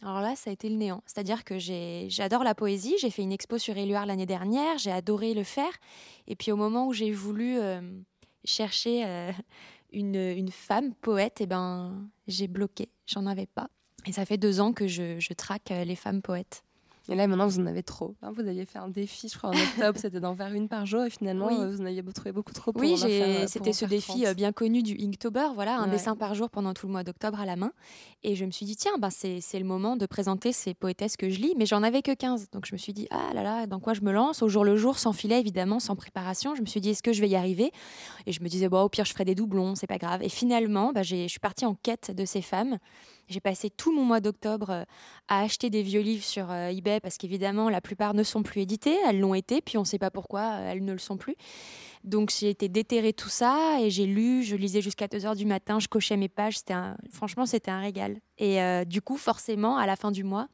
alors 0.02 0.20
là, 0.20 0.34
ça 0.34 0.50
a 0.50 0.52
été 0.52 0.68
le 0.68 0.74
néant. 0.74 1.00
C'est-à-dire 1.06 1.44
que 1.44 1.58
j'adore 1.60 2.42
la 2.42 2.56
poésie. 2.56 2.96
J'ai 3.00 3.10
fait 3.10 3.22
une 3.22 3.30
expo 3.30 3.56
sur 3.58 3.76
Éluard 3.78 4.04
l'année 4.06 4.26
dernière. 4.26 4.76
J'ai 4.78 4.90
adoré 4.90 5.32
le 5.32 5.44
faire. 5.44 5.72
Et 6.26 6.34
puis, 6.34 6.50
au 6.50 6.56
moment 6.56 6.88
où 6.88 6.92
j'ai 6.92 7.12
voulu 7.12 7.60
euh, 7.60 7.80
chercher 8.44 9.04
euh, 9.04 9.32
une, 9.92 10.16
une 10.16 10.50
femme 10.50 10.94
poète, 10.94 11.38
eh 11.40 11.46
ben, 11.46 12.08
j'ai 12.26 12.48
bloqué. 12.48 12.90
J'en 13.06 13.26
avais 13.26 13.46
pas. 13.46 13.68
Et 14.06 14.12
ça 14.12 14.24
fait 14.24 14.38
deux 14.38 14.60
ans 14.60 14.72
que 14.72 14.86
je, 14.86 15.20
je 15.20 15.32
traque 15.32 15.70
euh, 15.70 15.84
les 15.84 15.96
femmes 15.96 16.22
poètes. 16.22 16.64
Et 17.08 17.14
là, 17.16 17.26
maintenant, 17.26 17.46
vous 17.48 17.58
en 17.58 17.66
avez 17.66 17.82
trop. 17.82 18.14
Hein. 18.22 18.30
vous 18.34 18.40
aviez 18.46 18.64
fait 18.64 18.78
un 18.78 18.88
défi, 18.88 19.28
je 19.28 19.36
crois, 19.36 19.50
en 19.50 19.54
octobre, 19.54 19.98
c'était 20.00 20.20
d'en 20.20 20.36
faire 20.36 20.52
une 20.52 20.68
par 20.68 20.86
jour. 20.86 21.02
Et 21.02 21.10
finalement, 21.10 21.46
Oui. 21.48 21.54
euh, 21.58 21.70
vous 21.70 21.80
en 21.82 21.86
aviez 21.86 22.02
trouvé 22.14 22.30
beaucoup 22.32 22.52
trop 22.52 22.72
pour 22.72 22.80
Oui, 22.80 22.94
euh, 23.04 23.46
c'était 23.48 23.72
ce 23.72 23.84
défi 23.86 24.20
30. 24.20 24.24
euh, 24.26 24.34
bien 24.34 24.52
connu 24.52 24.82
du 24.84 24.96
Inktober, 25.02 25.48
voilà, 25.54 25.78
un 25.78 25.86
Ouais. 25.86 25.90
dessin 25.90 26.14
par 26.14 26.34
jour 26.34 26.48
pendant 26.48 26.74
tout 26.74 26.86
le 26.86 26.92
mois 26.92 27.02
d'octobre 27.02 27.40
à 27.40 27.46
la 27.46 27.56
main. 27.56 27.72
Et 28.22 28.36
je 28.36 28.44
me 28.44 28.52
suis 28.52 28.66
dit, 28.66 28.76
tiens, 28.76 28.92
ben 29.00 29.10
c'est 29.10 29.40
le 29.58 29.64
moment 29.64 29.96
de 29.96 30.06
présenter 30.06 30.52
ces 30.52 30.74
poétesses 30.74 31.16
que 31.16 31.28
je 31.28 31.40
lis, 31.40 31.54
mais 31.56 31.66
j'en 31.66 31.82
avais 31.82 32.02
que 32.02 32.14
15. 32.14 32.50
Donc 32.52 32.66
je 32.66 32.72
me 32.72 32.78
suis 32.78 32.92
dit, 32.92 33.08
ah 33.10 33.30
là 33.34 33.42
là, 33.42 33.66
dans 33.66 33.80
quoi 33.80 33.94
je 33.94 34.02
me 34.02 34.12
lance? 34.12 34.42
Au 34.42 34.48
jour 34.48 34.64
le 34.64 34.76
jour, 34.76 34.98
sans 34.98 35.12
filet, 35.12 35.40
évidemment, 35.40 35.80
sans 35.80 35.96
préparation. 35.96 36.54
Je 36.54 36.60
me 36.60 36.66
suis 36.66 36.80
dit, 36.80 36.90
est-ce 36.90 37.02
que 37.02 37.12
je 37.12 37.20
vais 37.20 37.28
y 37.28 37.34
arriver? 37.36 37.72
Et 38.26 38.32
je 38.32 38.40
me 38.42 38.48
disais, 38.48 38.68
bon, 38.68 38.80
au 38.82 38.88
pire, 38.88 39.04
je 39.04 39.12
ferai 39.12 39.24
des 39.24 39.34
doublons, 39.34 39.74
c'est 39.74 39.88
pas 39.88 39.98
grave. 39.98 40.22
Et 40.22 40.28
finalement, 40.28 40.92
ben, 40.92 41.02
j'ai- 41.02 41.24
je 41.24 41.30
suis 41.32 41.40
partie 41.40 41.66
en 41.66 41.74
quête 41.74 42.12
de 42.14 42.24
ces 42.24 42.42
femmes. 42.42 42.78
J'ai 43.32 43.40
passé 43.40 43.70
tout 43.70 43.92
mon 43.92 44.04
mois 44.04 44.20
d'octobre 44.20 44.70
euh, 44.70 44.84
à 45.28 45.40
acheter 45.40 45.70
des 45.70 45.82
vieux 45.82 46.02
livres 46.02 46.24
sur 46.24 46.50
euh, 46.50 46.68
eBay 46.68 47.00
parce 47.00 47.16
qu'évidemment, 47.16 47.70
la 47.70 47.80
plupart 47.80 48.12
ne 48.12 48.22
sont 48.22 48.42
plus 48.42 48.60
édités. 48.60 48.94
Elles 49.08 49.20
l'ont 49.20 49.34
été, 49.34 49.62
puis 49.62 49.78
on 49.78 49.80
ne 49.80 49.86
sait 49.86 49.98
pas 49.98 50.10
pourquoi 50.10 50.40
euh, 50.40 50.70
elles 50.70 50.84
ne 50.84 50.92
le 50.92 50.98
sont 50.98 51.16
plus. 51.16 51.34
Donc 52.04 52.30
j'ai 52.38 52.50
été 52.50 52.68
déterrer 52.68 53.14
tout 53.14 53.30
ça 53.30 53.78
et 53.80 53.88
j'ai 53.88 54.06
lu, 54.06 54.42
je 54.42 54.54
lisais 54.54 54.82
jusqu'à 54.82 55.08
2 55.08 55.24
heures 55.24 55.36
du 55.36 55.46
matin, 55.46 55.78
je 55.80 55.88
cochais 55.88 56.16
mes 56.16 56.28
pages. 56.28 56.58
Franchement, 57.10 57.46
c'était 57.46 57.70
un 57.70 57.80
régal. 57.80 58.18
Et 58.38 58.58
du 58.86 59.00
coup, 59.00 59.16
forcément, 59.16 59.76
à 59.76 59.86
la 59.86 59.94
fin 59.94 60.10
du 60.10 60.24
mois, 60.24 60.48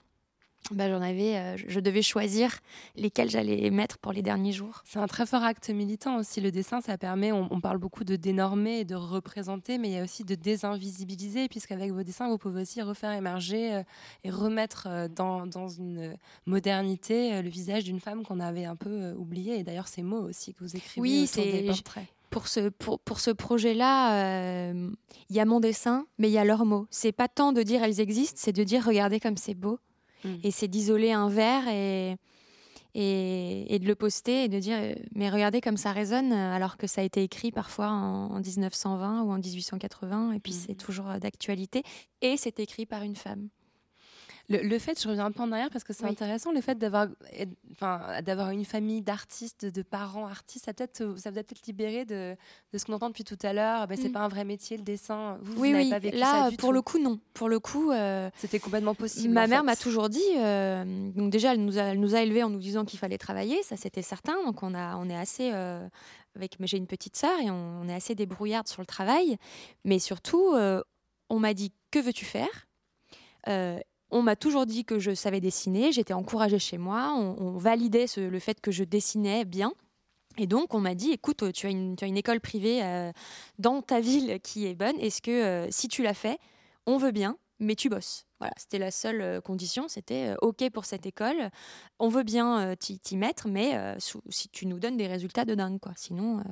bah, 0.72 0.88
j'en 0.90 1.00
avais, 1.02 1.36
euh, 1.36 1.56
je- 1.56 1.64
je 1.68 1.80
devais 1.80 2.02
choisir 2.02 2.58
lesquels 2.96 3.30
j'allais 3.30 3.70
mettre 3.70 3.98
pour 3.98 4.12
les 4.12 4.22
derniers 4.22 4.52
jours. 4.52 4.82
C'est 4.84 4.98
un 4.98 5.06
très 5.06 5.26
fort 5.26 5.42
acte 5.42 5.70
militant 5.70 6.16
aussi. 6.18 6.40
Le 6.40 6.50
dessin, 6.50 6.80
ça 6.80 6.98
permet, 6.98 7.32
on, 7.32 7.48
on 7.52 7.60
parle 7.60 7.78
beaucoup 7.78 8.04
de 8.04 8.16
dénormer 8.16 8.80
et 8.80 8.84
de 8.84 8.94
représenter, 8.94 9.78
mais 9.78 9.88
il 9.88 9.94
y 9.94 9.98
a 9.98 10.04
aussi 10.04 10.24
de 10.24 10.34
désinvisibiliser, 10.34 11.48
puisqu'avec 11.48 11.92
vos 11.92 12.02
dessins, 12.02 12.28
vous 12.28 12.38
pouvez 12.38 12.62
aussi 12.62 12.82
refaire 12.82 13.12
émerger 13.12 13.74
euh, 13.74 13.82
et 14.24 14.30
remettre 14.30 14.86
euh, 14.88 15.08
dans, 15.08 15.46
dans 15.46 15.68
une 15.68 16.16
modernité 16.46 17.40
le 17.42 17.48
visage 17.48 17.84
d'une 17.84 18.00
femme 18.00 18.24
qu'on 18.24 18.40
avait 18.40 18.64
un 18.64 18.76
peu 18.76 18.90
euh, 18.90 19.14
oublié. 19.14 19.58
Et 19.58 19.62
d'ailleurs, 19.64 19.88
ces 19.88 20.02
mots 20.02 20.22
aussi 20.28 20.52
que 20.54 20.64
vous 20.64 20.76
écrivez 20.76 21.00
Oui, 21.00 21.28
autour 21.30 21.44
des 21.44 21.50
c'est 21.60 21.62
portraits. 21.66 22.04
pour 22.30 22.48
ce 22.48 22.68
pour, 22.68 22.98
pour 23.00 23.20
ce 23.20 23.30
projet-là, 23.30 24.70
euh, 24.70 24.90
il 25.30 25.36
y 25.36 25.40
a 25.40 25.44
mon 25.44 25.60
dessin, 25.60 26.06
mais 26.18 26.28
il 26.28 26.32
y 26.32 26.38
a 26.38 26.44
leurs 26.44 26.64
mots. 26.64 26.86
C'est 26.90 27.12
pas 27.12 27.28
tant 27.28 27.52
de 27.52 27.62
dire 27.62 27.82
elles 27.82 28.00
existent, 28.00 28.38
c'est 28.42 28.52
de 28.52 28.64
dire 28.64 28.84
regardez 28.84 29.20
comme 29.20 29.36
c'est 29.36 29.54
beau. 29.54 29.78
Mm. 30.24 30.34
Et 30.42 30.50
c'est 30.50 30.68
d'isoler 30.68 31.12
un 31.12 31.28
verre 31.28 31.68
et, 31.68 32.16
et 32.94 33.74
et 33.74 33.78
de 33.78 33.86
le 33.86 33.94
poster 33.94 34.44
et 34.44 34.48
de 34.48 34.58
dire 34.58 34.78
mais 35.14 35.30
regardez 35.30 35.60
comme 35.60 35.76
ça 35.76 35.92
résonne 35.92 36.32
alors 36.32 36.76
que 36.76 36.86
ça 36.86 37.00
a 37.00 37.04
été 37.04 37.22
écrit 37.22 37.52
parfois 37.52 37.88
en, 37.88 38.30
en 38.32 38.40
1920 38.40 39.22
ou 39.22 39.30
en 39.30 39.38
1880 39.38 40.32
et 40.32 40.40
puis 40.40 40.52
c'est 40.52 40.74
toujours 40.74 41.08
euh, 41.08 41.18
d'actualité 41.18 41.82
et 42.22 42.36
c'est 42.36 42.60
écrit 42.60 42.86
par 42.86 43.02
une 43.02 43.16
femme. 43.16 43.48
Le, 44.51 44.62
le 44.62 44.78
fait, 44.78 44.99
je 45.03 45.07
reviens 45.07 45.26
un 45.26 45.30
peu 45.30 45.42
en 45.42 45.53
arrière 45.53 45.68
parce 45.70 45.84
que 45.84 45.92
c'est 45.92 46.05
Oui. 46.05 46.11
intéressant, 46.11 46.53
le 46.53 46.62
fait 46.62 46.78
d'avoir, 46.78 47.07
enfin, 47.72 48.22
d'avoir 48.22 48.49
une 48.51 48.64
famille 48.64 49.03
d'artistes, 49.03 49.66
de 49.66 49.82
parents 49.82 50.26
artistes, 50.26 50.64
ça 50.64 50.72
peut-être, 50.72 50.96
ça 51.18 51.30
vous 51.30 51.38
a 51.38 51.42
peut-être 51.42 51.66
libéré 51.66 52.07
de, 52.07 52.34
de 52.72 52.78
ce 52.78 52.86
qu'on 52.86 52.94
entend 52.94 53.09
depuis 53.09 53.24
tout 53.24 53.36
à 53.42 53.53
l'heure. 53.53 53.86
Ben, 53.86 53.99
c'est 54.01 54.09
Mm. 54.09 54.12
pas 54.12 54.20
un 54.20 54.28
vrai 54.28 54.44
métier 54.44 54.78
le 54.78 54.82
dessin. 54.84 55.38
Vous, 55.42 55.53
vous 55.53 55.61
oui 55.61 55.72
n'avez 55.72 55.84
oui. 55.84 55.90
pas 55.90 55.99
vécu 55.99 56.16
Là 56.16 56.44
ça 56.44 56.51
du 56.51 56.57
pour 56.57 56.70
tout. 56.70 56.72
le 56.72 56.80
coup 56.80 56.99
non. 56.99 57.20
Pour 57.34 57.51
le 57.51 57.61
coup. 57.61 57.90
euh, 57.90 58.30
C'était 58.36 58.59
complètement 58.59 58.94
possible. 58.94 59.34
Ma 59.34 59.46
mère 59.46 59.64
m'a 59.64 59.76
toujours 59.76 60.09
dit, 60.09 60.22
euh, 60.38 61.11
donc 61.12 61.30
déjà 61.30 61.53
elle 61.53 61.62
nous 61.62 61.78
a, 61.78 61.82
elle 61.82 62.01
nous 62.01 62.14
a 62.14 62.22
élevés 62.22 62.42
en 62.42 62.49
nous 62.49 62.59
disant 62.59 62.86
qu'il 62.86 62.99
fallait 62.99 63.18
travailler, 63.18 63.62
ça 63.62 63.76
c'était 63.76 64.01
certain. 64.03 64.42
Donc 64.46 64.62
on 64.62 64.74
a, 64.74 64.96
on 64.96 65.11
est 65.11 65.16
assez, 65.16 65.51
euh, 65.53 65.86
avec, 66.36 66.59
mais 66.59 66.66
j'ai 66.66 66.78
une 66.78 66.86
petite 66.86 67.16
sœur 67.16 67.38
et 67.40 67.51
on, 67.51 67.82
on 67.82 67.88
est 67.90 67.94
assez 67.94 68.14
débrouillarde 68.14 68.66
sur 68.66 68.80
le 68.80 68.86
travail. 68.86 69.36
Mais 69.84 69.99
surtout, 69.99 70.55
on 71.28 71.38
m'a 71.38 71.53
dit 71.53 71.70
que 71.90 71.99
veux-tu 71.99 72.24
faire? 72.24 72.66
Euh, 73.46 73.78
On 74.11 74.22
m'a 74.22 74.36
toujours 74.36 74.64
dit 74.64 74.84
que 74.84 74.98
je 74.98 75.14
savais 75.14 75.40
dessiner, 75.40 75.92
j'étais 75.92 76.14
encouragée 76.14 76.59
chez 76.59 76.78
moi, 76.78 77.12
on, 77.14 77.59
validait 77.59 78.06
le 78.16 78.38
fait 78.38 78.61
que 78.61 78.70
je 78.70 78.84
dessinais 78.84 79.44
bien. 79.44 79.72
Et 80.38 80.46
donc, 80.46 80.72
on 80.72 80.80
m'a 80.80 80.94
dit, 80.94 81.11
écoute, 81.11 81.52
tu 81.52 81.66
as 81.66 81.70
une, 81.70 82.16
école 82.16 82.40
privée 82.40 82.82
euh, 82.82 83.12
dans 83.59 83.82
ta 83.82 84.00
ville 84.00 84.38
qui 84.40 84.66
est 84.66 84.74
bonne. 84.74 84.98
Est-ce 85.00 85.20
que 85.20 85.30
euh, 85.30 85.66
si 85.70 85.88
tu 85.88 86.02
l'as 86.02 86.14
fait, 86.14 86.38
on 86.86 86.96
veut 86.96 87.11
bien, 87.11 87.36
mais 87.59 87.74
tu 87.74 87.88
bosses? 87.88 88.24
Voilà, 88.38 88.54
c'était 88.56 88.78
la 88.78 88.92
seule 88.92 89.20
euh, 89.20 89.40
condition. 89.40 89.88
C'était 89.88 90.34
OK 90.40 90.70
pour 90.70 90.84
cette 90.84 91.06
école. 91.06 91.50
On 91.98 92.09
veut 92.09 92.22
bien 92.22 92.76
t'y 92.76 93.16
mettre, 93.16 93.48
mais 93.48 93.76
si 94.28 94.48
tu 94.48 94.66
nous 94.66 94.78
donnes 94.78 94.96
des 94.96 95.09
résultats 95.09 95.44
de 95.44 95.54
dingue, 95.54 95.80
quoi. 95.80 95.92
Sinon, 95.96 96.42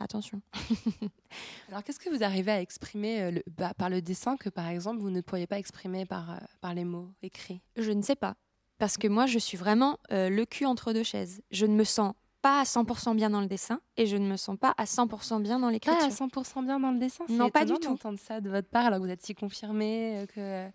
attention. 0.00 0.40
Alors, 1.68 1.84
qu'est-ce 1.84 2.00
que 2.00 2.10
vous 2.14 2.22
arrivez 2.24 2.52
à 2.52 2.60
exprimer 2.60 3.22
euh, 3.22 3.30
le- 3.30 3.42
bah, 3.56 3.72
par 3.76 3.88
le 3.90 4.02
dessin 4.02 4.36
que, 4.36 4.48
par 4.48 4.66
exemple, 4.68 4.98
vous 5.00 5.10
ne 5.10 5.20
pourriez 5.20 5.46
pas 5.46 5.58
exprimer 5.58 6.04
par, 6.06 6.30
euh, 6.30 6.34
par 6.60 6.74
les 6.74 6.84
mots 6.84 7.08
écrits? 7.22 7.60
Je 7.76 7.92
ne 7.92 8.02
sais 8.02 8.16
pas. 8.16 8.34
Parce 8.78 8.96
que 8.96 9.08
moi, 9.08 9.26
je 9.26 9.38
suis 9.38 9.56
vraiment 9.58 9.98
euh, 10.12 10.28
le 10.30 10.44
cul 10.46 10.64
entre 10.66 10.92
deux 10.92 11.02
chaises. 11.02 11.42
Je 11.50 11.66
ne 11.66 11.74
me 11.74 11.84
sens 11.84 12.14
pas 12.42 12.60
à 12.60 12.64
100% 12.64 13.14
bien 13.14 13.28
dans 13.28 13.42
le 13.42 13.46
dessin 13.46 13.80
et 13.98 14.06
je 14.06 14.16
ne 14.16 14.26
me 14.26 14.36
sens 14.38 14.56
pas 14.58 14.72
à 14.78 14.84
100% 14.84 15.42
bien 15.42 15.58
dans 15.58 15.66
Pas 15.66 15.72
l'écriture. 15.72 16.02
à 16.02 16.08
100% 16.08 16.64
bien 16.64 16.80
dans 16.80 16.90
le 16.90 16.98
dessin? 16.98 17.24
Non, 17.28 17.50
pas 17.50 17.66
du 17.66 17.74
tout. 17.74 17.80
d'entendre 17.80 18.18
ça 18.18 18.40
de 18.40 18.48
votre 18.48 18.68
part, 18.68 18.86
alors 18.86 18.98
que 18.98 19.04
vous 19.04 19.10
êtes 19.10 19.22
si 19.24 19.34
confirmé 19.34 20.24
que... 20.34 20.66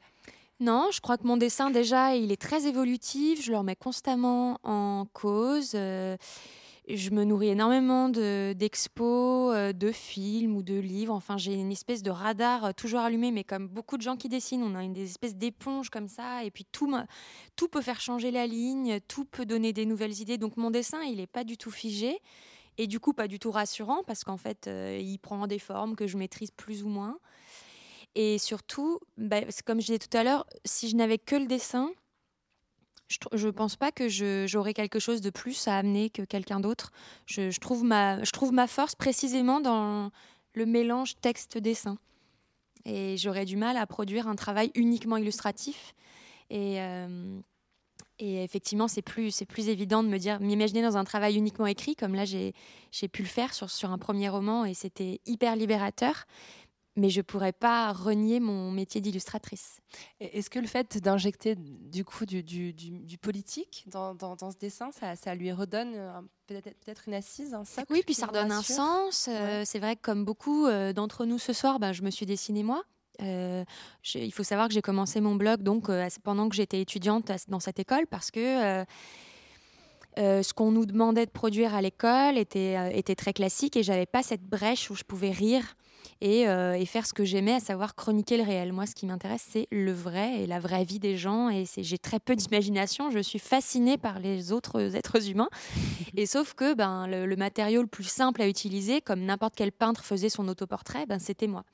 Non, 0.62 0.88
je 0.94 1.02
crois 1.02 1.18
que 1.18 1.26
mon 1.28 1.36
dessin, 1.36 1.70
déjà, 1.72 2.16
il 2.16 2.32
est 2.32 2.40
très 2.42 2.66
évolutif. 2.68 3.44
Je 3.44 3.52
le 3.52 3.58
remets 3.58 3.76
constamment 3.76 4.58
en 4.64 5.06
cause. 5.12 5.72
Euh, 5.74 6.16
je 6.88 7.10
me 7.10 7.24
nourris 7.24 7.50
énormément 7.50 8.10
de- 8.10 8.54
d'expos, 8.54 9.54
euh, 9.56 9.74
de, 9.74 9.92
films 9.92 10.56
ou 10.56 10.64
de 10.64 10.76
livres. 10.76 11.14
Enfin, 11.14 11.38
j'ai 11.38 11.54
une 11.54 11.72
espèce 11.72 12.04
de 12.04 12.12
radar 12.12 12.66
euh, 12.66 12.72
toujours 12.72 13.00
allumé, 13.00 13.32
mais 13.32 13.44
comme 13.44 13.68
beaucoup 13.68 13.98
de 13.98 14.02
gens 14.02 14.16
qui 14.16 14.30
dessinent, 14.30 14.64
on 14.64 14.76
a 14.76 14.84
une 14.84 14.94
des 14.94 15.04
espèces 15.04 15.36
d'éponges 15.36 15.90
comme 15.90 16.08
ça. 16.08 16.44
Et 16.44 16.52
puis, 16.52 16.66
tout, 16.66 16.94
tout 17.56 17.68
peut 17.68 17.82
faire 17.82 18.02
changer 18.02 18.32
la 18.32 18.46
ligne, 18.48 19.00
tout 19.08 19.26
peut 19.26 19.46
donner 19.46 19.74
des 19.74 19.86
nouvelles 19.86 20.20
idées. 20.22 20.38
Donc, 20.38 20.58
mon 20.58 20.72
dessin, 20.72 21.02
il 21.04 21.18
n'est 21.18 21.28
pas 21.28 21.44
du 21.44 21.58
tout 21.58 21.72
figé. 21.72 22.20
Et 22.78 22.88
du 22.88 23.00
coup, 23.00 23.14
pas 23.14 23.28
du 23.28 23.40
tout 23.40 23.52
rassurant, 23.52 24.04
parce 24.04 24.24
qu'en 24.24 24.38
fait, 24.38 24.68
euh, 24.68 25.00
il 25.02 25.18
prend 25.18 25.48
des 25.48 25.60
formes 25.60 25.96
que 25.96 26.08
je 26.08 26.18
maîtrise 26.18 26.52
plus 26.52 26.84
ou 26.84 26.90
moins. 26.90 27.18
Et 28.16 28.38
surtout, 28.38 29.00
bah, 29.18 29.42
comme 29.66 29.80
je 29.80 29.88
disais 29.88 30.00
tout 30.00 30.16
à 30.18 30.24
l'heure, 30.24 30.46
si 30.66 30.90
je 30.90 30.96
n'avais 30.96 31.18
que 31.18 31.36
le 31.36 31.48
dessin, 31.48 31.92
je, 33.08 33.18
je 33.34 33.50
pense 33.50 33.76
pas 33.76 33.92
que 33.92 34.08
j'aurais 34.48 34.74
quelque 34.74 35.00
chose 35.00 35.22
de 35.22 35.30
plus 35.30 35.68
à 35.68 35.78
amener 35.78 36.10
que 36.10 36.24
quelqu'un 36.24 36.60
d'autre. 36.60 36.92
Je, 37.26 37.58
trouve 37.60 37.84
ma, 37.84 38.68
force 38.68 38.96
précisément 38.96 39.60
dans 39.60 40.12
le 40.54 40.66
mélange 40.66 41.16
texte-dessin. 41.22 41.98
Et 42.86 43.18
j'aurais 43.18 43.46
du 43.46 43.58
mal 43.58 43.78
à 43.78 43.86
produire 43.86 44.28
un 44.28 44.36
travail 44.36 44.72
uniquement 44.76 45.18
illustratif. 45.18 45.94
Et, 46.50 46.80
euh, 46.80 47.40
effectivement, 48.20 48.88
c'est 48.88 49.02
plus, 49.02 49.44
plus 49.48 49.70
évident 49.70 50.04
de 50.04 50.08
me 50.08 50.18
dire, 50.18 50.40
m'imaginer 50.40 50.82
dans 50.82 50.96
un 50.96 51.04
travail 51.04 51.36
uniquement 51.36 51.66
écrit, 51.66 51.96
comme 51.96 52.16
là 52.16 52.26
j'ai 52.26 52.54
j'ai 52.92 53.10
pu 53.10 53.24
le 53.24 53.28
faire 53.28 53.54
sur, 53.54 53.70
sur 53.70 53.92
un 53.92 53.98
premier 53.98 54.30
roman, 54.30 54.64
et 54.64 54.74
c'était 54.74 55.20
hyper 55.26 55.58
libérateur 55.58 56.26
mais 56.98 57.10
je 57.10 57.22
pourrais 57.22 57.52
pas 57.52 57.92
renier 57.92 58.40
mon 58.40 58.72
métier 58.72 59.02
d'illustratrice. 59.02 59.80
Est-ce 60.20 60.50
que 60.50 60.60
le 60.60 60.68
fait 60.68 60.98
d'injecter 60.98 61.56
du 61.58 62.06
coup 62.06 62.26
du, 62.26 62.42
du- 62.44 62.74
du- 62.74 63.00
du 63.00 63.18
politique 63.18 63.84
dans, 63.88 64.16
dans- 64.16 64.36
dans 64.36 64.52
ce 64.52 64.58
dessin, 64.58 64.92
ça, 64.92 65.16
ça 65.16 65.36
lui 65.36 65.52
redonne 65.52 65.92
euh, 65.96 66.22
peut-être 66.48 67.08
une 67.08 67.14
assise, 67.14 67.54
un 67.54 67.66
socle 67.66 67.92
Oui, 67.92 68.02
puis 68.06 68.14
ça 68.14 68.28
redonne 68.28 68.52
un 68.52 68.62
sens. 68.62 69.28
Euh, 69.30 69.64
C'est 69.66 69.80
vrai 69.80 69.96
que 69.98 70.02
comme 70.02 70.24
beaucoup 70.26 70.66
euh, 70.68 70.94
d'entre 70.94 71.26
nous 71.26 71.38
ce 71.40 71.52
soir, 71.54 71.80
ben, 71.80 71.92
je 71.92 72.02
me 72.02 72.10
suis 72.12 72.26
dessinée 72.26 72.64
moi. 72.64 72.84
Euh, 73.22 73.64
il 74.14 74.34
faut 74.34 74.44
savoir 74.44 74.68
que 74.68 74.74
j'ai 74.74 74.82
commencé 74.82 75.22
mon 75.22 75.36
blog 75.36 75.62
donc 75.64 75.90
pendant 76.24 76.50
que 76.50 76.56
j'étais 76.56 76.82
étudiante 76.82 77.32
dans 77.48 77.62
cette 77.62 77.80
école 77.80 78.08
parce 78.08 78.30
que 78.30 78.82
euh, 80.18 80.44
ce 80.44 80.54
qu'on 80.54 80.72
nous 80.72 80.86
demandait 80.86 81.26
de 81.26 81.32
produire 81.32 81.76
à 81.76 81.82
l'école 81.82 82.38
était, 82.38 82.76
euh, 82.78 82.90
était 82.94 83.16
très 83.16 83.34
classique 83.34 83.76
et 83.78 83.84
j'avais 83.84 84.06
pas 84.06 84.24
cette 84.24 84.44
brèche 84.44 84.90
où 84.90 84.96
je 84.96 85.04
pouvais 85.04 85.32
rire 85.32 85.76
et, 86.22 86.48
euh, 86.48 86.74
et 86.74 86.86
faire 86.86 87.06
ce 87.06 87.14
que 87.14 87.24
j'aimais, 87.24 87.54
à 87.54 87.60
savoir 87.60 87.96
chroniquer 87.96 88.38
le 88.38 88.44
réel. 88.44 88.74
Moi, 88.74 88.86
ce 88.86 88.96
qui 88.96 89.06
m'intéresse, 89.06 89.46
c'est 89.50 89.68
le 89.72 89.92
vrai 89.92 90.42
et 90.42 90.48
la 90.48 90.60
vraie 90.60 90.84
vie 90.84 91.00
des 91.00 91.18
gens. 91.18 91.50
Et 91.50 91.66
j'ai 91.78 91.98
très 91.98 92.20
peu 92.20 92.36
d'imagination. 92.36 93.12
Je 93.12 93.20
suis 93.20 93.40
fascinée 93.40 93.98
par 93.98 94.20
les 94.20 94.52
autres 94.52 94.96
êtres 94.96 95.30
humains. 95.30 95.50
Et 96.18 96.26
sauf 96.26 96.54
que 96.54 96.74
ben, 96.74 97.08
le, 97.08 97.26
le 97.26 97.36
matériau 97.36 97.82
le 97.82 97.88
plus 97.88 98.06
simple 98.06 98.42
à 98.42 98.48
utiliser, 98.48 99.02
comme 99.02 99.22
n'importe 99.22 99.54
quel 99.56 99.72
peintre 99.72 100.06
faisait 100.06 100.30
son 100.30 100.48
autoportrait, 100.48 101.06
ben, 101.06 101.20
c'était 101.20 101.48
moi. 101.48 101.66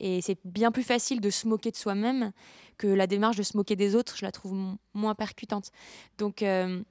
Et 0.00 0.20
c'est 0.20 0.38
bien 0.44 0.72
plus 0.72 0.82
facile 0.82 1.20
de 1.20 1.30
se 1.30 1.46
moquer 1.46 1.70
de 1.70 1.76
soi-même 1.76 2.32
que 2.78 2.86
la 2.86 3.06
démarche 3.06 3.36
de 3.36 3.42
se 3.42 3.56
moquer 3.56 3.76
des 3.76 3.94
autres. 3.94 4.16
Je 4.16 4.24
la 4.24 4.32
trouve 4.32 4.76
moins 4.92 5.14
percutante. 5.14 5.70
Donc, 6.18 6.42
euh, 6.42 6.82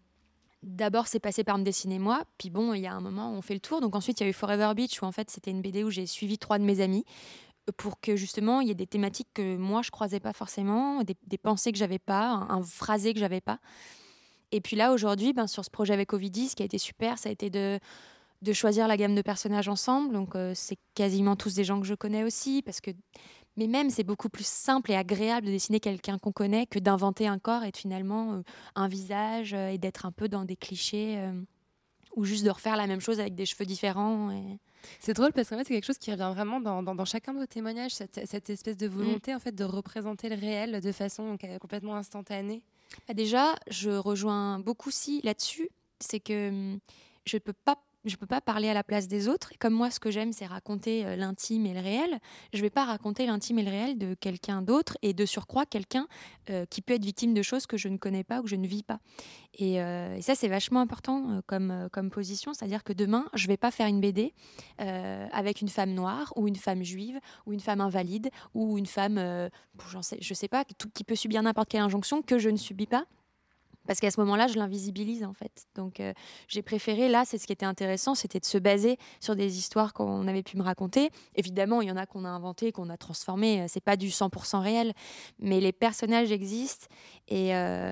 d'abord, 0.64 1.08
c'est 1.08 1.20
passé 1.20 1.44
par 1.44 1.58
me 1.58 1.64
dessiner 1.64 2.00
moi. 2.00 2.24
Puis 2.38 2.50
bon, 2.50 2.74
il 2.74 2.82
y 2.82 2.88
a 2.88 2.94
un 2.94 3.02
moment, 3.02 3.32
on 3.32 3.42
fait 3.42 3.54
le 3.54 3.60
tour. 3.60 3.82
Donc 3.82 3.96
ensuite, 3.96 4.20
il 4.20 4.24
y 4.24 4.26
a 4.26 4.30
eu 4.30 4.34
Forever 4.34 4.72
Beach, 4.76 5.02
où 5.02 5.06
en 5.06 5.12
fait, 5.12 5.30
c'était 5.30 5.52
une 5.52 5.62
BD 5.62 5.84
où 5.84 5.90
j'ai 5.90 6.06
suivi 6.06 6.38
trois 6.38 6.58
de 6.58 6.64
mes 6.64 6.82
amis 6.82 7.06
euh, 7.70 7.74
pour 7.78 8.00
que 8.00 8.16
justement, 8.16 8.62
il 8.62 8.70
y 8.70 8.72
ait 8.72 8.76
des 8.76 8.88
thématiques 8.88 9.30
que 9.34 9.58
moi, 9.58 9.82
je 9.82 9.92
croisais 9.92 10.20
pas 10.20 10.34
forcément, 10.34 11.04
des, 11.04 11.38
pensées 11.38 11.72
que 11.72 11.78
j'avais 11.78 12.00
pas, 12.00 12.28
un, 12.28 12.50
un 12.50 12.64
phrasé 12.64 13.14
que 13.14 13.20
j'avais 13.20 13.42
pas. 13.42 13.60
Et 14.52 14.62
puis 14.62 14.76
là, 14.76 14.94
aujourd'hui, 14.94 15.34
ben, 15.34 15.48
sur 15.48 15.66
ce 15.66 15.70
projet 15.72 15.94
avec 15.94 16.14
Ovidis, 16.14 16.50
ce 16.50 16.56
qui 16.56 16.62
a 16.62 16.66
été 16.66 16.78
super, 16.78 17.18
ça 17.18 17.30
a 17.30 17.32
été 17.32 17.50
de, 17.50 17.80
de 18.44 18.54
choisir 18.54 18.88
la 18.88 18.98
gamme 18.98 19.16
de 19.16 19.22
personnages 19.22 19.68
ensemble. 19.68 20.14
Donc, 20.14 20.36
euh, 20.36 20.52
c'est 20.54 20.78
quasiment 20.94 21.36
tous 21.36 21.56
des 21.56 21.64
gens 21.64 21.80
que 21.80 21.88
je 21.88 21.96
connais 21.96 22.24
aussi, 22.24 22.62
parce 22.62 22.80
que 22.80 22.92
mais 23.56 23.68
même, 23.68 23.90
c'est 23.90 24.04
beaucoup 24.04 24.30
plus 24.30 24.48
simple 24.48 24.92
et 24.92 24.96
agréable 24.96 25.48
de 25.48 25.52
dessiner 25.52 25.80
quelqu'un 25.80 26.18
qu'on 26.18 26.32
connaît 26.32 26.66
que 26.66 26.80
d'inventer 26.80 27.28
un 27.28 27.40
corps 27.40 27.64
et 27.64 27.72
de 27.72 27.78
finalement 27.78 28.34
euh, 28.34 28.42
un 28.76 28.88
visage 28.88 29.54
euh, 29.54 29.70
et 29.70 29.78
d'être 29.78 30.06
un 30.06 30.12
peu 30.12 30.28
dans 30.28 30.44
des 30.44 30.56
clichés 30.56 31.18
euh, 31.18 31.34
ou 32.16 32.26
juste 32.26 32.44
de 32.44 32.50
refaire 32.50 32.78
la 32.78 32.88
même 32.88 33.00
chose 33.00 33.20
avec 33.20 33.36
des 33.36 33.46
cheveux 33.46 33.66
différents. 33.66 34.32
Et... 34.32 34.60
C'est 35.00 35.14
drôle 35.14 35.32
parce 35.34 35.50
qu'en 35.50 35.58
fait, 35.58 35.66
c'est 35.66 35.74
quelque 35.74 35.86
chose 35.86 35.98
qui 35.98 36.12
revient 36.12 36.32
vraiment 36.34 36.60
dans, 36.60 36.82
dans, 36.84 36.96
dans 36.96 37.06
chacun 37.06 37.34
de 37.34 37.40
vos 37.40 37.46
témoignages, 37.46 37.92
cette, 37.94 38.26
cette 38.26 38.50
espèce 38.50 38.78
de 38.78 38.88
volonté 38.88 39.34
en 39.34 39.40
fait 39.40 39.54
de 39.54 39.64
représenter 39.64 40.30
le 40.30 40.36
réel 40.36 40.82
de 40.82 40.92
façon 40.92 41.38
complètement 41.62 41.96
instantanée. 41.96 42.64
Bah, 43.08 43.14
déjà, 43.14 43.56
je 43.70 43.92
rejoins 43.92 44.60
beaucoup 44.60 44.92
si 44.92 45.22
là-dessus, 45.24 45.70
c'est 46.00 46.20
que 46.20 46.50
hum, 46.50 46.80
je 47.26 47.38
peux 47.38 47.54
pas 47.54 47.78
je 48.06 48.16
peux 48.18 48.26
pas 48.26 48.42
parler 48.42 48.70
à 48.70 48.74
la 48.74 48.84
place 48.84 49.08
des 49.08 49.28
autres. 49.28 49.52
Comme 49.60 49.74
moi, 49.74 49.90
ce 49.90 50.00
que 50.00 50.12
j'aime, 50.12 50.34
c'est 50.34 50.46
raconter 50.46 51.06
euh, 51.06 51.16
l'intime 51.16 51.66
et 51.66 51.74
le 51.74 51.80
réel. 51.80 52.20
Je 52.54 52.62
vais 52.62 52.70
pas 52.70 52.86
raconter 52.86 53.26
l'intime 53.26 53.60
et 53.60 53.64
le 53.64 53.72
réel 53.72 53.98
de 53.98 54.14
quelqu'un 54.14 54.62
d'autre 54.62 54.98
et 55.02 55.14
de 55.14 55.26
surcroît 55.26 55.66
quelqu'un 55.66 56.08
euh, 56.50 56.66
qui 56.66 56.82
peut 56.82 56.94
être 56.94 57.06
victime 57.06 57.34
de 57.34 57.42
choses 57.42 57.66
que 57.66 57.78
je 57.78 57.88
ne 57.88 57.98
connais 57.98 58.24
pas 58.24 58.40
ou 58.40 58.44
que 58.44 58.50
je 58.50 58.56
ne 58.56 58.68
vis 58.68 58.84
pas. 58.84 59.00
Et, 59.58 59.82
euh, 59.82 60.20
ça, 60.22 60.36
c'est 60.36 60.48
vachement 60.48 60.82
important 60.82 61.42
comme, 61.48 61.90
position. 62.12 62.54
C'est-à-dire 62.54 62.84
que 62.84 62.94
demain, 62.94 63.26
je 63.34 63.48
vais 63.48 63.58
pas 63.58 63.72
faire 63.72 63.88
une 63.88 64.02
BD 64.02 64.34
avec 64.78 65.62
une 65.62 65.70
femme 65.70 65.94
noire 65.94 66.34
ou 66.36 66.48
une 66.48 66.56
femme 66.56 66.84
juive 66.84 67.20
ou 67.46 67.54
une 67.54 67.60
femme 67.60 67.82
invalide 67.82 68.30
ou 68.54 68.78
une 68.78 68.86
femme, 68.86 69.50
j'en 69.92 70.02
sais, 70.02 70.18
je 70.22 70.34
sais 70.34 70.48
pas, 70.48 70.64
qui 70.66 71.04
peut 71.04 71.16
subir 71.16 71.42
n'importe 71.42 71.70
quelle 71.70 71.82
injonction 71.82 72.22
que 72.22 72.38
je 72.38 72.50
ne 72.50 72.58
subis 72.58 72.88
pas. 72.88 73.06
Parce 73.88 74.00
qu'à 74.00 74.12
ce 74.12 74.20
moment-là, 74.22 74.48
je 74.48 74.58
l'invisibilise 74.58 75.24
en 75.24 75.34
fait. 75.34 75.68
Donc 75.76 76.00
euh, 76.00 76.14
j'ai 76.48 76.62
préféré, 76.62 77.10
là, 77.10 77.24
c'est 77.26 77.38
ce 77.38 77.48
qui 77.48 77.54
était 77.54 77.66
intéressant, 77.66 78.16
c'était 78.16 78.40
de 78.40 78.46
se 78.46 78.58
baser 78.58 78.98
sur 79.20 79.36
des 79.36 79.58
histoires 79.58 79.94
qu'on 79.94 80.28
avait 80.28 80.44
pu 80.44 80.58
me 80.58 80.64
raconter. 80.64 81.10
Évidemment, 81.36 81.82
il 81.82 81.90
y 81.90 81.92
en 81.92 81.98
a 81.98 82.06
qu'on 82.06 82.26
a 82.26 82.30
inventé, 82.30 82.72
qu'on 82.72 82.90
a 82.90 82.98
transformé, 82.98 83.62
euh, 83.62 83.66
c'est 83.68 83.84
pas 83.84 83.98
du 83.98 84.08
100% 84.08 84.62
réel, 84.62 84.94
mais 85.40 85.60
les 85.60 85.74
personnages 85.74 86.32
existent 86.32 86.88
et, 87.28 87.56
euh, 87.56 87.92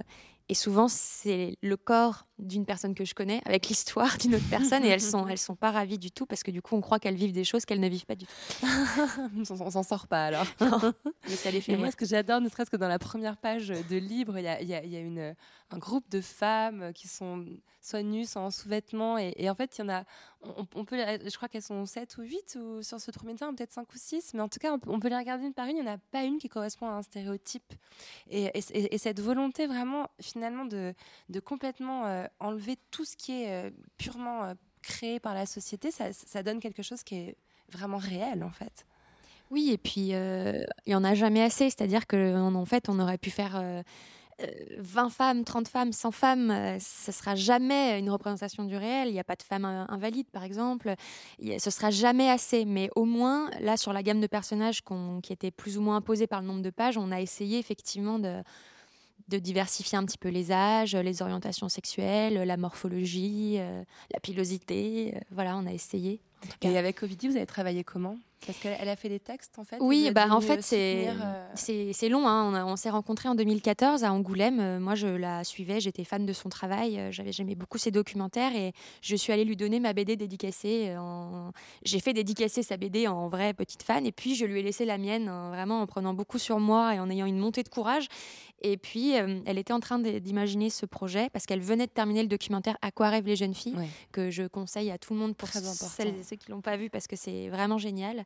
et 0.50 0.54
souvent 0.54 0.88
c'est 0.88 1.58
le 1.62 1.78
corps 1.78 2.26
d'une 2.42 2.66
personne 2.66 2.94
que 2.96 3.06
je 3.06 3.14
connais 3.14 3.42
avec 3.46 3.68
l'histoire 3.68 4.18
d'une 4.18 4.36
autre 4.36 4.50
personne 4.50 4.84
et 4.84 4.88
elles 4.90 5.00
sont, 5.02 5.28
elles 5.28 5.38
sont 5.38 5.56
pas 5.56 5.72
ravies 5.72 5.98
du 6.00 6.12
tout 6.12 6.26
parce 6.26 6.44
que 6.44 6.52
du 6.52 6.62
coup 6.62 6.76
on 6.76 6.82
croit 6.82 7.00
qu'elles 7.00 7.16
vivent 7.16 7.32
des 7.34 7.44
choses 7.44 7.66
qu'elles 7.66 7.80
ne 7.80 7.88
vivent 7.88 8.06
pas 8.06 8.16
du 8.16 8.26
tout. 8.26 8.34
on 9.50 9.70
s'en 9.72 9.84
sort 9.84 10.08
pas 10.08 10.26
alors. 10.26 10.46
Mais 11.30 11.36
ça 11.36 11.52
les 11.52 11.62
fait 11.62 11.74
Et 11.74 11.78
moi, 11.78 11.92
ce 11.92 11.96
que 11.96 12.06
j'adore, 12.06 12.42
ne 12.42 12.50
serait-ce 12.50 12.70
que 12.72 12.78
dans 12.78 12.88
la 12.88 13.00
première 13.00 13.38
page 13.38 13.68
de 13.70 13.96
Libre, 13.98 14.38
il 14.38 14.44
y 14.44 14.48
a, 14.48 14.62
y 14.62 14.74
a- 14.74 14.84
y 14.86 14.96
a 14.96 15.00
une, 15.00 15.36
un 15.72 15.78
groupe 15.78 16.10
de 16.10 16.20
femmes 16.22 16.92
qui 16.94 17.08
sont 17.08 17.46
soit 17.84 18.04
nues, 18.04 18.26
soit 18.26 18.42
en 18.42 18.52
sous-vêtements. 18.52 19.18
Et, 19.18 19.34
et 19.38 19.50
en 19.50 19.56
fait, 19.56 19.78
il 19.78 19.82
y 19.82 19.84
en 19.86 19.90
a, 19.90 20.04
on, 20.44 20.68
on 20.76 20.86
peut, 20.86 20.98
je 20.98 21.36
crois 21.36 21.48
qu'elles 21.48 21.62
sont 21.64 21.86
7 21.86 22.18
ou 22.18 22.22
8 22.24 22.58
ou, 22.60 22.84
sur 22.84 23.00
ce 23.00 23.10
premier 23.12 23.36
temps, 23.36 23.54
peut-être 23.56 23.72
5 23.74 23.88
ou 23.94 23.98
6. 23.98 24.34
Mais 24.34 24.42
en 24.42 24.50
tout 24.50 24.60
cas, 24.60 24.72
on 24.74 24.80
peut, 24.80 24.90
on 24.92 25.00
peut 25.00 25.10
les 25.10 25.18
regarder 25.18 25.46
une 25.46 25.54
par 25.54 25.66
une. 25.68 25.78
Il 25.78 25.84
n'y 25.84 25.90
en 25.90 25.94
a 25.94 25.98
pas 26.12 26.24
une 26.24 26.38
qui 26.38 26.50
correspond 26.50 26.88
à 26.88 26.92
un 26.94 27.02
stéréotype. 27.02 27.74
Et, 28.30 28.46
et- 28.46 28.64
et- 28.74 28.96
et 28.96 28.98
cette 28.98 29.20
volonté 29.20 29.66
vraiment, 29.68 30.08
finalement, 30.20 30.66
de, 30.66 30.94
de 31.30 31.40
complètement 31.40 32.06
euh, 32.06 32.26
enlever 32.40 32.78
tout 32.92 33.06
ce 33.06 33.16
qui 33.16 33.44
est 33.44 33.50
euh, 33.68 33.70
purement 33.98 34.44
euh, 34.44 34.54
créé 34.82 35.20
par 35.20 35.34
la 35.34 35.46
société, 35.46 35.90
ça, 35.92 36.44
donne 36.44 36.60
quelque 36.60 36.82
chose 36.84 37.04
qui 37.04 37.16
est 37.16 37.36
vraiment 37.72 37.98
réel, 37.98 38.44
en 38.44 38.52
fait. 38.52 38.86
Oui, 39.52 39.72
et 39.72 39.78
puis 39.78 40.14
euh, 40.14 40.64
il 40.86 40.90
n'y 40.90 40.96
en 40.96 41.04
a 41.04 41.14
jamais 41.14 41.42
assez. 41.44 41.70
C'est-à-dire 41.70 42.08
qu'en 42.08 42.56
en 42.56 42.66
fait, 42.66 42.88
on 42.90 43.00
aurait 43.00 43.18
pu 43.18 43.30
faire 43.30 43.58
euh, 43.58 43.82
euh, 44.42 44.46
20 44.80 45.10
femmes, 45.10 45.44
30 45.44 45.68
femmes, 45.68 45.92
100 45.92 46.12
femmes. 46.12 46.52
euh, 46.52 46.78
ce 46.80 47.12
sera 47.12 47.36
jamais 47.36 48.00
une 48.00 48.10
représentation 48.10 48.64
du 48.64 48.76
réel. 48.78 49.10
Il 49.10 49.14
n'y 49.14 49.20
a 49.20 49.24
pas 49.26 49.36
de 49.36 49.44
femmes 49.44 49.66
euh, 49.66 49.86
invalides, 49.90 50.30
par 50.32 50.44
exemple. 50.46 50.96
Y 51.40 51.54
a- 51.56 51.60
ce 51.60 51.70
sera 51.70 51.92
jamais 51.92 52.30
assez. 52.30 52.64
Mais 52.66 52.90
au 52.96 53.04
moins, 53.06 53.50
là, 53.60 53.76
sur 53.78 53.92
la 53.94 54.04
gamme 54.04 54.22
de 54.22 54.28
personnages 54.28 54.82
qui 55.22 55.34
était 55.34 55.52
plus 55.52 55.78
ou 55.78 55.82
moins 55.82 55.98
imposée 55.98 56.28
par 56.28 56.42
le 56.42 56.48
nombre 56.48 56.62
de 56.62 56.70
pages, 56.70 56.98
on 56.98 57.12
a 57.12 57.20
essayé 57.22 57.60
effectivement 57.60 58.20
de 58.20 58.42
de 59.32 59.40
diversifier 59.40 59.98
un 59.98 60.06
petit 60.06 60.18
peu 60.18 60.30
les 60.30 60.52
âges, 60.52 60.96
les 60.96 61.22
orientations 61.22 61.70
sexuelles, 61.70 62.44
la 62.44 62.58
morphologie, 62.58 63.56
euh, 63.58 63.84
la 64.14 64.20
pilosité. 64.20 65.14
euh, 65.16 65.20
voilà, 65.32 65.58
on 65.58 65.66
a 65.66 65.72
essayé. 65.72 66.20
Et 66.62 66.78
avec 66.78 67.02
Ovidie, 67.02 67.28
vous 67.28 67.38
avez 67.38 67.46
travaillé 67.46 67.84
comment? 67.84 68.18
Parce 68.46 68.58
qu'elle 68.60 68.76
elle 68.80 68.90
a 68.90 68.96
fait 68.96 69.10
des 69.10 69.20
textes, 69.20 69.60
en 69.60 69.64
fait. 69.64 69.78
Oui, 69.80 70.10
bah, 70.14 70.28
en 70.32 70.42
fait, 70.42 70.62
c'est 70.64 71.08
euh, 71.10 72.10
long. 72.10 72.28
hein. 72.28 72.66
On, 72.66 72.76
s'est 72.76 72.90
rencontrés 72.90 73.30
en 73.30 73.36
2014 73.36 74.04
à 74.04 74.12
Angoulême. 74.12 74.60
Euh, 74.60 74.80
moi, 74.80 74.96
je 74.96 75.08
la 75.08 75.44
suivais, 75.44 75.80
j'étais 75.80 76.04
fan 76.04 76.26
de 76.26 76.34
son 76.34 76.50
travail. 76.50 77.00
euh, 77.00 77.12
J'avais 77.12 77.32
j'aimais 77.32 77.56
beaucoup 77.56 77.78
ses 77.78 77.92
documentaires 77.92 78.56
et 78.56 78.74
je 79.02 79.16
suis 79.16 79.32
allée 79.32 79.46
lui 79.46 79.56
donner 79.56 79.80
ma 79.80 79.94
BD 79.94 80.16
dédicacée. 80.16 80.96
En... 80.98 81.52
J'ai 81.84 82.00
fait 82.00 82.14
dédicacer 82.14 82.64
sa 82.64 82.78
BD 82.78 83.08
en 83.08 83.28
vraie 83.28 83.54
petite 83.54 83.84
fan 83.84 84.06
et 84.06 84.12
puis 84.12 84.36
je 84.36 84.46
lui 84.46 84.60
ai 84.60 84.64
laissé 84.64 84.86
la 84.86 84.98
mienne, 84.98 85.28
hein, 85.28 85.50
vraiment 85.50 85.82
en 85.82 85.88
prenant 85.88 86.14
beaucoup 86.14 86.40
sur 86.40 86.60
moi 86.60 86.96
et 86.96 87.00
en 87.00 87.10
ayant 87.10 87.26
une 87.28 87.38
montée 87.40 87.64
de 87.64 87.70
courage. 87.70 88.08
Et 88.64 88.78
puis, 88.78 89.18
euh, 89.18 89.40
elle 89.48 89.58
était 89.58 89.74
en 89.74 89.80
train 89.80 89.98
d'imaginer 89.98 90.70
ce 90.70 90.86
projet 90.86 91.30
parce 91.32 91.48
qu'elle 91.48 91.62
venait 91.62 91.88
de 91.88 91.92
terminer 91.92 92.22
le 92.22 92.28
documentaire 92.28 92.78
À 92.84 92.92
quoi 92.92 93.10
rêvent 93.10 93.26
les 93.26 93.36
jeunes 93.36 93.56
filles, 93.56 93.76
Ouais. 93.76 93.88
que 94.12 94.30
je 94.30 94.44
conseille 94.44 94.92
à 94.92 95.00
tout 95.00 95.14
le 95.14 95.20
monde 95.20 95.36
pour 95.36 95.50
celles 95.50 96.10
et 96.20 96.24
ceux 96.24 96.36
qui 96.36 96.52
l'ont 96.52 96.62
pas 96.62 96.78
vu 96.78 96.90
parce 96.92 97.08
que 97.08 97.16
c'est 97.16 97.50
vraiment 97.50 97.80
génial. 97.80 98.24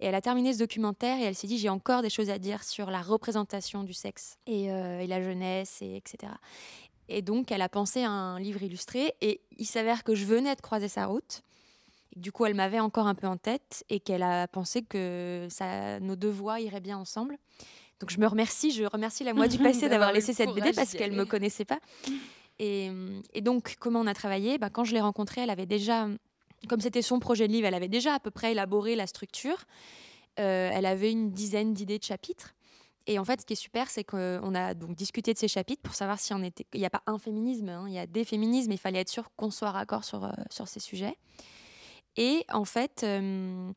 Et 0.00 0.06
elle 0.06 0.14
a 0.14 0.20
terminé 0.22 0.54
ce 0.54 0.58
documentaire 0.58 1.18
et 1.18 1.24
elle 1.24 1.34
s'est 1.34 1.46
dit 1.46 1.58
j'ai 1.58 1.68
encore 1.68 2.00
des 2.00 2.08
choses 2.10 2.30
à 2.30 2.38
dire 2.38 2.62
sur 2.64 2.90
la 2.90 3.02
représentation 3.02 3.82
du 3.84 3.92
sexe 3.92 4.38
et, 4.46 4.72
euh, 4.72 5.00
et 5.00 5.06
la 5.06 5.22
jeunesse 5.22 5.82
et 5.82 5.96
etc. 5.96 6.32
Et 7.08 7.20
donc 7.22 7.52
elle 7.52 7.60
a 7.60 7.68
pensé 7.68 8.02
à 8.04 8.10
un 8.10 8.40
livre 8.40 8.62
illustré 8.62 9.14
et 9.20 9.40
il 9.58 9.66
s'avère 9.66 10.02
que 10.04 10.14
je 10.14 10.24
venais 10.24 10.54
de 10.54 10.60
croiser 10.62 10.88
sa 10.88 11.06
route. 11.06 11.42
Et 12.16 12.20
du 12.20 12.32
coup 12.32 12.46
elle 12.46 12.54
m'avait 12.54 12.80
encore 12.80 13.06
un 13.08 13.14
peu 13.14 13.26
en 13.26 13.36
tête 13.36 13.84
et 13.90 14.00
qu'elle 14.00 14.22
a 14.22 14.48
pensé 14.48 14.82
que 14.82 15.46
ça, 15.50 16.00
nos 16.00 16.16
deux 16.16 16.30
voix 16.30 16.60
iraient 16.60 16.80
bien 16.80 16.96
ensemble. 16.96 17.36
Donc 18.00 18.10
je 18.10 18.18
me 18.18 18.26
remercie, 18.26 18.70
je 18.70 18.84
remercie 18.84 19.24
la 19.24 19.34
moi 19.34 19.48
du 19.48 19.58
passé 19.62 19.90
D'avoir 19.90 20.12
laissé 20.12 20.32
cette 20.32 20.54
BD 20.54 20.72
parce 20.72 20.92
qu'elle 20.92 21.10
aller. 21.10 21.16
me 21.16 21.24
connaissait 21.26 21.66
pas. 21.66 21.80
Et, 22.62 22.90
et 23.32 23.40
donc 23.40 23.76
comment 23.80 24.00
on 24.00 24.06
a 24.06 24.12
travaillé? 24.12 24.58
Bah, 24.58 24.68
Quand 24.68 24.84
je 24.84 24.92
l'ai 24.92 25.00
rencontrée, 25.00 25.40
elle 25.40 25.48
avait 25.48 25.64
déjà 25.64 26.08
comme 26.68 26.80
c'était 26.80 27.02
son 27.02 27.18
projet 27.18 27.48
de 27.48 27.52
livre, 27.52 27.66
elle 27.66 27.74
avait 27.74 27.88
déjà 27.88 28.14
à 28.14 28.20
peu 28.20 28.30
près 28.30 28.52
élaboré 28.52 28.96
la 28.96 29.06
structure. 29.06 29.64
Euh, 30.38 30.70
elle 30.72 30.86
avait 30.86 31.10
une 31.10 31.32
dizaine 31.32 31.74
d'idées 31.74 31.98
de 31.98 32.04
chapitres. 32.04 32.54
Et 33.06 33.18
en 33.18 33.24
fait, 33.24 33.40
ce 33.40 33.46
qui 33.46 33.54
est 33.54 33.56
super, 33.56 33.88
c'est 33.88 34.04
qu'on 34.04 34.54
a 34.54 34.74
donc 34.74 34.94
discuté 34.94 35.32
de 35.32 35.38
ces 35.38 35.48
chapitres 35.48 35.82
pour 35.82 35.94
savoir 35.94 36.20
si 36.20 36.32
on 36.34 36.42
était. 36.42 36.66
Il 36.74 36.80
n'y 36.80 36.86
a 36.86 36.90
pas 36.90 37.02
un 37.06 37.18
féminisme, 37.18 37.68
hein, 37.68 37.84
il 37.88 37.94
y 37.94 37.98
a 37.98 38.06
des 38.06 38.24
féminismes. 38.24 38.70
Il 38.72 38.78
fallait 38.78 39.00
être 39.00 39.08
sûr 39.08 39.30
qu'on 39.36 39.50
soit 39.50 39.70
raccord 39.70 40.04
sur, 40.04 40.24
euh, 40.24 40.30
sur 40.50 40.68
ces 40.68 40.80
sujets. 40.80 41.16
Et 42.16 42.44
en 42.52 42.64
fait, 42.64 43.02
euh, 43.02 43.72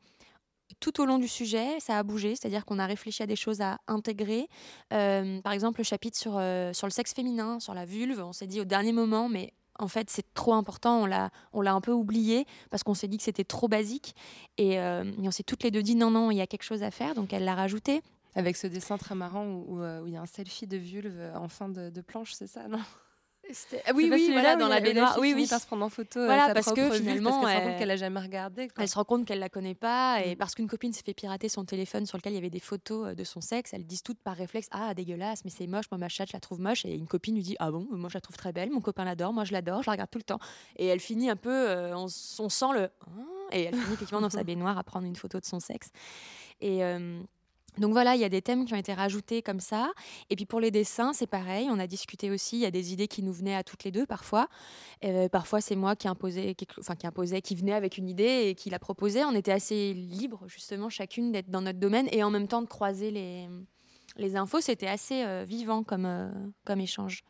tout 0.78 1.00
au 1.00 1.06
long 1.06 1.18
du 1.18 1.28
sujet, 1.28 1.80
ça 1.80 1.98
a 1.98 2.02
bougé, 2.02 2.36
c'est-à-dire 2.36 2.64
qu'on 2.64 2.78
a 2.78 2.86
réfléchi 2.86 3.22
à 3.22 3.26
des 3.26 3.36
choses 3.36 3.60
à 3.60 3.78
intégrer. 3.86 4.48
Par 4.90 5.52
exemple, 5.52 5.80
le 5.80 5.84
chapitre 5.84 6.18
sur, 6.18 6.32
sur 6.72 6.86
le 6.86 6.90
sexe 6.90 7.14
féminin, 7.14 7.60
sur 7.60 7.74
la 7.74 7.84
vulve, 7.84 8.20
on 8.20 8.32
s'est 8.32 8.46
dit 8.46 8.60
au 8.60 8.64
dernier 8.64 8.92
moment, 8.92 9.28
mais 9.28 9.52
en 9.78 9.88
fait, 9.88 10.10
c'est 10.10 10.34
trop 10.34 10.54
important, 10.54 11.02
on 11.02 11.06
l'a, 11.06 11.30
on 11.52 11.60
l'a 11.60 11.72
un 11.72 11.80
peu 11.80 11.92
oublié 11.92 12.46
parce 12.70 12.82
qu'on 12.82 12.94
s'est 12.94 13.08
dit 13.08 13.16
que 13.16 13.22
c'était 13.22 13.44
trop 13.44 13.68
basique. 13.68 14.14
Et, 14.58 14.78
euh, 14.78 15.04
et 15.04 15.26
on 15.26 15.30
s'est 15.30 15.42
toutes 15.42 15.62
les 15.62 15.70
deux 15.70 15.82
dit 15.82 15.96
non, 15.96 16.10
non, 16.10 16.30
il 16.30 16.36
y 16.36 16.40
a 16.40 16.46
quelque 16.46 16.62
chose 16.62 16.82
à 16.82 16.90
faire, 16.90 17.14
donc 17.14 17.32
elle 17.32 17.44
l'a 17.44 17.54
rajouté. 17.54 18.02
Avec 18.36 18.56
ce 18.56 18.66
dessin 18.66 18.98
très 18.98 19.14
marrant 19.14 19.46
où, 19.46 19.80
euh, 19.80 20.02
il 20.06 20.12
y 20.12 20.16
a 20.16 20.20
un 20.20 20.26
selfie 20.26 20.66
de 20.66 20.76
vulve 20.76 21.20
en 21.34 21.48
fin 21.48 21.68
de, 21.68 21.90
de 21.90 22.00
planche, 22.00 22.32
c'est 22.32 22.48
ça, 22.48 22.66
non? 22.68 22.80
Oui, 23.94 24.06
C'est 24.08 24.14
oui, 24.14 24.20
celui-là 24.26 24.32
voilà, 24.40 24.56
dans 24.56 24.68
la 24.68 24.80
baignoire. 24.80 25.16
Oui, 25.20 25.32
oui. 25.34 25.46
par 25.46 25.60
se 25.60 25.66
prendre 25.66 25.84
en 25.84 25.88
photo 25.88 26.18
euh, 26.20 26.26
Voilà, 26.26 26.46
sa 26.48 26.54
parce 26.54 26.72
que 26.72 26.80
propre 26.80 26.94
finalement, 26.96 27.30
parce 27.40 27.44
qu'elle 27.46 27.50
se 27.50 27.54
rend 27.56 27.60
elle- 27.62 27.68
compte 27.70 27.78
qu'elle 27.78 27.90
a 27.90 27.96
jamais 27.96 28.20
regardé. 28.20 28.68
quoi. 28.68 28.82
Elle 28.82 28.88
se 28.88 28.94
rend 28.96 29.04
compte 29.04 29.24
qu'elle 29.26 29.38
la 29.38 29.48
connaît 29.48 29.74
pas 29.74 30.20
et 30.24 30.36
parce 30.36 30.54
qu'une 30.54 30.68
copine 30.68 30.92
s'est 30.92 31.02
fait 31.04 31.14
pirater 31.14 31.48
son 31.48 31.64
téléphone 31.64 32.06
sur 32.06 32.18
lequel 32.18 32.32
il 32.32 32.36
y 32.36 32.38
avait 32.38 32.50
des 32.50 32.60
photos 32.60 33.08
euh, 33.08 33.14
de 33.14 33.24
son 33.24 33.40
sexe, 33.40 33.72
elles 33.74 33.86
disent 33.86 34.02
toutes 34.02 34.18
par 34.20 34.36
réflexe 34.36 34.68
ah 34.72 34.94
dégueulasse 34.94 35.44
mais 35.44 35.50
c'est 35.50 35.66
moche 35.66 35.84
moi 35.90 35.98
ma 35.98 36.08
chatte 36.08 36.28
je 36.28 36.32
la 36.36 36.40
trouve 36.40 36.60
moche 36.60 36.84
et 36.84 36.94
une 36.94 37.06
copine 37.06 37.34
lui 37.34 37.42
dit 37.42 37.56
ah 37.58 37.70
bon 37.70 37.86
moi 37.90 38.08
je 38.08 38.14
la 38.16 38.20
trouve 38.20 38.36
très 38.36 38.52
belle 38.52 38.70
mon 38.70 38.80
copain 38.80 39.04
l'adore 39.04 39.32
moi 39.32 39.44
je 39.44 39.52
l'adore 39.52 39.82
je 39.82 39.86
la 39.86 39.92
regarde 39.92 40.10
tout 40.10 40.18
le 40.18 40.24
temps 40.24 40.38
et 40.76 40.86
elle 40.86 41.00
finit 41.00 41.30
un 41.30 41.36
peu 41.36 41.50
euh, 41.50 41.96
on, 41.96 42.04
on 42.06 42.48
sent 42.48 42.72
le 42.74 42.88
Ah 43.02 43.10
et 43.52 43.64
elle 43.64 43.74
finit 43.74 43.92
effectivement 43.94 44.20
dans 44.20 44.30
sa 44.30 44.42
baignoire 44.44 44.76
à 44.78 44.84
prendre 44.84 45.06
une 45.06 45.16
photo 45.16 45.38
de 45.38 45.44
son 45.44 45.60
sexe 45.60 45.90
et 46.60 46.84
euh, 46.84 47.20
donc 47.78 47.92
voilà, 47.92 48.14
il 48.14 48.20
y 48.20 48.24
a 48.24 48.28
des 48.28 48.42
thèmes 48.42 48.64
qui 48.64 48.74
ont 48.74 48.78
été 48.78 48.92
rajoutés 48.92 49.42
comme 49.42 49.60
ça. 49.60 49.92
Et 50.30 50.36
puis 50.36 50.46
pour 50.46 50.60
les 50.60 50.70
dessins, 50.70 51.12
c'est 51.12 51.26
pareil. 51.26 51.68
On 51.70 51.78
a 51.78 51.86
discuté 51.86 52.30
aussi. 52.30 52.56
Il 52.56 52.60
y 52.60 52.66
a 52.66 52.70
des 52.70 52.92
idées 52.92 53.08
qui 53.08 53.22
nous 53.22 53.32
venaient 53.32 53.56
à 53.56 53.62
toutes 53.64 53.84
les 53.84 53.90
deux 53.90 54.06
parfois. 54.06 54.48
Euh, 55.04 55.28
parfois, 55.28 55.60
c'est 55.60 55.76
moi 55.76 55.96
qui 55.96 56.08
imposais, 56.08 56.54
quelque- 56.54 56.80
enfin 56.80 56.94
qui 56.94 57.06
qui 57.42 57.54
venait 57.54 57.72
avec 57.72 57.98
une 57.98 58.08
idée 58.08 58.48
et 58.48 58.54
qui 58.54 58.70
la 58.70 58.78
proposait. 58.78 59.24
On 59.24 59.34
était 59.34 59.52
assez 59.52 59.92
libres 59.94 60.44
justement 60.46 60.88
chacune 60.88 61.32
d'être 61.32 61.50
dans 61.50 61.60
notre 61.62 61.78
domaine 61.78 62.08
et 62.12 62.22
en 62.22 62.30
même 62.30 62.48
temps 62.48 62.62
de 62.62 62.66
croiser 62.68 63.10
les 63.10 63.48
les 64.16 64.36
infos. 64.36 64.60
C'était 64.60 64.86
assez 64.86 65.24
euh, 65.24 65.44
vivant 65.44 65.82
comme 65.82 66.06
euh, 66.06 66.30
comme 66.64 66.80
échange. 66.80 67.24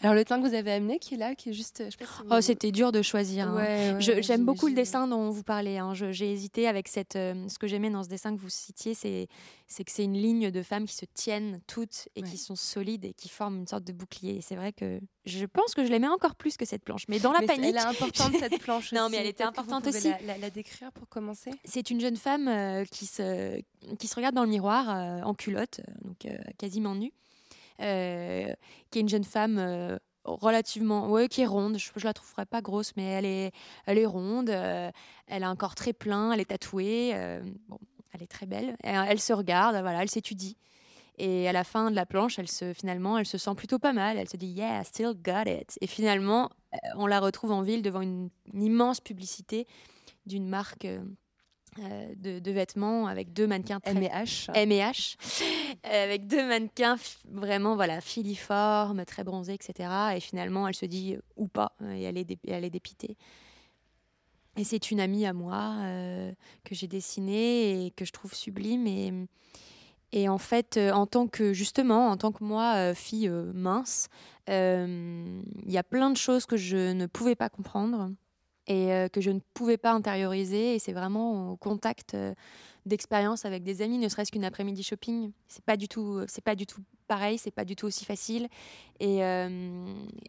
Alors 0.00 0.14
le 0.14 0.24
teint 0.24 0.40
que 0.42 0.46
vous 0.46 0.54
avez 0.54 0.72
amené, 0.72 0.98
qui 0.98 1.14
est 1.14 1.16
là, 1.16 1.34
qui 1.34 1.50
est 1.50 1.52
juste, 1.52 1.82
je 1.86 1.90
sais 1.90 1.96
pas 1.96 2.04
si 2.04 2.22
Oh, 2.30 2.40
c'était 2.40 2.72
dur 2.72 2.92
de 2.92 3.00
choisir. 3.02 3.48
hein. 3.48 3.56
Ouais, 3.56 3.96
J'aime 4.22 4.44
beaucoup 4.44 4.66
le 4.66 4.74
dessin 4.74 5.06
dont 5.08 5.30
vous 5.30 5.42
parlez. 5.42 5.78
hein. 5.78 5.94
Je- 5.94 6.12
J'ai 6.12 6.30
hésité 6.32 6.66
avec 6.68 6.88
cette. 6.88 7.16
euh, 7.16 7.48
ce 7.48 7.58
que 7.58 7.66
j'aimais 7.66 7.90
dans 7.90 8.02
ce 8.02 8.08
dessin 8.08 8.34
que 8.34 8.40
vous 8.40 8.48
citiez, 8.50 8.94
c'est 8.94 9.28
c'est 9.66 9.82
que 9.82 9.90
c'est 9.90 10.04
une 10.04 10.12
ligne 10.14 10.50
de 10.50 10.62
femmes 10.62 10.84
qui 10.84 10.94
se 10.94 11.06
tiennent 11.06 11.58
toutes 11.66 12.08
et 12.16 12.22
qui 12.22 12.36
sont 12.36 12.54
solides 12.54 13.04
et 13.06 13.14
qui 13.14 13.28
forment 13.28 13.56
une 13.60 13.66
sorte 13.66 13.84
de 13.84 13.92
bouclier. 13.92 14.36
Et 14.36 14.40
C'est 14.42 14.56
vrai 14.56 14.72
que 14.72 15.00
je 15.24 15.46
pense 15.46 15.74
que 15.74 15.84
je 15.84 15.90
l'aimais 15.90 16.06
encore 16.08 16.34
plus 16.34 16.56
que 16.58 16.64
cette 16.66 16.84
planche. 16.84 17.04
Mais 17.08 17.18
dans 17.18 17.32
la 17.32 17.40
Mais 17.40 17.46
panique. 17.46 17.64
Elle 17.70 17.76
est 17.76 17.80
importante 17.80 18.34
cette 18.38 18.58
planche. 18.62 18.92
Non, 18.92 19.04
aussi. 19.04 19.12
mais 19.12 19.16
elle 19.18 19.26
était 19.26 19.42
importante 19.42 19.86
aussi. 19.86 20.10
La, 20.10 20.18
la- 20.26 20.38
la 20.38 20.50
décrire 20.50 20.92
pour 20.92 21.08
commencer? 21.08 21.50
C'est 21.64 21.90
une 21.90 22.00
jeune 22.00 22.16
femme 22.16 22.46
euh, 22.46 22.84
qui, 22.84 23.06
se, 23.06 23.58
qui 23.98 24.06
se 24.06 24.14
regarde 24.16 24.34
dans 24.34 24.44
le 24.44 24.50
miroir 24.50 24.90
euh, 24.90 25.22
en 25.22 25.34
culotte, 25.34 25.80
euh, 25.80 25.92
donc 26.04 26.26
euh, 26.26 26.36
quasiment 26.58 26.94
nue, 26.94 27.12
euh, 27.80 28.52
qui 28.90 28.98
est 28.98 29.02
une 29.02 29.08
jeune 29.08 29.24
femme 29.24 29.58
euh, 29.58 29.98
relativement, 30.24 31.08
ouais, 31.10 31.28
qui 31.28 31.42
est 31.42 31.46
ronde. 31.46 31.78
Je, 31.78 31.90
je 31.96 32.04
la 32.04 32.12
trouverais 32.12 32.46
pas 32.46 32.60
grosse, 32.60 32.92
mais 32.96 33.04
elle 33.04 33.24
est, 33.24 33.52
elle 33.86 33.98
est 33.98 34.06
ronde. 34.06 34.50
euh, 34.50 34.90
elle 35.26 35.44
a 35.44 35.48
un 35.48 35.56
corps 35.56 35.74
très 35.74 35.92
plein. 35.92 36.32
Elle 36.32 36.40
est 36.40 36.46
tatouée. 36.46 37.14
bon, 37.68 37.78
elle 38.12 38.22
est 38.22 38.30
très 38.30 38.46
belle. 38.46 38.76
Elle 38.82 39.20
se 39.20 39.32
regarde, 39.32 39.76
voilà, 39.76 40.02
elle 40.02 40.10
s'étudie. 40.10 40.56
Et 41.16 41.48
à 41.48 41.52
la 41.52 41.62
fin 41.62 41.90
de 41.90 41.96
la 41.96 42.06
planche, 42.06 42.40
elle 42.40 42.50
se, 42.50 42.72
finalement, 42.72 43.18
elle 43.18 43.26
se 43.26 43.38
sent 43.38 43.54
plutôt 43.56 43.78
pas 43.78 43.92
mal. 43.92 44.18
Elle 44.18 44.28
se 44.28 44.36
dit 44.36 44.48
Yeah, 44.48 44.80
I 44.80 44.84
still 44.84 45.14
got 45.14 45.44
it. 45.46 45.78
Et 45.80 45.86
finalement, 45.86 46.50
on 46.96 47.06
la 47.06 47.20
retrouve 47.20 47.52
en 47.52 47.62
ville 47.62 47.82
devant 47.82 48.00
une, 48.00 48.30
immense 48.52 49.00
publicité 49.00 49.66
d'une 50.26 50.48
marque 50.48 50.86
de, 52.16 52.38
de 52.38 52.50
vêtements 52.50 53.06
avec 53.06 53.32
deux 53.32 53.46
mannequins 53.46 53.80
très 53.80 53.92
M&H. 53.92 54.50
M&H, 54.54 55.16
euh, 55.86 56.04
avec 56.04 56.26
deux 56.26 56.46
mannequins 56.46 56.96
vraiment 57.30 57.74
voilà 57.76 58.00
filiformes, 58.00 59.04
très 59.04 59.24
bronzés, 59.24 59.54
etc. 59.54 59.88
Et 60.16 60.20
finalement, 60.20 60.68
elle 60.68 60.74
se 60.74 60.86
dit 60.86 61.14
euh, 61.14 61.20
ou 61.36 61.48
pas, 61.48 61.72
euh, 61.82 61.92
et 61.94 62.02
elle 62.02 62.16
est, 62.18 62.24
dé- 62.24 62.38
elle 62.46 62.64
est 62.64 62.70
dépitée. 62.70 63.16
Et 64.56 64.62
c'est 64.64 64.90
une 64.92 65.00
amie 65.00 65.26
à 65.26 65.32
moi 65.32 65.74
euh, 65.82 66.32
que 66.64 66.74
j'ai 66.76 66.86
dessinée 66.86 67.86
et 67.86 67.90
que 67.90 68.04
je 68.04 68.12
trouve 68.12 68.34
sublime. 68.34 68.86
Et, 68.86 69.12
et 70.12 70.28
en 70.28 70.38
fait, 70.38 70.76
euh, 70.76 70.92
en 70.92 71.06
tant 71.06 71.26
que 71.26 71.52
justement, 71.52 72.08
en 72.10 72.16
tant 72.16 72.30
que 72.30 72.44
moi, 72.44 72.74
euh, 72.76 72.94
fille 72.94 73.26
euh, 73.28 73.50
mince, 73.52 74.08
euh, 74.48 75.42
il 75.66 75.72
y 75.72 75.76
a 75.78 75.82
plein 75.82 76.10
de 76.10 76.16
choses 76.16 76.46
que 76.46 76.56
je 76.56 76.92
ne 76.92 77.06
pouvais 77.06 77.34
pas 77.34 77.48
comprendre 77.48 78.12
et 78.66 78.92
euh, 78.92 79.08
que 79.08 79.20
je 79.20 79.30
ne 79.30 79.40
pouvais 79.54 79.76
pas 79.76 79.92
intérioriser. 79.92 80.74
Et 80.74 80.78
c'est 80.78 80.92
vraiment 80.92 81.52
au 81.52 81.56
contact 81.56 82.14
euh, 82.14 82.34
d'expériences 82.86 83.44
avec 83.44 83.62
des 83.62 83.82
amis, 83.82 83.98
ne 83.98 84.08
serait-ce 84.08 84.32
qu'une 84.32 84.44
après-midi 84.44 84.82
shopping. 84.82 85.32
C'est 85.48 85.64
pas 85.64 85.76
du 85.76 85.88
tout, 85.88 86.20
c'est 86.28 86.44
pas 86.44 86.54
du 86.54 86.66
tout 86.66 86.80
pareil, 87.06 87.38
c'est 87.38 87.50
pas 87.50 87.64
du 87.64 87.76
tout 87.76 87.86
aussi 87.86 88.04
facile. 88.04 88.48
Et, 89.00 89.24
euh, 89.24 89.86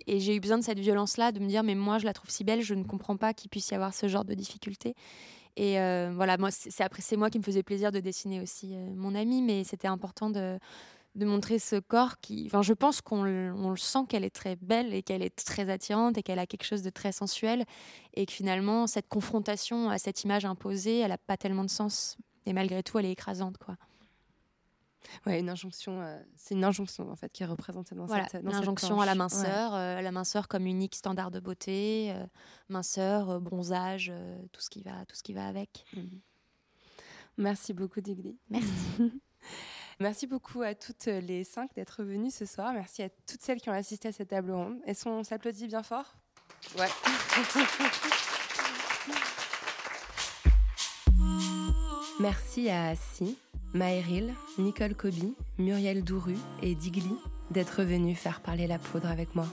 et 0.07 0.20
j'ai 0.20 0.36
eu 0.36 0.40
besoin 0.40 0.57
de 0.57 0.64
cette 0.64 0.80
violence-là, 0.80 1.32
de 1.32 1.40
me 1.40 1.48
dire 1.48 1.64
mais 1.64 1.76
moi 1.76 1.98
je 1.98 2.06
la 2.06 2.14
trouve 2.14 2.30
si 2.30 2.44
belle, 2.44 2.62
je 2.62 2.74
ne 2.74 2.84
comprends 2.84 3.18
pas 3.18 3.34
qu'il 3.34 3.49
puisse 3.49 3.70
y 3.70 3.76
avoir 3.76 3.94
ce 3.94 4.07
genre 4.07 4.26
de 4.26 4.34
difficultés. 4.34 4.95
Et 5.57 5.80
euh, 5.80 6.12
voilà, 6.14 6.38
c'est 6.49 6.84
après 6.84 7.02
c'est 7.02 7.16
moi 7.16 7.30
qui 7.30 7.40
me 7.40 7.44
faisait 7.44 7.64
plaisir 7.64 7.91
de 7.91 7.99
dessiner 7.99 8.41
aussi 8.41 8.76
euh, 8.76 8.94
mon 8.95 9.16
ami, 9.16 9.41
mais 9.41 9.64
c'était 9.64 9.88
important 9.88 10.30
de 10.30 10.60
de 11.16 11.26
montrer 11.26 11.60
ce 11.60 11.78
corps 11.78 12.20
qui, 12.20 12.44
enfin, 12.48 12.62
je 12.62 12.74
pense 12.74 13.02
qu'on 13.02 13.24
le, 13.24 13.54
sent 13.78 14.00
qu'elle 14.10 14.24
est 14.26 14.36
très 14.36 14.58
belle 14.58 14.94
et 14.94 15.02
qu'elle 15.02 15.24
est 15.24 15.36
très 15.46 15.70
attirante 15.70 16.18
et 16.18 16.24
qu'elle 16.24 16.40
a 16.40 16.46
quelque 16.46 16.66
chose 16.66 16.82
de 16.82 16.90
très 16.90 17.12
sensuel 17.12 17.66
et 18.14 18.26
que 18.26 18.34
finalement 18.34 18.86
cette 18.86 19.08
confrontation 19.08 19.90
à 19.90 19.98
cette 19.98 20.24
image 20.24 20.46
imposée, 20.46 21.00
elle 21.00 21.12
a 21.14 21.18
pas 21.18 21.38
tellement 21.38 21.64
de 21.64 21.70
sens 21.70 22.18
et 22.46 22.54
malgré 22.54 22.84
tout 22.84 23.00
elle 23.00 23.06
est 23.06 23.12
écrasante 23.14 23.58
quoi. 23.58 23.78
Ouais, 25.26 25.40
une 25.40 25.50
injonction. 25.50 26.02
euh, 26.02 26.20
c'est 26.36 26.56
une 26.56 26.64
injonction 26.64 27.10
en 27.12 27.16
fait 27.16 27.32
qui 27.32 27.44
est 27.44 27.46
représentée 27.46 27.96
dans 27.96 28.08
Voilà, 28.08 28.28
cette. 28.28 28.44
dans 28.44 28.50
cette 28.52 28.60
l'injonction 28.60 29.00
à 29.00 29.06
la 29.06 29.16
minceur, 29.16 29.74
euh, 29.76 30.02
la 30.02 30.12
minceur 30.12 30.48
comme 30.48 30.66
unique 30.66 30.96
standard 30.96 31.32
de 31.32 31.40
beauté, 31.40 32.12
euh, 32.12 32.26
minceur, 32.70 33.30
euh, 33.30 33.40
bronzage, 33.40 34.12
tout 34.52 34.62
ce 34.62 34.70
qui 34.70 34.82
va, 34.82 35.06
tout 35.06 35.16
ce 35.16 35.24
qui 35.24 35.34
va 35.34 35.48
avec. 35.48 35.86
Ouais. 35.96 36.04
Merci 37.38 37.74
beaucoup, 37.74 38.02
Digli. 38.02 38.36
Merci. 38.50 38.68
Merci 39.99 40.27
beaucoup 40.27 40.61
à 40.61 40.76
toutes 40.76 41.05
les 41.05 41.43
cinq 41.43 41.73
d'être 41.76 42.03
venues 42.03 42.31
ce 42.31 42.45
soir. 42.45 42.73
Merci 42.73 43.01
à 43.03 43.09
toutes 43.09 43.41
celles 43.41 43.61
qui 43.61 43.69
ont 43.69 43.73
assisté 43.73 44.09
à 44.09 44.11
cette 44.11 44.30
table 44.30 44.51
ronde. 44.51 44.77
Est-ce 44.85 45.05
qu'on 45.05 45.23
s'applaudit 45.23 45.67
bien 45.67 45.84
fort? 45.84 46.15
Ouais. 46.77 46.88
Merci 52.19 52.69
à 52.69 52.88
Assi, 52.89 53.38
Maëril, 53.73 54.34
Nicole 54.57 54.95
Kobi, 54.95 55.35
Muriel 55.57 56.03
Douru 56.03 56.38
et 56.61 56.73
Digli 56.73 57.15
d'être 57.51 57.84
venus 57.84 58.17
faire 58.17 58.41
parler 58.41 58.67
la 58.67 58.80
poudre 58.80 59.09
avec 59.09 59.35
moi. 59.35 59.47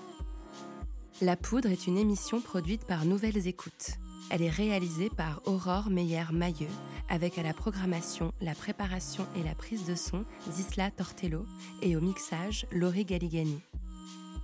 La 1.21 1.37
poudre 1.37 1.71
est 1.71 1.87
une 1.87 1.99
émission 1.99 2.41
produite 2.41 2.85
par 2.85 3.05
Nouvelles 3.05 3.47
Écoutes. 3.47 3.99
Elle 4.31 4.43
est 4.43 4.51
réalisée 4.51 5.11
par 5.11 5.43
Aurore 5.47 5.91
Meyer-Mailleux, 5.91 6.69
avec 7.09 7.39
à 7.39 7.43
la 7.43 7.53
programmation, 7.53 8.33
la 8.41 8.55
préparation 8.55 9.27
et 9.37 9.43
la 9.43 9.55
prise 9.55 9.85
de 9.85 9.95
son 9.95 10.25
Zisla 10.51 10.91
Tortello 10.91 11.45
et 11.83 11.97
au 11.97 12.01
mixage 12.01 12.67
Laurie 12.73 13.05
Galigani. 13.05 13.61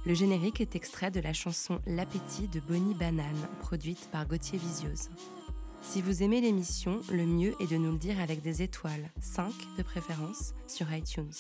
Le 0.07 0.15
générique 0.15 0.61
est 0.61 0.77
extrait 0.77 1.11
de 1.11 1.21
la 1.21 1.33
chanson 1.33 1.81
L'appétit 1.87 2.49
de 2.49 2.61
Bonnie 2.61 2.95
Banane, 2.95 3.49
produite 3.61 4.09
par 4.11 4.27
Gauthier 4.27 4.59
Visiose. 4.59 5.11
Si 5.83 6.03
vous 6.03 6.23
aimez 6.23 6.41
l'émission, 6.41 7.01
le 7.11 7.25
mieux 7.25 7.55
est 7.61 7.71
de 7.71 7.77
nous 7.77 7.93
le 7.93 7.99
dire 7.99 8.21
avec 8.21 8.43
des 8.43 8.63
étoiles, 8.63 9.11
5 9.21 9.53
de 9.79 9.83
préférence, 9.83 10.55
sur 10.67 10.93
iTunes. 10.93 11.33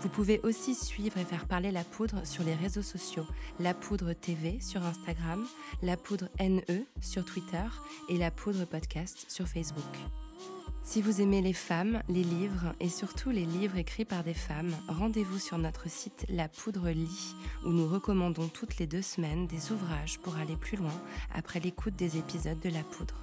Vous 0.00 0.08
pouvez 0.08 0.40
aussi 0.40 0.74
suivre 0.74 1.18
et 1.18 1.24
faire 1.24 1.46
parler 1.46 1.70
la 1.70 1.84
poudre 1.84 2.26
sur 2.26 2.42
les 2.42 2.54
réseaux 2.54 2.82
sociaux, 2.82 3.26
la 3.60 3.74
poudre 3.74 4.12
TV 4.12 4.58
sur 4.60 4.82
Instagram, 4.84 5.44
la 5.82 5.96
poudre 5.96 6.28
NE 6.40 6.84
sur 7.00 7.24
Twitter 7.24 7.64
et 8.08 8.18
la 8.18 8.30
poudre 8.30 8.64
podcast 8.64 9.26
sur 9.28 9.46
Facebook. 9.46 9.84
Si 10.84 11.00
vous 11.00 11.20
aimez 11.20 11.40
les 11.42 11.52
femmes, 11.52 12.02
les 12.08 12.24
livres 12.24 12.74
et 12.80 12.88
surtout 12.88 13.30
les 13.30 13.44
livres 13.44 13.76
écrits 13.76 14.04
par 14.04 14.24
des 14.24 14.34
femmes, 14.34 14.74
rendez-vous 14.88 15.38
sur 15.38 15.56
notre 15.56 15.88
site 15.88 16.26
La 16.28 16.48
Poudre 16.48 16.90
Lit 16.90 17.36
où 17.64 17.68
nous 17.68 17.86
recommandons 17.86 18.48
toutes 18.48 18.78
les 18.78 18.88
deux 18.88 19.02
semaines 19.02 19.46
des 19.46 19.70
ouvrages 19.70 20.18
pour 20.18 20.36
aller 20.36 20.56
plus 20.56 20.76
loin 20.76 20.92
après 21.32 21.60
l'écoute 21.60 21.94
des 21.94 22.18
épisodes 22.18 22.58
de 22.58 22.68
La 22.68 22.82
Poudre. 22.82 23.14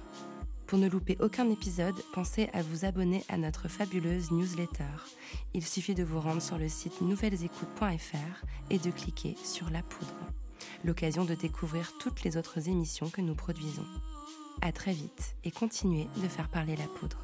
Pour 0.70 0.78
ne 0.78 0.88
louper 0.88 1.16
aucun 1.18 1.50
épisode, 1.50 2.00
pensez 2.12 2.48
à 2.52 2.62
vous 2.62 2.84
abonner 2.84 3.24
à 3.28 3.36
notre 3.36 3.66
fabuleuse 3.66 4.30
newsletter. 4.30 4.84
Il 5.52 5.66
suffit 5.66 5.96
de 5.96 6.04
vous 6.04 6.20
rendre 6.20 6.40
sur 6.40 6.58
le 6.58 6.68
site 6.68 7.00
nouvellesécoutes.fr 7.00 8.46
et 8.70 8.78
de 8.78 8.90
cliquer 8.92 9.36
sur 9.42 9.68
La 9.70 9.82
Poudre. 9.82 10.14
L'occasion 10.84 11.24
de 11.24 11.34
découvrir 11.34 11.94
toutes 11.98 12.22
les 12.22 12.36
autres 12.36 12.68
émissions 12.68 13.10
que 13.10 13.20
nous 13.20 13.34
produisons. 13.34 13.84
À 14.62 14.70
très 14.70 14.92
vite 14.92 15.34
et 15.42 15.50
continuez 15.50 16.06
de 16.22 16.28
faire 16.28 16.48
parler 16.48 16.76
la 16.76 16.86
poudre. 16.86 17.18